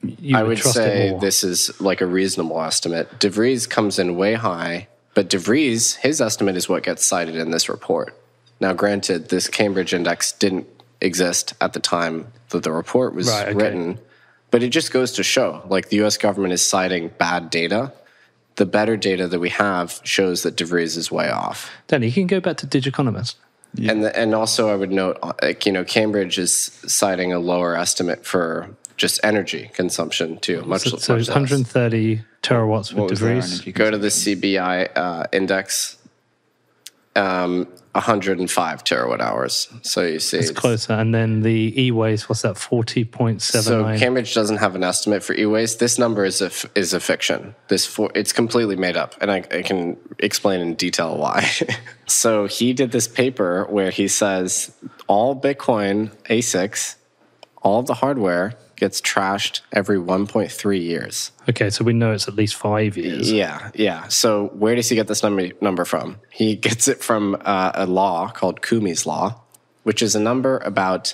You 0.04 0.38
I 0.38 0.44
would 0.44 0.60
say 0.60 1.18
this 1.20 1.44
is 1.44 1.80
like 1.82 2.02
a 2.02 2.06
reasonable 2.06 2.62
estimate. 2.62 3.20
De 3.20 3.30
Vries 3.30 3.66
comes 3.66 3.98
in 3.98 4.16
way 4.16 4.36
high, 4.36 4.88
but 5.16 5.28
De 5.28 5.40
Vries, 5.40 5.96
his 5.96 6.22
estimate 6.22 6.56
is 6.56 6.70
what 6.70 6.84
gets 6.84 7.04
cited 7.04 7.36
in 7.36 7.50
this 7.50 7.68
report. 7.68 8.16
Now, 8.60 8.74
granted, 8.74 9.30
this 9.30 9.48
Cambridge 9.48 9.94
index 9.96 10.32
didn't 10.34 10.68
exist 11.02 11.56
at 11.62 11.74
the 11.74 11.80
time 11.80 12.28
that 12.50 12.62
the 12.64 12.72
report 12.72 13.16
was 13.16 13.28
Right, 13.28 13.48
okay. 13.50 13.56
written, 13.56 14.00
but 14.52 14.62
it 14.62 14.70
just 14.70 14.92
goes 14.92 15.12
to 15.14 15.24
show 15.24 15.64
like 15.68 15.90
the 15.90 15.98
US 16.06 16.18
government 16.18 16.54
is 16.54 16.64
citing 16.66 17.10
bad 17.18 17.50
data. 17.50 17.92
The 18.58 18.66
better 18.66 18.98
data 18.98 19.28
that 19.28 19.40
we 19.40 19.50
have 19.50 20.02
shows 20.04 20.44
that 20.44 20.56
De 20.56 20.66
Vries 20.66 20.98
is 20.98 21.12
way 21.12 21.30
off. 21.30 21.72
Danny, 21.88 22.08
you 22.08 22.14
can 22.14 22.28
go 22.28 22.40
back 22.40 22.58
to 22.58 22.68
Digiconomist. 22.68 23.36
And 23.78 24.04
the, 24.04 24.18
and 24.18 24.34
also, 24.34 24.70
I 24.70 24.76
would 24.76 24.92
note, 24.92 25.20
uh, 25.22 25.34
like, 25.42 25.66
you 25.66 25.72
know, 25.72 25.84
Cambridge 25.84 26.40
is 26.40 26.54
citing 26.88 27.32
a 27.34 27.40
lower 27.40 27.76
estimate 27.76 28.26
for 28.26 28.76
just 28.96 29.20
energy 29.24 29.70
consumption 29.74 30.40
too. 30.40 30.64
Much, 30.64 30.82
So, 30.84 30.98
so 30.98 31.14
much 31.14 31.22
it's 31.22 31.30
less. 31.30 31.36
130 31.36 32.22
terawatts 32.42 32.90
with 32.90 33.00
What 33.00 33.10
was 33.12 33.20
their 33.20 33.36
De 33.36 33.42
Vries. 33.42 33.62
Go 33.74 33.92
to 33.92 33.98
the 33.98 34.08
CBI 34.08 34.90
uh, 34.96 35.26
index, 35.32 35.98
um, 37.16 37.68
105 37.98 38.84
terawatt 38.84 39.20
hours. 39.20 39.68
So 39.82 40.02
you 40.04 40.20
see, 40.20 40.38
It's 40.38 40.52
closer, 40.52 40.94
and 40.94 41.14
then 41.14 41.42
the 41.42 41.74
e-waste. 41.82 42.30
What's 42.30 42.44
that? 42.44 42.56
40.79. 42.56 43.42
so 43.42 43.98
Cambridge 43.98 44.34
doesn't 44.34 44.58
have 44.58 44.76
an 44.76 44.84
estimate 44.84 45.24
for 45.24 45.34
e-waste. 45.34 45.80
This 45.80 45.98
number 45.98 46.24
is 46.24 46.42
a 46.42 46.46
f- 46.48 46.66
is 46.76 46.94
a 46.94 47.00
fiction. 47.00 47.56
This 47.70 47.86
for, 47.86 48.12
it's 48.14 48.32
completely 48.32 48.76
made 48.76 48.96
up, 48.98 49.16
and 49.20 49.32
I, 49.32 49.38
I 49.52 49.62
can 49.64 49.98
explain 50.20 50.62
in 50.62 50.76
detail 50.76 51.18
why. 51.18 51.50
so 52.08 52.46
he 52.46 52.74
did 52.74 52.92
this 52.92 53.08
paper 53.08 53.66
where 53.70 53.90
he 53.90 54.08
says 54.08 54.72
all 55.08 55.40
Bitcoin 55.40 56.12
ASICs, 56.26 56.96
all 57.64 57.82
the 57.84 57.96
hardware 57.96 58.54
gets 58.78 59.02
trashed 59.02 59.62
every 59.74 59.98
1.3 59.98 60.82
years. 60.82 61.32
okay, 61.50 61.70
so 61.70 61.84
we 61.84 61.94
know 61.94 62.12
it's 62.14 62.28
at 62.28 62.36
least 62.36 62.56
five 62.56 62.96
years. 62.96 63.32
Yeah, 63.32 63.72
yeah. 63.74 64.08
So 64.08 64.48
where 64.54 64.76
does 64.76 64.90
he 64.90 64.96
get 64.96 65.08
this 65.08 65.24
number 65.24 65.50
number 65.62 65.84
from? 65.86 66.18
He 66.32 66.56
gets 66.68 66.88
it 66.88 67.04
from 67.04 67.36
uh, 67.42 67.72
a 67.76 67.86
law 67.86 68.30
called 68.30 68.62
Koomey's 68.62 69.06
law, 69.06 69.42
which 69.84 70.02
is 70.02 70.16
a 70.16 70.20
number 70.20 70.60
about 70.60 71.14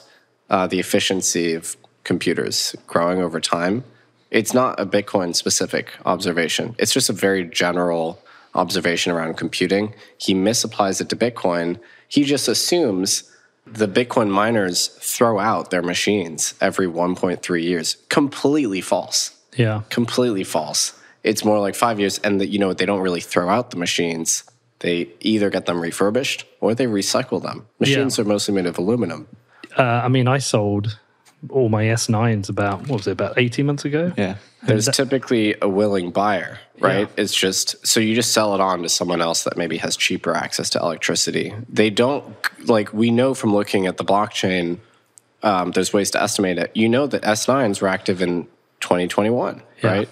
uh, 0.50 0.68
the 0.68 0.80
efficiency 0.80 1.54
of 1.54 1.76
computers 2.04 2.76
growing 2.86 3.20
over 3.22 3.40
time. 3.40 3.84
It's 4.30 4.54
not 4.54 4.80
a 4.80 4.86
Bitcoin 4.86 5.36
specific 5.36 5.94
observation. 6.06 6.76
It's 6.78 6.94
just 6.94 7.10
a 7.10 7.14
very 7.14 7.44
general 7.46 8.20
observation 8.56 9.12
around 9.12 9.38
computing. 9.38 9.94
He 10.18 10.34
misapplies 10.34 11.02
it 11.02 11.10
to 11.10 11.16
Bitcoin. 11.16 11.80
He 12.08 12.24
just 12.24 12.48
assumes 12.48 13.24
the 13.66 13.88
Bitcoin 13.88 14.30
miners 14.30 14.88
throw 15.00 15.40
out 15.40 15.70
their 15.72 15.82
machines 15.82 16.54
every 16.62 16.88
1.3 16.88 17.64
years. 17.64 17.98
Completely 18.10 18.82
false 18.82 19.32
Yeah. 19.56 19.82
completely 19.90 20.44
false. 20.44 20.94
It's 21.24 21.46
more 21.46 21.60
like 21.60 21.76
five 21.76 22.00
years, 22.00 22.20
and 22.20 22.42
that 22.42 22.48
you 22.48 22.60
know 22.60 22.68
what 22.68 22.78
they 22.78 22.86
don't 22.86 23.00
really 23.00 23.22
throw 23.22 23.48
out 23.50 23.72
the 23.72 23.78
machines. 23.78 24.44
They 24.80 25.08
either 25.22 25.50
get 25.50 25.66
them 25.66 25.80
refurbished 25.80 26.44
or 26.60 26.76
they 26.76 26.86
recycle 26.88 27.42
them. 27.42 27.66
Machines 27.80 28.20
are 28.20 28.26
mostly 28.26 28.54
made 28.54 28.66
of 28.66 28.78
aluminum. 28.78 29.28
Uh, 29.78 29.82
I 30.04 30.10
mean, 30.10 30.28
I 30.28 30.40
sold 30.40 31.00
all 31.50 31.70
my 31.70 31.86
S9s 31.86 32.50
about, 32.50 32.82
what 32.90 32.98
was 32.98 33.08
it, 33.08 33.12
about 33.12 33.38
18 33.38 33.66
months 33.66 33.86
ago? 33.86 34.12
Yeah. 34.18 34.36
There's 34.64 34.88
typically 34.90 35.56
a 35.62 35.70
willing 35.70 36.12
buyer, 36.12 36.60
right? 36.84 37.10
It's 37.18 37.34
just 37.34 37.86
so 37.86 38.00
you 38.00 38.14
just 38.16 38.34
sell 38.34 38.54
it 38.56 38.62
on 38.62 38.84
to 38.84 38.90
someone 38.90 39.22
else 39.22 39.44
that 39.44 39.58
maybe 39.58 39.78
has 39.78 39.96
cheaper 39.98 40.34
access 40.36 40.70
to 40.72 40.80
electricity. 40.80 41.54
They 41.70 41.90
don't 41.90 42.36
like 42.68 42.94
we 42.94 43.10
know 43.12 43.34
from 43.34 43.54
looking 43.54 43.88
at 43.88 43.98
the 43.98 44.06
blockchain. 44.06 44.80
Um, 45.42 45.72
there's 45.72 45.92
ways 45.94 46.12
to 46.12 46.22
estimate 46.22 46.58
it. 46.58 46.72
You 46.76 46.88
know 46.88 47.06
that 47.08 47.22
S9s 47.24 47.82
were 47.82 47.88
active 47.90 48.22
in 48.22 48.48
2021, 48.80 49.62
Yeah. 49.82 49.90
right? 49.92 50.10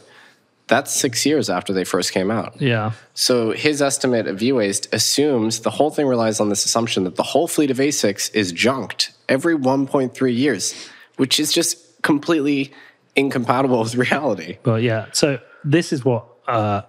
That's 0.67 0.93
six 0.93 1.25
years 1.25 1.49
after 1.49 1.73
they 1.73 1.83
first 1.83 2.13
came 2.13 2.31
out. 2.31 2.61
Yeah. 2.61 2.91
So 3.13 3.51
his 3.51 3.81
estimate 3.81 4.27
of 4.27 4.41
e-waste 4.41 4.87
assumes 4.93 5.59
the 5.61 5.69
whole 5.69 5.89
thing 5.89 6.07
relies 6.07 6.39
on 6.39 6.47
this 6.49 6.63
assumption 6.65 7.03
that 7.03 7.17
the 7.17 7.23
whole 7.23 7.47
fleet 7.47 7.71
of 7.71 7.77
ASICs 7.77 8.33
is 8.33 8.53
junked 8.53 9.11
every 9.27 9.55
1.3 9.55 10.33
years, 10.35 10.73
which 11.17 11.39
is 11.41 11.51
just 11.51 12.01
completely 12.03 12.71
incompatible 13.17 13.79
with 13.81 13.95
reality. 14.07 14.57
But 14.63 14.81
yeah, 14.81 15.07
so 15.11 15.39
this 15.65 15.91
is 15.91 16.05
what 16.05 16.25
uh, 16.47 16.81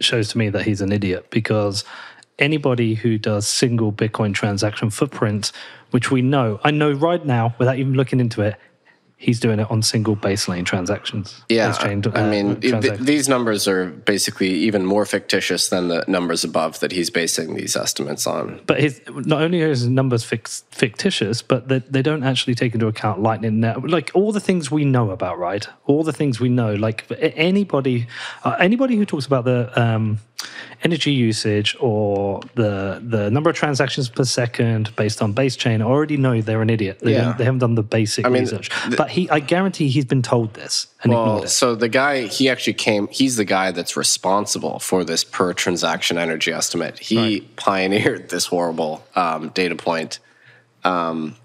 shows 0.00 0.28
to 0.28 0.38
me 0.38 0.48
that 0.50 0.62
he's 0.62 0.80
an 0.80 0.92
idiot 0.92 1.30
because 1.30 1.84
anybody 2.38 2.94
who 2.94 3.18
does 3.18 3.46
single 3.46 3.92
Bitcoin 3.92 4.34
transaction 4.34 4.90
footprint, 4.90 5.52
which 5.90 6.10
we 6.10 6.22
know, 6.22 6.58
I 6.64 6.70
know 6.70 6.92
right 6.92 7.24
now 7.24 7.54
without 7.58 7.78
even 7.78 7.94
looking 7.94 8.20
into 8.20 8.42
it, 8.42 8.56
he's 9.20 9.38
doing 9.38 9.60
it 9.60 9.70
on 9.70 9.82
single 9.82 10.16
base 10.16 10.48
lane 10.48 10.64
transactions. 10.64 11.44
Yeah, 11.50 11.72
chain, 11.72 12.02
I 12.14 12.22
uh, 12.22 12.30
mean, 12.30 12.58
th- 12.58 12.98
these 13.00 13.28
numbers 13.28 13.68
are 13.68 13.90
basically 13.90 14.48
even 14.48 14.86
more 14.86 15.04
fictitious 15.04 15.68
than 15.68 15.88
the 15.88 16.02
numbers 16.08 16.42
above 16.42 16.80
that 16.80 16.90
he's 16.90 17.10
basing 17.10 17.54
these 17.54 17.76
estimates 17.76 18.26
on. 18.26 18.62
but 18.64 18.80
his 18.80 19.02
not 19.08 19.42
only 19.42 19.60
are 19.62 19.68
his 19.68 19.86
numbers 19.86 20.24
fix, 20.24 20.64
fictitious, 20.70 21.42
but 21.42 21.68
they, 21.68 21.80
they 21.80 22.00
don't 22.00 22.22
actually 22.22 22.54
take 22.54 22.72
into 22.72 22.86
account 22.86 23.20
Lightning 23.20 23.60
Network, 23.60 23.90
like 23.90 24.10
all 24.14 24.32
the 24.32 24.40
things 24.40 24.70
we 24.70 24.86
know 24.86 25.10
about, 25.10 25.38
right? 25.38 25.68
All 25.84 26.02
the 26.02 26.14
things 26.14 26.40
we 26.40 26.48
know, 26.48 26.72
like 26.74 27.04
anybody, 27.20 28.06
uh, 28.44 28.56
anybody 28.58 28.96
who 28.96 29.04
talks 29.04 29.26
about 29.26 29.44
the 29.44 29.70
um, 29.78 30.18
energy 30.82 31.12
usage 31.12 31.76
or 31.78 32.40
the 32.54 33.02
the 33.06 33.30
number 33.30 33.50
of 33.50 33.56
transactions 33.56 34.08
per 34.08 34.24
second 34.24 34.94
based 34.96 35.20
on 35.20 35.32
base 35.32 35.54
chain 35.54 35.82
already 35.82 36.16
know 36.16 36.40
they're 36.40 36.62
an 36.62 36.70
idiot. 36.70 37.00
They, 37.00 37.12
Yeah. 37.12 37.34
they 37.36 37.44
haven't 37.44 37.58
done 37.60 37.74
the 37.74 37.82
basic 37.82 38.24
I 38.24 38.30
mean, 38.30 38.42
research. 38.42 38.70
but 38.96 39.10
he, 39.10 39.28
I 39.28 39.40
guarantee, 39.40 39.88
he's 39.88 40.06
been 40.06 40.22
told 40.22 40.54
this 40.54 40.86
and 41.02 41.12
ignored 41.12 41.28
Well, 41.28 41.42
it. 41.44 41.48
so 41.48 41.74
the 41.74 41.88
guy, 41.88 42.26
he 42.26 42.48
actually 42.48 42.74
came, 42.74 43.08
he's 43.08 43.36
the 43.36 43.44
guy 43.44 43.72
that's 43.72 43.94
responsible 43.96 44.78
for 44.78 45.04
this 45.04 45.22
per 45.22 45.52
transaction 45.52 46.16
energy 46.16 46.50
estimate. 46.52 46.98
He 46.98 47.42
pioneered 47.56 48.30
this 48.30 48.46
horrible 48.46 49.04
um, 49.14 49.50
data 49.50 49.76
point. 49.76 50.18
Um, 50.84 51.36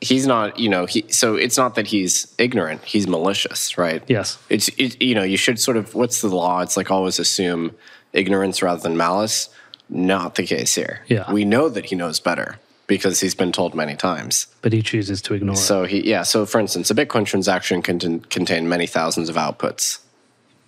he's 0.00 0.26
not, 0.26 0.58
you 0.58 0.68
know, 0.68 0.86
he, 0.86 1.04
so 1.10 1.34
it's 1.34 1.56
not 1.56 1.74
that 1.74 1.88
he's 1.88 2.32
ignorant, 2.38 2.84
he's 2.84 3.08
malicious, 3.08 3.76
right? 3.76 4.02
Yes. 4.06 4.38
It's, 4.50 4.68
it, 4.76 5.02
you 5.02 5.14
know, 5.16 5.22
you 5.24 5.36
should 5.36 5.58
sort 5.58 5.76
of, 5.76 5.94
what's 5.96 6.20
the 6.20 6.28
law? 6.28 6.60
It's 6.60 6.76
like 6.76 6.90
always 6.92 7.18
assume 7.18 7.74
ignorance 8.14 8.62
rather 8.62 8.80
than 8.80 8.96
malice. 8.96 9.50
Not 9.90 10.36
the 10.36 10.44
case 10.44 10.74
here. 10.74 11.02
Yeah. 11.08 11.30
We 11.30 11.44
know 11.44 11.68
that 11.68 11.86
he 11.86 11.96
knows 11.96 12.18
better 12.18 12.58
because 12.86 13.20
he's 13.20 13.34
been 13.34 13.52
told 13.52 13.74
many 13.74 13.96
times. 13.96 14.46
But 14.62 14.72
he 14.72 14.82
chooses 14.82 15.20
to 15.22 15.34
ignore 15.34 15.54
it. 15.54 15.58
So 15.58 15.84
he, 15.84 16.08
yeah. 16.08 16.22
So 16.22 16.46
for 16.46 16.58
instance, 16.58 16.90
a 16.90 16.94
Bitcoin 16.94 17.26
transaction 17.26 17.82
can 17.82 18.20
contain, 18.20 18.68
many 18.68 18.86
thousands 18.86 19.28
of 19.28 19.36
outputs, 19.36 20.00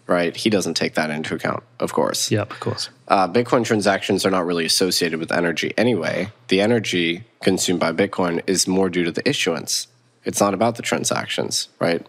right? 0.06 0.36
He 0.36 0.50
doesn't 0.50 0.74
take 0.74 0.94
that 0.94 1.10
into 1.10 1.34
account, 1.34 1.62
of 1.80 1.92
course. 1.92 2.30
Yep, 2.30 2.50
of 2.52 2.60
course. 2.60 2.90
Uh, 3.08 3.28
Bitcoin 3.28 3.64
transactions 3.64 4.26
are 4.26 4.30
not 4.30 4.44
really 4.46 4.64
associated 4.64 5.18
with 5.18 5.32
energy 5.32 5.72
anyway. 5.76 6.30
The 6.48 6.60
energy 6.60 7.24
consumed 7.42 7.80
by 7.80 7.92
Bitcoin 7.92 8.42
is 8.46 8.66
more 8.68 8.88
due 8.88 9.04
to 9.04 9.12
the 9.12 9.26
issuance. 9.28 9.88
It's 10.24 10.40
not 10.40 10.54
about 10.54 10.76
the 10.76 10.82
transactions, 10.82 11.68
right? 11.78 12.06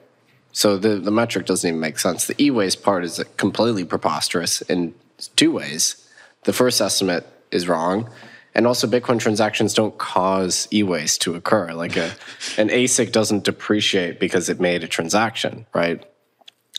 So 0.51 0.77
the, 0.77 0.95
the 0.95 1.11
metric 1.11 1.45
doesn't 1.45 1.67
even 1.67 1.79
make 1.79 1.99
sense. 1.99 2.25
The 2.25 2.41
e-waste 2.41 2.81
part 2.81 3.03
is 3.03 3.23
completely 3.37 3.85
preposterous 3.85 4.61
in 4.63 4.95
two 5.35 5.51
ways. 5.51 6.07
The 6.43 6.53
first 6.53 6.81
estimate 6.81 7.25
is 7.51 7.67
wrong. 7.67 8.09
And 8.55 8.65
also 8.65 8.87
Bitcoin 8.87 9.19
transactions 9.19 9.73
don't 9.75 9.95
cause 9.99 10.67
e-waste 10.73 11.21
to 11.21 11.35
occur. 11.35 11.73
Like 11.73 11.95
a, 11.95 12.05
an 12.57 12.69
ASIC 12.69 13.11
doesn't 13.11 13.43
depreciate 13.43 14.19
because 14.19 14.49
it 14.49 14.59
made 14.59 14.83
a 14.83 14.87
transaction, 14.87 15.67
right? 15.75 16.03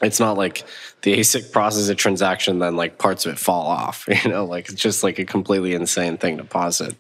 It's 0.03 0.21
not 0.21 0.37
like 0.37 0.65
the 1.03 1.17
ASIC 1.19 1.53
processes 1.53 1.89
a 1.89 1.95
transaction, 1.95 2.59
then 2.59 2.77
like 2.77 2.99
parts 2.99 3.27
of 3.27 3.33
it 3.33 3.39
fall 3.39 3.67
off. 3.67 4.07
You 4.25 4.31
know, 4.31 4.45
like 4.45 4.69
it's 4.71 4.81
just 4.81 5.03
like 5.05 5.19
a 5.19 5.25
completely 5.25 5.75
insane 5.75 6.17
thing 6.19 6.39
to 6.39 6.45
posit. 6.45 6.97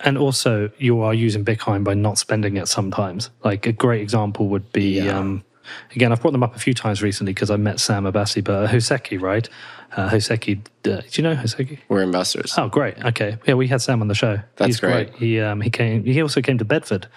And 0.00 0.18
also, 0.18 0.70
you 0.78 1.00
are 1.00 1.14
using 1.14 1.44
Bitcoin 1.44 1.82
by 1.84 1.94
not 1.94 2.18
spending 2.18 2.58
it 2.58 2.68
sometimes. 2.68 3.30
Like 3.44 3.66
a 3.66 3.72
great 3.72 4.02
example 4.02 4.48
would 4.48 4.70
be 4.72 5.00
Yeah. 5.00 5.18
um, 5.18 5.44
again, 5.94 6.12
I've 6.12 6.20
brought 6.20 6.32
them 6.32 6.42
up 6.42 6.56
a 6.56 6.58
few 6.58 6.74
times 6.74 7.02
recently 7.02 7.32
because 7.32 7.50
I 7.50 7.56
met 7.56 7.80
Sam 7.80 8.04
Abbassi, 8.04 8.42
but 8.42 8.68
Hoseki, 8.68 9.20
right? 9.20 9.48
Uh, 9.92 10.10
Hoseki, 10.10 10.58
uh, 10.58 11.00
do 11.00 11.02
you 11.12 11.22
know 11.22 11.34
Hoseki? 11.34 11.78
We're 11.88 12.02
investors. 12.02 12.54
Oh, 12.58 12.68
great. 12.68 13.02
Okay, 13.04 13.38
yeah, 13.46 13.54
we 13.54 13.68
had 13.68 13.80
Sam 13.80 14.00
on 14.02 14.08
the 14.08 14.14
show. 14.14 14.38
That's 14.56 14.66
He's 14.66 14.80
great. 14.80 15.14
He 15.14 15.40
um, 15.40 15.60
he 15.60 15.70
came. 15.70 16.04
He 16.04 16.20
also 16.22 16.40
came 16.42 16.58
to 16.58 16.64
Bedford, 16.64 17.08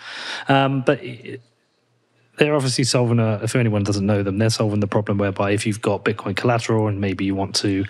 um, 0.47 0.81
but 0.85 1.01
they're 2.37 2.55
obviously 2.55 2.83
solving 2.83 3.19
a. 3.19 3.39
If 3.43 3.55
anyone 3.55 3.83
doesn't 3.83 4.05
know 4.05 4.23
them, 4.23 4.37
they're 4.37 4.49
solving 4.49 4.79
the 4.79 4.87
problem 4.87 5.17
whereby 5.17 5.51
if 5.51 5.65
you've 5.65 5.81
got 5.81 6.05
Bitcoin 6.05 6.35
collateral 6.35 6.87
and 6.87 7.01
maybe 7.01 7.25
you 7.25 7.35
want 7.35 7.55
to 7.57 7.85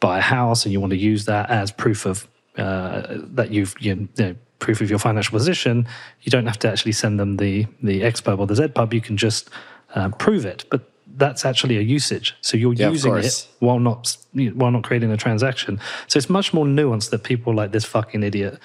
buy 0.00 0.18
a 0.18 0.22
house 0.22 0.64
and 0.64 0.72
you 0.72 0.80
want 0.80 0.90
to 0.90 0.98
use 0.98 1.26
that 1.26 1.48
as 1.50 1.70
proof 1.70 2.06
of 2.06 2.26
uh, 2.56 3.02
that 3.08 3.50
you've 3.50 3.74
you 3.80 4.08
know, 4.18 4.34
proof 4.58 4.80
of 4.80 4.90
your 4.90 4.98
financial 4.98 5.32
position, 5.32 5.86
you 6.22 6.30
don't 6.30 6.46
have 6.46 6.58
to 6.60 6.70
actually 6.70 6.92
send 6.92 7.20
them 7.20 7.36
the 7.36 7.66
the 7.82 8.00
XPub 8.02 8.38
or 8.38 8.46
the 8.46 8.54
ZPub. 8.54 8.92
You 8.92 9.00
can 9.00 9.16
just 9.16 9.50
uh, 9.94 10.08
prove 10.10 10.44
it, 10.44 10.64
but 10.70 10.88
that's 11.16 11.44
actually 11.44 11.76
a 11.76 11.82
usage. 11.82 12.34
So 12.40 12.56
you're 12.56 12.72
Yeah, 12.74 12.90
using 12.90 13.16
it 13.16 13.46
while 13.60 13.78
not 13.78 14.16
while 14.54 14.70
not 14.70 14.82
creating 14.82 15.10
a 15.12 15.16
transaction. 15.16 15.78
So 16.06 16.16
it's 16.16 16.30
much 16.30 16.54
more 16.54 16.64
nuanced 16.64 17.10
that 17.10 17.22
people 17.22 17.54
like 17.54 17.72
this 17.72 17.84
fucking 17.84 18.22
idiot 18.22 18.58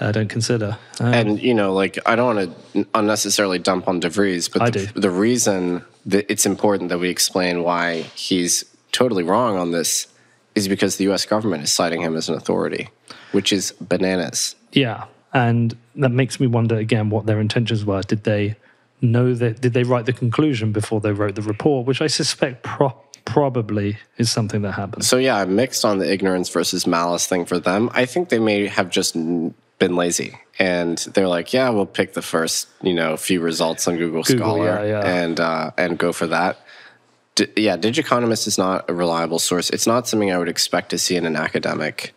uh, 0.00 0.12
don't 0.12 0.28
consider. 0.28 0.76
Um, 1.00 1.14
And 1.14 1.42
you 1.42 1.54
know, 1.54 1.72
like 1.72 1.98
I 2.06 2.16
don't 2.16 2.36
want 2.36 2.74
to 2.74 2.86
unnecessarily 2.94 3.58
dump 3.58 3.88
on 3.88 4.00
De 4.00 4.08
Vries, 4.08 4.48
but 4.48 4.72
the, 4.72 4.92
the 4.94 5.10
reason 5.10 5.84
that 6.04 6.30
it's 6.30 6.46
important 6.46 6.90
that 6.90 6.98
we 6.98 7.08
explain 7.08 7.62
why 7.62 8.02
he's 8.14 8.64
totally 8.92 9.22
wrong 9.22 9.56
on 9.56 9.70
this 9.72 10.06
is 10.54 10.68
because 10.68 10.96
the 10.96 11.04
U.S. 11.04 11.26
government 11.26 11.62
is 11.62 11.72
citing 11.72 12.00
him 12.00 12.16
as 12.16 12.28
an 12.28 12.34
authority, 12.34 12.88
which 13.32 13.52
is 13.52 13.72
bananas. 13.80 14.54
Yeah, 14.72 15.04
and 15.32 15.76
that 15.96 16.10
makes 16.10 16.40
me 16.40 16.46
wonder 16.46 16.76
again 16.76 17.10
what 17.10 17.26
their 17.26 17.40
intentions 17.40 17.84
were. 17.84 18.02
Did 18.02 18.24
they 18.24 18.56
know 19.00 19.34
that? 19.34 19.60
Did 19.60 19.72
they 19.72 19.82
write 19.82 20.06
the 20.06 20.12
conclusion 20.12 20.72
before 20.72 21.00
they 21.00 21.12
wrote 21.12 21.34
the 21.34 21.42
report? 21.42 21.86
Which 21.86 22.00
I 22.00 22.06
suspect 22.06 22.62
pro- 22.62 22.96
probably 23.24 23.98
is 24.16 24.30
something 24.30 24.62
that 24.62 24.72
happened. 24.72 25.04
So 25.04 25.18
yeah, 25.18 25.36
I'm 25.36 25.54
mixed 25.54 25.84
on 25.84 25.98
the 25.98 26.10
ignorance 26.10 26.48
versus 26.48 26.86
malice 26.86 27.26
thing 27.26 27.44
for 27.44 27.58
them. 27.58 27.90
I 27.92 28.06
think 28.06 28.30
they 28.30 28.38
may 28.38 28.66
have 28.66 28.88
just 28.88 29.14
been 29.14 29.96
lazy, 29.96 30.38
and 30.58 30.96
they're 31.14 31.28
like, 31.28 31.52
yeah, 31.52 31.68
we'll 31.68 31.84
pick 31.84 32.14
the 32.14 32.22
first, 32.22 32.68
you 32.82 32.94
know, 32.94 33.16
few 33.16 33.40
results 33.40 33.86
on 33.86 33.96
Google, 33.96 34.22
Google, 34.22 34.46
Scholar 34.46 34.86
yeah, 34.86 35.02
yeah. 35.02 35.22
and 35.22 35.40
uh, 35.40 35.70
and 35.76 35.98
go 35.98 36.12
for 36.12 36.26
that. 36.28 36.58
D- 37.34 37.48
yeah, 37.56 37.76
Digiconomist 37.76 38.46
is 38.46 38.56
not 38.56 38.88
a 38.88 38.94
reliable 38.94 39.38
source. 39.38 39.68
It's 39.70 39.86
not 39.86 40.08
something 40.08 40.32
I 40.32 40.38
would 40.38 40.48
expect 40.48 40.90
to 40.90 40.98
see 40.98 41.16
in 41.16 41.26
an 41.26 41.36
academic, 41.36 42.14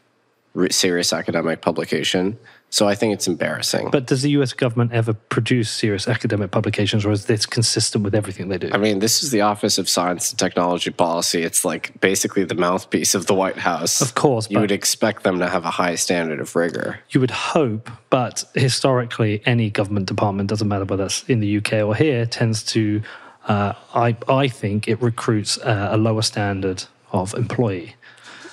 re- 0.54 0.70
serious 0.70 1.12
academic 1.12 1.62
publication. 1.62 2.38
So 2.72 2.88
I 2.88 2.96
think 2.96 3.14
it's 3.14 3.28
embarrassing. 3.28 3.90
But 3.92 4.06
does 4.06 4.22
the 4.22 4.30
U.S. 4.32 4.54
government 4.54 4.92
ever 4.94 5.14
produce 5.14 5.72
serious 5.72 6.08
academic 6.08 6.52
publications, 6.52 7.04
or 7.06 7.12
is 7.12 7.26
this 7.26 7.46
consistent 7.46 8.04
with 8.04 8.14
everything 8.14 8.50
they 8.50 8.58
do? 8.58 8.70
I 8.72 8.78
mean, 8.78 9.00
this 9.00 9.24
is 9.24 9.32
the 9.32 9.42
Office 9.42 9.78
of 9.78 9.90
Science 9.90 10.30
and 10.30 10.40
Technology 10.40 10.92
Policy. 10.92 11.42
It's 11.42 11.66
like 11.66 12.00
basically 12.00 12.44
the 12.44 12.56
mouthpiece 12.56 13.16
of 13.16 13.26
the 13.26 13.34
White 13.34 13.58
House. 13.58 14.02
Of 14.02 14.14
course, 14.16 14.50
you 14.50 14.60
would 14.60 14.72
expect 14.72 15.24
them 15.24 15.40
to 15.40 15.50
have 15.50 15.66
a 15.66 15.72
high 15.72 15.96
standard 15.96 16.40
of 16.40 16.56
rigor. 16.56 17.00
You 17.10 17.22
would 17.22 17.32
hope, 17.32 17.90
but 18.10 18.44
historically, 18.54 19.42
any 19.46 19.70
government 19.70 20.06
department, 20.06 20.50
doesn't 20.50 20.68
matter 20.68 20.86
whether 20.86 21.04
that's 21.04 21.24
in 21.24 21.40
the 21.40 21.58
UK 21.58 21.74
or 21.74 21.96
here, 21.96 22.26
tends 22.26 22.64
to, 22.64 23.02
uh, 23.48 23.74
I, 23.96 24.16
I 24.28 24.48
think, 24.48 24.88
it 24.88 25.02
recruits 25.02 25.58
uh, 25.58 25.90
a 25.92 25.98
lower 25.98 26.22
standard 26.22 26.84
of 27.12 27.34
employee. 27.34 27.96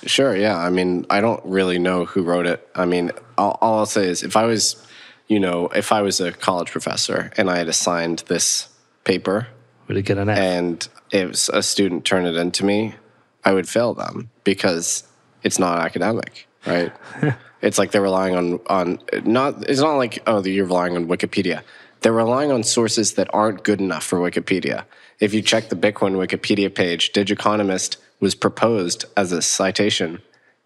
Sure, 0.07 0.35
yeah. 0.35 0.57
I 0.57 0.69
mean, 0.69 1.05
I 1.09 1.21
don't 1.21 1.43
really 1.45 1.79
know 1.79 2.05
who 2.05 2.23
wrote 2.23 2.47
it. 2.47 2.67
I 2.73 2.85
mean, 2.85 3.11
all, 3.37 3.57
all 3.61 3.79
I'll 3.79 3.85
say 3.85 4.07
is 4.07 4.23
if 4.23 4.35
I 4.35 4.45
was, 4.45 4.83
you 5.27 5.39
know, 5.39 5.67
if 5.67 5.91
I 5.91 6.01
was 6.01 6.19
a 6.19 6.31
college 6.31 6.71
professor 6.71 7.31
and 7.37 7.49
I 7.49 7.57
had 7.57 7.67
assigned 7.67 8.19
this 8.27 8.69
paper 9.03 9.47
Would 9.87 9.97
it 9.97 10.03
get 10.03 10.17
an 10.17 10.29
F? 10.29 10.37
and 10.37 10.87
if 11.11 11.49
a 11.49 11.61
student 11.61 12.05
turned 12.05 12.27
it 12.27 12.35
into 12.35 12.65
me, 12.65 12.95
I 13.43 13.53
would 13.53 13.67
fail 13.67 13.93
them 13.93 14.29
because 14.43 15.03
it's 15.43 15.59
not 15.59 15.79
academic, 15.79 16.47
right? 16.65 16.91
it's 17.61 17.77
like 17.77 17.91
they're 17.91 18.01
relying 18.01 18.35
on 18.35 18.59
on 18.67 18.99
not. 19.23 19.69
It's 19.69 19.79
not 19.79 19.95
like 19.95 20.21
oh, 20.27 20.43
you're 20.43 20.65
relying 20.65 20.95
on 20.95 21.07
Wikipedia. 21.07 21.61
They're 22.01 22.13
relying 22.13 22.51
on 22.51 22.63
sources 22.63 23.13
that 23.13 23.29
aren't 23.33 23.63
good 23.63 23.79
enough 23.79 24.03
for 24.03 24.19
Wikipedia. 24.19 24.85
If 25.19 25.33
you 25.33 25.41
check 25.41 25.69
the 25.69 25.75
Bitcoin 25.75 26.13
Wikipedia 26.15 26.73
page, 26.73 27.11
Digiconomist 27.11 27.97
was 28.19 28.35
proposed 28.35 29.05
as 29.15 29.31
a 29.31 29.41
citation, 29.41 30.21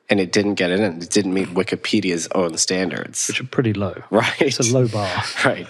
and 0.09 0.19
it 0.19 0.31
didn't 0.31 0.55
get 0.55 0.71
in. 0.71 0.81
It 0.81 1.09
didn't 1.09 1.33
meet 1.33 1.49
Wikipedia's 1.49 2.27
own 2.33 2.57
standards. 2.57 3.27
which 3.27 3.41
are 3.41 3.45
pretty 3.45 3.73
low. 3.73 3.95
Right. 4.09 4.41
It's 4.41 4.59
a 4.59 4.73
low 4.73 4.87
bar. 4.87 5.23
Right. 5.45 5.67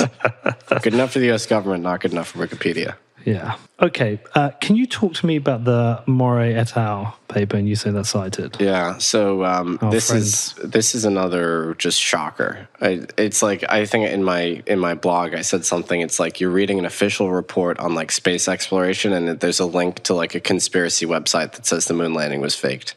good 0.82 0.93
enough 0.93 1.11
for 1.13 1.19
the 1.19 1.27
U.S. 1.27 1.45
government, 1.45 1.84
not 1.84 2.01
good 2.01 2.11
enough 2.11 2.29
for 2.29 2.45
Wikipedia. 2.45 2.95
Yeah. 3.26 3.57
Okay. 3.80 4.19
Uh, 4.36 4.49
can 4.61 4.76
you 4.76 4.86
talk 4.86 5.13
to 5.15 5.26
me 5.26 5.36
about 5.36 5.63
the 5.63 6.03
Mora 6.07 6.49
et 6.49 6.76
al. 6.78 7.17
paper? 7.28 7.57
And 7.57 7.67
you 7.67 7.76
say 7.76 7.91
that's 7.91 8.09
cited. 8.09 8.57
Yeah. 8.59 8.97
So 8.97 9.43
um, 9.43 9.80
this 9.91 10.09
friend. 10.09 10.22
is 10.22 10.53
this 10.63 10.95
is 10.95 11.05
another 11.05 11.76
just 11.78 11.99
shocker. 11.99 12.67
I, 12.80 13.05
it's 13.17 13.41
like 13.41 13.63
I 13.69 13.86
think 13.86 14.09
in 14.09 14.24
my 14.24 14.63
in 14.65 14.80
my 14.80 14.93
blog 14.93 15.34
I 15.34 15.41
said 15.41 15.65
something. 15.65 16.01
It's 16.01 16.19
like 16.19 16.39
you're 16.39 16.51
reading 16.51 16.80
an 16.80 16.86
official 16.86 17.32
report 17.32 17.80
on 17.80 17.95
like 17.95 18.11
space 18.11 18.47
exploration, 18.47 19.13
and 19.13 19.39
there's 19.39 19.59
a 19.59 19.65
link 19.65 20.03
to 20.03 20.13
like 20.13 20.36
a 20.36 20.39
conspiracy 20.39 21.05
website 21.05 21.53
that 21.53 21.65
says 21.65 21.86
the 21.86 21.93
moon 21.93 22.13
landing 22.13 22.41
was 22.41 22.55
faked. 22.55 22.95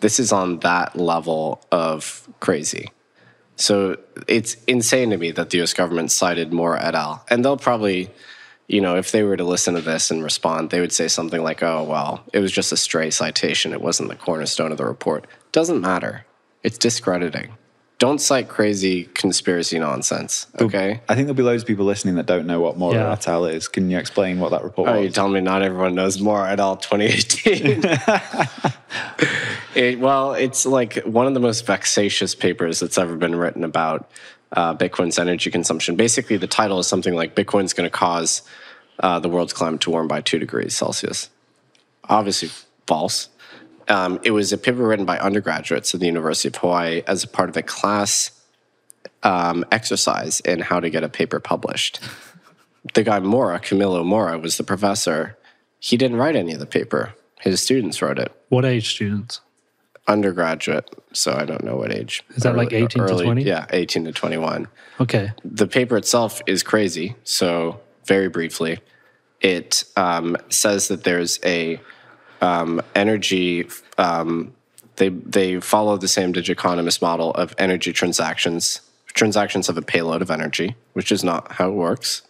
This 0.00 0.20
is 0.20 0.32
on 0.32 0.58
that 0.60 0.96
level 0.96 1.64
of 1.70 2.28
crazy. 2.40 2.90
So 3.56 3.98
it's 4.26 4.54
insane 4.64 5.10
to 5.10 5.16
me 5.16 5.30
that 5.32 5.50
the 5.50 5.58
U.S. 5.58 5.74
government 5.74 6.10
cited 6.10 6.52
Mora 6.52 6.84
et 6.84 6.94
al. 6.94 7.24
And 7.28 7.44
they'll 7.44 7.56
probably, 7.56 8.10
you 8.68 8.80
know, 8.80 8.96
if 8.96 9.12
they 9.12 9.22
were 9.22 9.36
to 9.36 9.44
listen 9.44 9.74
to 9.74 9.80
this 9.80 10.10
and 10.10 10.22
respond, 10.24 10.70
they 10.70 10.80
would 10.80 10.92
say 10.92 11.08
something 11.08 11.42
like, 11.42 11.62
"Oh, 11.62 11.82
well, 11.84 12.24
it 12.32 12.38
was 12.40 12.50
just 12.52 12.72
a 12.72 12.76
stray 12.76 13.10
citation. 13.10 13.72
It 13.72 13.80
wasn't 13.80 14.08
the 14.08 14.16
cornerstone 14.16 14.72
of 14.72 14.78
the 14.78 14.86
report." 14.86 15.26
Doesn't 15.52 15.80
matter. 15.80 16.24
It's 16.62 16.78
discrediting. 16.78 17.52
Don't 18.00 18.20
cite 18.20 18.48
crazy 18.48 19.04
conspiracy 19.14 19.78
nonsense. 19.78 20.46
Okay. 20.60 21.00
I 21.08 21.14
think 21.14 21.26
there'll 21.26 21.34
be 21.36 21.42
loads 21.44 21.62
of 21.62 21.66
people 21.68 21.84
listening 21.84 22.16
that 22.16 22.26
don't 22.26 22.44
know 22.46 22.60
what 22.60 22.76
Mora 22.76 22.96
Yeah. 22.96 23.12
et 23.12 23.28
al. 23.28 23.44
is. 23.46 23.68
Can 23.68 23.88
you 23.88 23.98
explain 23.98 24.40
what 24.40 24.50
that 24.50 24.64
report 24.64 24.88
Oh, 24.88 24.94
was? 24.94 25.02
you're 25.02 25.12
telling 25.12 25.32
me 25.32 25.40
not 25.40 25.62
everyone 25.62 25.94
knows 25.94 26.20
Mora 26.20 26.50
et 26.50 26.58
al. 26.58 26.76
2018? 26.76 27.82
it, 29.74 30.00
well, 30.00 30.34
it's 30.34 30.66
like 30.66 30.96
one 31.04 31.26
of 31.26 31.34
the 31.34 31.40
most 31.40 31.66
vexatious 31.66 32.34
papers 32.34 32.80
that's 32.80 32.98
ever 32.98 33.16
been 33.16 33.34
written 33.36 33.64
about 33.64 34.10
uh, 34.54 34.74
Bitcoin's 34.74 35.18
energy 35.18 35.50
consumption. 35.50 35.96
Basically, 35.96 36.36
the 36.36 36.46
title 36.46 36.78
is 36.78 36.86
something 36.86 37.14
like 37.14 37.34
Bitcoin's 37.34 37.72
going 37.72 37.88
to 37.88 37.96
cause 37.96 38.42
uh, 39.00 39.18
the 39.18 39.28
world's 39.28 39.52
climate 39.52 39.80
to 39.82 39.90
warm 39.90 40.08
by 40.08 40.20
two 40.20 40.38
degrees 40.38 40.76
Celsius. 40.76 41.28
Obviously, 42.08 42.50
false. 42.86 43.28
Um, 43.88 44.18
it 44.22 44.30
was 44.30 44.52
a 44.52 44.58
paper 44.58 44.86
written 44.86 45.04
by 45.04 45.18
undergraduates 45.18 45.92
at 45.94 46.00
the 46.00 46.06
University 46.06 46.48
of 46.48 46.56
Hawaii 46.56 47.02
as 47.06 47.22
a 47.22 47.28
part 47.28 47.50
of 47.50 47.56
a 47.56 47.62
class 47.62 48.30
um, 49.22 49.64
exercise 49.70 50.40
in 50.40 50.60
how 50.60 50.80
to 50.80 50.88
get 50.88 51.02
a 51.02 51.08
paper 51.08 51.38
published 51.38 52.00
the 52.92 53.02
guy 53.02 53.18
Mora, 53.20 53.58
Camilo 53.60 54.04
Mora, 54.04 54.38
was 54.38 54.58
the 54.58 54.64
professor. 54.64 55.38
He 55.80 55.96
didn't 55.96 56.18
write 56.18 56.36
any 56.36 56.52
of 56.52 56.58
the 56.58 56.66
paper. 56.66 57.14
His 57.40 57.62
students 57.62 58.02
wrote 58.02 58.18
it. 58.18 58.32
What 58.48 58.64
age 58.64 58.90
students? 58.94 59.40
Undergraduate, 60.06 60.90
so 61.14 61.32
I 61.32 61.44
don't 61.44 61.64
know 61.64 61.76
what 61.76 61.92
age. 61.92 62.22
Is 62.36 62.42
that 62.42 62.56
like 62.56 62.72
18 62.72 63.06
to 63.06 63.22
20? 63.22 63.42
Yeah, 63.42 63.66
18 63.70 64.04
to 64.04 64.12
21. 64.12 64.68
Okay. 65.00 65.32
The 65.44 65.66
paper 65.66 65.96
itself 65.96 66.42
is 66.46 66.62
crazy. 66.62 67.14
So, 67.24 67.80
very 68.06 68.28
briefly, 68.28 68.80
it 69.40 69.84
um, 69.96 70.36
says 70.50 70.88
that 70.88 71.04
there's 71.04 71.38
a 71.44 71.80
um, 72.40 72.82
energy. 72.94 73.68
Um, 73.98 74.54
they 74.96 75.08
they 75.08 75.60
follow 75.60 75.96
the 75.96 76.08
same 76.08 76.32
Digiconomist 76.32 77.00
model 77.00 77.32
of 77.32 77.54
energy 77.58 77.92
transactions. 77.92 78.80
Transactions 79.14 79.68
have 79.68 79.78
a 79.78 79.82
payload 79.82 80.22
of 80.22 80.30
energy, 80.30 80.76
which 80.92 81.12
is 81.12 81.22
not 81.22 81.52
how 81.52 81.68
it 81.68 81.74
works. 81.74 82.22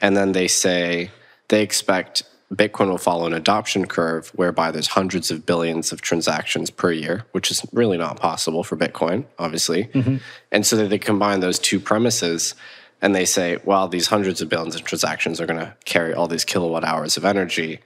And 0.00 0.16
then 0.16 0.32
they 0.32 0.48
say 0.48 1.10
they 1.48 1.62
expect 1.62 2.24
Bitcoin 2.52 2.88
will 2.88 2.98
follow 2.98 3.26
an 3.26 3.32
adoption 3.32 3.86
curve 3.86 4.28
whereby 4.34 4.70
there's 4.70 4.88
hundreds 4.88 5.30
of 5.30 5.46
billions 5.46 5.92
of 5.92 6.02
transactions 6.02 6.70
per 6.70 6.92
year, 6.92 7.24
which 7.32 7.50
is 7.50 7.64
really 7.72 7.96
not 7.96 8.20
possible 8.20 8.62
for 8.62 8.76
Bitcoin, 8.76 9.24
obviously. 9.38 9.86
Mm-hmm. 9.86 10.16
And 10.52 10.66
so 10.66 10.86
they 10.86 10.98
combine 10.98 11.40
those 11.40 11.58
two 11.58 11.80
premises 11.80 12.54
and 13.02 13.14
they 13.14 13.24
say, 13.24 13.58
well, 13.64 13.88
these 13.88 14.06
hundreds 14.06 14.40
of 14.40 14.48
billions 14.48 14.74
of 14.74 14.84
transactions 14.84 15.40
are 15.40 15.46
going 15.46 15.58
to 15.58 15.74
carry 15.84 16.14
all 16.14 16.28
these 16.28 16.44
kilowatt 16.44 16.84
hours 16.84 17.16
of 17.16 17.24
energy. 17.24 17.80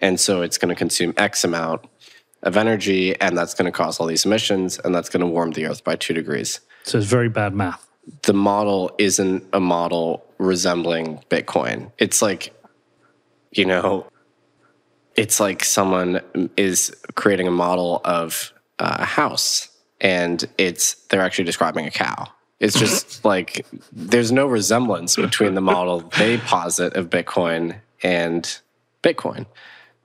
And 0.00 0.18
so 0.18 0.42
it's 0.42 0.58
going 0.58 0.70
to 0.70 0.74
consume 0.74 1.14
X 1.16 1.44
amount 1.44 1.84
of 2.42 2.56
energy, 2.56 3.18
and 3.20 3.38
that's 3.38 3.54
going 3.54 3.66
to 3.66 3.72
cause 3.72 4.00
all 4.00 4.06
these 4.06 4.26
emissions, 4.26 4.78
and 4.78 4.94
that's 4.94 5.08
going 5.08 5.20
to 5.20 5.26
warm 5.26 5.52
the 5.52 5.66
earth 5.66 5.82
by 5.82 5.96
two 5.96 6.12
degrees 6.12 6.60
So 6.82 6.98
it's 6.98 7.06
very 7.06 7.28
bad 7.28 7.54
math. 7.54 7.86
the 8.22 8.34
model 8.34 8.94
isn't 8.98 9.44
a 9.52 9.60
model 9.60 10.24
resembling 10.38 11.22
Bitcoin. 11.30 11.90
It's 11.98 12.20
like, 12.20 12.52
you 13.56 13.64
know, 13.64 14.06
it's 15.16 15.40
like 15.40 15.64
someone 15.64 16.20
is 16.56 16.94
creating 17.14 17.46
a 17.46 17.52
model 17.52 18.00
of 18.04 18.52
a 18.78 19.04
house 19.04 19.68
and 20.00 20.44
it's 20.58 20.94
they're 21.06 21.22
actually 21.22 21.44
describing 21.44 21.86
a 21.86 21.90
cow. 21.90 22.28
It's 22.60 22.78
just 22.78 23.24
like 23.24 23.66
there's 23.92 24.32
no 24.32 24.46
resemblance 24.46 25.16
between 25.16 25.54
the 25.54 25.60
model 25.60 26.00
they 26.18 26.38
posit 26.38 26.94
of 26.94 27.10
Bitcoin 27.10 27.80
and 28.02 28.60
Bitcoin. 29.02 29.46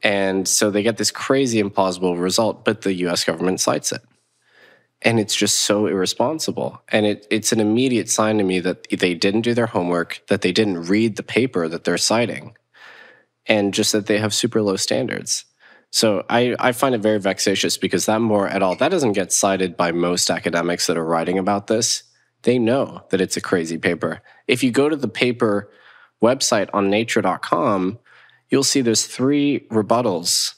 And 0.01 0.47
so 0.47 0.71
they 0.71 0.83
get 0.83 0.97
this 0.97 1.11
crazy 1.11 1.61
implausible 1.61 2.19
result, 2.19 2.63
but 2.63 2.81
the 2.81 2.93
US 3.05 3.23
government 3.23 3.59
cites 3.59 3.91
it. 3.91 4.01
And 5.01 5.19
it's 5.19 5.35
just 5.35 5.59
so 5.59 5.87
irresponsible. 5.87 6.81
And 6.89 7.05
it, 7.05 7.27
it's 7.29 7.51
an 7.51 7.59
immediate 7.59 8.09
sign 8.09 8.37
to 8.37 8.43
me 8.43 8.59
that 8.59 8.87
they 8.89 9.13
didn't 9.13 9.41
do 9.41 9.53
their 9.53 9.67
homework, 9.67 10.21
that 10.27 10.41
they 10.41 10.51
didn't 10.51 10.87
read 10.87 11.15
the 11.15 11.23
paper 11.23 11.67
that 11.69 11.85
they're 11.85 11.97
citing, 11.97 12.55
and 13.49 13.73
just 13.73 13.91
that 13.91 14.05
they 14.05 14.19
have 14.19 14.33
super 14.33 14.61
low 14.61 14.77
standards. 14.77 15.43
So 15.91 16.23
I, 16.29 16.55
I 16.59 16.71
find 16.71 16.93
it 16.93 17.01
very 17.01 17.19
vexatious 17.19 17.75
because 17.77 18.05
that 18.05 18.21
Mora 18.21 18.53
et 18.53 18.61
al., 18.61 18.75
that 18.75 18.89
doesn't 18.89 19.13
get 19.13 19.33
cited 19.33 19.75
by 19.75 19.91
most 19.91 20.29
academics 20.29 20.85
that 20.87 20.97
are 20.97 21.05
writing 21.05 21.39
about 21.39 21.67
this. 21.67 22.03
They 22.43 22.59
know 22.59 23.03
that 23.09 23.19
it's 23.19 23.37
a 23.37 23.41
crazy 23.41 23.77
paper. 23.77 24.21
If 24.47 24.63
you 24.63 24.71
go 24.71 24.87
to 24.87 24.95
the 24.95 25.07
paper 25.07 25.69
website 26.21 26.69
on 26.73 26.89
nature.com, 26.89 27.97
you'll 28.49 28.63
see 28.63 28.81
there's 28.81 29.07
three 29.07 29.67
rebuttals 29.71 30.53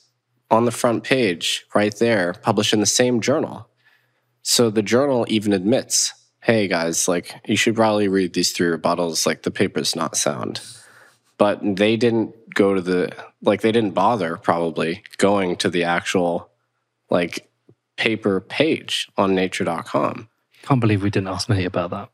on 0.51 0.65
the 0.65 0.72
front 0.72 1.03
page 1.03 1.65
right 1.73 1.95
there, 1.97 2.34
published 2.34 2.73
in 2.73 2.81
the 2.81 2.85
same 2.85 3.22
journal. 3.22 3.69
So 4.43 4.69
the 4.69 4.81
journal 4.81 5.26
even 5.30 5.53
admits, 5.53 6.13
hey 6.41 6.68
guys, 6.68 7.07
like 7.07 7.34
you 7.45 7.55
should 7.55 7.76
probably 7.76 8.09
read 8.09 8.34
these 8.34 8.51
three 8.51 8.68
rebuttals, 8.68 9.26
like 9.26 9.43
the 9.43 9.51
paper's 9.51 9.95
not 9.95 10.18
sound. 10.18 10.59
But 11.38 11.59
they 11.63 11.95
didn't 11.95 12.35
go 12.53 12.73
to 12.73 12.82
the 12.82 13.11
like 13.41 13.61
they 13.61 13.72
didn't 13.72 13.91
bother 13.91 14.38
probably 14.38 15.03
going 15.18 15.56
to 15.57 15.69
the 15.69 15.84
actual 15.84 16.49
like 17.10 17.49
paper 17.98 18.41
page 18.41 19.10
on 19.18 19.36
nature.com. 19.36 20.28
Can't 20.64 20.80
believe 20.80 21.03
we 21.03 21.10
didn't 21.10 21.28
ask 21.28 21.49
Nate 21.49 21.65
about 21.65 21.90
that. 21.91 22.10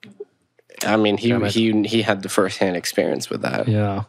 I 0.85 0.95
mean, 0.97 1.17
he 1.17 1.33
he 1.49 1.83
he 1.83 2.01
had 2.01 2.21
the 2.23 2.29
first-hand 2.29 2.75
experience 2.75 3.29
with 3.29 3.41
that. 3.41 3.67
Yeah. 3.67 4.03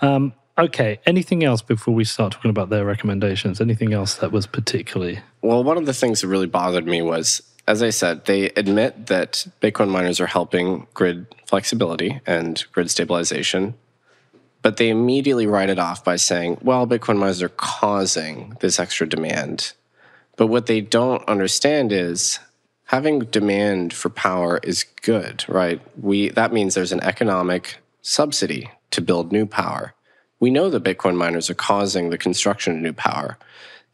Um, 0.00 0.32
okay. 0.56 1.00
Anything 1.06 1.44
else 1.44 1.60
before 1.60 1.94
we 1.94 2.04
start 2.04 2.32
talking 2.32 2.50
about 2.50 2.70
their 2.70 2.84
recommendations? 2.84 3.60
Anything 3.60 3.92
else 3.92 4.14
that 4.16 4.32
was 4.32 4.46
particularly 4.46 5.20
Well, 5.42 5.62
one 5.64 5.76
of 5.76 5.86
the 5.86 5.94
things 5.94 6.20
that 6.20 6.28
really 6.28 6.46
bothered 6.46 6.86
me 6.86 7.02
was, 7.02 7.42
as 7.66 7.82
I 7.82 7.90
said, 7.90 8.24
they 8.24 8.46
admit 8.50 9.06
that 9.08 9.46
Bitcoin 9.60 9.90
miners 9.90 10.20
are 10.20 10.26
helping 10.26 10.86
grid 10.94 11.26
flexibility 11.46 12.20
and 12.26 12.64
grid 12.72 12.90
stabilization, 12.90 13.74
but 14.62 14.76
they 14.76 14.88
immediately 14.88 15.46
write 15.46 15.70
it 15.70 15.78
off 15.78 16.04
by 16.04 16.16
saying, 16.16 16.58
well, 16.62 16.86
Bitcoin 16.86 17.18
miners 17.18 17.42
are 17.42 17.48
causing 17.48 18.56
this 18.60 18.78
extra 18.78 19.08
demand. 19.08 19.72
But 20.36 20.48
what 20.48 20.66
they 20.66 20.80
don't 20.80 21.26
understand 21.28 21.92
is 21.92 22.38
having 22.84 23.20
demand 23.20 23.92
for 23.92 24.08
power 24.08 24.60
is 24.62 24.84
good, 25.02 25.44
right? 25.48 25.80
We 26.00 26.30
that 26.30 26.52
means 26.52 26.74
there's 26.74 26.92
an 26.92 27.02
economic 27.02 27.78
subsidy 28.02 28.70
to 28.90 29.00
build 29.00 29.32
new 29.32 29.46
power. 29.46 29.94
We 30.40 30.50
know 30.50 30.70
that 30.70 30.84
Bitcoin 30.84 31.16
miners 31.16 31.50
are 31.50 31.54
causing 31.54 32.10
the 32.10 32.18
construction 32.18 32.76
of 32.76 32.82
new 32.82 32.92
power. 32.92 33.36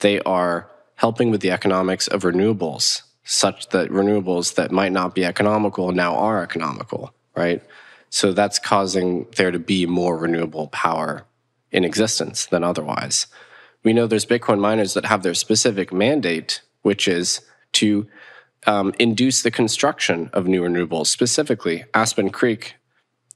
They 0.00 0.20
are 0.20 0.68
helping 0.96 1.30
with 1.30 1.40
the 1.40 1.50
economics 1.50 2.06
of 2.06 2.22
renewables, 2.22 3.02
such 3.24 3.68
that 3.70 3.90
renewables 3.90 4.54
that 4.54 4.70
might 4.70 4.92
not 4.92 5.14
be 5.14 5.24
economical 5.24 5.90
now 5.92 6.14
are 6.14 6.42
economical, 6.42 7.12
right? 7.34 7.62
So 8.14 8.32
that's 8.32 8.60
causing 8.60 9.26
there 9.34 9.50
to 9.50 9.58
be 9.58 9.86
more 9.86 10.16
renewable 10.16 10.68
power 10.68 11.26
in 11.72 11.82
existence 11.82 12.46
than 12.46 12.62
otherwise. 12.62 13.26
We 13.82 13.92
know 13.92 14.06
there's 14.06 14.24
Bitcoin 14.24 14.60
miners 14.60 14.94
that 14.94 15.06
have 15.06 15.24
their 15.24 15.34
specific 15.34 15.92
mandate, 15.92 16.62
which 16.82 17.08
is 17.08 17.40
to 17.72 18.06
um, 18.68 18.94
induce 19.00 19.42
the 19.42 19.50
construction 19.50 20.30
of 20.32 20.46
new 20.46 20.62
renewables. 20.62 21.08
Specifically, 21.08 21.86
Aspen 21.92 22.30
Creek, 22.30 22.76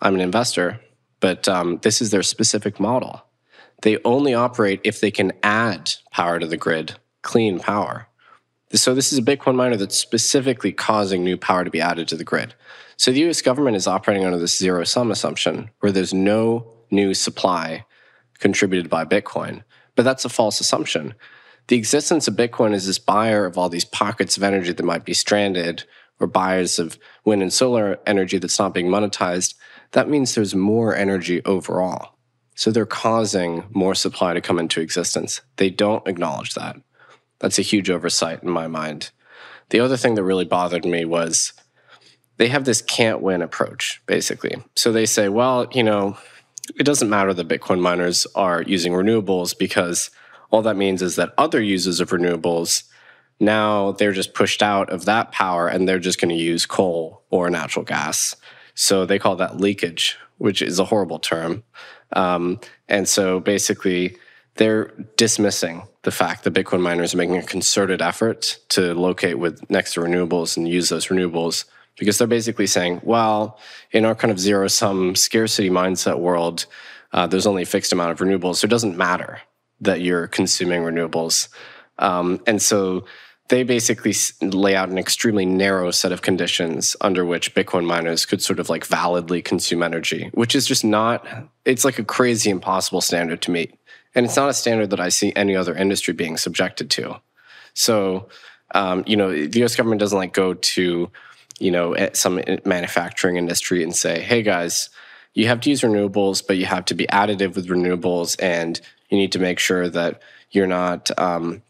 I'm 0.01 0.15
an 0.15 0.21
investor, 0.21 0.79
but 1.19 1.49
um, 1.49 1.81
this 1.83 2.01
is 2.01 2.13
their 2.13 2.23
specific 2.23 2.79
model. 2.79 3.25
They 3.83 3.99
only 4.05 4.33
operate 4.33 4.81
if 4.85 5.01
they 5.01 5.11
can 5.11 5.33
add 5.43 5.91
power 6.13 6.39
to 6.39 6.47
the 6.47 6.57
grid, 6.57 6.95
clean 7.23 7.59
power. 7.59 8.07
So 8.75 8.95
this 8.95 9.13
is 9.13 9.19
a 9.19 9.23
Bitcoin 9.23 9.57
miner 9.57 9.77
that's 9.77 9.99
specifically 9.99 10.71
causing 10.71 11.25
new 11.25 11.37
power 11.37 11.65
to 11.65 11.71
be 11.71 11.81
added 11.81 12.07
to 12.09 12.17
the 12.17 12.23
grid. 12.23 12.55
So 12.99 13.13
the 13.13 13.29
US 13.29 13.43
government 13.43 13.77
is 13.77 13.87
operating 13.87 14.25
under 14.25 14.39
this 14.39 14.59
zero 14.59 14.83
sum 14.83 15.13
assumption 15.13 15.71
where 15.79 15.93
there's 15.93 16.13
no 16.13 16.75
new 16.91 17.15
supply 17.15 17.87
contributed 18.41 18.91
by 18.91 19.05
Bitcoin. 19.05 19.63
But 19.95 20.05
that's 20.05 20.25
a 20.25 20.29
false 20.29 20.61
assumption. 20.61 21.15
The 21.69 21.77
existence 21.77 22.27
of 22.27 22.35
Bitcoin 22.35 22.75
is 22.75 22.87
this 22.87 22.99
buyer 22.99 23.47
of 23.47 23.57
all 23.57 23.69
these 23.69 23.85
pockets 23.85 24.37
of 24.37 24.43
energy 24.43 24.73
that 24.73 24.85
might 24.85 25.05
be 25.05 25.15
stranded 25.15 25.85
or 26.19 26.27
buyers 26.27 26.81
of 26.81 26.99
wind 27.25 27.41
and 27.41 27.53
solar 27.53 28.01
energy 28.05 28.39
that's 28.39 28.59
not 28.59 28.75
being 28.75 28.89
monetized, 28.89 29.55
that 29.93 30.09
means 30.09 30.35
there's 30.35 30.55
more 30.55 30.95
energy 30.95 31.45
overall. 31.45 32.17
So 32.57 32.73
they're 32.73 32.87
causing 32.87 33.65
more 33.71 33.95
supply 33.95 34.35
to 34.35 34.41
come 34.41 34.59
into 34.59 34.81
existence. 34.81 35.41
They 35.57 35.71
don't 35.71 36.07
acknowledge 36.09 36.55
that. 36.55 36.77
That's 37.39 37.61
a 37.61 37.63
huge 37.63 37.91
oversight 37.91 38.43
in 38.43 38.51
my 38.51 38.67
mind. 38.67 39.13
The 39.71 39.79
other 39.79 39.97
thing 39.97 40.17
that 40.17 40.25
really 40.25 40.45
bothered 40.45 40.85
me 40.85 41.05
was 41.05 41.53
they 42.39 42.49
have 42.49 42.65
this 42.65 42.81
can't 42.81 43.21
win 43.21 43.43
approach, 43.43 44.01
basically. 44.07 44.57
So 44.75 44.91
they 44.91 45.07
say, 45.07 45.29
well, 45.29 45.69
you 45.73 45.83
know, 45.83 46.17
it 46.79 46.85
doesn't 46.85 47.11
matter 47.11 47.35
that 47.35 47.49
Bitcoin 47.49 47.81
miners 47.81 48.27
are 48.35 48.63
using 48.63 48.93
renewables 48.93 49.57
because 49.57 50.11
all 50.51 50.63
that 50.63 50.77
means 50.77 51.03
is 51.03 51.17
that 51.17 51.35
other 51.37 51.61
users 51.61 52.01
of 52.01 52.11
renewables 52.11 52.85
now 53.41 53.93
they're 53.93 54.13
just 54.13 54.35
pushed 54.35 54.63
out 54.63 54.91
of 54.91 55.05
that 55.05 55.33
power 55.33 55.69
and 55.69 55.89
they're 55.89 55.99
just 55.99 56.21
going 56.21 56.31
to 56.31 56.35
use 56.35 56.67
coal 56.67 57.23
or 57.31 57.51
natural 57.51 57.85
gas. 57.85 58.35
So 58.75 59.07
they 59.07 59.19
call 59.19 59.37
that 59.37 59.59
leakage, 59.59 60.17
which 60.39 60.63
is 60.63 60.79
a 60.79 60.85
horrible 60.85 61.19
term. 61.19 61.63
Um, 62.15 62.61
and 62.89 63.09
so 63.09 63.41
basically, 63.41 64.17
they're 64.57 64.87
dismissing 65.17 65.83
the 66.03 66.11
fact 66.11 66.45
that 66.45 66.55
Bitcoin 66.55 66.81
miners 66.81 67.15
are 67.15 67.19
making 67.19 67.37
a 67.37 67.43
concerted 67.43 68.03
effort 68.03 68.59
to 68.71 68.95
locate 68.95 69.39
with 69.39 69.69
next 69.71 69.95
to 69.95 70.01
renewables 70.01 70.57
and 70.57 70.69
use 70.69 70.89
those 70.89 71.07
renewables 71.07 71.65
because 71.99 72.19
they're 72.19 72.27
basically 72.27 72.67
saying, 72.67 73.01
well, 73.03 73.59
in 73.91 74.05
our 74.05 74.15
kind 74.15 74.31
of 74.31 74.39
zero 74.39 74.69
sum 74.69 75.15
scarcity 75.15 75.71
mindset 75.71 76.19
world, 76.19 76.67
uh, 77.13 77.27
there's 77.27 77.47
only 77.47 77.63
a 77.63 77.67
fixed 77.67 77.93
amount 77.93 78.13
of 78.13 78.19
renewables, 78.19 78.57
so 78.57 78.67
it 78.67 78.71
doesn't 78.71 78.97
matter 78.97 79.41
that 79.81 80.01
you're 80.01 80.27
consuming 80.27 80.83
renewables. 80.83 81.49
Um, 81.99 82.41
and 82.47 82.61
so 82.61 83.05
they 83.49 83.63
basically 83.63 84.15
lay 84.43 84.77
out 84.77 84.91
an 84.91 84.99
extremely 84.99 85.47
narrow 85.47 85.91
set 85.91 86.13
of 86.13 86.23
conditions 86.23 86.97
under 87.01 87.25
which 87.25 87.55
Bitcoin 87.55 87.87
miners 87.87 88.27
could 88.27 88.43
sort 88.43 88.61
of 88.61 88.69
like 88.69 88.85
validly 88.85 89.41
consume 89.41 89.83
energy, 89.83 90.31
which 90.35 90.55
is 90.55 90.67
just 90.67 90.85
not, 90.85 91.27
it's 91.65 91.85
like 91.85 91.99
a 91.99 92.05
crazy 92.05 92.51
impossible 92.51 93.01
standard 93.01 93.41
to 93.43 93.51
meet. 93.51 93.75
And 94.15 94.27
it's 94.27 94.37
not 94.37 94.51
a 94.51 94.55
standard 94.55 94.91
that 94.91 95.01
I 95.01 95.09
see 95.09 95.33
any 95.35 95.57
other 95.57 95.75
industry 95.75 96.13
being 96.13 96.37
subjected 96.37 96.91
to. 96.91 97.21
So, 97.73 98.29
um, 98.75 99.03
you 99.07 99.17
know, 99.17 99.31
the 99.31 99.65
US 99.65 99.77
government 99.77 100.01
doesn't 100.01 100.19
like 100.19 100.35
go 100.35 100.55
to, 100.55 101.11
you 101.59 101.71
know, 101.71 101.93
eh, 101.95 102.11
some 102.13 102.41
manufacturing 102.65 103.37
industry 103.37 103.83
and 103.83 103.95
say, 103.95 104.21
hey 104.21 104.43
guys, 104.43 104.91
you 105.35 105.47
have 105.47 105.61
to 105.61 105.71
use 105.71 105.83
renewables, 105.83 106.45
but 106.47 106.57
you 106.57 106.67
have 106.67 106.85
to 106.87 106.95
be 106.95 107.07
additive 107.07 107.55
with 107.55 107.69
renewables 107.69 108.37
and 108.43 108.81
you 109.09 109.19
need 109.19 109.33
to 109.33 109.39
make 109.39 109.59
sure 109.59 109.89
that 109.89 110.21
you're 110.51 110.67
not 110.67 111.11
um, 111.19 111.63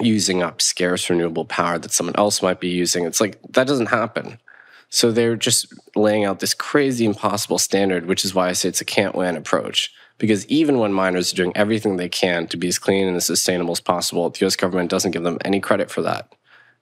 using 0.00 0.42
up 0.42 0.62
scarce 0.62 1.10
renewable 1.10 1.44
power 1.44 1.78
that 1.78 1.92
someone 1.92 2.16
else 2.16 2.42
might 2.42 2.60
be 2.60 2.68
using. 2.68 3.04
It's 3.04 3.20
like 3.20 3.40
that 3.50 3.66
doesn't 3.66 3.86
happen. 3.86 4.38
So 4.88 5.12
they're 5.12 5.36
just 5.36 5.72
laying 5.94 6.24
out 6.24 6.40
this 6.40 6.54
crazy 6.54 7.04
impossible 7.04 7.58
standard, 7.58 8.06
which 8.06 8.24
is 8.24 8.34
why 8.34 8.48
I 8.48 8.52
say 8.52 8.68
it's 8.68 8.80
a 8.80 8.84
can't 8.84 9.14
win 9.14 9.36
approach. 9.36 9.92
Because 10.18 10.46
even 10.48 10.78
when 10.78 10.92
miners 10.92 11.32
are 11.32 11.36
doing 11.36 11.52
everything 11.54 11.96
they 11.96 12.08
can 12.08 12.46
to 12.48 12.56
be 12.56 12.68
as 12.68 12.78
clean 12.78 13.06
and 13.06 13.16
as 13.16 13.26
sustainable 13.26 13.72
as 13.72 13.80
possible, 13.80 14.28
the 14.28 14.46
US 14.46 14.56
government 14.56 14.90
doesn't 14.90 15.12
give 15.12 15.22
them 15.22 15.38
any 15.44 15.60
credit 15.60 15.90
for 15.90 16.02
that. 16.02 16.34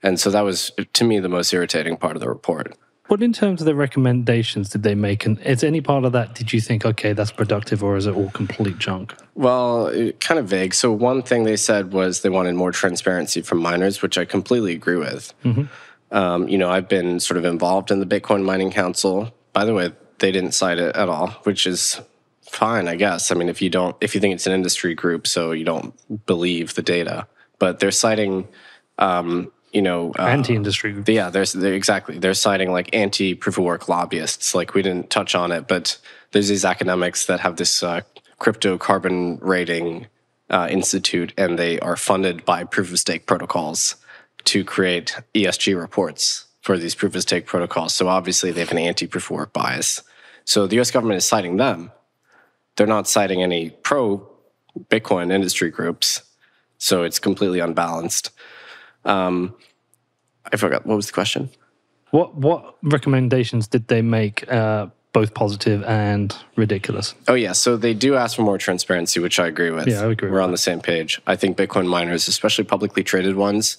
And 0.02 0.18
so 0.20 0.30
that 0.30 0.42
was, 0.42 0.70
to 0.92 1.04
me, 1.04 1.18
the 1.18 1.28
most 1.28 1.52
irritating 1.52 1.96
part 1.96 2.16
of 2.16 2.20
the 2.20 2.28
report. 2.28 2.76
What 3.08 3.22
in 3.22 3.32
terms 3.32 3.62
of 3.62 3.64
the 3.64 3.74
recommendations 3.74 4.68
did 4.68 4.82
they 4.82 4.94
make? 4.94 5.24
And 5.24 5.40
is 5.40 5.64
any 5.64 5.80
part 5.80 6.04
of 6.04 6.12
that, 6.12 6.34
did 6.34 6.52
you 6.52 6.60
think, 6.60 6.84
okay, 6.84 7.14
that's 7.14 7.32
productive, 7.32 7.82
or 7.82 7.96
is 7.96 8.06
it 8.06 8.14
all 8.14 8.30
complete 8.30 8.78
junk? 8.78 9.14
Well, 9.34 9.90
kind 10.20 10.38
of 10.38 10.46
vague. 10.46 10.74
So 10.74 10.92
one 10.92 11.22
thing 11.22 11.44
they 11.44 11.56
said 11.56 11.92
was 11.92 12.20
they 12.20 12.28
wanted 12.28 12.54
more 12.54 12.70
transparency 12.70 13.40
from 13.40 13.58
miners, 13.58 14.02
which 14.02 14.18
I 14.18 14.26
completely 14.26 14.74
agree 14.74 14.96
with. 14.96 15.32
Um, 16.10 16.48
you 16.48 16.58
know, 16.58 16.70
I've 16.70 16.88
been 16.88 17.18
sort 17.18 17.38
of 17.38 17.46
involved 17.46 17.90
in 17.90 18.00
the 18.00 18.06
Bitcoin 18.06 18.44
Mining 18.44 18.70
Council. 18.70 19.34
By 19.54 19.64
the 19.64 19.72
way, 19.72 19.92
they 20.18 20.30
didn't 20.30 20.52
cite 20.52 20.78
it 20.78 20.94
at 20.94 21.08
all, 21.08 21.28
which 21.44 21.66
is 21.66 22.00
fine, 22.42 22.88
I 22.88 22.96
guess. 22.96 23.30
I 23.30 23.34
mean, 23.34 23.48
if 23.48 23.62
you 23.62 23.70
don't, 23.70 23.96
if 24.00 24.14
you 24.14 24.20
think 24.20 24.34
it's 24.34 24.46
an 24.46 24.52
industry 24.52 24.94
group, 24.94 25.26
so 25.26 25.52
you 25.52 25.64
don't 25.64 25.94
believe 26.26 26.74
the 26.74 26.82
data, 26.82 27.26
but 27.58 27.78
they're 27.78 27.90
citing, 27.90 28.48
um, 28.98 29.50
you 29.72 29.82
know, 29.82 30.12
uh, 30.18 30.22
Anti 30.22 30.54
industry. 30.54 31.02
yeah, 31.06 31.30
there's 31.30 31.52
they're, 31.52 31.74
exactly. 31.74 32.18
They're 32.18 32.34
citing 32.34 32.72
like 32.72 32.94
anti 32.94 33.34
proof 33.34 33.58
of 33.58 33.64
work 33.64 33.88
lobbyists. 33.88 34.54
Like 34.54 34.74
we 34.74 34.82
didn't 34.82 35.10
touch 35.10 35.34
on 35.34 35.52
it, 35.52 35.68
but 35.68 35.98
there's 36.32 36.48
these 36.48 36.64
academics 36.64 37.26
that 37.26 37.40
have 37.40 37.56
this 37.56 37.82
uh, 37.82 38.00
crypto 38.38 38.78
carbon 38.78 39.38
rating 39.40 40.06
uh, 40.50 40.68
institute, 40.70 41.32
and 41.36 41.58
they 41.58 41.78
are 41.80 41.96
funded 41.96 42.44
by 42.44 42.64
proof 42.64 42.90
of 42.92 42.98
stake 42.98 43.26
protocols 43.26 43.96
to 44.44 44.64
create 44.64 45.16
ESG 45.34 45.78
reports 45.78 46.46
for 46.62 46.78
these 46.78 46.94
proof 46.94 47.14
of 47.14 47.22
stake 47.22 47.46
protocols. 47.46 47.94
So 47.94 48.08
obviously 48.08 48.50
they 48.50 48.60
have 48.60 48.72
an 48.72 48.78
anti 48.78 49.06
proof 49.06 49.30
of 49.30 49.36
work 49.36 49.52
bias. 49.52 50.02
So 50.44 50.66
the 50.66 50.76
U.S. 50.76 50.90
government 50.90 51.18
is 51.18 51.26
citing 51.26 51.58
them. 51.58 51.92
They're 52.76 52.86
not 52.86 53.08
citing 53.08 53.42
any 53.42 53.70
pro 53.70 54.26
Bitcoin 54.88 55.32
industry 55.32 55.70
groups. 55.70 56.22
So 56.78 57.02
it's 57.02 57.18
completely 57.18 57.60
unbalanced. 57.60 58.30
Um, 59.04 59.54
I 60.52 60.56
forgot 60.56 60.86
what 60.86 60.96
was 60.96 61.06
the 61.06 61.12
question. 61.12 61.50
What 62.10 62.34
what 62.34 62.76
recommendations 62.82 63.68
did 63.68 63.88
they 63.88 64.02
make, 64.02 64.50
uh, 64.50 64.86
both 65.12 65.34
positive 65.34 65.82
and 65.84 66.34
ridiculous? 66.56 67.14
Oh 67.26 67.34
yeah, 67.34 67.52
so 67.52 67.76
they 67.76 67.94
do 67.94 68.14
ask 68.14 68.36
for 68.36 68.42
more 68.42 68.58
transparency, 68.58 69.20
which 69.20 69.38
I 69.38 69.46
agree 69.46 69.70
with. 69.70 69.88
Yeah, 69.88 70.02
I 70.02 70.12
agree 70.12 70.30
We're 70.30 70.40
on 70.40 70.52
the 70.52 70.58
same 70.58 70.80
page. 70.80 71.20
I 71.26 71.36
think 71.36 71.56
Bitcoin 71.56 71.86
miners, 71.86 72.28
especially 72.28 72.64
publicly 72.64 73.02
traded 73.02 73.36
ones, 73.36 73.78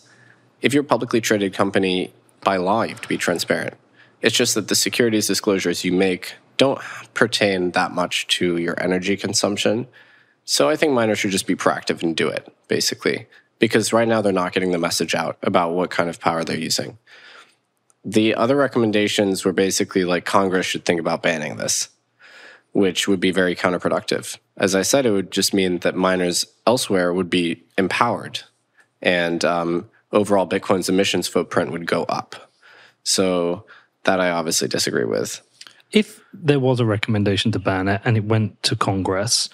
if 0.61 0.73
you're 0.73 0.83
a 0.83 0.87
publicly 0.87 1.21
traded 1.21 1.53
company, 1.53 2.13
by 2.41 2.57
law 2.57 2.83
you 2.83 2.89
have 2.89 3.01
to 3.01 3.07
be 3.07 3.17
transparent. 3.17 3.75
It's 4.21 4.35
just 4.35 4.55
that 4.55 4.67
the 4.67 4.75
securities 4.75 5.27
disclosures 5.27 5.83
you 5.83 5.93
make 5.93 6.35
don't 6.57 6.79
pertain 7.13 7.71
that 7.71 7.91
much 7.91 8.27
to 8.27 8.57
your 8.57 8.79
energy 8.81 9.15
consumption. 9.15 9.87
So 10.43 10.69
I 10.69 10.75
think 10.75 10.93
miners 10.93 11.19
should 11.19 11.31
just 11.31 11.47
be 11.47 11.55
proactive 11.55 12.03
and 12.03 12.15
do 12.15 12.27
it, 12.27 12.51
basically. 12.67 13.27
Because 13.59 13.93
right 13.93 14.07
now 14.07 14.21
they're 14.21 14.31
not 14.31 14.53
getting 14.53 14.71
the 14.71 14.77
message 14.77 15.13
out 15.13 15.37
about 15.43 15.73
what 15.73 15.91
kind 15.91 16.09
of 16.09 16.19
power 16.19 16.43
they're 16.43 16.57
using. 16.57 16.97
The 18.05 18.33
other 18.35 18.55
recommendations 18.55 19.43
were 19.43 19.53
basically 19.53 20.05
like 20.05 20.25
Congress 20.25 20.65
should 20.65 20.85
think 20.85 20.99
about 20.99 21.21
banning 21.21 21.57
this, 21.57 21.89
which 22.71 23.07
would 23.07 23.19
be 23.19 23.31
very 23.31 23.55
counterproductive. 23.55 24.37
As 24.55 24.75
I 24.75 24.81
said, 24.81 25.05
it 25.05 25.11
would 25.11 25.31
just 25.31 25.53
mean 25.53 25.79
that 25.79 25.95
miners 25.95 26.45
elsewhere 26.65 27.13
would 27.13 27.29
be 27.29 27.61
empowered 27.77 28.41
and 29.01 29.43
um, 29.45 29.89
overall 30.11 30.47
Bitcoin's 30.47 30.89
emissions 30.89 31.27
footprint 31.27 31.71
would 31.71 31.85
go 31.85 32.03
up. 32.03 32.51
So 33.03 33.65
that 34.03 34.19
I 34.19 34.29
obviously 34.29 34.67
disagree 34.67 35.05
with. 35.05 35.41
If 35.91 36.21
there 36.33 36.59
was 36.59 36.79
a 36.79 36.85
recommendation 36.85 37.51
to 37.53 37.59
ban 37.59 37.87
it 37.87 38.01
and 38.05 38.17
it 38.17 38.25
went 38.25 38.61
to 38.63 38.75
Congress, 38.75 39.49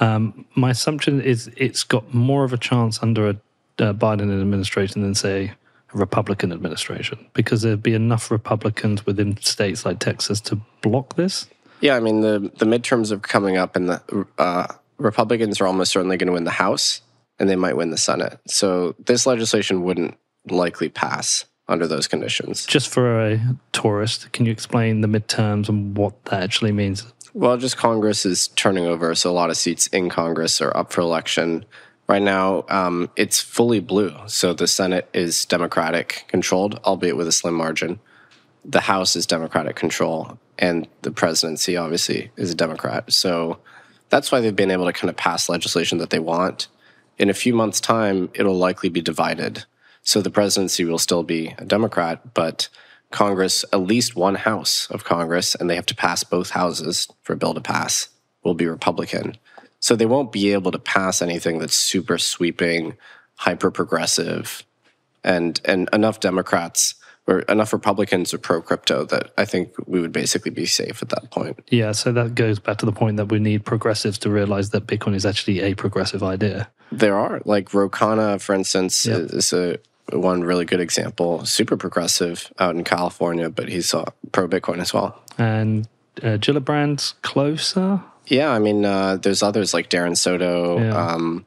um, 0.00 0.44
my 0.54 0.70
assumption 0.70 1.20
is 1.20 1.50
it's 1.56 1.82
got 1.82 2.12
more 2.12 2.44
of 2.44 2.52
a 2.52 2.58
chance 2.58 3.02
under 3.02 3.28
a 3.28 3.36
uh, 3.78 3.92
Biden 3.92 4.40
administration 4.40 5.02
than, 5.02 5.14
say, 5.14 5.52
a 5.94 5.96
Republican 5.96 6.52
administration, 6.52 7.26
because 7.32 7.62
there'd 7.62 7.82
be 7.82 7.94
enough 7.94 8.30
Republicans 8.30 9.06
within 9.06 9.36
states 9.38 9.86
like 9.86 9.98
Texas 9.98 10.40
to 10.42 10.60
block 10.82 11.16
this. 11.16 11.46
Yeah, 11.80 11.96
I 11.96 12.00
mean 12.00 12.20
the 12.20 12.50
the 12.58 12.66
midterms 12.66 13.12
are 13.12 13.18
coming 13.18 13.56
up, 13.56 13.76
and 13.76 13.88
the 13.88 14.26
uh, 14.38 14.66
Republicans 14.98 15.60
are 15.60 15.66
almost 15.66 15.92
certainly 15.92 16.16
going 16.16 16.26
to 16.26 16.32
win 16.32 16.44
the 16.44 16.50
House, 16.50 17.02
and 17.38 17.48
they 17.48 17.56
might 17.56 17.76
win 17.76 17.90
the 17.90 17.96
Senate. 17.96 18.40
So 18.46 18.94
this 18.98 19.26
legislation 19.26 19.82
wouldn't 19.82 20.18
likely 20.50 20.88
pass 20.88 21.44
under 21.68 21.86
those 21.86 22.08
conditions. 22.08 22.66
Just 22.66 22.88
for 22.88 23.20
a 23.20 23.56
tourist, 23.72 24.32
can 24.32 24.46
you 24.46 24.52
explain 24.52 25.02
the 25.02 25.08
midterms 25.08 25.68
and 25.68 25.96
what 25.96 26.24
that 26.26 26.42
actually 26.42 26.72
means? 26.72 27.12
Well, 27.34 27.56
just 27.58 27.76
Congress 27.76 28.26
is 28.26 28.48
turning 28.48 28.86
over, 28.86 29.14
so 29.14 29.30
a 29.30 29.32
lot 29.32 29.50
of 29.50 29.56
seats 29.56 29.86
in 29.88 30.08
Congress 30.08 30.60
are 30.60 30.76
up 30.76 30.92
for 30.92 31.02
election. 31.02 31.64
Right 32.08 32.22
now, 32.22 32.64
um, 32.70 33.10
it's 33.16 33.38
fully 33.38 33.80
blue, 33.80 34.14
so 34.28 34.54
the 34.54 34.66
Senate 34.66 35.10
is 35.12 35.44
Democratic 35.44 36.24
controlled, 36.28 36.80
albeit 36.84 37.18
with 37.18 37.28
a 37.28 37.32
slim 37.32 37.52
margin. 37.52 38.00
The 38.64 38.80
House 38.80 39.14
is 39.14 39.26
Democratic 39.26 39.76
control, 39.76 40.38
and 40.58 40.88
the 41.02 41.10
presidency 41.10 41.76
obviously 41.76 42.30
is 42.38 42.50
a 42.50 42.54
Democrat. 42.54 43.12
So 43.12 43.58
that's 44.08 44.32
why 44.32 44.40
they've 44.40 44.56
been 44.56 44.70
able 44.70 44.86
to 44.86 44.92
kind 44.94 45.10
of 45.10 45.18
pass 45.18 45.50
legislation 45.50 45.98
that 45.98 46.08
they 46.08 46.18
want. 46.18 46.68
In 47.18 47.28
a 47.28 47.34
few 47.34 47.54
months' 47.54 47.80
time, 47.80 48.30
it'll 48.32 48.56
likely 48.56 48.88
be 48.88 49.02
divided. 49.02 49.66
So 50.00 50.22
the 50.22 50.30
presidency 50.30 50.86
will 50.86 50.98
still 50.98 51.24
be 51.24 51.54
a 51.58 51.64
Democrat, 51.66 52.32
but 52.32 52.70
Congress, 53.10 53.66
at 53.70 53.82
least 53.82 54.16
one 54.16 54.36
house 54.36 54.88
of 54.90 55.04
Congress, 55.04 55.54
and 55.54 55.68
they 55.68 55.76
have 55.76 55.84
to 55.86 55.94
pass 55.94 56.24
both 56.24 56.50
houses 56.50 57.06
for 57.20 57.34
a 57.34 57.36
bill 57.36 57.52
to 57.52 57.60
pass, 57.60 58.08
will 58.42 58.54
be 58.54 58.66
Republican. 58.66 59.36
So 59.80 59.94
they 59.94 60.06
won't 60.06 60.32
be 60.32 60.52
able 60.52 60.72
to 60.72 60.78
pass 60.78 61.22
anything 61.22 61.58
that's 61.58 61.76
super 61.76 62.18
sweeping, 62.18 62.96
hyper 63.36 63.70
progressive, 63.70 64.64
and 65.24 65.60
and 65.64 65.88
enough 65.92 66.20
Democrats 66.20 66.94
or 67.26 67.40
enough 67.40 67.72
Republicans 67.74 68.32
are 68.32 68.38
pro 68.38 68.62
crypto 68.62 69.04
that 69.04 69.30
I 69.36 69.44
think 69.44 69.74
we 69.86 70.00
would 70.00 70.12
basically 70.12 70.50
be 70.50 70.64
safe 70.66 71.02
at 71.02 71.10
that 71.10 71.30
point. 71.30 71.58
Yeah, 71.68 71.92
so 71.92 72.10
that 72.12 72.34
goes 72.34 72.58
back 72.58 72.78
to 72.78 72.86
the 72.86 72.92
point 72.92 73.18
that 73.18 73.26
we 73.26 73.38
need 73.38 73.64
progressives 73.66 74.16
to 74.20 74.30
realize 74.30 74.70
that 74.70 74.86
Bitcoin 74.86 75.14
is 75.14 75.26
actually 75.26 75.60
a 75.60 75.74
progressive 75.74 76.22
idea. 76.22 76.70
There 76.90 77.16
are 77.18 77.42
like 77.44 77.74
Ro 77.74 77.90
Khanna, 77.90 78.40
for 78.40 78.54
instance, 78.54 79.04
Yep. 79.04 79.20
is 79.34 79.52
a 79.52 79.78
one 80.10 80.42
really 80.42 80.64
good 80.64 80.80
example. 80.80 81.44
Super 81.44 81.76
progressive 81.76 82.50
out 82.58 82.74
in 82.74 82.82
California, 82.82 83.50
but 83.50 83.68
he's 83.68 83.94
pro 84.32 84.48
Bitcoin 84.48 84.80
as 84.80 84.94
well. 84.94 85.22
And 85.36 85.86
uh, 86.22 86.38
Gillibrand's 86.38 87.12
closer. 87.20 88.00
Yeah, 88.28 88.50
I 88.50 88.58
mean, 88.58 88.84
uh, 88.84 89.16
there's 89.16 89.42
others 89.42 89.72
like 89.72 89.90
Darren 89.90 90.16
Soto. 90.16 90.78
Yeah. 90.78 90.94
Um, 90.94 91.46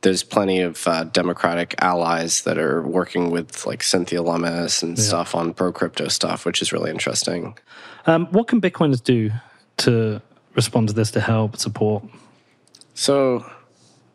there's 0.00 0.22
plenty 0.24 0.60
of 0.60 0.86
uh, 0.86 1.04
Democratic 1.04 1.74
allies 1.78 2.42
that 2.42 2.58
are 2.58 2.82
working 2.82 3.30
with 3.30 3.64
like 3.66 3.82
Cynthia 3.82 4.20
Lummis 4.20 4.82
and 4.82 4.98
stuff 4.98 5.34
on 5.34 5.54
pro 5.54 5.72
crypto 5.72 6.08
stuff, 6.08 6.44
which 6.44 6.60
is 6.60 6.72
really 6.72 6.90
interesting. 6.90 7.56
Um, 8.06 8.26
what 8.32 8.48
can 8.48 8.60
Bitcoiners 8.60 9.02
do 9.02 9.30
to 9.78 10.20
respond 10.54 10.88
to 10.88 10.94
this 10.94 11.12
to 11.12 11.20
help 11.20 11.56
support? 11.56 12.04
So 12.94 13.48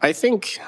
I 0.02 0.12
think, 0.12 0.60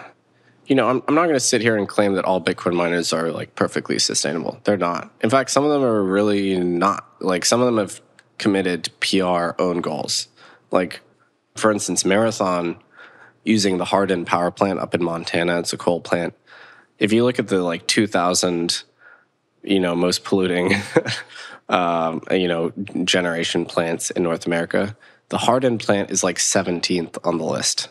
you 0.68 0.76
know, 0.76 0.88
I'm, 0.88 1.04
I'm 1.08 1.16
not 1.16 1.24
going 1.24 1.36
to 1.36 1.40
sit 1.42 1.62
here 1.62 1.76
and 1.76 1.88
claim 1.88 2.14
that 2.14 2.24
all 2.24 2.42
Bitcoin 2.42 2.74
miners 2.74 3.12
are 3.12 3.30
like 3.32 3.56
perfectly 3.56 4.00
sustainable. 4.00 4.60
They're 4.64 4.78
not. 4.78 5.12
In 5.22 5.30
fact, 5.30 5.52
some 5.52 5.66
of 5.66 5.72
them 5.72 5.84
are 5.84 6.02
really 6.02 6.58
not. 6.58 7.06
Like 7.20 7.44
some 7.44 7.60
of 7.60 7.66
them 7.66 7.78
have 7.78 8.00
committed 8.38 8.90
PR 9.02 9.52
own 9.60 9.82
goals. 9.82 10.30
Like, 10.72 11.02
for 11.60 11.72
instance, 11.72 12.06
Marathon 12.06 12.78
using 13.44 13.78
the 13.78 13.86
Hardin 13.86 14.26
power 14.26 14.52
plant 14.52 14.80
up 14.80 14.94
in 14.94 15.04
Montana. 15.04 15.60
It's 15.60 15.74
a 15.74 15.78
coal 15.78 16.02
plant. 16.02 16.34
If 16.98 17.14
you 17.14 17.24
look 17.24 17.40
at 17.40 17.48
the 17.48 17.64
like 17.64 17.88
2000, 17.88 18.84
you 19.64 19.80
know, 19.80 19.96
most 19.96 20.24
polluting, 20.24 20.74
um, 21.70 22.22
you 22.32 22.48
know, 22.48 22.72
generation 23.04 23.66
plants 23.66 24.12
in 24.12 24.24
North 24.24 24.46
America, 24.46 24.96
the 25.30 25.38
Hardin 25.38 25.78
plant 25.78 26.12
is 26.12 26.24
like 26.24 26.38
17th 26.38 27.18
on 27.24 27.38
the 27.38 27.46
list 27.46 27.90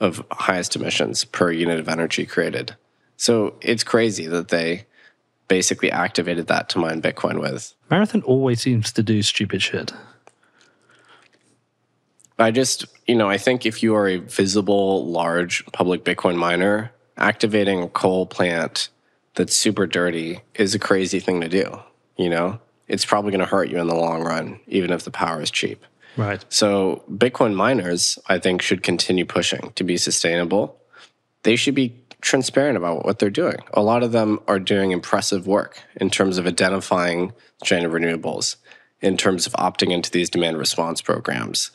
of 0.00 0.24
highest 0.32 0.74
emissions 0.74 1.24
per 1.24 1.52
unit 1.52 1.78
of 1.78 1.88
energy 1.88 2.26
created. 2.26 2.76
So 3.16 3.54
it's 3.60 3.84
crazy 3.84 4.26
that 4.26 4.48
they 4.48 4.86
basically 5.46 5.90
activated 5.90 6.48
that 6.48 6.68
to 6.70 6.78
mine 6.78 7.00
Bitcoin 7.00 7.40
with. 7.40 7.74
Marathon 7.90 8.22
always 8.22 8.60
seems 8.60 8.90
to 8.92 9.02
do 9.02 9.22
stupid 9.22 9.62
shit. 9.62 9.92
I 12.38 12.50
just, 12.50 12.86
you 13.06 13.14
know, 13.14 13.28
I 13.28 13.38
think 13.38 13.66
if 13.66 13.82
you 13.82 13.94
are 13.94 14.08
a 14.08 14.18
visible, 14.18 15.06
large 15.06 15.64
public 15.66 16.04
Bitcoin 16.04 16.36
miner, 16.36 16.92
activating 17.16 17.82
a 17.82 17.88
coal 17.88 18.26
plant 18.26 18.88
that's 19.34 19.54
super 19.54 19.86
dirty 19.86 20.40
is 20.54 20.74
a 20.74 20.78
crazy 20.78 21.20
thing 21.20 21.40
to 21.40 21.48
do. 21.48 21.78
You 22.16 22.30
know, 22.30 22.60
it's 22.88 23.04
probably 23.04 23.30
going 23.30 23.40
to 23.40 23.46
hurt 23.46 23.68
you 23.68 23.78
in 23.78 23.86
the 23.86 23.94
long 23.94 24.22
run, 24.22 24.60
even 24.66 24.90
if 24.90 25.04
the 25.04 25.10
power 25.10 25.40
is 25.40 25.50
cheap. 25.50 25.84
Right. 26.16 26.44
So 26.48 27.04
Bitcoin 27.10 27.54
miners, 27.54 28.18
I 28.26 28.38
think, 28.38 28.60
should 28.60 28.82
continue 28.82 29.24
pushing 29.24 29.72
to 29.76 29.84
be 29.84 29.96
sustainable. 29.96 30.78
They 31.42 31.56
should 31.56 31.74
be 31.74 31.96
transparent 32.20 32.76
about 32.76 33.04
what 33.04 33.18
they're 33.18 33.30
doing. 33.30 33.58
A 33.72 33.82
lot 33.82 34.02
of 34.02 34.12
them 34.12 34.40
are 34.46 34.60
doing 34.60 34.92
impressive 34.92 35.46
work 35.46 35.82
in 35.96 36.10
terms 36.10 36.38
of 36.38 36.46
identifying 36.46 37.32
China 37.64 37.88
renewables, 37.88 38.56
in 39.00 39.16
terms 39.16 39.46
of 39.46 39.52
opting 39.54 39.90
into 39.90 40.10
these 40.10 40.30
demand 40.30 40.58
response 40.58 41.00
programs, 41.02 41.72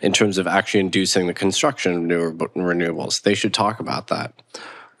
in 0.00 0.12
terms 0.12 0.38
of 0.38 0.46
actually 0.46 0.80
inducing 0.80 1.26
the 1.26 1.34
construction 1.34 1.92
of 1.94 2.02
new 2.02 2.32
renewables. 2.56 3.22
They 3.22 3.34
should 3.34 3.52
talk 3.54 3.80
about 3.80 4.08
that. 4.08 4.32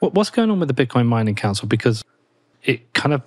What's 0.00 0.30
going 0.30 0.50
on 0.50 0.60
with 0.60 0.74
the 0.74 0.86
Bitcoin 0.86 1.06
Mining 1.06 1.34
Council? 1.34 1.68
Because 1.68 2.04
it 2.64 2.92
kind 2.94 3.12
of 3.14 3.22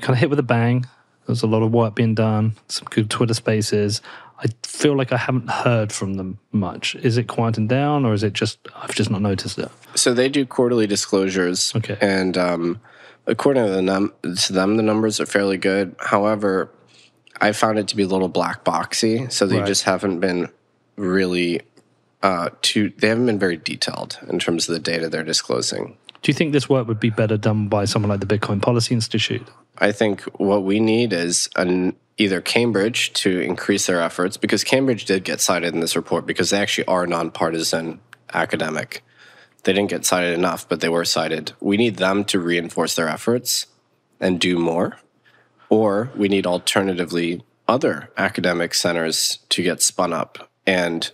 kind 0.00 0.10
of 0.14 0.18
hit 0.18 0.30
with 0.30 0.38
a 0.38 0.42
bang. 0.44 0.86
There's 1.26 1.42
a 1.42 1.46
lot 1.46 1.62
of 1.62 1.72
work 1.72 1.94
being 1.94 2.14
done, 2.14 2.54
some 2.68 2.86
good 2.90 3.10
Twitter 3.10 3.34
spaces. 3.34 4.00
I 4.40 4.46
feel 4.62 4.96
like 4.96 5.12
I 5.12 5.16
haven't 5.16 5.50
heard 5.50 5.92
from 5.92 6.14
them 6.14 6.38
much. 6.52 6.94
Is 6.94 7.18
it 7.18 7.24
quieting 7.26 7.66
down, 7.66 8.06
or 8.06 8.14
is 8.14 8.22
it 8.22 8.32
just 8.32 8.58
I've 8.76 8.94
just 8.94 9.10
not 9.10 9.20
noticed 9.20 9.58
it? 9.58 9.68
So 9.96 10.14
they 10.14 10.28
do 10.28 10.46
quarterly 10.46 10.86
disclosures, 10.86 11.72
Okay. 11.74 11.98
and 12.00 12.38
um, 12.38 12.80
according 13.26 13.64
to, 13.66 13.70
the 13.72 13.82
num- 13.82 14.12
to 14.22 14.52
them, 14.52 14.76
the 14.76 14.82
numbers 14.84 15.20
are 15.20 15.26
fairly 15.26 15.56
good. 15.58 15.96
However, 15.98 16.70
I 17.40 17.50
found 17.52 17.78
it 17.80 17.88
to 17.88 17.96
be 17.96 18.04
a 18.04 18.06
little 18.06 18.28
black 18.28 18.64
boxy, 18.64 19.30
so 19.30 19.46
they 19.46 19.58
Right. 19.58 19.66
just 19.66 19.82
haven't 19.82 20.20
been 20.20 20.48
really 20.98 21.62
uh, 22.22 22.50
too. 22.62 22.92
They 22.98 23.08
haven't 23.08 23.26
been 23.26 23.38
very 23.38 23.56
detailed 23.56 24.18
in 24.28 24.38
terms 24.38 24.68
of 24.68 24.74
the 24.74 24.80
data 24.80 25.08
they're 25.08 25.24
disclosing. 25.24 25.96
Do 26.22 26.30
you 26.30 26.34
think 26.34 26.52
this 26.52 26.68
work 26.68 26.88
would 26.88 27.00
be 27.00 27.10
better 27.10 27.36
done 27.36 27.68
by 27.68 27.84
someone 27.84 28.10
like 28.10 28.20
the 28.20 28.26
Bitcoin 28.26 28.60
Policy 28.60 28.94
Institute? 28.94 29.46
I 29.78 29.92
think 29.92 30.22
what 30.38 30.64
we 30.64 30.80
need 30.80 31.12
is 31.12 31.48
an 31.54 31.94
either 32.16 32.40
Cambridge 32.40 33.12
to 33.12 33.40
increase 33.40 33.86
their 33.86 34.02
efforts 34.02 34.36
because 34.36 34.64
Cambridge 34.64 35.04
did 35.04 35.22
get 35.22 35.40
cited 35.40 35.72
in 35.72 35.80
this 35.80 35.94
report 35.94 36.26
because 36.26 36.50
they 36.50 36.60
actually 36.60 36.86
are 36.86 37.06
nonpartisan 37.06 38.00
academic. 38.34 39.04
They 39.62 39.72
didn't 39.72 39.90
get 39.90 40.04
cited 40.04 40.36
enough, 40.36 40.68
but 40.68 40.80
they 40.80 40.88
were 40.88 41.04
cited. 41.04 41.52
We 41.60 41.76
need 41.76 41.96
them 41.96 42.24
to 42.24 42.40
reinforce 42.40 42.96
their 42.96 43.08
efforts 43.08 43.66
and 44.18 44.40
do 44.40 44.58
more, 44.58 44.98
or 45.68 46.10
we 46.16 46.28
need 46.28 46.46
alternatively 46.46 47.44
other 47.68 48.10
academic 48.16 48.74
centers 48.74 49.38
to 49.50 49.62
get 49.62 49.82
spun 49.82 50.12
up 50.12 50.47
and 50.68 51.10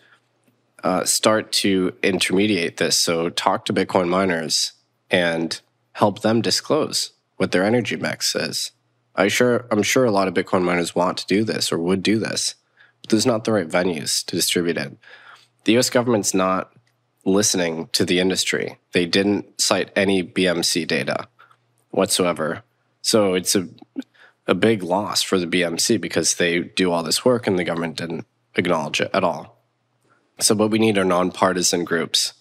uh, 0.83 1.05
start 1.05 1.53
to 1.53 1.95
intermediate 2.03 2.77
this. 2.77 2.99
So 2.99 3.31
talk 3.31 3.65
to 3.67 3.73
Bitcoin 3.73 4.09
miners 4.09 4.73
and 5.11 5.61
help 5.93 6.23
them 6.23 6.43
disclose 6.43 7.13
what 7.37 7.53
their 7.53 7.65
energy 7.65 7.95
mix 7.95 8.35
is. 8.35 8.73
I 9.15 9.29
sure 9.29 9.67
I'm 9.71 9.85
sure 9.85 10.05
a 10.05 10.11
lot 10.11 10.27
of 10.27 10.35
Bitcoin 10.35 10.65
miners 10.65 10.97
want 10.97 11.19
to 11.19 11.27
do 11.27 11.45
this 11.45 11.71
or 11.71 11.79
would 11.79 12.03
do 12.03 12.19
this, 12.19 12.57
but 13.01 13.11
there's 13.11 13.25
not 13.25 13.45
the 13.45 13.53
right 13.53 13.69
venues 13.69 14.27
to 14.27 14.35
distribute 14.35 14.77
it. 14.77 14.99
The 15.65 15.79
US 15.79 15.89
government's 15.89 16.35
not 16.35 16.73
listening 17.25 17.89
to 17.93 18.05
the 18.05 18.19
industry. 18.19 18.77
They 18.91 19.07
didn't 19.07 19.61
cite 19.61 19.93
any 19.95 20.25
BMC 20.25 20.87
data 20.89 21.29
whatsoever. 21.91 22.65
So 23.03 23.35
it's 23.35 23.55
a 23.55 23.69
a 24.49 24.55
big 24.55 24.83
loss 24.83 25.23
for 25.23 25.39
the 25.39 25.47
BMC 25.47 26.01
because 26.01 26.35
they 26.35 26.59
do 26.59 26.91
all 26.91 27.05
this 27.05 27.25
work 27.25 27.47
and 27.47 27.57
the 27.57 27.65
government 27.65 27.97
didn't 27.97 28.27
acknowledge 28.57 29.01
it 29.01 29.11
at 29.13 29.25
all. 29.25 29.59
So 30.41 30.55
what 30.55 30.71
we 30.71 30.79
need 30.79 30.99
are 30.99 31.05
nonpartisan 31.05 31.85
groups. 31.85 32.35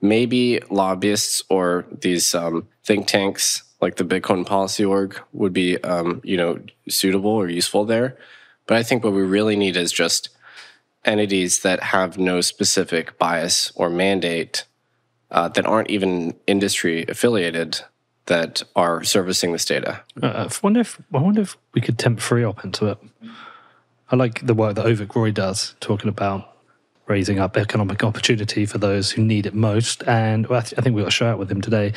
Maybe 0.00 0.60
lobbyists 0.70 1.42
or 1.48 1.86
these 1.90 2.34
um, 2.34 2.68
think 2.84 3.06
tanks 3.06 3.62
like 3.80 3.96
the 3.96 4.04
Bitcoin 4.04 4.46
Policy 4.46 4.84
Org 4.84 5.20
would 5.32 5.52
be, 5.52 5.82
um, 5.82 6.20
you 6.24 6.36
know, 6.36 6.58
suitable 6.88 7.30
or 7.30 7.48
useful 7.48 7.84
there. 7.84 8.16
But 8.66 8.78
I 8.78 8.82
think 8.82 9.04
what 9.04 9.12
we 9.12 9.22
really 9.22 9.56
need 9.56 9.76
is 9.76 9.92
just 9.92 10.30
entities 11.04 11.60
that 11.60 11.82
have 11.82 12.18
no 12.18 12.40
specific 12.40 13.18
bias 13.18 13.72
or 13.76 13.88
mandate 13.88 14.64
uh, 15.30 15.48
that 15.48 15.66
aren't 15.66 15.90
even 15.90 16.34
industry 16.46 17.04
affiliated 17.08 17.80
that 18.26 18.62
are 18.74 19.04
servicing 19.04 19.52
this 19.52 19.64
data. 19.64 20.02
Uh, 20.20 20.48
I 20.48 20.50
wonder 20.62 20.80
if 20.80 21.00
I 21.14 21.18
wonder 21.18 21.42
if 21.42 21.56
we 21.74 21.80
could 21.80 21.98
tempt 21.98 22.20
FREOPP 22.20 22.64
into 22.64 22.86
it. 22.86 22.98
I 24.10 24.16
like 24.16 24.46
the 24.46 24.54
work 24.54 24.76
that 24.76 24.86
Avik 24.86 25.14
Roy 25.14 25.30
does, 25.32 25.74
talking 25.80 26.08
about 26.08 26.52
raising 27.06 27.38
up 27.38 27.56
economic 27.56 28.02
opportunity 28.02 28.66
for 28.66 28.78
those 28.78 29.12
who 29.12 29.22
need 29.22 29.46
it 29.46 29.54
most. 29.54 30.02
And 30.06 30.46
I, 30.46 30.60
th- 30.60 30.74
I 30.78 30.82
think 30.82 30.96
we 30.96 31.02
got 31.02 31.08
a 31.08 31.12
show 31.12 31.26
out 31.28 31.38
with 31.38 31.50
him 31.50 31.60
today. 31.60 31.92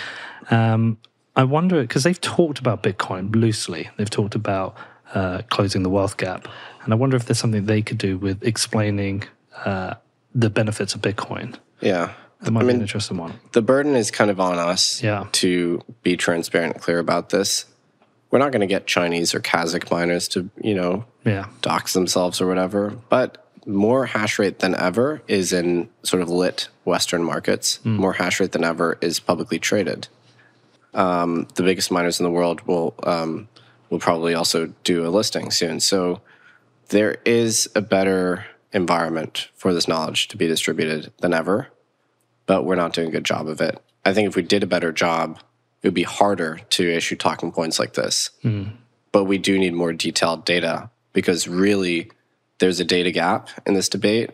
Um, 0.52 0.98
I 1.36 1.44
wonder 1.44 1.82
because 1.82 2.04
they've 2.04 2.20
talked 2.20 2.60
about 2.60 2.84
Bitcoin 2.84 3.34
loosely. 3.36 3.90
They've 3.98 4.10
talked 4.10 4.36
about 4.36 4.76
uh, 5.14 5.42
closing 5.50 5.84
the 5.84 5.90
wealth 5.90 6.18
gap, 6.18 6.48
and 6.84 6.94
I 6.94 6.96
wonder 6.96 7.16
if 7.16 7.26
there's 7.26 7.40
something 7.40 7.66
they 7.66 7.82
could 7.82 7.98
do 7.98 8.18
with 8.18 8.44
explaining 8.44 9.24
uh, 9.66 9.96
the 10.36 10.50
benefits 10.50 10.94
of 10.96 11.02
Bitcoin. 11.02 11.56
Yeah. 11.82 12.14
That 12.42 12.52
might 12.52 12.62
I 12.62 12.64
be 12.64 12.68
mean, 12.68 12.76
an 12.78 12.82
interesting 12.84 13.18
one. 13.18 13.40
the 13.52 13.62
burden 13.62 13.96
is 13.96 14.12
kind 14.12 14.32
of 14.32 14.40
on 14.40 14.58
us 14.58 15.04
Yeah. 15.04 15.28
to 15.34 15.82
be 16.04 16.16
transparent 16.16 16.76
and 16.76 16.82
clear 16.84 17.00
about 17.00 17.30
this. 17.30 17.66
We're 18.32 18.40
not 18.40 18.52
going 18.52 18.62
to 18.62 18.68
get 18.68 18.86
Chinese 18.86 19.34
or 19.34 19.40
Kazakh 19.40 19.90
miners 19.90 20.28
to, 20.30 20.50
you 20.62 20.76
know, 20.76 21.06
Yeah, 21.26 21.48
dox 21.62 21.94
themselves 21.94 22.40
or 22.42 22.48
whatever, 22.48 22.94
but 23.10 23.46
more 23.66 24.06
hash 24.06 24.40
rate 24.40 24.60
than 24.60 24.76
ever 24.76 25.22
is 25.28 25.52
in 25.54 25.90
sort 26.04 26.22
of 26.22 26.30
lit 26.30 26.70
Western 26.86 27.24
markets. 27.24 27.80
More 27.84 28.14
hash 28.14 28.40
rate 28.40 28.52
than 28.52 28.64
ever 28.64 28.98
is 29.02 29.20
publicly 29.20 29.60
traded. 29.60 30.08
Um, 30.94 31.48
the 31.56 31.64
biggest 31.64 31.92
miners 31.92 32.20
in 32.20 32.24
the 32.24 32.32
world 32.32 32.62
will 32.62 32.96
um, 33.04 33.48
will 33.90 34.00
probably 34.00 34.34
also 34.34 34.74
do 34.84 35.06
a 35.06 35.10
listing 35.10 35.52
soon. 35.52 35.80
So 35.80 36.22
there 36.90 37.18
is 37.26 37.70
a 37.76 37.82
better 37.82 38.46
environment 38.74 39.50
for 39.56 39.74
this 39.74 39.88
knowledge 39.88 40.28
to 40.30 40.38
be 40.38 40.48
distributed 40.48 41.12
than 41.20 41.34
ever, 41.34 41.68
but 42.46 42.64
we're 42.66 42.76
not 42.76 42.94
doing 42.94 43.10
a 43.10 43.12
good 43.12 43.24
job 43.24 43.48
of 43.48 43.62
it. 43.62 43.80
I 44.06 44.14
think 44.14 44.28
if 44.28 44.36
we 44.36 44.42
did 44.42 44.64
a 44.64 44.68
better 44.68 44.92
job, 44.92 45.40
it 45.82 45.88
would 45.88 45.94
be 45.94 46.04
harder 46.04 46.60
to 46.72 46.90
issue 46.90 47.16
talking 47.16 47.52
points 47.52 47.80
like 47.80 47.94
this. 47.94 48.32
But 49.12 49.24
we 49.26 49.38
do 49.38 49.58
need 49.58 49.74
more 49.74 49.94
detailed 49.94 50.46
data 50.46 50.90
because 51.14 51.48
really 51.48 52.12
there's 52.60 52.80
a 52.80 52.86
data 52.86 53.12
gap 53.12 53.50
in 53.66 53.74
this 53.74 53.90
debate. 53.90 54.32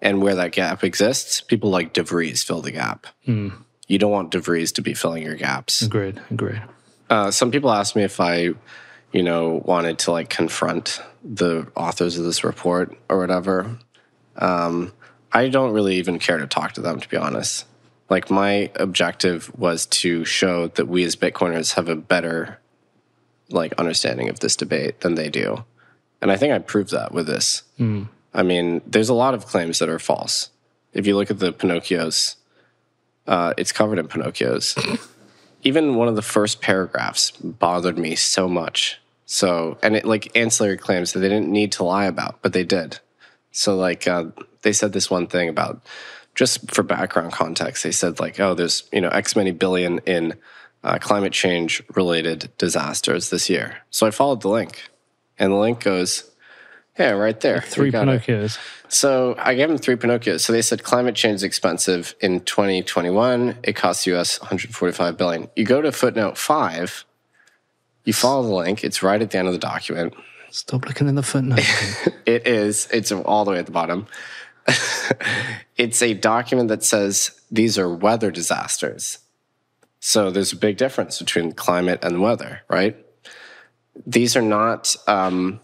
And 0.00 0.22
where 0.22 0.36
that 0.36 0.52
gap 0.52 0.84
exists, 0.84 1.40
people 1.40 1.70
like 1.70 1.92
De 1.92 2.02
Vries 2.04 2.44
fill 2.44 2.60
the 2.60 2.70
gap. 2.70 3.06
You 3.26 3.98
don't 3.98 4.12
want 4.12 4.30
De 4.30 4.38
Vries 4.38 4.70
to 4.72 4.82
be 4.82 4.94
filling 4.94 5.24
your 5.24 5.34
gaps. 5.34 5.82
agreed, 5.82 6.20
agreed. 6.30 6.62
Uh, 7.10 7.30
some 7.30 7.50
people 7.50 7.72
ask 7.72 7.96
me 7.96 8.02
if 8.04 8.20
I, 8.20 8.50
you 9.12 9.22
know, 9.22 9.62
wanted 9.64 9.98
to 10.00 10.12
like 10.12 10.28
confront 10.28 11.00
the 11.24 11.66
authors 11.74 12.18
of 12.18 12.24
this 12.24 12.44
report 12.44 12.96
or 13.08 13.18
whatever. 13.18 13.78
Um, 14.36 14.92
I 15.32 15.48
don't 15.48 15.72
really 15.72 15.96
even 15.96 16.18
care 16.18 16.38
to 16.38 16.46
talk 16.46 16.72
to 16.74 16.80
them, 16.80 17.00
to 17.00 17.08
be 17.08 17.16
honest. 17.16 17.66
Like 18.10 18.30
my 18.30 18.70
objective 18.76 19.50
was 19.58 19.86
to 19.86 20.24
show 20.24 20.68
that 20.68 20.88
we 20.88 21.04
as 21.04 21.16
Bitcoiners 21.16 21.74
have 21.74 21.88
a 21.88 21.96
better, 21.96 22.58
like, 23.50 23.74
understanding 23.74 24.28
of 24.28 24.40
this 24.40 24.56
debate 24.56 25.00
than 25.00 25.14
they 25.14 25.28
do, 25.28 25.64
and 26.20 26.32
I 26.32 26.36
think 26.36 26.52
I 26.52 26.58
proved 26.58 26.90
that 26.92 27.12
with 27.12 27.26
this. 27.26 27.62
I 28.34 28.42
mean, 28.42 28.80
there's 28.86 29.08
a 29.08 29.14
lot 29.14 29.34
of 29.34 29.46
claims 29.46 29.78
that 29.78 29.88
are 29.88 29.98
false. 29.98 30.50
If 30.92 31.06
you 31.06 31.16
look 31.16 31.30
at 31.30 31.38
the 31.38 31.52
Pinocchios, 31.52 32.36
uh, 33.26 33.52
it's 33.56 33.72
covered 33.72 33.98
in 33.98 34.08
Pinocchios 34.08 34.98
even 35.62 35.96
one 35.96 36.08
of 36.08 36.16
the 36.16 36.22
first 36.22 36.60
paragraphs 36.60 37.30
bothered 37.32 37.98
me 37.98 38.14
so 38.14 38.48
much. 38.48 39.00
So, 39.26 39.78
and 39.82 39.96
it 39.96 40.04
like 40.04 40.36
ancillary 40.36 40.78
claims 40.78 41.12
that 41.12 41.20
they 41.20 41.28
didn't 41.28 41.50
need 41.50 41.72
to 41.72 41.84
lie 41.84 42.06
about, 42.06 42.40
but 42.42 42.52
they 42.52 42.64
did. 42.64 43.00
So, 43.50 43.76
like, 43.76 44.06
uh, 44.06 44.26
they 44.62 44.72
said 44.72 44.92
this 44.92 45.10
one 45.10 45.26
thing 45.26 45.48
about 45.48 45.82
just 46.38 46.70
for 46.70 46.84
background 46.84 47.32
context, 47.32 47.82
they 47.82 47.90
said, 47.90 48.20
like, 48.20 48.38
oh, 48.38 48.54
there's, 48.54 48.84
you 48.92 49.00
know, 49.00 49.08
X 49.08 49.34
many 49.34 49.50
billion 49.50 49.98
in 50.06 50.34
uh, 50.84 50.96
climate 51.00 51.32
change 51.32 51.82
related 51.96 52.48
disasters 52.58 53.30
this 53.30 53.50
year. 53.50 53.78
So 53.90 54.06
I 54.06 54.12
followed 54.12 54.42
the 54.42 54.48
link, 54.48 54.88
and 55.36 55.52
the 55.52 55.56
link 55.56 55.80
goes, 55.80 56.30
yeah, 56.96 57.10
right 57.10 57.38
there. 57.40 57.60
Three 57.60 57.90
got 57.90 58.08
it. 58.08 58.22
Pinocchios. 58.22 58.56
So 58.88 59.34
I 59.36 59.54
gave 59.54 59.68
them 59.68 59.78
three 59.78 59.96
Pinocchios. 59.96 60.40
So 60.40 60.52
they 60.52 60.62
said 60.62 60.84
climate 60.84 61.16
change 61.16 61.36
is 61.36 61.42
expensive. 61.42 62.14
In 62.20 62.40
2021, 62.42 63.58
it 63.64 63.74
costs 63.74 64.06
US 64.06 64.40
145 64.40 65.16
billion. 65.16 65.48
You 65.56 65.64
go 65.64 65.82
to 65.82 65.90
footnote 65.90 66.38
five, 66.38 67.04
you 68.04 68.12
follow 68.12 68.44
the 68.44 68.54
link. 68.54 68.84
It's 68.84 69.02
right 69.02 69.20
at 69.20 69.32
the 69.32 69.38
end 69.38 69.48
of 69.48 69.54
the 69.54 69.58
document. 69.58 70.14
Stop 70.50 70.86
looking 70.86 71.08
in 71.08 71.16
the 71.16 71.22
footnote. 71.24 71.66
It 72.26 72.46
is. 72.46 72.88
It's 72.92 73.10
all 73.10 73.46
the 73.46 73.52
way 73.52 73.58
at 73.58 73.64
the 73.64 73.72
bottom. 73.72 74.06
it's 75.76 76.02
a 76.02 76.14
document 76.14 76.68
that 76.68 76.82
says 76.82 77.40
these 77.50 77.78
are 77.78 77.88
weather 77.88 78.30
disasters. 78.30 79.18
So 80.00 80.30
there's 80.30 80.52
a 80.52 80.56
big 80.56 80.76
difference 80.76 81.18
between 81.18 81.52
climate 81.52 82.00
and 82.02 82.20
weather, 82.20 82.62
right? 82.68 82.96
These 84.06 84.36
are 84.36 84.42
not. 84.42 84.94
Um, 85.06 85.60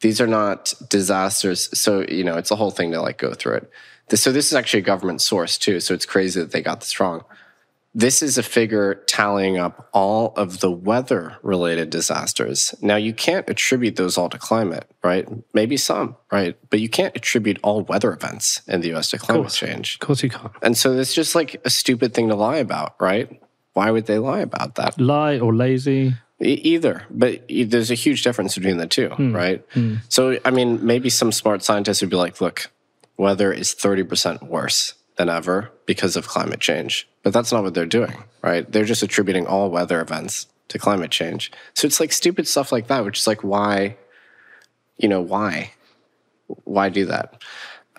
these 0.00 0.20
are 0.20 0.26
not 0.26 0.74
disasters. 0.90 1.76
So 1.78 2.04
you 2.08 2.24
know, 2.24 2.36
it's 2.36 2.50
a 2.50 2.56
whole 2.56 2.70
thing 2.70 2.92
to 2.92 3.00
like 3.00 3.18
go 3.18 3.32
through 3.32 3.56
it. 3.56 3.70
So 4.14 4.32
this 4.32 4.48
is 4.48 4.54
actually 4.54 4.80
a 4.80 4.84
government 4.84 5.22
source 5.22 5.56
too. 5.56 5.80
So 5.80 5.94
it's 5.94 6.04
crazy 6.04 6.40
that 6.40 6.52
they 6.52 6.60
got 6.60 6.80
this 6.80 7.00
wrong. 7.00 7.24
This 7.96 8.22
is 8.22 8.36
a 8.36 8.42
figure 8.42 8.96
tallying 9.06 9.56
up 9.56 9.88
all 9.92 10.32
of 10.36 10.58
the 10.58 10.70
weather 10.70 11.36
related 11.42 11.90
disasters. 11.90 12.74
Now, 12.82 12.96
you 12.96 13.14
can't 13.14 13.48
attribute 13.48 13.94
those 13.94 14.18
all 14.18 14.28
to 14.30 14.38
climate, 14.38 14.90
right? 15.04 15.28
Maybe 15.54 15.76
some, 15.76 16.16
right? 16.32 16.56
But 16.70 16.80
you 16.80 16.88
can't 16.88 17.16
attribute 17.16 17.60
all 17.62 17.82
weather 17.82 18.12
events 18.12 18.62
in 18.66 18.80
the 18.80 18.92
US 18.94 19.10
to 19.10 19.18
climate 19.18 19.52
change. 19.52 19.94
of 19.94 20.00
course 20.00 20.24
you 20.24 20.30
can't. 20.30 20.50
And 20.60 20.76
so 20.76 20.92
it's 20.92 21.14
just 21.14 21.36
like 21.36 21.60
a 21.64 21.70
stupid 21.70 22.14
thing 22.14 22.28
to 22.30 22.34
lie 22.34 22.56
about, 22.56 22.96
right? 23.00 23.40
Why 23.74 23.92
would 23.92 24.06
they 24.06 24.18
lie 24.18 24.40
about 24.40 24.74
that? 24.74 25.00
Lie 25.00 25.38
or 25.38 25.54
lazy. 25.54 26.14
Either, 26.40 27.04
but 27.10 27.44
there's 27.48 27.92
a 27.92 27.94
huge 27.94 28.24
difference 28.24 28.56
between 28.56 28.78
the 28.78 28.88
two, 28.88 29.08
hmm. 29.10 29.34
right? 29.34 29.64
Hmm. 29.72 29.96
So, 30.08 30.38
I 30.44 30.50
mean, 30.50 30.84
maybe 30.84 31.08
some 31.08 31.30
smart 31.30 31.62
scientists 31.62 32.00
would 32.00 32.10
be 32.10 32.16
like, 32.16 32.40
look, 32.40 32.72
weather 33.16 33.52
is 33.52 33.72
30% 33.72 34.42
worse 34.48 34.94
than 35.16 35.28
ever 35.28 35.70
because 35.86 36.16
of 36.16 36.26
climate 36.26 36.58
change. 36.58 37.08
But 37.24 37.32
that's 37.32 37.50
not 37.50 37.64
what 37.64 37.74
they're 37.74 37.86
doing, 37.86 38.22
right? 38.42 38.70
They're 38.70 38.84
just 38.84 39.02
attributing 39.02 39.46
all 39.46 39.70
weather 39.70 40.00
events 40.00 40.46
to 40.68 40.78
climate 40.78 41.10
change. 41.10 41.50
So 41.74 41.86
it's 41.86 41.98
like 41.98 42.12
stupid 42.12 42.46
stuff 42.46 42.70
like 42.70 42.86
that, 42.86 43.04
which 43.04 43.18
is 43.18 43.26
like, 43.26 43.42
why, 43.42 43.96
you 44.98 45.08
know, 45.08 45.20
why? 45.20 45.72
Why 46.64 46.88
do 46.90 47.06
that? 47.06 47.42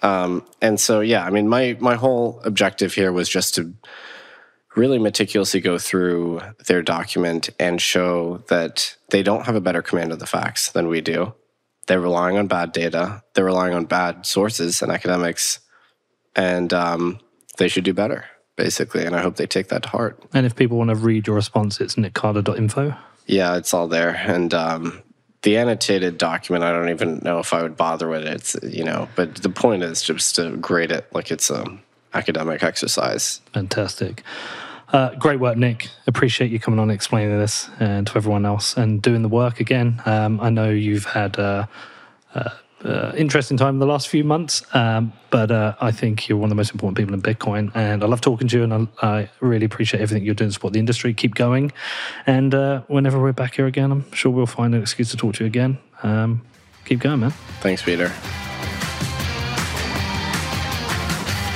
Um, 0.02 0.46
and 0.62 0.80
so, 0.80 1.02
yeah, 1.02 1.26
I 1.26 1.32
mean, 1.32 1.48
my, 1.48 1.76
my 1.80 1.96
whole 1.96 2.40
objective 2.46 2.94
here 2.94 3.12
was 3.12 3.28
just 3.28 3.56
to 3.56 3.74
really 4.76 5.00
meticulously 5.00 5.62
go 5.62 5.78
through 5.78 6.42
their 6.68 6.82
document 6.82 7.50
and 7.60 7.82
show 7.82 8.44
that 8.50 8.96
they 9.10 9.24
don't 9.24 9.46
have 9.46 9.56
a 9.56 9.62
better 9.62 9.82
command 9.82 10.12
of 10.12 10.20
the 10.20 10.28
facts 10.28 10.72
than 10.72 10.88
we 10.88 11.02
do. 11.02 11.34
They're 11.88 12.02
relying 12.02 12.38
on 12.38 12.48
bad 12.48 12.72
data, 12.72 13.24
they're 13.34 13.46
relying 13.46 13.74
on 13.74 13.86
bad 13.86 14.26
sources 14.26 14.82
and 14.82 14.92
academics, 14.92 15.60
and 16.36 16.74
um, 16.74 17.20
they 17.58 17.68
should 17.68 17.84
do 17.84 17.94
better, 17.94 18.26
basically. 18.56 19.06
And 19.06 19.16
I 19.16 19.22
hope 19.22 19.36
they 19.36 19.48
take 19.48 19.68
that 19.70 19.84
to 19.84 19.90
heart. 19.90 20.22
And 20.34 20.46
if 20.46 20.56
people 20.56 20.78
want 20.78 20.90
to 20.90 20.96
read 20.96 21.28
your 21.28 21.36
response, 21.36 21.80
it's 21.80 21.96
niccarter.info. 21.96 22.96
Yeah, 23.28 23.58
it's 23.58 23.74
all 23.74 23.88
there. 23.88 24.16
And 24.16 24.54
um, 24.54 25.02
the 25.42 25.58
annotated 25.58 26.18
document, 26.18 26.64
I 26.64 26.72
don't 26.72 26.90
even 26.90 27.20
know 27.24 27.40
if 27.40 27.54
I 27.54 27.62
would 27.62 27.78
bother 27.78 28.08
with 28.08 28.24
it. 28.24 28.34
It's, 28.34 28.56
you 28.64 28.84
know, 28.84 29.08
but 29.16 29.36
the 29.36 29.50
point 29.50 29.84
is 29.84 30.02
just 30.02 30.36
to 30.36 30.56
grade 30.58 30.92
it 30.92 31.08
like 31.14 31.32
it's 31.32 31.50
an 31.50 31.82
academic 32.14 32.64
exercise. 32.64 33.42
Fantastic. 33.54 34.24
Uh, 34.94 35.14
great 35.16 35.40
work, 35.40 35.58
Nick. 35.58 35.90
Appreciate 36.08 36.52
you 36.52 36.60
coming 36.60 36.80
on 36.80 36.90
and 36.90 36.96
explaining 36.96 37.38
this 37.38 37.70
and 37.80 38.08
to 38.08 38.16
everyone 38.16 38.46
else 38.46 38.78
and 38.78 39.02
doing 39.02 39.24
the 39.24 39.28
work 39.28 39.60
again. 39.60 40.02
Um, 40.06 40.40
I 40.40 40.50
know 40.50 40.70
you've 40.70 41.06
had 41.06 41.38
uh, 41.40 41.66
uh, 42.34 42.52
uh, 42.86 43.14
interesting 43.18 43.58
time 43.58 43.76
in 43.76 43.80
the 43.80 43.86
last 43.86 44.08
few 44.08 44.24
months. 44.24 44.64
Um, 44.74 45.12
but 45.32 45.52
uh, 45.52 45.76
I 45.82 45.92
think 45.92 46.30
you're 46.30 46.38
one 46.38 46.48
of 46.48 46.50
the 46.50 46.56
most 46.56 46.72
important 46.72 46.98
people 46.98 47.14
in 47.14 47.22
Bitcoin, 47.22 47.72
and 47.76 48.04
I 48.04 48.08
love 48.08 48.22
talking 48.22 48.48
to 48.48 48.58
you, 48.58 48.64
and 48.64 48.74
I, 48.74 48.88
I 49.02 49.30
really 49.42 49.66
appreciate 49.66 50.02
everything 50.02 50.24
you're 50.24 50.36
doing 50.36 50.50
to 50.50 50.54
support 50.54 50.74
the 50.74 50.80
industry. 50.80 51.14
Keep 51.14 51.36
going, 51.36 51.72
and 52.26 52.54
uh, 52.54 52.82
whenever 52.88 53.20
we're 53.20 53.34
back 53.34 53.56
here 53.56 53.66
again, 53.66 53.92
I'm 53.92 54.12
sure 54.12 54.32
we'll 54.32 54.46
find 54.46 54.76
an 54.76 54.82
excuse 54.82 55.12
to 55.12 55.18
talk 55.18 55.36
to 55.36 55.44
you 55.44 55.48
again. 55.48 55.78
Um, 56.04 56.46
keep 56.86 57.00
going, 57.00 57.20
man. 57.20 57.32
Thanks, 57.62 57.82
Peter. 57.82 58.14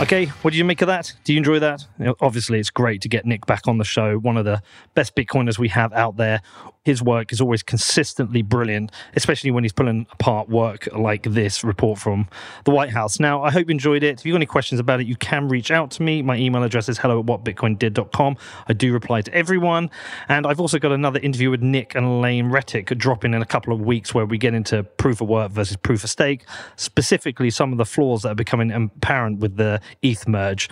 Okay, 0.02 0.28
what 0.44 0.52
do 0.52 0.58
you 0.58 0.64
make 0.64 0.82
of 0.82 0.88
that? 0.88 1.14
Do 1.26 1.34
you 1.34 1.38
enjoy 1.38 1.60
that? 1.60 1.86
You 2.00 2.06
know, 2.06 2.16
obviously, 2.22 2.58
it's 2.58 2.70
great 2.70 3.02
to 3.02 3.10
get 3.10 3.26
Nick 3.26 3.46
back 3.46 3.68
on 3.68 3.80
the 3.80 3.84
show, 3.84 4.18
one 4.18 4.38
of 4.38 4.46
the 4.46 4.62
best 4.94 5.14
Bitcoiners 5.14 5.60
we 5.60 5.68
have 5.68 5.92
out 5.92 6.16
there. 6.16 6.42
His 6.90 7.04
work 7.04 7.32
is 7.32 7.40
always 7.40 7.62
consistently 7.62 8.42
brilliant, 8.42 8.92
especially 9.16 9.52
when 9.52 9.64
he's 9.64 9.72
pulling 9.72 10.08
apart 10.12 10.50
work 10.50 10.88
like 10.98 11.22
this 11.22 11.64
report 11.64 12.00
from 12.00 12.28
the 12.64 12.72
White 12.72 12.90
House. 12.90 13.20
Now, 13.20 13.44
I 13.44 13.52
hope 13.52 13.68
you 13.68 13.74
enjoyed 13.74 14.02
it. 14.02 14.20
If 14.20 14.26
you've 14.26 14.34
got 14.34 14.38
any 14.38 14.48
questions 14.48 14.80
about 14.82 15.00
it, 15.00 15.06
you 15.06 15.16
can 15.16 15.50
reach 15.50 15.70
out 15.70 15.92
to 15.92 16.02
me. 16.02 16.24
My 16.24 16.36
email 16.36 16.64
address 16.64 16.90
is 16.90 16.98
hello 16.98 17.20
at 17.20 17.28
whatbitcoindid.com. 17.28 18.38
I 18.68 18.74
do 18.74 18.92
reply 18.92 19.22
to 19.22 19.32
everyone. 19.36 19.92
And 20.30 20.48
I've 20.48 20.60
also 20.60 20.80
got 20.80 20.92
another 20.92 21.20
interview 21.20 21.52
with 21.52 21.62
Nick 21.62 21.94
and 21.94 22.08
Elaine 22.08 22.50
Rettig 22.50 22.98
dropping 22.98 23.36
in 23.36 23.44
a 23.44 23.46
couple 23.46 23.72
of 23.72 23.82
weeks 23.82 24.16
where 24.16 24.26
we 24.26 24.40
get 24.40 24.56
into 24.56 24.82
proof 24.82 25.22
of 25.22 25.30
work 25.30 25.52
versus 25.52 25.78
proof 25.78 26.04
of 26.04 26.10
stake, 26.10 26.44
specifically 26.76 27.52
some 27.52 27.72
of 27.72 27.78
the 27.78 27.86
flaws 27.86 28.24
that 28.24 28.30
are 28.30 28.36
becoming 28.36 28.72
apparent 28.72 29.42
with 29.42 29.58
the 29.58 29.80
ETH 30.02 30.28
merge. 30.28 30.70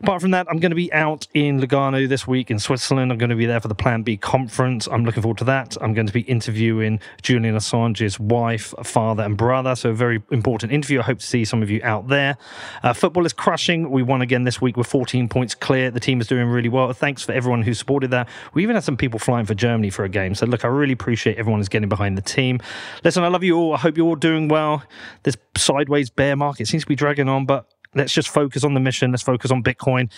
Apart 0.00 0.22
from 0.22 0.30
that, 0.30 0.46
I'm 0.48 0.60
going 0.60 0.70
to 0.70 0.76
be 0.76 0.92
out 0.92 1.26
in 1.34 1.60
Lugano 1.60 2.08
this 2.08 2.26
week 2.26 2.52
in 2.52 2.60
Switzerland. 2.60 3.10
I'm 3.10 3.18
going 3.18 3.30
to 3.30 3.36
be 3.36 3.46
there 3.46 3.60
for 3.60 3.66
the 3.66 3.74
Plan 3.74 4.02
B 4.02 4.16
conference. 4.16 4.86
I'm 4.86 5.04
looking 5.04 5.22
forward 5.22 5.38
to 5.38 5.44
that. 5.44 5.76
I'm 5.80 5.92
going 5.92 6.06
to 6.06 6.12
be 6.12 6.20
interviewing 6.20 7.00
Julian 7.22 7.56
Assange's 7.56 8.20
wife, 8.20 8.72
father, 8.84 9.24
and 9.24 9.36
brother. 9.36 9.74
So, 9.74 9.90
a 9.90 9.94
very 9.94 10.22
important 10.30 10.70
interview. 10.70 11.00
I 11.00 11.02
hope 11.02 11.18
to 11.18 11.26
see 11.26 11.44
some 11.44 11.62
of 11.62 11.70
you 11.70 11.80
out 11.82 12.06
there. 12.06 12.36
Uh, 12.84 12.92
football 12.92 13.26
is 13.26 13.32
crushing. 13.32 13.90
We 13.90 14.04
won 14.04 14.22
again 14.22 14.44
this 14.44 14.60
week 14.60 14.76
with 14.76 14.86
14 14.86 15.28
points 15.28 15.56
clear. 15.56 15.90
The 15.90 16.00
team 16.00 16.20
is 16.20 16.28
doing 16.28 16.48
really 16.48 16.68
well. 16.68 16.92
Thanks 16.92 17.24
for 17.24 17.32
everyone 17.32 17.62
who 17.62 17.74
supported 17.74 18.12
that. 18.12 18.28
We 18.54 18.62
even 18.62 18.76
had 18.76 18.84
some 18.84 18.96
people 18.96 19.18
flying 19.18 19.46
for 19.46 19.54
Germany 19.54 19.90
for 19.90 20.04
a 20.04 20.08
game. 20.08 20.34
So, 20.36 20.46
look, 20.46 20.64
I 20.64 20.68
really 20.68 20.92
appreciate 20.92 21.38
everyone 21.38 21.58
who's 21.58 21.68
getting 21.68 21.88
behind 21.88 22.16
the 22.16 22.22
team. 22.22 22.60
Listen, 23.02 23.24
I 23.24 23.28
love 23.28 23.42
you 23.42 23.56
all. 23.56 23.74
I 23.74 23.78
hope 23.78 23.96
you're 23.96 24.06
all 24.06 24.14
doing 24.14 24.46
well. 24.46 24.84
This 25.24 25.36
sideways 25.56 26.08
bear 26.08 26.36
market 26.36 26.68
seems 26.68 26.84
to 26.84 26.88
be 26.88 26.94
dragging 26.94 27.28
on, 27.28 27.46
but 27.46 27.66
let's 27.94 28.12
just 28.12 28.28
focus 28.28 28.64
on 28.64 28.74
the 28.74 28.80
mission. 28.80 29.10
Let's 29.10 29.22
focus 29.22 29.50
on 29.50 29.62
Bitcoin. 29.62 30.10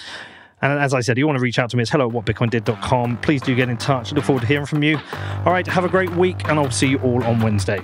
And 0.62 0.78
as 0.78 0.92
I 0.92 1.00
said, 1.00 1.16
you 1.16 1.26
want 1.26 1.38
to 1.38 1.42
reach 1.42 1.58
out 1.58 1.70
to 1.70 1.76
me, 1.76 1.82
it's 1.82 1.90
hello 1.90 2.06
at 2.08 2.12
whatbitcoindid.com. 2.14 3.18
Please 3.18 3.40
do 3.40 3.54
get 3.54 3.68
in 3.68 3.78
touch. 3.78 4.12
I 4.12 4.16
look 4.16 4.24
forward 4.24 4.42
to 4.42 4.46
hearing 4.46 4.66
from 4.66 4.82
you. 4.82 4.98
All 5.46 5.52
right, 5.52 5.66
have 5.66 5.84
a 5.84 5.88
great 5.88 6.10
week, 6.10 6.48
and 6.48 6.58
I'll 6.58 6.70
see 6.70 6.88
you 6.88 6.98
all 6.98 7.24
on 7.24 7.40
Wednesday. 7.40 7.80